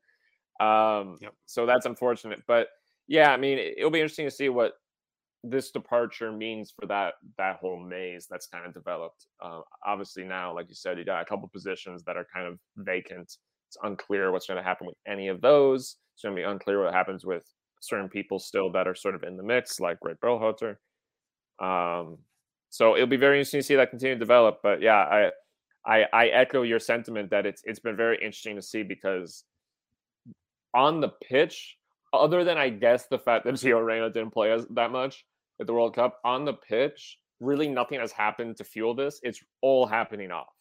Um, 0.59 1.17
yep. 1.21 1.33
So 1.45 1.65
that's 1.65 1.85
unfortunate, 1.85 2.41
but 2.47 2.67
yeah, 3.07 3.31
I 3.31 3.37
mean, 3.37 3.57
it'll 3.57 3.89
be 3.89 4.01
interesting 4.01 4.27
to 4.27 4.31
see 4.31 4.49
what 4.49 4.73
this 5.43 5.71
departure 5.71 6.31
means 6.31 6.73
for 6.77 6.85
that 6.87 7.13
that 7.37 7.57
whole 7.57 7.79
maze 7.79 8.27
that's 8.29 8.47
kind 8.47 8.65
of 8.65 8.73
developed. 8.73 9.27
Uh, 9.43 9.61
obviously, 9.85 10.23
now, 10.23 10.53
like 10.53 10.67
you 10.69 10.75
said, 10.75 10.97
you 10.97 11.05
got 11.05 11.21
a 11.21 11.25
couple 11.25 11.47
positions 11.47 12.03
that 12.03 12.17
are 12.17 12.27
kind 12.33 12.47
of 12.47 12.59
vacant. 12.77 13.37
It's 13.67 13.77
unclear 13.83 14.31
what's 14.31 14.47
going 14.47 14.57
to 14.57 14.63
happen 14.63 14.87
with 14.87 14.97
any 15.07 15.27
of 15.27 15.41
those. 15.41 15.97
It's 16.15 16.23
going 16.23 16.35
to 16.35 16.41
be 16.41 16.45
unclear 16.45 16.83
what 16.83 16.93
happens 16.93 17.25
with 17.25 17.43
certain 17.81 18.09
people 18.09 18.39
still 18.39 18.71
that 18.71 18.87
are 18.87 18.95
sort 18.95 19.15
of 19.15 19.23
in 19.23 19.37
the 19.37 19.43
mix, 19.43 19.79
like 19.79 19.99
Greg 19.99 20.17
Berhalter. 20.21 20.75
Um, 21.59 22.17
so 22.69 22.95
it'll 22.95 23.07
be 23.07 23.17
very 23.17 23.37
interesting 23.37 23.59
to 23.59 23.65
see 23.65 23.75
that 23.75 23.91
continue 23.91 24.15
to 24.15 24.19
develop. 24.19 24.59
But 24.61 24.81
yeah, 24.81 24.95
I, 24.95 25.31
I 25.85 26.05
I 26.11 26.27
echo 26.27 26.63
your 26.63 26.79
sentiment 26.79 27.29
that 27.29 27.45
it's 27.45 27.61
it's 27.63 27.79
been 27.79 27.95
very 27.95 28.17
interesting 28.17 28.55
to 28.57 28.61
see 28.61 28.83
because 28.83 29.45
on 30.73 30.99
the 30.99 31.09
pitch, 31.09 31.77
other 32.13 32.43
than 32.43 32.57
I 32.57 32.69
guess 32.69 33.07
the 33.07 33.19
fact 33.19 33.45
that 33.45 33.53
Gio 33.55 33.83
Reyna 33.83 34.09
didn't 34.09 34.31
play 34.31 34.51
as 34.51 34.65
that 34.71 34.91
much 34.91 35.25
at 35.59 35.67
the 35.67 35.73
World 35.73 35.95
Cup 35.95 36.19
on 36.23 36.45
the 36.45 36.53
pitch, 36.53 37.17
really 37.39 37.67
nothing 37.67 37.99
has 37.99 38.11
happened 38.11 38.57
to 38.57 38.63
fuel 38.63 38.93
this. 38.93 39.19
It's 39.23 39.41
all 39.61 39.85
happening 39.85 40.31
off. 40.31 40.53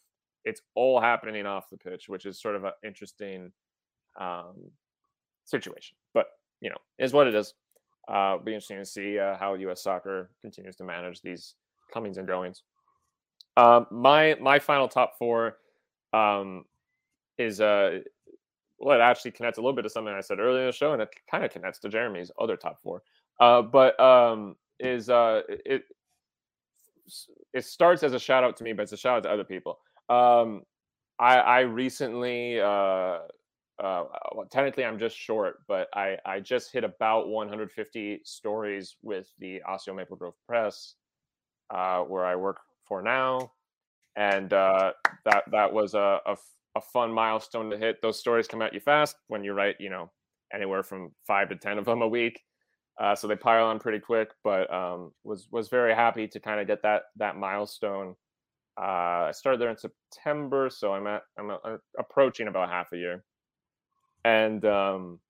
It's 0.45 0.63
all 0.75 1.01
happening 1.01 1.47
off 1.47 1.71
the 1.71 1.77
pitch, 1.77 2.09
which 2.09 2.27
is 2.27 2.41
sort 2.41 2.57
of 2.57 2.65
an 2.65 2.73
interesting 2.85 3.53
um, 4.19 4.71
situation. 5.45 5.97
But 6.15 6.27
you 6.61 6.71
know, 6.71 6.77
is 6.99 7.13
what 7.13 7.27
it 7.27 7.35
is. 7.35 7.55
Uh, 8.09 8.35
it'll 8.35 8.45
be 8.45 8.55
interesting 8.55 8.79
to 8.79 8.87
see 8.87 9.19
uh, 9.19 9.37
how 9.37 9.55
U.S. 9.55 9.83
soccer 9.83 10.31
continues 10.41 10.77
to 10.77 10.85
manage 10.85 11.21
these 11.21 11.55
comings 11.93 12.17
and 12.17 12.27
goings. 12.27 12.63
Um, 13.57 13.87
my 13.91 14.37
my 14.41 14.59
final 14.59 14.89
top 14.89 15.19
four 15.19 15.59
um, 16.13 16.65
is 17.39 17.61
uh, 17.61 18.01
well, 18.79 18.99
it 18.99 19.03
actually 19.03 19.33
connects 19.33 19.59
a 19.59 19.61
little 19.61 19.75
bit 19.75 19.83
to 19.83 19.91
something 19.91 20.13
I 20.13 20.21
said 20.21 20.39
earlier 20.39 20.61
in 20.61 20.67
the 20.67 20.73
show, 20.73 20.93
and 20.93 21.03
it 21.03 21.09
kind 21.31 21.45
of 21.45 21.51
connects 21.51 21.79
to 21.81 21.89
Jeremy's 21.89 22.31
other 22.39 22.57
top 22.57 22.81
four. 22.83 23.03
Uh, 23.41 23.63
but 23.63 23.99
um, 24.01 24.57
is 24.81 25.11
uh, 25.11 25.43
it 25.49 25.85
it 27.53 27.65
starts 27.65 28.03
as 28.03 28.13
a 28.13 28.19
shout 28.19 28.45
out 28.45 28.57
to 28.59 28.65
me, 28.65 28.73
but 28.73 28.83
it's 28.83 28.93
a 28.93 28.97
shout 28.97 29.19
out 29.19 29.23
to 29.25 29.31
other 29.31 29.45
people. 29.45 29.79
Um, 30.09 30.63
I, 31.19 31.39
I 31.39 31.61
recently, 31.61 32.61
uh, 32.61 33.21
uh, 33.83 34.05
well, 34.35 34.47
technically, 34.51 34.85
I'm 34.85 34.99
just 34.99 35.17
short, 35.17 35.59
but 35.67 35.89
I, 35.95 36.17
I 36.25 36.41
just 36.41 36.73
hit 36.73 36.85
about 36.85 37.29
150 37.29 38.21
stories 38.25 38.97
with 39.03 39.29
the 39.39 39.63
Osseo 39.63 39.95
Maple 39.95 40.17
Grove 40.17 40.35
Press, 40.47 40.95
uh, 41.71 42.01
where 42.01 42.25
I 42.25 42.37
work 42.37 42.59
for 42.85 43.03
now, 43.03 43.53
and 44.17 44.53
uh, 44.53 44.93
that 45.25 45.45
that 45.51 45.73
was 45.73 45.95
a, 45.95 46.21
a 46.27 46.37
a 46.79 46.81
fun 46.81 47.13
milestone 47.13 47.71
to 47.71 47.77
hit. 47.77 48.01
Those 48.01 48.19
stories 48.19 48.49
come 48.49 48.63
at 48.63 48.73
you 48.73 48.81
fast 48.81 49.17
when 49.27 49.45
you 49.45 49.53
write, 49.53 49.77
you 49.79 49.91
know, 49.91 50.11
anywhere 50.53 50.83
from 50.83 51.13
five 51.27 51.49
to 51.51 51.57
ten 51.57 51.79
of 51.79 51.85
them 51.85 52.03
a 52.03 52.09
week. 52.09 52.41
Uh, 52.99 53.15
so 53.15 53.29
they 53.29 53.37
pile 53.37 53.67
on 53.67 53.79
pretty 53.79 54.01
quick, 54.01 54.31
but 54.43 54.73
um, 54.73 55.13
was 55.23 55.49
was 55.53 55.69
very 55.69 55.95
happy 55.95 56.27
to 56.27 56.41
kind 56.41 56.61
of 56.61 56.67
get 56.67 56.83
that 56.83 57.03
that 57.17 57.37
milestone. 57.37 58.15
Uh, 58.81 59.29
I 59.29 59.33
started 59.33 59.61
there 59.61 59.71
in 59.71 59.77
September, 59.77 60.71
so 60.71 60.95
I'm 60.95 61.07
at 61.07 61.23
I'm 61.39 61.51
a, 61.51 61.79
approaching 61.99 62.49
about 62.49 62.71
half 62.71 62.93
a 62.93 62.97
year, 62.97 63.25
and 64.25 64.65
um, 64.65 65.21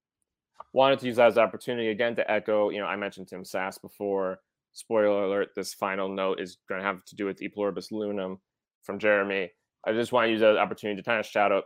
wanted 0.72 0.98
to 1.00 1.06
use 1.06 1.16
that 1.16 1.28
as 1.28 1.36
an 1.36 1.42
opportunity 1.42 1.88
again 1.88 2.16
to 2.16 2.30
echo. 2.30 2.70
You 2.70 2.80
know, 2.80 2.86
I 2.86 2.96
mentioned 2.96 3.28
Tim 3.28 3.44
Sass 3.44 3.78
before. 3.78 4.40
Spoiler 4.72 5.24
alert: 5.24 5.48
this 5.54 5.74
final 5.74 6.08
note 6.08 6.40
is 6.40 6.58
going 6.68 6.80
to 6.80 6.86
have 6.86 7.04
to 7.04 7.16
do 7.16 7.26
with 7.26 7.42
E 7.42 7.48
Pluribus 7.48 7.90
Loonum 7.90 8.38
from 8.82 8.98
Jeremy. 8.98 9.50
I 9.86 9.92
just 9.92 10.12
want 10.12 10.26
to 10.26 10.30
use 10.30 10.40
that 10.40 10.56
opportunity 10.56 11.00
to 11.00 11.04
kind 11.04 11.20
of 11.20 11.26
shout 11.26 11.52
out 11.52 11.64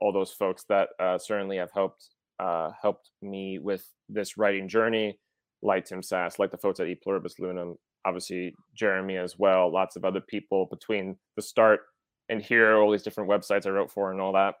all 0.00 0.12
those 0.12 0.32
folks 0.32 0.64
that 0.68 0.88
uh, 1.00 1.18
certainly 1.18 1.56
have 1.56 1.70
helped 1.72 2.08
uh, 2.40 2.70
helped 2.80 3.10
me 3.22 3.58
with 3.58 3.86
this 4.08 4.36
writing 4.36 4.68
journey, 4.68 5.18
like 5.62 5.84
Tim 5.84 6.02
Sass, 6.02 6.38
like 6.38 6.50
the 6.50 6.58
folks 6.58 6.80
at 6.80 6.88
E 6.88 6.96
Pluribus 6.96 7.38
Loonum, 7.38 7.76
obviously 8.04 8.54
Jeremy 8.76 9.16
as 9.16 9.38
well, 9.38 9.72
lots 9.72 9.96
of 9.96 10.04
other 10.04 10.20
people 10.20 10.66
between 10.66 11.16
the 11.36 11.42
start 11.42 11.80
and 12.28 12.42
here, 12.42 12.76
all 12.76 12.90
these 12.90 13.02
different 13.02 13.30
websites 13.30 13.66
I 13.66 13.70
wrote 13.70 13.90
for 13.90 14.10
and 14.10 14.20
all 14.20 14.32
that 14.32 14.54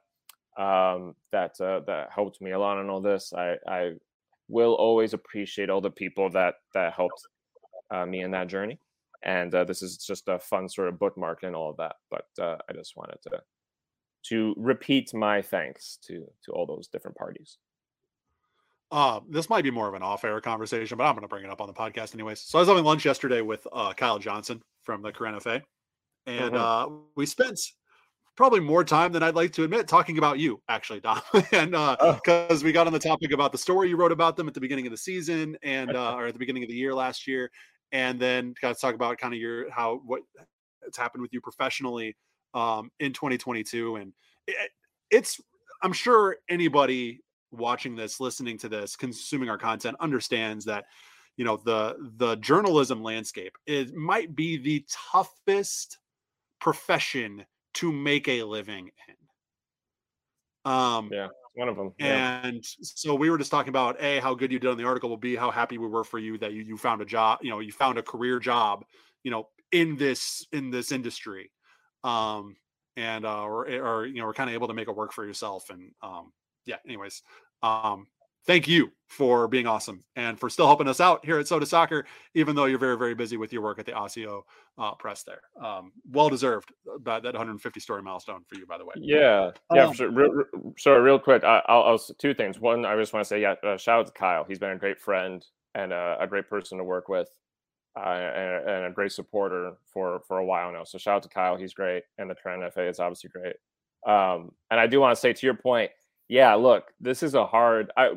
um, 0.56 1.14
that 1.32 1.60
uh, 1.60 1.80
that 1.86 2.10
helped 2.14 2.40
me 2.40 2.52
a 2.52 2.58
lot 2.58 2.80
in 2.80 2.88
all 2.88 3.00
this. 3.00 3.32
I, 3.36 3.56
I 3.66 3.92
will 4.48 4.74
always 4.74 5.14
appreciate 5.14 5.70
all 5.70 5.80
the 5.80 5.90
people 5.90 6.30
that 6.30 6.54
that 6.74 6.92
helped 6.92 7.20
uh, 7.90 8.06
me 8.06 8.22
in 8.22 8.30
that 8.32 8.48
journey 8.48 8.78
and 9.24 9.54
uh, 9.54 9.64
this 9.64 9.82
is 9.82 9.96
just 9.96 10.28
a 10.28 10.38
fun 10.38 10.68
sort 10.68 10.88
of 10.88 10.98
bookmark 10.98 11.42
and 11.42 11.56
all 11.56 11.70
of 11.70 11.76
that. 11.78 11.96
But 12.10 12.26
uh, 12.40 12.58
I 12.68 12.72
just 12.74 12.96
wanted 12.96 13.18
to 13.22 13.42
to 14.28 14.54
repeat 14.56 15.12
my 15.12 15.42
thanks 15.42 15.98
to 16.06 16.26
to 16.44 16.52
all 16.52 16.66
those 16.66 16.88
different 16.88 17.16
parties. 17.16 17.58
Uh, 18.90 19.20
this 19.28 19.50
might 19.50 19.64
be 19.64 19.70
more 19.70 19.88
of 19.88 19.94
an 19.94 20.02
off-air 20.02 20.40
conversation, 20.40 20.96
but 20.96 21.04
I'm 21.04 21.14
going 21.14 21.22
to 21.22 21.28
bring 21.28 21.44
it 21.44 21.50
up 21.50 21.60
on 21.60 21.66
the 21.66 21.74
podcast 21.74 22.14
anyways. 22.14 22.40
So 22.40 22.58
I 22.58 22.60
was 22.60 22.68
having 22.68 22.84
lunch 22.84 23.04
yesterday 23.04 23.40
with 23.40 23.66
uh, 23.72 23.92
Kyle 23.94 24.18
Johnson 24.18 24.62
from 24.82 25.02
the 25.02 25.10
Korean 25.10 25.40
FA, 25.40 25.62
and 26.26 26.52
mm-hmm. 26.52 26.94
uh, 26.94 26.96
we 27.16 27.26
spent 27.26 27.58
probably 28.36 28.60
more 28.60 28.84
time 28.84 29.12
than 29.12 29.22
I'd 29.22 29.34
like 29.34 29.52
to 29.54 29.64
admit 29.64 29.88
talking 29.88 30.18
about 30.18 30.38
you, 30.38 30.60
actually, 30.68 31.00
Dom, 31.00 31.20
and 31.52 31.70
because 31.70 32.62
uh, 32.62 32.64
we 32.64 32.72
got 32.72 32.86
on 32.86 32.92
the 32.92 32.98
topic 32.98 33.32
about 33.32 33.52
the 33.52 33.58
story 33.58 33.88
you 33.88 33.96
wrote 33.96 34.12
about 34.12 34.36
them 34.36 34.48
at 34.48 34.54
the 34.54 34.60
beginning 34.60 34.86
of 34.86 34.90
the 34.90 34.96
season 34.98 35.56
and 35.62 35.90
uh, 35.96 36.14
or 36.14 36.26
at 36.26 36.32
the 36.32 36.38
beginning 36.38 36.62
of 36.62 36.68
the 36.68 36.74
year 36.74 36.94
last 36.94 37.26
year, 37.26 37.50
and 37.94 38.20
then 38.20 38.54
to 38.60 38.74
talk 38.74 38.94
about 38.94 39.16
kind 39.16 39.32
of 39.32 39.40
your 39.40 39.70
how 39.70 40.02
what 40.04 40.20
has 40.84 40.96
happened 40.96 41.22
with 41.22 41.32
you 41.32 41.40
professionally 41.40 42.14
um, 42.52 42.90
in 43.00 43.12
2022 43.14 43.96
and 43.96 44.12
it, 44.46 44.70
it's 45.10 45.40
i'm 45.82 45.92
sure 45.92 46.36
anybody 46.50 47.20
watching 47.52 47.96
this 47.96 48.20
listening 48.20 48.58
to 48.58 48.68
this 48.68 48.96
consuming 48.96 49.48
our 49.48 49.56
content 49.56 49.96
understands 50.00 50.64
that 50.66 50.84
you 51.36 51.44
know 51.44 51.56
the 51.64 51.96
the 52.18 52.36
journalism 52.36 53.02
landscape 53.02 53.56
it 53.66 53.94
might 53.94 54.34
be 54.34 54.58
the 54.58 54.84
toughest 54.90 55.98
profession 56.60 57.44
to 57.74 57.90
make 57.90 58.28
a 58.28 58.42
living 58.42 58.90
in. 59.08 60.70
Um 60.70 61.10
yeah 61.12 61.28
one 61.54 61.68
of 61.68 61.76
them. 61.76 61.92
Yeah. 61.98 62.44
And 62.44 62.64
so 62.64 63.14
we 63.14 63.30
were 63.30 63.38
just 63.38 63.50
talking 63.50 63.70
about 63.70 64.00
a 64.00 64.20
how 64.20 64.34
good 64.34 64.52
you 64.52 64.58
did 64.58 64.70
on 64.70 64.76
the 64.76 64.84
article 64.84 65.08
will 65.08 65.16
be 65.16 65.36
how 65.36 65.50
happy 65.50 65.78
we 65.78 65.86
were 65.86 66.04
for 66.04 66.18
you 66.18 66.38
that 66.38 66.52
you 66.52 66.62
you 66.62 66.76
found 66.76 67.00
a 67.00 67.04
job, 67.04 67.38
you 67.42 67.50
know, 67.50 67.60
you 67.60 67.72
found 67.72 67.98
a 67.98 68.02
career 68.02 68.38
job, 68.38 68.84
you 69.22 69.30
know, 69.30 69.48
in 69.72 69.96
this 69.96 70.46
in 70.52 70.70
this 70.70 70.92
industry. 70.92 71.50
Um 72.02 72.56
and 72.96 73.24
uh 73.24 73.42
or 73.42 73.68
or 73.68 74.06
you 74.06 74.16
know, 74.20 74.26
we're 74.26 74.34
kind 74.34 74.50
of 74.50 74.54
able 74.54 74.68
to 74.68 74.74
make 74.74 74.88
it 74.88 74.96
work 74.96 75.12
for 75.12 75.24
yourself 75.24 75.70
and 75.70 75.92
um 76.02 76.32
yeah, 76.66 76.76
anyways. 76.84 77.22
Um 77.62 78.08
thank 78.46 78.68
you 78.68 78.90
for 79.06 79.46
being 79.46 79.66
awesome 79.66 80.02
and 80.16 80.38
for 80.38 80.50
still 80.50 80.66
helping 80.66 80.88
us 80.88 81.00
out 81.00 81.24
here 81.24 81.38
at 81.38 81.46
Sota 81.46 81.66
Soccer, 81.66 82.04
even 82.34 82.56
though 82.56 82.64
you're 82.64 82.78
very, 82.78 82.96
very 82.96 83.14
busy 83.14 83.36
with 83.36 83.52
your 83.52 83.62
work 83.62 83.78
at 83.78 83.86
the 83.86 83.92
Osseo 83.92 84.44
uh, 84.78 84.92
press 84.94 85.22
there. 85.22 85.40
Um, 85.62 85.92
well 86.10 86.28
deserved 86.28 86.72
uh, 86.88 86.98
that, 87.04 87.22
that 87.22 87.34
150 87.34 87.80
story 87.80 88.02
milestone 88.02 88.42
for 88.48 88.56
you, 88.56 88.66
by 88.66 88.78
the 88.78 88.84
way. 88.84 88.94
Yeah. 88.96 89.50
Yeah. 89.72 89.86
Um, 89.86 89.94
sure. 89.94 90.10
Real, 90.10 90.44
so 90.76 90.96
real 90.96 91.18
quick, 91.18 91.44
I, 91.44 91.62
will 91.68 91.84
I'll, 91.84 91.98
two 91.98 92.34
things. 92.34 92.58
One, 92.58 92.84
I 92.84 92.96
just 92.96 93.12
want 93.12 93.24
to 93.24 93.28
say, 93.28 93.40
yeah, 93.40 93.54
uh, 93.62 93.76
shout 93.76 94.00
out 94.00 94.06
to 94.06 94.12
Kyle. 94.12 94.44
He's 94.44 94.58
been 94.58 94.70
a 94.70 94.78
great 94.78 95.00
friend 95.00 95.44
and 95.74 95.92
uh, 95.92 96.16
a 96.18 96.26
great 96.26 96.48
person 96.48 96.78
to 96.78 96.84
work 96.84 97.08
with. 97.08 97.28
Uh, 97.96 98.08
and, 98.08 98.68
and, 98.68 98.86
a 98.86 98.90
great 98.90 99.12
supporter 99.12 99.70
for 99.86 100.20
for 100.26 100.38
a 100.38 100.44
while 100.44 100.72
now. 100.72 100.82
So 100.82 100.98
shout 100.98 101.14
out 101.14 101.22
to 101.22 101.28
Kyle, 101.28 101.54
he's 101.54 101.74
great, 101.74 102.02
and 102.18 102.28
the 102.28 102.34
Trent 102.34 102.60
FA 102.74 102.88
is 102.88 102.98
obviously 102.98 103.30
great. 103.30 103.54
Um, 104.04 104.50
and 104.72 104.80
I 104.80 104.88
do 104.88 104.98
want 104.98 105.14
to 105.14 105.20
say 105.20 105.32
to 105.32 105.46
your 105.46 105.54
point, 105.54 105.92
yeah, 106.28 106.54
look, 106.54 106.92
this 107.00 107.22
is 107.22 107.34
a 107.34 107.46
hard. 107.46 107.90
I 107.96 108.12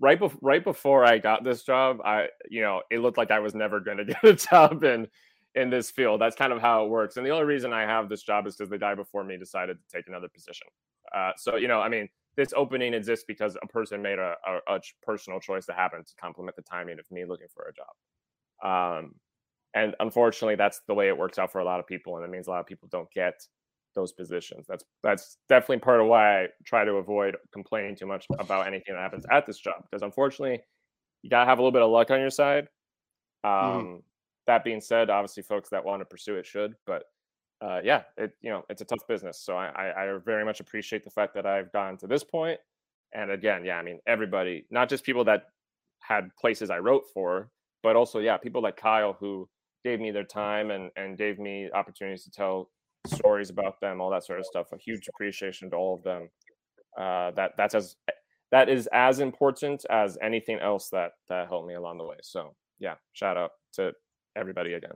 right 0.00 0.18
before 0.18 0.38
right 0.42 0.62
before 0.62 1.04
I 1.04 1.18
got 1.18 1.44
this 1.44 1.62
job, 1.62 1.98
I 2.04 2.28
you 2.48 2.62
know 2.62 2.82
it 2.90 3.00
looked 3.00 3.18
like 3.18 3.30
I 3.30 3.40
was 3.40 3.54
never 3.54 3.80
going 3.80 3.98
to 3.98 4.04
get 4.04 4.24
a 4.24 4.34
job 4.34 4.84
in 4.84 5.08
in 5.54 5.70
this 5.70 5.90
field. 5.90 6.20
That's 6.20 6.36
kind 6.36 6.52
of 6.52 6.60
how 6.60 6.84
it 6.84 6.90
works. 6.90 7.16
And 7.16 7.26
the 7.26 7.30
only 7.30 7.46
reason 7.46 7.72
I 7.72 7.82
have 7.82 8.08
this 8.08 8.22
job 8.22 8.46
is 8.46 8.56
because 8.56 8.70
the 8.70 8.78
guy 8.78 8.94
before 8.94 9.24
me 9.24 9.36
decided 9.36 9.78
to 9.78 9.96
take 9.96 10.06
another 10.08 10.28
position. 10.28 10.68
Uh, 11.14 11.32
so 11.36 11.56
you 11.56 11.68
know, 11.68 11.80
I 11.80 11.88
mean, 11.88 12.08
this 12.36 12.52
opening 12.56 12.94
exists 12.94 13.24
because 13.26 13.56
a 13.60 13.66
person 13.66 14.00
made 14.02 14.18
a, 14.18 14.36
a, 14.46 14.76
a 14.76 14.80
personal 15.02 15.40
choice 15.40 15.66
to 15.66 15.72
happen 15.72 16.04
to 16.04 16.14
complement 16.20 16.56
the 16.56 16.62
timing 16.62 16.98
of 16.98 17.10
me 17.10 17.24
looking 17.24 17.48
for 17.52 17.64
a 17.64 17.72
job. 17.72 19.02
Um, 19.02 19.14
and 19.74 19.94
unfortunately, 20.00 20.54
that's 20.56 20.80
the 20.86 20.94
way 20.94 21.08
it 21.08 21.18
works 21.18 21.38
out 21.38 21.52
for 21.52 21.60
a 21.60 21.64
lot 21.64 21.80
of 21.80 21.86
people, 21.86 22.16
and 22.16 22.24
it 22.24 22.30
means 22.30 22.46
a 22.46 22.50
lot 22.50 22.60
of 22.60 22.66
people 22.66 22.88
don't 22.90 23.10
get 23.12 23.40
those 23.94 24.12
positions. 24.12 24.66
That's 24.68 24.84
that's 25.02 25.38
definitely 25.48 25.78
part 25.78 26.00
of 26.00 26.06
why 26.06 26.42
I 26.42 26.46
try 26.64 26.84
to 26.84 26.92
avoid 26.92 27.36
complaining 27.52 27.96
too 27.96 28.06
much 28.06 28.26
about 28.38 28.66
anything 28.66 28.94
that 28.94 29.00
happens 29.00 29.24
at 29.30 29.46
this 29.46 29.58
job 29.58 29.84
because 29.90 30.02
unfortunately, 30.02 30.60
you 31.22 31.30
gotta 31.30 31.48
have 31.48 31.58
a 31.58 31.62
little 31.62 31.72
bit 31.72 31.82
of 31.82 31.90
luck 31.90 32.10
on 32.10 32.20
your 32.20 32.30
side. 32.30 32.68
Mm-hmm. 33.44 33.78
Um, 33.78 33.84
mm. 33.86 34.02
That 34.46 34.64
being 34.64 34.80
said, 34.80 35.10
obviously, 35.10 35.42
folks 35.42 35.68
that 35.70 35.84
want 35.84 36.00
to 36.00 36.06
pursue 36.06 36.36
it 36.36 36.46
should, 36.46 36.74
but 36.86 37.04
uh, 37.60 37.80
yeah, 37.82 38.02
it 38.16 38.32
you 38.40 38.50
know 38.50 38.64
it's 38.68 38.82
a 38.82 38.84
tough 38.84 39.06
business. 39.08 39.40
So 39.40 39.56
I, 39.56 39.66
I, 39.66 40.04
I 40.04 40.18
very 40.24 40.44
much 40.44 40.60
appreciate 40.60 41.04
the 41.04 41.10
fact 41.10 41.34
that 41.34 41.46
I've 41.46 41.72
gotten 41.72 41.98
to 41.98 42.06
this 42.06 42.24
point. 42.24 42.58
And 43.12 43.30
again, 43.30 43.64
yeah, 43.64 43.76
I 43.76 43.82
mean 43.82 43.98
everybody, 44.06 44.66
not 44.70 44.88
just 44.88 45.04
people 45.04 45.24
that 45.24 45.44
had 46.00 46.30
places 46.40 46.70
I 46.70 46.78
wrote 46.78 47.04
for, 47.12 47.50
but 47.82 47.96
also 47.96 48.20
yeah, 48.20 48.36
people 48.36 48.62
like 48.62 48.76
Kyle 48.76 49.16
who 49.18 49.48
gave 49.84 50.00
me 50.00 50.10
their 50.10 50.24
time 50.24 50.70
and 50.70 50.90
and 50.96 51.18
gave 51.18 51.38
me 51.38 51.68
opportunities 51.74 52.24
to 52.24 52.30
tell 52.30 52.70
stories 53.06 53.50
about 53.50 53.80
them, 53.80 54.00
all 54.00 54.10
that 54.10 54.24
sort 54.24 54.40
of 54.40 54.46
stuff. 54.46 54.72
A 54.72 54.78
huge 54.78 55.08
appreciation 55.08 55.70
to 55.70 55.76
all 55.76 55.94
of 55.94 56.02
them. 56.02 56.28
Uh, 56.98 57.30
that 57.32 57.52
that's 57.56 57.74
as 57.74 57.96
that 58.50 58.68
is 58.68 58.88
as 58.92 59.20
important 59.20 59.84
as 59.90 60.18
anything 60.22 60.58
else 60.58 60.88
that 60.90 61.12
that 61.28 61.48
helped 61.48 61.68
me 61.68 61.74
along 61.74 61.98
the 61.98 62.04
way. 62.04 62.16
So 62.22 62.54
yeah, 62.78 62.94
shout 63.12 63.36
out 63.36 63.52
to 63.74 63.92
everybody 64.36 64.74
again. 64.74 64.92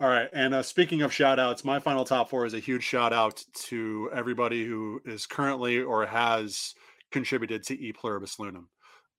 All 0.00 0.08
right. 0.08 0.28
And 0.32 0.54
uh, 0.54 0.62
speaking 0.62 1.02
of 1.02 1.12
shout 1.12 1.38
outs, 1.38 1.64
my 1.64 1.78
final 1.78 2.04
top 2.04 2.28
four 2.28 2.44
is 2.44 2.54
a 2.54 2.58
huge 2.58 2.82
shout 2.82 3.12
out 3.12 3.42
to 3.66 4.10
everybody 4.12 4.64
who 4.64 5.00
is 5.04 5.24
currently 5.24 5.80
or 5.80 6.04
has 6.04 6.74
contributed 7.12 7.62
to 7.64 7.80
E 7.80 7.92
Pluribus 7.92 8.36
Loonum. 8.40 8.66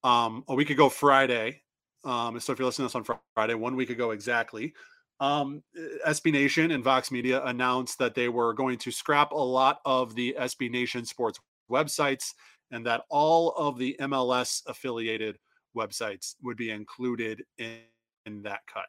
Um, 0.04 0.44
a 0.50 0.54
week 0.54 0.70
ago, 0.70 0.90
Friday, 0.90 1.62
um, 2.04 2.40
so 2.40 2.52
if 2.52 2.60
you're 2.60 2.68
listening 2.68 2.90
to 2.90 3.00
this 3.00 3.10
on 3.10 3.20
Friday, 3.34 3.56
one 3.56 3.76
week 3.76 3.90
ago 3.90 4.12
exactly, 4.12 4.74
um, 5.20 5.64
SB 6.06 6.32
Nation 6.34 6.72
and 6.72 6.84
Vox 6.84 7.12
Media 7.12 7.44
announced 7.46 8.00
that 8.00 8.16
they 8.16 8.30
were 8.30 8.54
going 8.54 8.78
to 8.80 8.92
scrap 8.92 9.32
a 9.32 9.36
lot 9.36 9.80
of 9.86 10.16
the 10.16 10.36
SB 10.40 10.70
Nation 10.70 11.06
sports 11.06 11.40
websites 11.72 12.34
and 12.72 12.86
that 12.86 13.04
all 13.10 13.52
of 13.52 13.78
the 13.78 13.96
MLS 14.02 14.62
affiliated 14.68 15.38
websites 15.76 16.36
would 16.44 16.58
be 16.58 16.72
included 16.72 17.44
in, 17.58 17.80
in 18.26 18.42
that 18.44 18.62
cut 18.68 18.86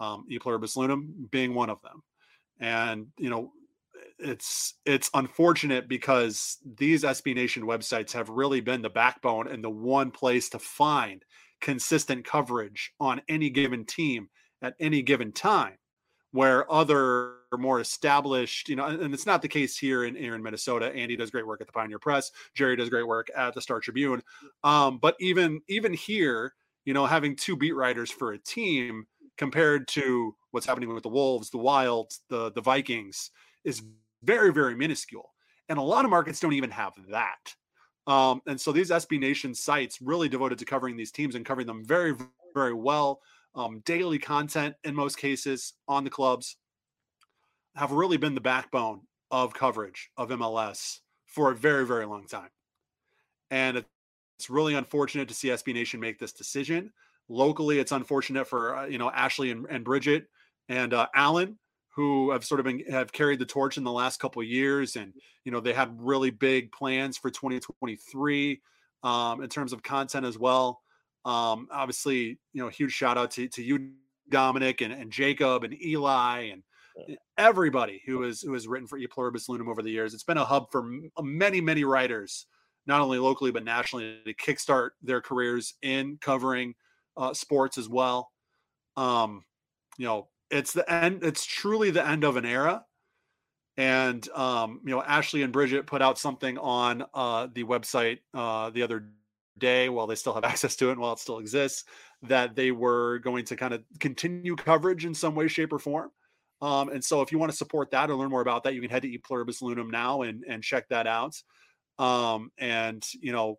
um, 0.00 0.24
E 0.28 0.38
Pluribus 0.38 0.76
Loonum 0.76 1.30
being 1.30 1.54
one 1.54 1.70
of 1.70 1.80
them. 1.82 2.02
And 2.60 3.06
you 3.18 3.30
know, 3.30 3.52
it's 4.18 4.74
it's 4.84 5.10
unfortunate 5.14 5.88
because 5.88 6.58
these 6.76 7.04
SB 7.04 7.34
Nation 7.34 7.64
websites 7.64 8.12
have 8.12 8.28
really 8.28 8.60
been 8.60 8.82
the 8.82 8.90
backbone 8.90 9.48
and 9.48 9.62
the 9.62 9.70
one 9.70 10.10
place 10.10 10.48
to 10.50 10.58
find 10.58 11.24
consistent 11.60 12.24
coverage 12.24 12.92
on 12.98 13.22
any 13.28 13.48
given 13.48 13.84
team 13.84 14.28
at 14.62 14.74
any 14.80 15.02
given 15.02 15.32
time 15.32 15.76
where 16.32 16.70
other 16.72 17.34
more 17.58 17.80
established, 17.80 18.68
you 18.68 18.76
know, 18.76 18.86
and 18.86 19.12
it's 19.12 19.26
not 19.26 19.42
the 19.42 19.48
case 19.48 19.76
here 19.76 20.04
in, 20.04 20.14
here 20.14 20.34
in 20.34 20.42
Minnesota. 20.42 20.92
Andy 20.94 21.16
does 21.16 21.30
great 21.30 21.46
work 21.46 21.60
at 21.60 21.66
the 21.66 21.72
Pioneer 21.72 21.98
Press. 21.98 22.32
Jerry 22.54 22.76
does 22.76 22.88
great 22.88 23.06
work 23.06 23.28
at 23.36 23.54
the 23.54 23.60
Star 23.60 23.80
Tribune. 23.80 24.22
Um, 24.64 24.98
but 24.98 25.16
even 25.20 25.60
even 25.68 25.92
here, 25.92 26.54
you 26.84 26.94
know, 26.94 27.06
having 27.06 27.36
two 27.36 27.56
beat 27.56 27.72
writers 27.72 28.10
for 28.10 28.32
a 28.32 28.38
team 28.38 29.06
compared 29.36 29.86
to 29.88 30.34
what's 30.50 30.66
happening 30.66 30.92
with 30.92 31.02
the 31.02 31.08
Wolves, 31.08 31.50
the 31.50 31.58
Wilds, 31.58 32.20
the 32.28 32.50
the 32.52 32.62
Vikings 32.62 33.30
is 33.64 33.82
very 34.22 34.52
very 34.52 34.74
minuscule, 34.74 35.30
and 35.68 35.78
a 35.78 35.82
lot 35.82 36.04
of 36.04 36.10
markets 36.10 36.40
don't 36.40 36.54
even 36.54 36.70
have 36.70 36.94
that. 37.10 37.54
Um, 38.06 38.40
and 38.46 38.60
so 38.60 38.72
these 38.72 38.90
SB 38.90 39.20
Nation 39.20 39.54
sites 39.54 40.00
really 40.00 40.28
devoted 40.28 40.58
to 40.58 40.64
covering 40.64 40.96
these 40.96 41.12
teams 41.12 41.34
and 41.34 41.44
covering 41.44 41.66
them 41.66 41.84
very 41.84 42.14
very 42.54 42.74
well. 42.74 43.20
Um, 43.54 43.80
daily 43.84 44.18
content 44.18 44.76
in 44.82 44.94
most 44.94 45.18
cases 45.18 45.74
on 45.86 46.04
the 46.04 46.10
clubs 46.10 46.56
have 47.76 47.92
really 47.92 48.16
been 48.16 48.34
the 48.34 48.40
backbone 48.40 49.02
of 49.30 49.52
coverage 49.54 50.10
of 50.16 50.30
MLS 50.30 51.00
for 51.26 51.50
a 51.50 51.54
very 51.54 51.86
very 51.86 52.06
long 52.06 52.26
time, 52.26 52.50
and 53.50 53.84
it's 54.38 54.50
really 54.50 54.74
unfortunate 54.74 55.28
to 55.28 55.34
see 55.34 55.48
SB 55.48 55.74
Nation 55.74 56.00
make 56.00 56.18
this 56.18 56.32
decision. 56.32 56.92
Locally 57.28 57.78
it's 57.78 57.92
unfortunate 57.92 58.46
for 58.46 58.76
uh, 58.76 58.86
you 58.86 58.98
know 58.98 59.10
ashley 59.10 59.50
and, 59.50 59.66
and 59.70 59.84
bridget 59.84 60.26
and 60.68 60.94
uh, 60.94 61.06
alan 61.14 61.58
who 61.94 62.30
have 62.30 62.44
sort 62.44 62.60
of 62.60 62.64
been 62.64 62.82
have 62.90 63.12
carried 63.12 63.38
the 63.38 63.46
torch 63.46 63.76
in 63.76 63.84
the 63.84 63.92
last 63.92 64.18
couple 64.18 64.42
years 64.42 64.96
and 64.96 65.12
you 65.44 65.52
know 65.52 65.60
they 65.60 65.72
had 65.72 65.94
really 65.98 66.30
big 66.30 66.72
plans 66.72 67.16
for 67.16 67.30
2023 67.30 68.60
um, 69.02 69.42
in 69.42 69.48
terms 69.48 69.72
of 69.72 69.82
content 69.82 70.24
as 70.24 70.38
well 70.38 70.80
um, 71.24 71.68
obviously 71.70 72.38
you 72.52 72.62
know 72.62 72.68
huge 72.68 72.92
shout 72.92 73.18
out 73.18 73.30
to, 73.30 73.48
to 73.48 73.62
you 73.62 73.90
dominic 74.28 74.80
and, 74.80 74.92
and 74.92 75.10
jacob 75.10 75.64
and 75.64 75.80
eli 75.82 76.50
and 76.52 76.62
everybody 77.38 78.02
who 78.06 78.22
is 78.22 78.42
who 78.42 78.52
has 78.52 78.66
written 78.66 78.86
for 78.86 78.98
e 78.98 79.06
pluribus 79.06 79.48
lunum 79.48 79.68
over 79.68 79.82
the 79.82 79.90
years 79.90 80.14
it's 80.14 80.24
been 80.24 80.38
a 80.38 80.44
hub 80.44 80.66
for 80.70 80.90
many 81.20 81.60
many 81.60 81.84
writers 81.84 82.46
not 82.86 83.00
only 83.00 83.18
locally 83.18 83.50
but 83.50 83.64
nationally 83.64 84.18
to 84.24 84.34
kickstart 84.34 84.90
their 85.02 85.20
careers 85.20 85.74
in 85.82 86.18
covering 86.20 86.74
uh, 87.16 87.34
sports 87.34 87.78
as 87.78 87.88
well. 87.88 88.30
Um, 88.96 89.44
you 89.98 90.06
know, 90.06 90.28
it's 90.50 90.72
the 90.72 90.90
end. 90.90 91.24
It's 91.24 91.44
truly 91.44 91.90
the 91.90 92.06
end 92.06 92.24
of 92.24 92.36
an 92.36 92.44
era. 92.44 92.84
And 93.76 94.26
um, 94.30 94.80
you 94.84 94.90
know, 94.90 95.02
Ashley 95.02 95.42
and 95.42 95.52
Bridget 95.52 95.86
put 95.86 96.02
out 96.02 96.18
something 96.18 96.58
on 96.58 97.04
uh, 97.14 97.48
the 97.52 97.64
website 97.64 98.18
uh, 98.34 98.70
the 98.70 98.82
other 98.82 99.08
day, 99.58 99.88
while 99.88 100.06
they 100.06 100.14
still 100.14 100.34
have 100.34 100.44
access 100.52 100.76
to 100.76 100.88
it, 100.88 100.92
and 100.92 101.00
while 101.00 101.12
it 101.12 101.18
still 101.18 101.38
exists, 101.38 101.84
that 102.22 102.54
they 102.54 102.70
were 102.70 103.18
going 103.20 103.44
to 103.46 103.56
kind 103.56 103.74
of 103.74 103.82
continue 104.00 104.56
coverage 104.56 105.04
in 105.04 105.14
some 105.14 105.34
way, 105.34 105.48
shape, 105.48 105.72
or 105.72 105.78
form. 105.78 106.10
Um, 106.60 106.90
and 106.90 107.04
so, 107.04 107.22
if 107.22 107.32
you 107.32 107.38
want 107.38 107.50
to 107.50 107.58
support 107.58 107.90
that 107.90 108.10
or 108.10 108.14
learn 108.14 108.30
more 108.30 108.40
about 108.40 108.64
that, 108.64 108.74
you 108.74 108.80
can 108.80 108.90
head 108.90 109.02
to 109.02 109.08
E 109.08 109.18
Pluribus 109.18 109.62
Loonum 109.62 109.90
now 109.90 110.22
and 110.22 110.44
and 110.48 110.62
check 110.62 110.88
that 110.88 111.06
out. 111.06 111.34
Um, 111.98 112.50
and 112.58 113.04
you 113.20 113.32
know, 113.32 113.58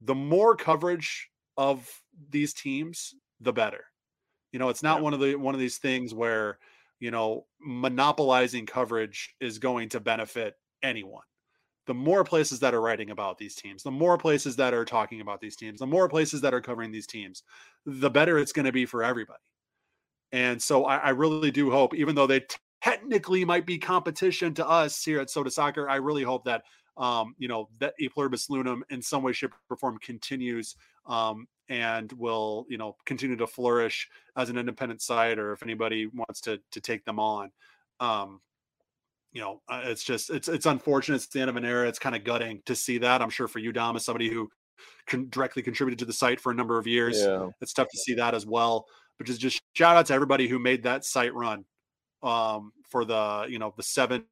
the 0.00 0.14
more 0.14 0.56
coverage 0.56 1.30
of 1.56 1.88
these 2.30 2.54
teams, 2.54 3.14
the 3.40 3.52
better. 3.52 3.84
You 4.52 4.58
know, 4.58 4.68
it's 4.68 4.82
not 4.82 4.98
yeah. 4.98 5.02
one 5.02 5.14
of 5.14 5.20
the 5.20 5.36
one 5.36 5.54
of 5.54 5.60
these 5.60 5.78
things 5.78 6.14
where, 6.14 6.58
you 6.98 7.10
know, 7.10 7.46
monopolizing 7.60 8.66
coverage 8.66 9.34
is 9.40 9.58
going 9.58 9.90
to 9.90 10.00
benefit 10.00 10.54
anyone. 10.82 11.22
The 11.86 11.94
more 11.94 12.24
places 12.24 12.60
that 12.60 12.74
are 12.74 12.80
writing 12.80 13.10
about 13.10 13.38
these 13.38 13.54
teams, 13.54 13.82
the 13.82 13.90
more 13.90 14.18
places 14.18 14.54
that 14.56 14.74
are 14.74 14.84
talking 14.84 15.20
about 15.20 15.40
these 15.40 15.56
teams, 15.56 15.80
the 15.80 15.86
more 15.86 16.08
places 16.08 16.40
that 16.42 16.54
are 16.54 16.60
covering 16.60 16.92
these 16.92 17.06
teams, 17.06 17.42
the 17.86 18.10
better 18.10 18.38
it's 18.38 18.52
going 18.52 18.66
to 18.66 18.72
be 18.72 18.86
for 18.86 19.02
everybody. 19.02 19.38
And 20.32 20.62
so 20.62 20.84
I, 20.84 20.96
I 20.98 21.10
really 21.10 21.50
do 21.50 21.70
hope, 21.70 21.94
even 21.94 22.14
though 22.14 22.26
they 22.26 22.44
technically 22.80 23.44
might 23.44 23.66
be 23.66 23.78
competition 23.78 24.54
to 24.54 24.68
us 24.68 25.02
here 25.02 25.20
at 25.20 25.28
Sota 25.28 25.50
Soccer, 25.50 25.88
I 25.88 25.96
really 25.96 26.22
hope 26.22 26.44
that 26.44 26.62
um, 26.96 27.34
you 27.38 27.48
know, 27.48 27.68
that 27.78 27.94
E 27.98 28.08
Pluribus 28.08 28.48
Loonum 28.48 28.82
in 28.90 29.00
some 29.00 29.22
way, 29.22 29.32
shape, 29.32 29.52
or 29.70 29.76
form 29.76 29.98
continues 29.98 30.76
um, 31.06 31.46
and 31.68 32.12
will, 32.12 32.66
you 32.68 32.76
know, 32.76 32.96
continue 33.06 33.36
to 33.36 33.46
flourish 33.46 34.08
as 34.36 34.50
an 34.50 34.58
independent 34.58 35.00
site, 35.00 35.38
or 35.38 35.52
if 35.52 35.62
anybody 35.62 36.06
wants 36.06 36.42
to 36.42 36.60
to 36.72 36.80
take 36.80 37.04
them 37.04 37.18
on. 37.18 37.50
Um, 38.00 38.40
you 39.32 39.40
know, 39.40 39.60
uh, 39.68 39.82
it's 39.84 40.02
just 40.02 40.30
it's 40.30 40.48
it's 40.48 40.66
unfortunate. 40.66 41.16
It's 41.16 41.26
the 41.28 41.40
end 41.40 41.50
of 41.50 41.56
an 41.56 41.64
era. 41.64 41.88
It's 41.88 41.98
kind 41.98 42.16
of 42.16 42.24
gutting 42.24 42.62
to 42.66 42.74
see 42.74 42.98
that. 42.98 43.22
I'm 43.22 43.30
sure 43.30 43.48
for 43.48 43.60
you, 43.60 43.72
Dom, 43.72 43.96
as 43.96 44.04
somebody 44.04 44.28
who 44.28 44.48
con- 45.06 45.28
directly 45.30 45.62
contributed 45.62 45.98
to 46.00 46.04
the 46.04 46.12
site 46.12 46.40
for 46.40 46.50
a 46.50 46.54
number 46.54 46.78
of 46.78 46.86
years, 46.86 47.20
yeah. 47.20 47.48
it's 47.60 47.72
tough 47.72 47.88
to 47.88 47.98
see 47.98 48.14
that 48.14 48.34
as 48.34 48.44
well. 48.44 48.86
But 49.18 49.26
just 49.26 49.40
just 49.40 49.60
shout 49.74 49.96
out 49.96 50.06
to 50.06 50.14
everybody 50.14 50.48
who 50.48 50.58
made 50.58 50.82
that 50.82 51.04
site 51.04 51.34
run 51.34 51.64
um, 52.22 52.72
for 52.88 53.04
the 53.04 53.46
you 53.48 53.58
know 53.58 53.72
the 53.76 53.82
seven 53.82 54.24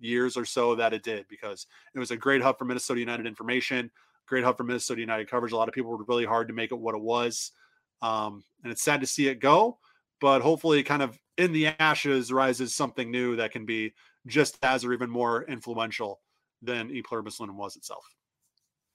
years 0.00 0.36
or 0.36 0.44
so 0.44 0.74
that 0.74 0.92
it 0.92 1.04
did 1.04 1.26
because 1.28 1.66
it 1.94 1.98
was 1.98 2.10
a 2.10 2.16
great 2.16 2.42
hub 2.42 2.58
for 2.58 2.64
Minnesota 2.64 2.98
United 2.98 3.26
information, 3.26 3.90
great 4.26 4.42
hub 4.42 4.56
for 4.56 4.64
Minnesota 4.64 5.00
United 5.00 5.30
coverage. 5.30 5.52
A 5.52 5.56
lot 5.56 5.68
of 5.68 5.74
people 5.74 5.90
were 5.90 6.04
really 6.08 6.24
hard 6.24 6.48
to 6.48 6.54
make 6.54 6.72
it 6.72 6.78
what 6.78 6.96
it 6.96 7.00
was. 7.00 7.52
Um, 8.00 8.42
and 8.64 8.72
it's 8.72 8.82
sad 8.82 9.00
to 9.00 9.06
see 9.06 9.28
it 9.28 9.38
go, 9.38 9.78
but 10.20 10.42
hopefully, 10.42 10.82
kind 10.82 11.02
of 11.02 11.16
in 11.38 11.52
the 11.52 11.68
ashes, 11.78 12.32
rises 12.32 12.74
something 12.74 13.10
new 13.10 13.36
that 13.36 13.52
can 13.52 13.64
be 13.64 13.92
just 14.26 14.58
as 14.62 14.84
or 14.84 14.92
even 14.92 15.10
more 15.10 15.44
influential 15.44 16.20
than 16.60 16.90
E 16.90 17.02
Pluribus 17.02 17.38
Loonum 17.38 17.56
was 17.56 17.76
itself. 17.76 18.04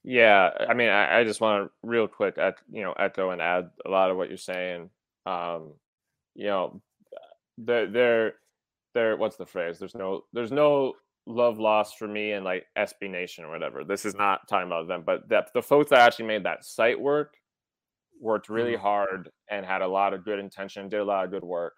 Yeah, 0.04 0.52
I 0.70 0.74
mean, 0.74 0.90
I, 0.90 1.20
I 1.20 1.24
just 1.24 1.42
want 1.42 1.66
to 1.66 1.72
real 1.84 2.08
quick, 2.08 2.38
at 2.38 2.56
you 2.72 2.84
know, 2.84 2.94
echo 2.94 3.32
and 3.32 3.42
add 3.42 3.70
a 3.86 3.90
lot 3.90 4.10
of 4.10 4.18
what 4.18 4.30
you're 4.30 4.38
saying. 4.38 4.90
Um, 5.26 5.74
you 6.36 6.46
know, 6.46 6.82
there, 7.58 7.88
there 7.88 8.34
there 8.94 9.18
what's 9.18 9.36
the 9.36 9.46
phrase 9.46 9.78
there's 9.78 9.96
no 9.96 10.24
there's 10.34 10.52
no 10.52 10.94
love 11.28 11.60
lost 11.60 11.98
for 11.98 12.08
me 12.08 12.32
and 12.32 12.46
like 12.46 12.66
SB 12.78 13.10
Nation 13.10 13.44
or 13.44 13.52
whatever. 13.52 13.84
This 13.84 14.06
is 14.06 14.16
not 14.16 14.48
talking 14.48 14.68
about 14.68 14.88
them, 14.88 15.04
but 15.06 15.28
that 15.30 15.50
the 15.54 15.62
folks 15.62 15.90
that 15.90 16.00
actually 16.00 16.26
made 16.26 16.46
that 16.46 16.64
site 16.64 17.00
work 17.00 17.36
worked 18.20 18.50
really 18.50 18.74
mm-hmm. 18.74 18.82
hard 18.82 19.30
and 19.52 19.66
had 19.66 19.82
a 19.82 19.88
lot 19.88 20.14
of 20.14 20.24
good 20.24 20.40
intention, 20.40 20.90
did 20.90 21.02
a 21.02 21.04
lot 21.04 21.26
of 21.26 21.32
good 21.32 21.44
work. 21.44 21.76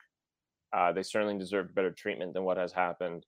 Uh, 0.72 0.93
they 0.93 1.02
certainly 1.02 1.38
deserve 1.38 1.74
better 1.74 1.91
treatment 1.91 2.34
than 2.34 2.43
what 2.43 2.58
has 2.58 2.72
happened. 2.72 3.26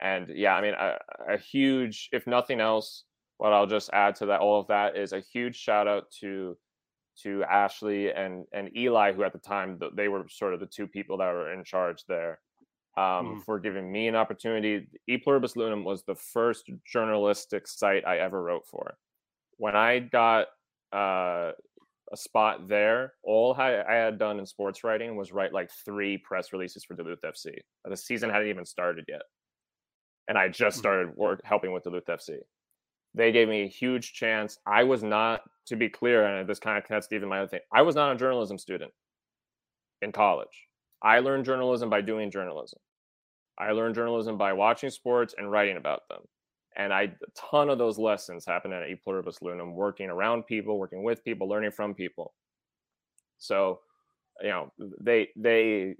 And 0.00 0.28
yeah, 0.28 0.54
I 0.54 0.62
mean, 0.62 0.74
a, 0.74 0.98
a, 1.28 1.38
huge, 1.38 2.08
if 2.12 2.26
nothing 2.26 2.60
else, 2.60 3.04
what 3.38 3.52
I'll 3.52 3.66
just 3.66 3.90
add 3.92 4.14
to 4.16 4.26
that, 4.26 4.40
all 4.40 4.60
of 4.60 4.68
that 4.68 4.96
is 4.96 5.12
a 5.12 5.20
huge 5.20 5.56
shout 5.56 5.88
out 5.88 6.10
to 6.20 6.56
to 7.22 7.42
Ashley 7.44 8.12
and 8.12 8.44
and 8.52 8.76
Eli, 8.76 9.12
who 9.12 9.24
at 9.24 9.32
the 9.32 9.40
time 9.40 9.80
they 9.94 10.06
were 10.08 10.26
sort 10.28 10.54
of 10.54 10.60
the 10.60 10.66
two 10.66 10.86
people 10.86 11.18
that 11.18 11.32
were 11.32 11.52
in 11.52 11.64
charge 11.64 12.04
there 12.06 12.38
um, 12.96 13.02
mm. 13.02 13.44
for 13.44 13.58
giving 13.58 13.90
me 13.90 14.06
an 14.06 14.14
opportunity. 14.14 14.86
E 15.08 15.18
Pluribus 15.18 15.54
Loonum 15.54 15.84
was 15.84 16.04
the 16.04 16.14
first 16.14 16.70
journalistic 16.86 17.66
site 17.66 18.06
I 18.06 18.18
ever 18.18 18.40
wrote 18.40 18.66
for. 18.66 18.96
When 19.56 19.74
I 19.74 19.98
got 19.98 20.46
uh, 20.92 21.52
a 22.12 22.16
spot 22.16 22.68
there. 22.68 23.14
All 23.22 23.54
I, 23.54 23.82
I 23.82 23.94
had 23.94 24.18
done 24.18 24.38
in 24.38 24.46
sports 24.46 24.84
writing 24.84 25.16
was 25.16 25.32
write 25.32 25.52
like 25.52 25.70
three 25.84 26.18
press 26.18 26.52
releases 26.52 26.84
for 26.84 26.94
Duluth 26.94 27.20
FC. 27.22 27.58
The 27.84 27.96
season 27.96 28.30
hadn't 28.30 28.48
even 28.48 28.64
started 28.64 29.04
yet, 29.08 29.22
and 30.28 30.38
I 30.38 30.48
just 30.48 30.76
mm-hmm. 30.76 30.80
started 30.80 31.16
work 31.16 31.40
helping 31.44 31.72
with 31.72 31.84
Duluth 31.84 32.06
FC. 32.06 32.36
They 33.14 33.32
gave 33.32 33.48
me 33.48 33.62
a 33.62 33.68
huge 33.68 34.12
chance. 34.12 34.58
I 34.66 34.84
was 34.84 35.02
not, 35.02 35.40
to 35.66 35.76
be 35.76 35.88
clear, 35.88 36.24
and 36.24 36.48
this 36.48 36.58
kind 36.58 36.78
of 36.78 36.84
connects 36.84 37.08
to 37.08 37.16
even 37.16 37.28
my 37.28 37.40
other 37.40 37.48
thing. 37.48 37.60
I 37.72 37.82
was 37.82 37.96
not 37.96 38.12
a 38.12 38.18
journalism 38.18 38.58
student 38.58 38.92
in 40.02 40.12
college. 40.12 40.66
I 41.02 41.20
learned 41.20 41.44
journalism 41.44 41.90
by 41.90 42.02
doing 42.02 42.30
journalism. 42.30 42.78
I 43.58 43.72
learned 43.72 43.94
journalism 43.94 44.36
by 44.38 44.52
watching 44.52 44.90
sports 44.90 45.34
and 45.36 45.50
writing 45.50 45.76
about 45.76 46.02
them. 46.08 46.20
And 46.76 46.92
I, 46.92 47.02
a 47.02 47.10
ton 47.34 47.70
of 47.70 47.78
those 47.78 47.98
lessons 47.98 48.44
happened 48.46 48.74
at 48.74 48.88
E 48.88 48.94
Pluribus 48.94 49.38
Loonum, 49.42 49.74
working 49.74 50.10
around 50.10 50.46
people, 50.46 50.78
working 50.78 51.02
with 51.02 51.24
people, 51.24 51.48
learning 51.48 51.72
from 51.72 51.94
people. 51.94 52.34
So, 53.38 53.80
you 54.40 54.48
know, 54.48 54.72
they 55.00 55.28
they 55.34 55.96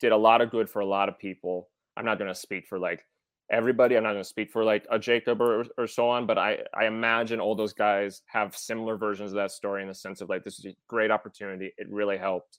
did 0.00 0.12
a 0.12 0.16
lot 0.16 0.42
of 0.42 0.50
good 0.50 0.68
for 0.68 0.80
a 0.80 0.86
lot 0.86 1.08
of 1.08 1.18
people. 1.18 1.70
I'm 1.96 2.04
not 2.04 2.18
going 2.18 2.28
to 2.28 2.38
speak 2.38 2.66
for 2.66 2.78
like 2.78 3.06
everybody. 3.52 3.96
I'm 3.96 4.02
not 4.02 4.12
going 4.12 4.24
to 4.24 4.28
speak 4.28 4.50
for 4.50 4.64
like 4.64 4.86
a 4.90 4.98
Jacob 4.98 5.40
or, 5.40 5.66
or 5.78 5.86
so 5.86 6.08
on, 6.08 6.26
but 6.26 6.38
I, 6.38 6.58
I 6.74 6.86
imagine 6.86 7.38
all 7.38 7.54
those 7.54 7.74
guys 7.74 8.22
have 8.26 8.56
similar 8.56 8.96
versions 8.96 9.30
of 9.30 9.36
that 9.36 9.52
story 9.52 9.82
in 9.82 9.88
the 9.88 9.94
sense 9.94 10.20
of 10.20 10.28
like, 10.28 10.42
this 10.42 10.58
is 10.58 10.64
a 10.64 10.74
great 10.88 11.10
opportunity. 11.10 11.72
It 11.76 11.86
really 11.90 12.18
helped. 12.18 12.58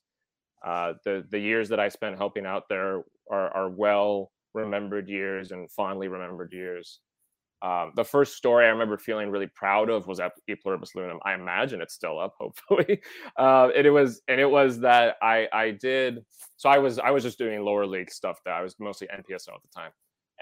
Uh, 0.66 0.94
the, 1.04 1.26
the 1.30 1.40
years 1.40 1.68
that 1.70 1.80
I 1.80 1.90
spent 1.90 2.18
helping 2.18 2.46
out 2.46 2.70
there 2.70 3.04
are, 3.30 3.50
are 3.50 3.70
well 3.70 4.32
remembered 4.54 5.10
years 5.10 5.52
and 5.52 5.70
fondly 5.72 6.08
remembered 6.08 6.54
years. 6.54 7.00
Um, 7.64 7.94
the 7.96 8.04
first 8.04 8.36
story 8.36 8.66
I 8.66 8.70
remember 8.70 8.98
feeling 8.98 9.30
really 9.30 9.48
proud 9.48 9.90
of 9.90 10.06
was 10.06 10.20
at 10.20 10.34
E 10.50 10.56
Pluribus 10.56 10.96
Loonum. 10.96 11.20
I 11.24 11.34
imagine 11.34 11.82
it's 11.82 11.94
still 11.94 12.20
up, 12.20 12.34
hopefully. 12.40 13.02
Uh, 13.38 13.70
and 13.76 13.88
it 13.88 13.90
was, 13.90 14.22
and 14.28 14.40
it 14.40 14.50
was 14.50 14.80
that 14.82 15.16
I 15.22 15.48
I 15.54 15.72
did. 15.72 16.26
So 16.58 16.70
I 16.70 16.78
was 16.78 17.00
I 17.00 17.12
was 17.12 17.24
just 17.24 17.38
doing 17.38 17.64
lower 17.64 17.88
league 17.88 18.12
stuff. 18.12 18.40
That 18.44 18.56
I 18.56 18.62
was 18.62 18.76
mostly 18.80 19.08
NPSL 19.08 19.56
at 19.56 19.62
the 19.62 19.70
time, 19.74 19.92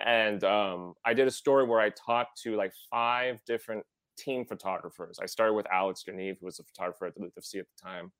and 0.05 0.43
um, 0.43 0.93
I 1.05 1.13
did 1.13 1.27
a 1.27 1.31
story 1.31 1.65
where 1.65 1.79
I 1.79 1.89
talked 1.89 2.41
to 2.43 2.55
like 2.55 2.73
five 2.89 3.39
different 3.45 3.83
team 4.17 4.45
photographers. 4.45 5.19
I 5.21 5.25
started 5.25 5.53
with 5.53 5.67
Alex 5.71 6.03
Geneve, 6.03 6.37
who 6.39 6.45
was 6.45 6.59
a 6.59 6.63
photographer 6.63 7.05
at 7.07 7.15
the 7.15 7.21
Duluth 7.21 7.35
FC 7.35 7.59
at 7.59 7.65
the 7.65 7.81
time, 7.81 8.11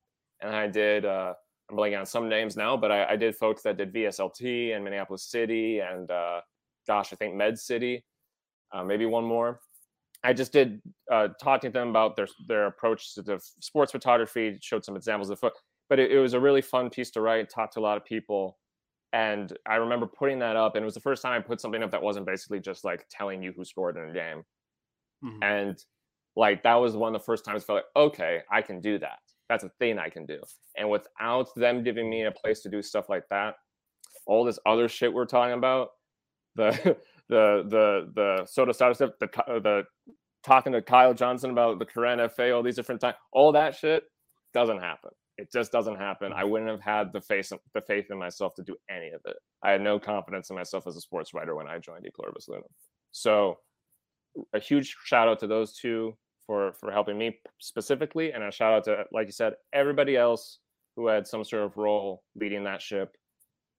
and 0.41 0.55
I 0.55 0.67
did. 0.67 1.05
Uh, 1.05 1.33
I'm 1.69 1.77
blanking 1.77 1.99
on 1.99 2.05
some 2.05 2.27
names 2.27 2.57
now, 2.57 2.75
but 2.75 2.91
I, 2.91 3.11
I, 3.11 3.15
did 3.15 3.33
folks 3.33 3.61
that 3.61 3.77
did 3.77 3.93
VSLT 3.93 4.75
and 4.75 4.83
Minneapolis 4.83 5.23
City 5.23 5.79
and 5.79 6.11
uh, 6.11 6.41
gosh, 6.85 7.13
I 7.13 7.15
think 7.15 7.33
Med 7.35 7.57
City 7.57 8.03
uh, 8.71 8.83
maybe 8.83 9.05
one 9.05 9.23
more. 9.23 9.59
I 10.23 10.33
just 10.33 10.53
did 10.53 10.81
uh, 11.11 11.29
talking 11.41 11.71
to 11.71 11.79
them 11.79 11.89
about 11.89 12.15
their 12.15 12.27
their 12.47 12.67
approach 12.67 13.15
to 13.15 13.21
the 13.21 13.39
sports 13.59 13.91
photography. 13.91 14.57
Showed 14.61 14.85
some 14.85 14.95
examples 14.95 15.29
of 15.29 15.39
foot, 15.39 15.53
but 15.89 15.99
it, 15.99 16.11
it, 16.11 16.19
was 16.19 16.33
a 16.33 16.39
really 16.39 16.61
fun 16.61 16.89
piece 16.89 17.09
to 17.11 17.21
write. 17.21 17.49
Talked 17.49 17.73
to 17.73 17.79
a 17.79 17.81
lot 17.81 17.97
of 17.97 18.05
people, 18.05 18.57
and 19.13 19.57
I 19.67 19.75
remember 19.75 20.07
putting 20.07 20.39
that 20.39 20.55
up. 20.55 20.75
And 20.75 20.83
it 20.83 20.85
was 20.85 20.93
the 20.93 21.01
first 21.01 21.21
time 21.21 21.33
I 21.33 21.39
put 21.39 21.59
something 21.59 21.83
up 21.83 21.91
that 21.91 22.01
wasn't 22.01 22.25
basically 22.25 22.59
just 22.59 22.83
like 22.83 23.05
telling 23.09 23.43
you 23.43 23.53
who 23.55 23.65
scored 23.65 23.97
in 23.97 24.09
a 24.09 24.13
game. 24.13 24.43
Mm-hmm. 25.23 25.43
And 25.43 25.83
like 26.35 26.63
that 26.63 26.75
was 26.75 26.95
one 26.95 27.13
of 27.13 27.21
the 27.21 27.25
first 27.25 27.43
times 27.43 27.63
I 27.63 27.65
felt 27.65 27.77
like 27.77 28.03
okay, 28.05 28.41
I 28.49 28.61
can 28.61 28.79
do 28.79 28.97
that. 28.99 29.19
That's 29.49 29.65
a 29.65 29.71
thing 29.79 29.99
I 29.99 30.09
can 30.09 30.25
do. 30.25 30.39
And 30.77 30.89
without 30.89 31.53
them 31.55 31.83
giving 31.83 32.09
me 32.09 32.23
a 32.23 32.31
place 32.31 32.61
to 32.61 32.69
do 32.69 32.81
stuff 32.81 33.09
like 33.09 33.23
that, 33.29 33.55
all 34.25 34.45
this 34.45 34.59
other 34.65 34.87
shit 34.87 35.13
we're 35.13 35.25
talking 35.25 35.57
about, 35.57 35.89
the 36.55 36.97
the 37.27 37.63
the 37.67 38.11
the 38.15 38.45
soda 38.45 38.73
starter 38.73 38.93
stuff, 38.93 39.11
the 39.19 39.27
the 39.59 39.83
talking 40.43 40.73
to 40.73 40.81
Kyle 40.81 41.13
Johnson 41.13 41.51
about 41.51 41.79
the 41.79 41.85
current 41.85 42.31
FA, 42.33 42.53
all 42.53 42.63
these 42.63 42.75
different 42.75 43.01
times, 43.01 43.15
all 43.31 43.51
that 43.51 43.75
shit 43.75 44.03
doesn't 44.53 44.79
happen. 44.79 45.11
It 45.41 45.51
just 45.51 45.71
doesn't 45.71 45.97
happen. 45.97 46.33
I 46.33 46.43
wouldn't 46.43 46.69
have 46.69 46.81
had 46.81 47.13
the 47.13 47.21
face 47.21 47.51
the 47.73 47.81
faith 47.81 48.05
in 48.09 48.17
myself 48.17 48.53
to 48.55 48.63
do 48.63 48.75
any 48.89 49.09
of 49.09 49.21
it. 49.25 49.37
I 49.63 49.71
had 49.71 49.81
no 49.81 49.99
confidence 49.99 50.49
in 50.49 50.55
myself 50.55 50.87
as 50.87 50.95
a 50.95 51.01
sports 51.01 51.33
writer 51.33 51.55
when 51.55 51.67
I 51.67 51.77
joined 51.79 52.05
E 52.05 52.09
Loonum. 52.47 52.63
So 53.11 53.57
a 54.53 54.59
huge 54.59 54.95
shout 55.05 55.27
out 55.27 55.39
to 55.39 55.47
those 55.47 55.73
two 55.73 56.15
for 56.45 56.73
for 56.73 56.91
helping 56.91 57.17
me 57.17 57.39
specifically, 57.59 58.31
and 58.31 58.43
a 58.43 58.51
shout 58.51 58.73
out 58.73 58.83
to, 58.85 59.03
like 59.11 59.27
you 59.27 59.33
said, 59.33 59.53
everybody 59.73 60.15
else 60.15 60.59
who 60.95 61.07
had 61.07 61.27
some 61.27 61.43
sort 61.43 61.63
of 61.63 61.77
role 61.77 62.23
leading 62.35 62.63
that 62.65 62.81
ship 62.81 63.15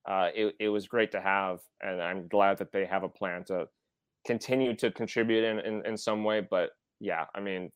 uh, 0.09 0.29
it, 0.35 0.55
it 0.59 0.69
was 0.69 0.87
great 0.87 1.11
to 1.11 1.21
have, 1.21 1.59
and 1.81 2.01
I'm 2.01 2.27
glad 2.27 2.57
that 2.57 2.71
they 2.71 2.85
have 2.85 3.03
a 3.03 3.09
plan 3.09 3.43
to 3.45 3.67
continue 4.25 4.75
to 4.75 4.91
contribute 4.91 5.43
in, 5.43 5.59
in, 5.59 5.85
in 5.85 5.97
some 5.97 6.23
way. 6.23 6.41
But 6.49 6.71
yeah, 6.99 7.25
I 7.35 7.39
mean, 7.39 7.71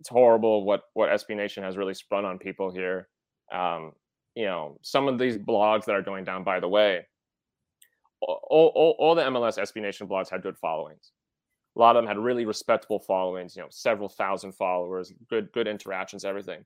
it's 0.00 0.08
horrible 0.08 0.64
what 0.64 0.82
what 0.94 1.10
SB 1.10 1.36
Nation 1.36 1.62
has 1.62 1.76
really 1.76 1.94
sprung 1.94 2.24
on 2.24 2.38
people 2.38 2.70
here. 2.70 3.08
Um, 3.52 3.92
you 4.34 4.44
know, 4.44 4.78
some 4.82 5.08
of 5.08 5.18
these 5.18 5.38
blogs 5.38 5.84
that 5.86 5.94
are 5.94 6.02
going 6.02 6.24
down. 6.24 6.44
By 6.44 6.60
the 6.60 6.68
way, 6.68 7.06
all, 8.20 8.72
all, 8.74 8.96
all 8.98 9.14
the 9.14 9.22
MLS 9.22 9.58
SB 9.58 9.80
Nation 9.80 10.06
blogs 10.06 10.30
had 10.30 10.42
good 10.42 10.58
followings. 10.58 11.12
A 11.76 11.78
lot 11.78 11.96
of 11.96 12.02
them 12.02 12.08
had 12.08 12.18
really 12.18 12.44
respectable 12.44 13.00
followings. 13.00 13.56
You 13.56 13.62
know, 13.62 13.68
several 13.70 14.08
thousand 14.08 14.52
followers, 14.52 15.12
good 15.28 15.50
good 15.52 15.66
interactions, 15.66 16.24
everything. 16.24 16.64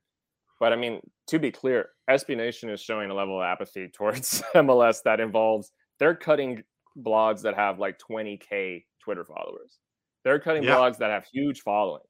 But 0.59 0.73
I 0.73 0.75
mean, 0.75 0.99
to 1.27 1.39
be 1.39 1.51
clear, 1.51 1.89
SB 2.09 2.37
Nation 2.37 2.69
is 2.69 2.81
showing 2.81 3.09
a 3.09 3.15
level 3.15 3.39
of 3.39 3.45
apathy 3.45 3.87
towards 3.93 4.43
MLS 4.55 5.01
that 5.03 5.19
involves 5.19 5.71
they're 5.99 6.15
cutting 6.15 6.63
blogs 6.97 7.41
that 7.41 7.55
have 7.55 7.79
like 7.79 7.97
20k 7.99 8.83
Twitter 9.03 9.25
followers. 9.25 9.79
They're 10.23 10.39
cutting 10.39 10.63
yeah. 10.63 10.75
blogs 10.75 10.97
that 10.97 11.09
have 11.09 11.25
huge 11.31 11.61
followings. 11.61 12.05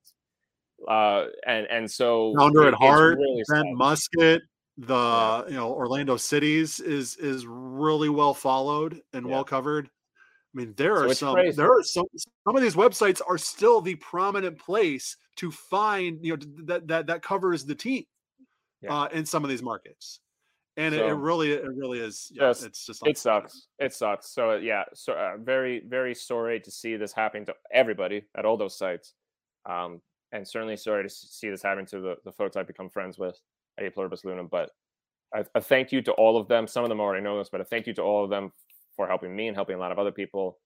Uh, 0.87 1.25
and 1.45 1.67
and 1.67 1.89
so 1.89 2.33
Founder 2.37 2.67
at 2.67 2.73
Heart, 2.73 3.17
really 3.17 3.43
Ben 3.49 3.75
Muscat, 3.75 4.41
the 4.77 4.93
yeah. 4.93 5.43
you 5.47 5.55
know 5.55 5.71
Orlando 5.71 6.17
Cities 6.17 6.79
is 6.79 7.15
is 7.17 7.45
really 7.47 8.09
well 8.09 8.33
followed 8.33 9.01
and 9.13 9.25
yeah. 9.25 9.31
well 9.31 9.43
covered. 9.43 9.87
I 9.87 10.57
mean, 10.57 10.73
there 10.75 10.97
so 10.97 11.03
are 11.03 11.13
some 11.13 11.33
crazy. 11.35 11.55
there 11.55 11.71
are 11.71 11.83
some 11.83 12.05
some 12.15 12.55
of 12.55 12.61
these 12.61 12.75
websites 12.75 13.21
are 13.25 13.37
still 13.37 13.81
the 13.81 13.95
prominent 13.95 14.59
place 14.59 15.15
to 15.37 15.51
find 15.51 16.19
you 16.23 16.35
know 16.35 16.43
that 16.65 16.87
that 16.87 17.07
that 17.07 17.21
covers 17.21 17.65
the 17.65 17.75
team 17.75 18.03
yeah. 18.81 19.01
uh, 19.03 19.07
in 19.07 19.25
some 19.25 19.43
of 19.43 19.49
these 19.49 19.63
markets. 19.63 20.19
And 20.77 20.95
so, 20.95 21.05
it, 21.05 21.09
it, 21.09 21.15
really, 21.15 21.51
it 21.51 21.67
really 21.75 21.99
is. 21.99 22.31
Yeah, 22.33 22.49
just, 22.49 22.65
it's 22.65 22.85
just 22.85 23.05
it 23.05 23.17
sucks. 23.17 23.67
It 23.77 23.93
sucks. 23.93 24.33
So 24.33 24.55
yeah, 24.55 24.83
so 24.93 25.13
uh, 25.13 25.37
very, 25.37 25.83
very 25.85 26.15
sorry 26.15 26.59
to 26.61 26.71
see 26.71 26.95
this 26.95 27.11
happening 27.11 27.45
to 27.47 27.55
everybody 27.73 28.23
at 28.35 28.45
all 28.45 28.57
those 28.57 28.77
sites, 28.77 29.13
um, 29.65 30.01
and 30.31 30.47
certainly 30.47 30.77
sorry 30.77 31.03
to 31.03 31.09
see 31.09 31.49
this 31.49 31.61
happen 31.61 31.85
to 31.87 31.99
the, 31.99 32.15
the 32.25 32.31
folks 32.31 32.55
I've 32.55 32.67
become 32.67 32.89
friends 32.89 33.17
with 33.17 33.37
at 33.77 33.85
A 33.85 33.91
Pluribus 33.91 34.21
Lunum. 34.23 34.49
But 34.49 34.69
a, 35.35 35.45
a 35.55 35.61
thank 35.61 35.91
you 35.91 36.01
to 36.03 36.11
all 36.13 36.37
of 36.37 36.47
them. 36.47 36.67
Some 36.67 36.83
of 36.83 36.89
them 36.89 36.99
already 36.99 37.23
know 37.23 37.37
this, 37.37 37.49
but 37.49 37.61
a 37.61 37.65
thank 37.65 37.87
you 37.87 37.93
to 37.95 38.01
all 38.01 38.23
of 38.23 38.29
them 38.29 38.51
for 38.95 39.07
helping 39.07 39.35
me 39.35 39.47
and 39.47 39.55
helping 39.55 39.75
a 39.75 39.79
lot 39.79 39.91
of 39.91 39.99
other 39.99 40.11
people. 40.11 40.59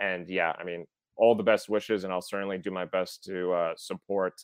And 0.00 0.28
yeah, 0.28 0.52
I 0.58 0.64
mean, 0.64 0.86
all 1.16 1.34
the 1.34 1.42
best 1.42 1.68
wishes, 1.68 2.04
and 2.04 2.12
I'll 2.12 2.22
certainly 2.22 2.58
do 2.58 2.70
my 2.70 2.84
best 2.84 3.24
to 3.24 3.52
uh, 3.52 3.72
support 3.76 4.34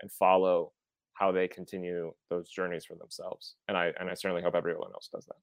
and 0.00 0.10
follow 0.10 0.72
how 1.14 1.32
they 1.32 1.48
continue 1.48 2.12
those 2.30 2.48
journeys 2.48 2.84
for 2.84 2.94
themselves. 2.94 3.56
And 3.68 3.76
I 3.76 3.92
and 4.00 4.08
I 4.08 4.14
certainly 4.14 4.42
hope 4.42 4.54
everyone 4.54 4.90
else 4.94 5.08
does 5.12 5.26
that. 5.26 5.36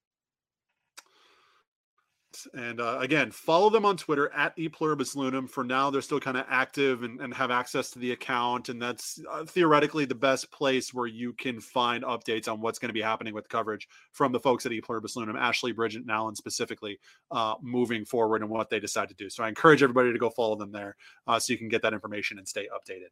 And 2.53 2.79
uh, 2.79 2.99
again, 3.01 3.31
follow 3.31 3.69
them 3.69 3.85
on 3.85 3.97
Twitter 3.97 4.31
at 4.33 4.55
epluribus. 4.57 5.49
For 5.49 5.63
now, 5.63 5.89
they're 5.89 6.01
still 6.01 6.19
kind 6.19 6.37
of 6.37 6.45
active 6.49 7.03
and, 7.03 7.19
and, 7.19 7.33
have 7.33 7.51
access 7.51 7.89
to 7.91 7.99
the 7.99 8.11
account. 8.11 8.69
And 8.69 8.81
that's 8.81 9.19
uh, 9.29 9.45
theoretically 9.45 10.05
the 10.05 10.15
best 10.15 10.51
place 10.51 10.93
where 10.93 11.07
you 11.07 11.33
can 11.33 11.59
find 11.59 12.03
updates 12.03 12.47
on 12.47 12.61
what's 12.61 12.77
going 12.77 12.89
to 12.89 12.93
be 12.93 13.01
happening 13.01 13.33
with 13.33 13.49
coverage 13.49 13.87
from 14.11 14.31
the 14.31 14.39
folks 14.39 14.65
at 14.65 14.71
epluribus 14.71 15.15
lunum, 15.15 15.39
Ashley, 15.39 15.71
Bridget, 15.71 16.01
and 16.01 16.11
Alan 16.11 16.35
specifically, 16.35 16.99
uh, 17.31 17.55
moving 17.61 18.05
forward 18.05 18.41
and 18.41 18.49
what 18.49 18.69
they 18.69 18.79
decide 18.79 19.09
to 19.09 19.15
do. 19.15 19.29
So 19.29 19.43
I 19.43 19.47
encourage 19.47 19.81
everybody 19.81 20.11
to 20.13 20.19
go 20.19 20.29
follow 20.29 20.55
them 20.55 20.71
there 20.71 20.95
uh, 21.27 21.39
so 21.39 21.53
you 21.53 21.59
can 21.59 21.69
get 21.69 21.81
that 21.81 21.93
information 21.93 22.37
and 22.37 22.47
stay 22.47 22.67
updated. 22.67 23.09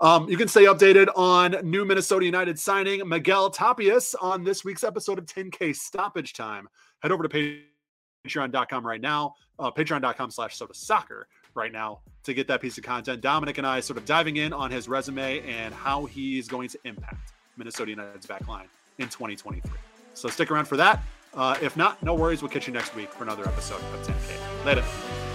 Um, 0.00 0.28
you 0.28 0.36
can 0.36 0.48
stay 0.48 0.64
updated 0.64 1.08
on 1.16 1.56
new 1.68 1.84
Minnesota 1.84 2.24
United 2.24 2.58
signing 2.58 3.06
Miguel 3.08 3.50
Tapias 3.50 4.14
on 4.20 4.44
this 4.44 4.64
week's 4.64 4.84
episode 4.84 5.18
of 5.18 5.26
10K 5.26 5.74
Stoppage 5.74 6.32
Time. 6.32 6.68
Head 7.02 7.12
over 7.12 7.22
to 7.22 7.28
page 7.28 7.62
patreon.com 8.26 8.86
right 8.86 9.00
now, 9.00 9.34
uh, 9.58 9.70
patreon.com 9.70 10.30
slash 10.30 10.58
sota 10.58 10.74
soccer 10.74 11.26
right 11.54 11.72
now 11.72 12.00
to 12.24 12.34
get 12.34 12.46
that 12.48 12.60
piece 12.60 12.78
of 12.78 12.84
content. 12.84 13.20
Dominic 13.20 13.58
and 13.58 13.66
I 13.66 13.80
sort 13.80 13.96
of 13.98 14.04
diving 14.04 14.36
in 14.36 14.52
on 14.52 14.70
his 14.70 14.88
resume 14.88 15.40
and 15.40 15.74
how 15.74 16.06
he's 16.06 16.48
going 16.48 16.68
to 16.68 16.78
impact 16.84 17.32
Minnesota 17.56 17.90
United's 17.90 18.26
back 18.26 18.46
line 18.46 18.68
in 18.98 19.06
2023. 19.06 19.70
So 20.14 20.28
stick 20.28 20.50
around 20.50 20.66
for 20.66 20.76
that. 20.76 21.02
Uh, 21.34 21.56
if 21.62 21.76
not, 21.76 22.02
no 22.02 22.14
worries. 22.14 22.42
We'll 22.42 22.50
catch 22.50 22.66
you 22.66 22.72
next 22.72 22.94
week 22.94 23.12
for 23.12 23.24
another 23.24 23.46
episode 23.46 23.80
of 23.94 24.06
10K. 24.06 24.66
Later. 24.66 25.29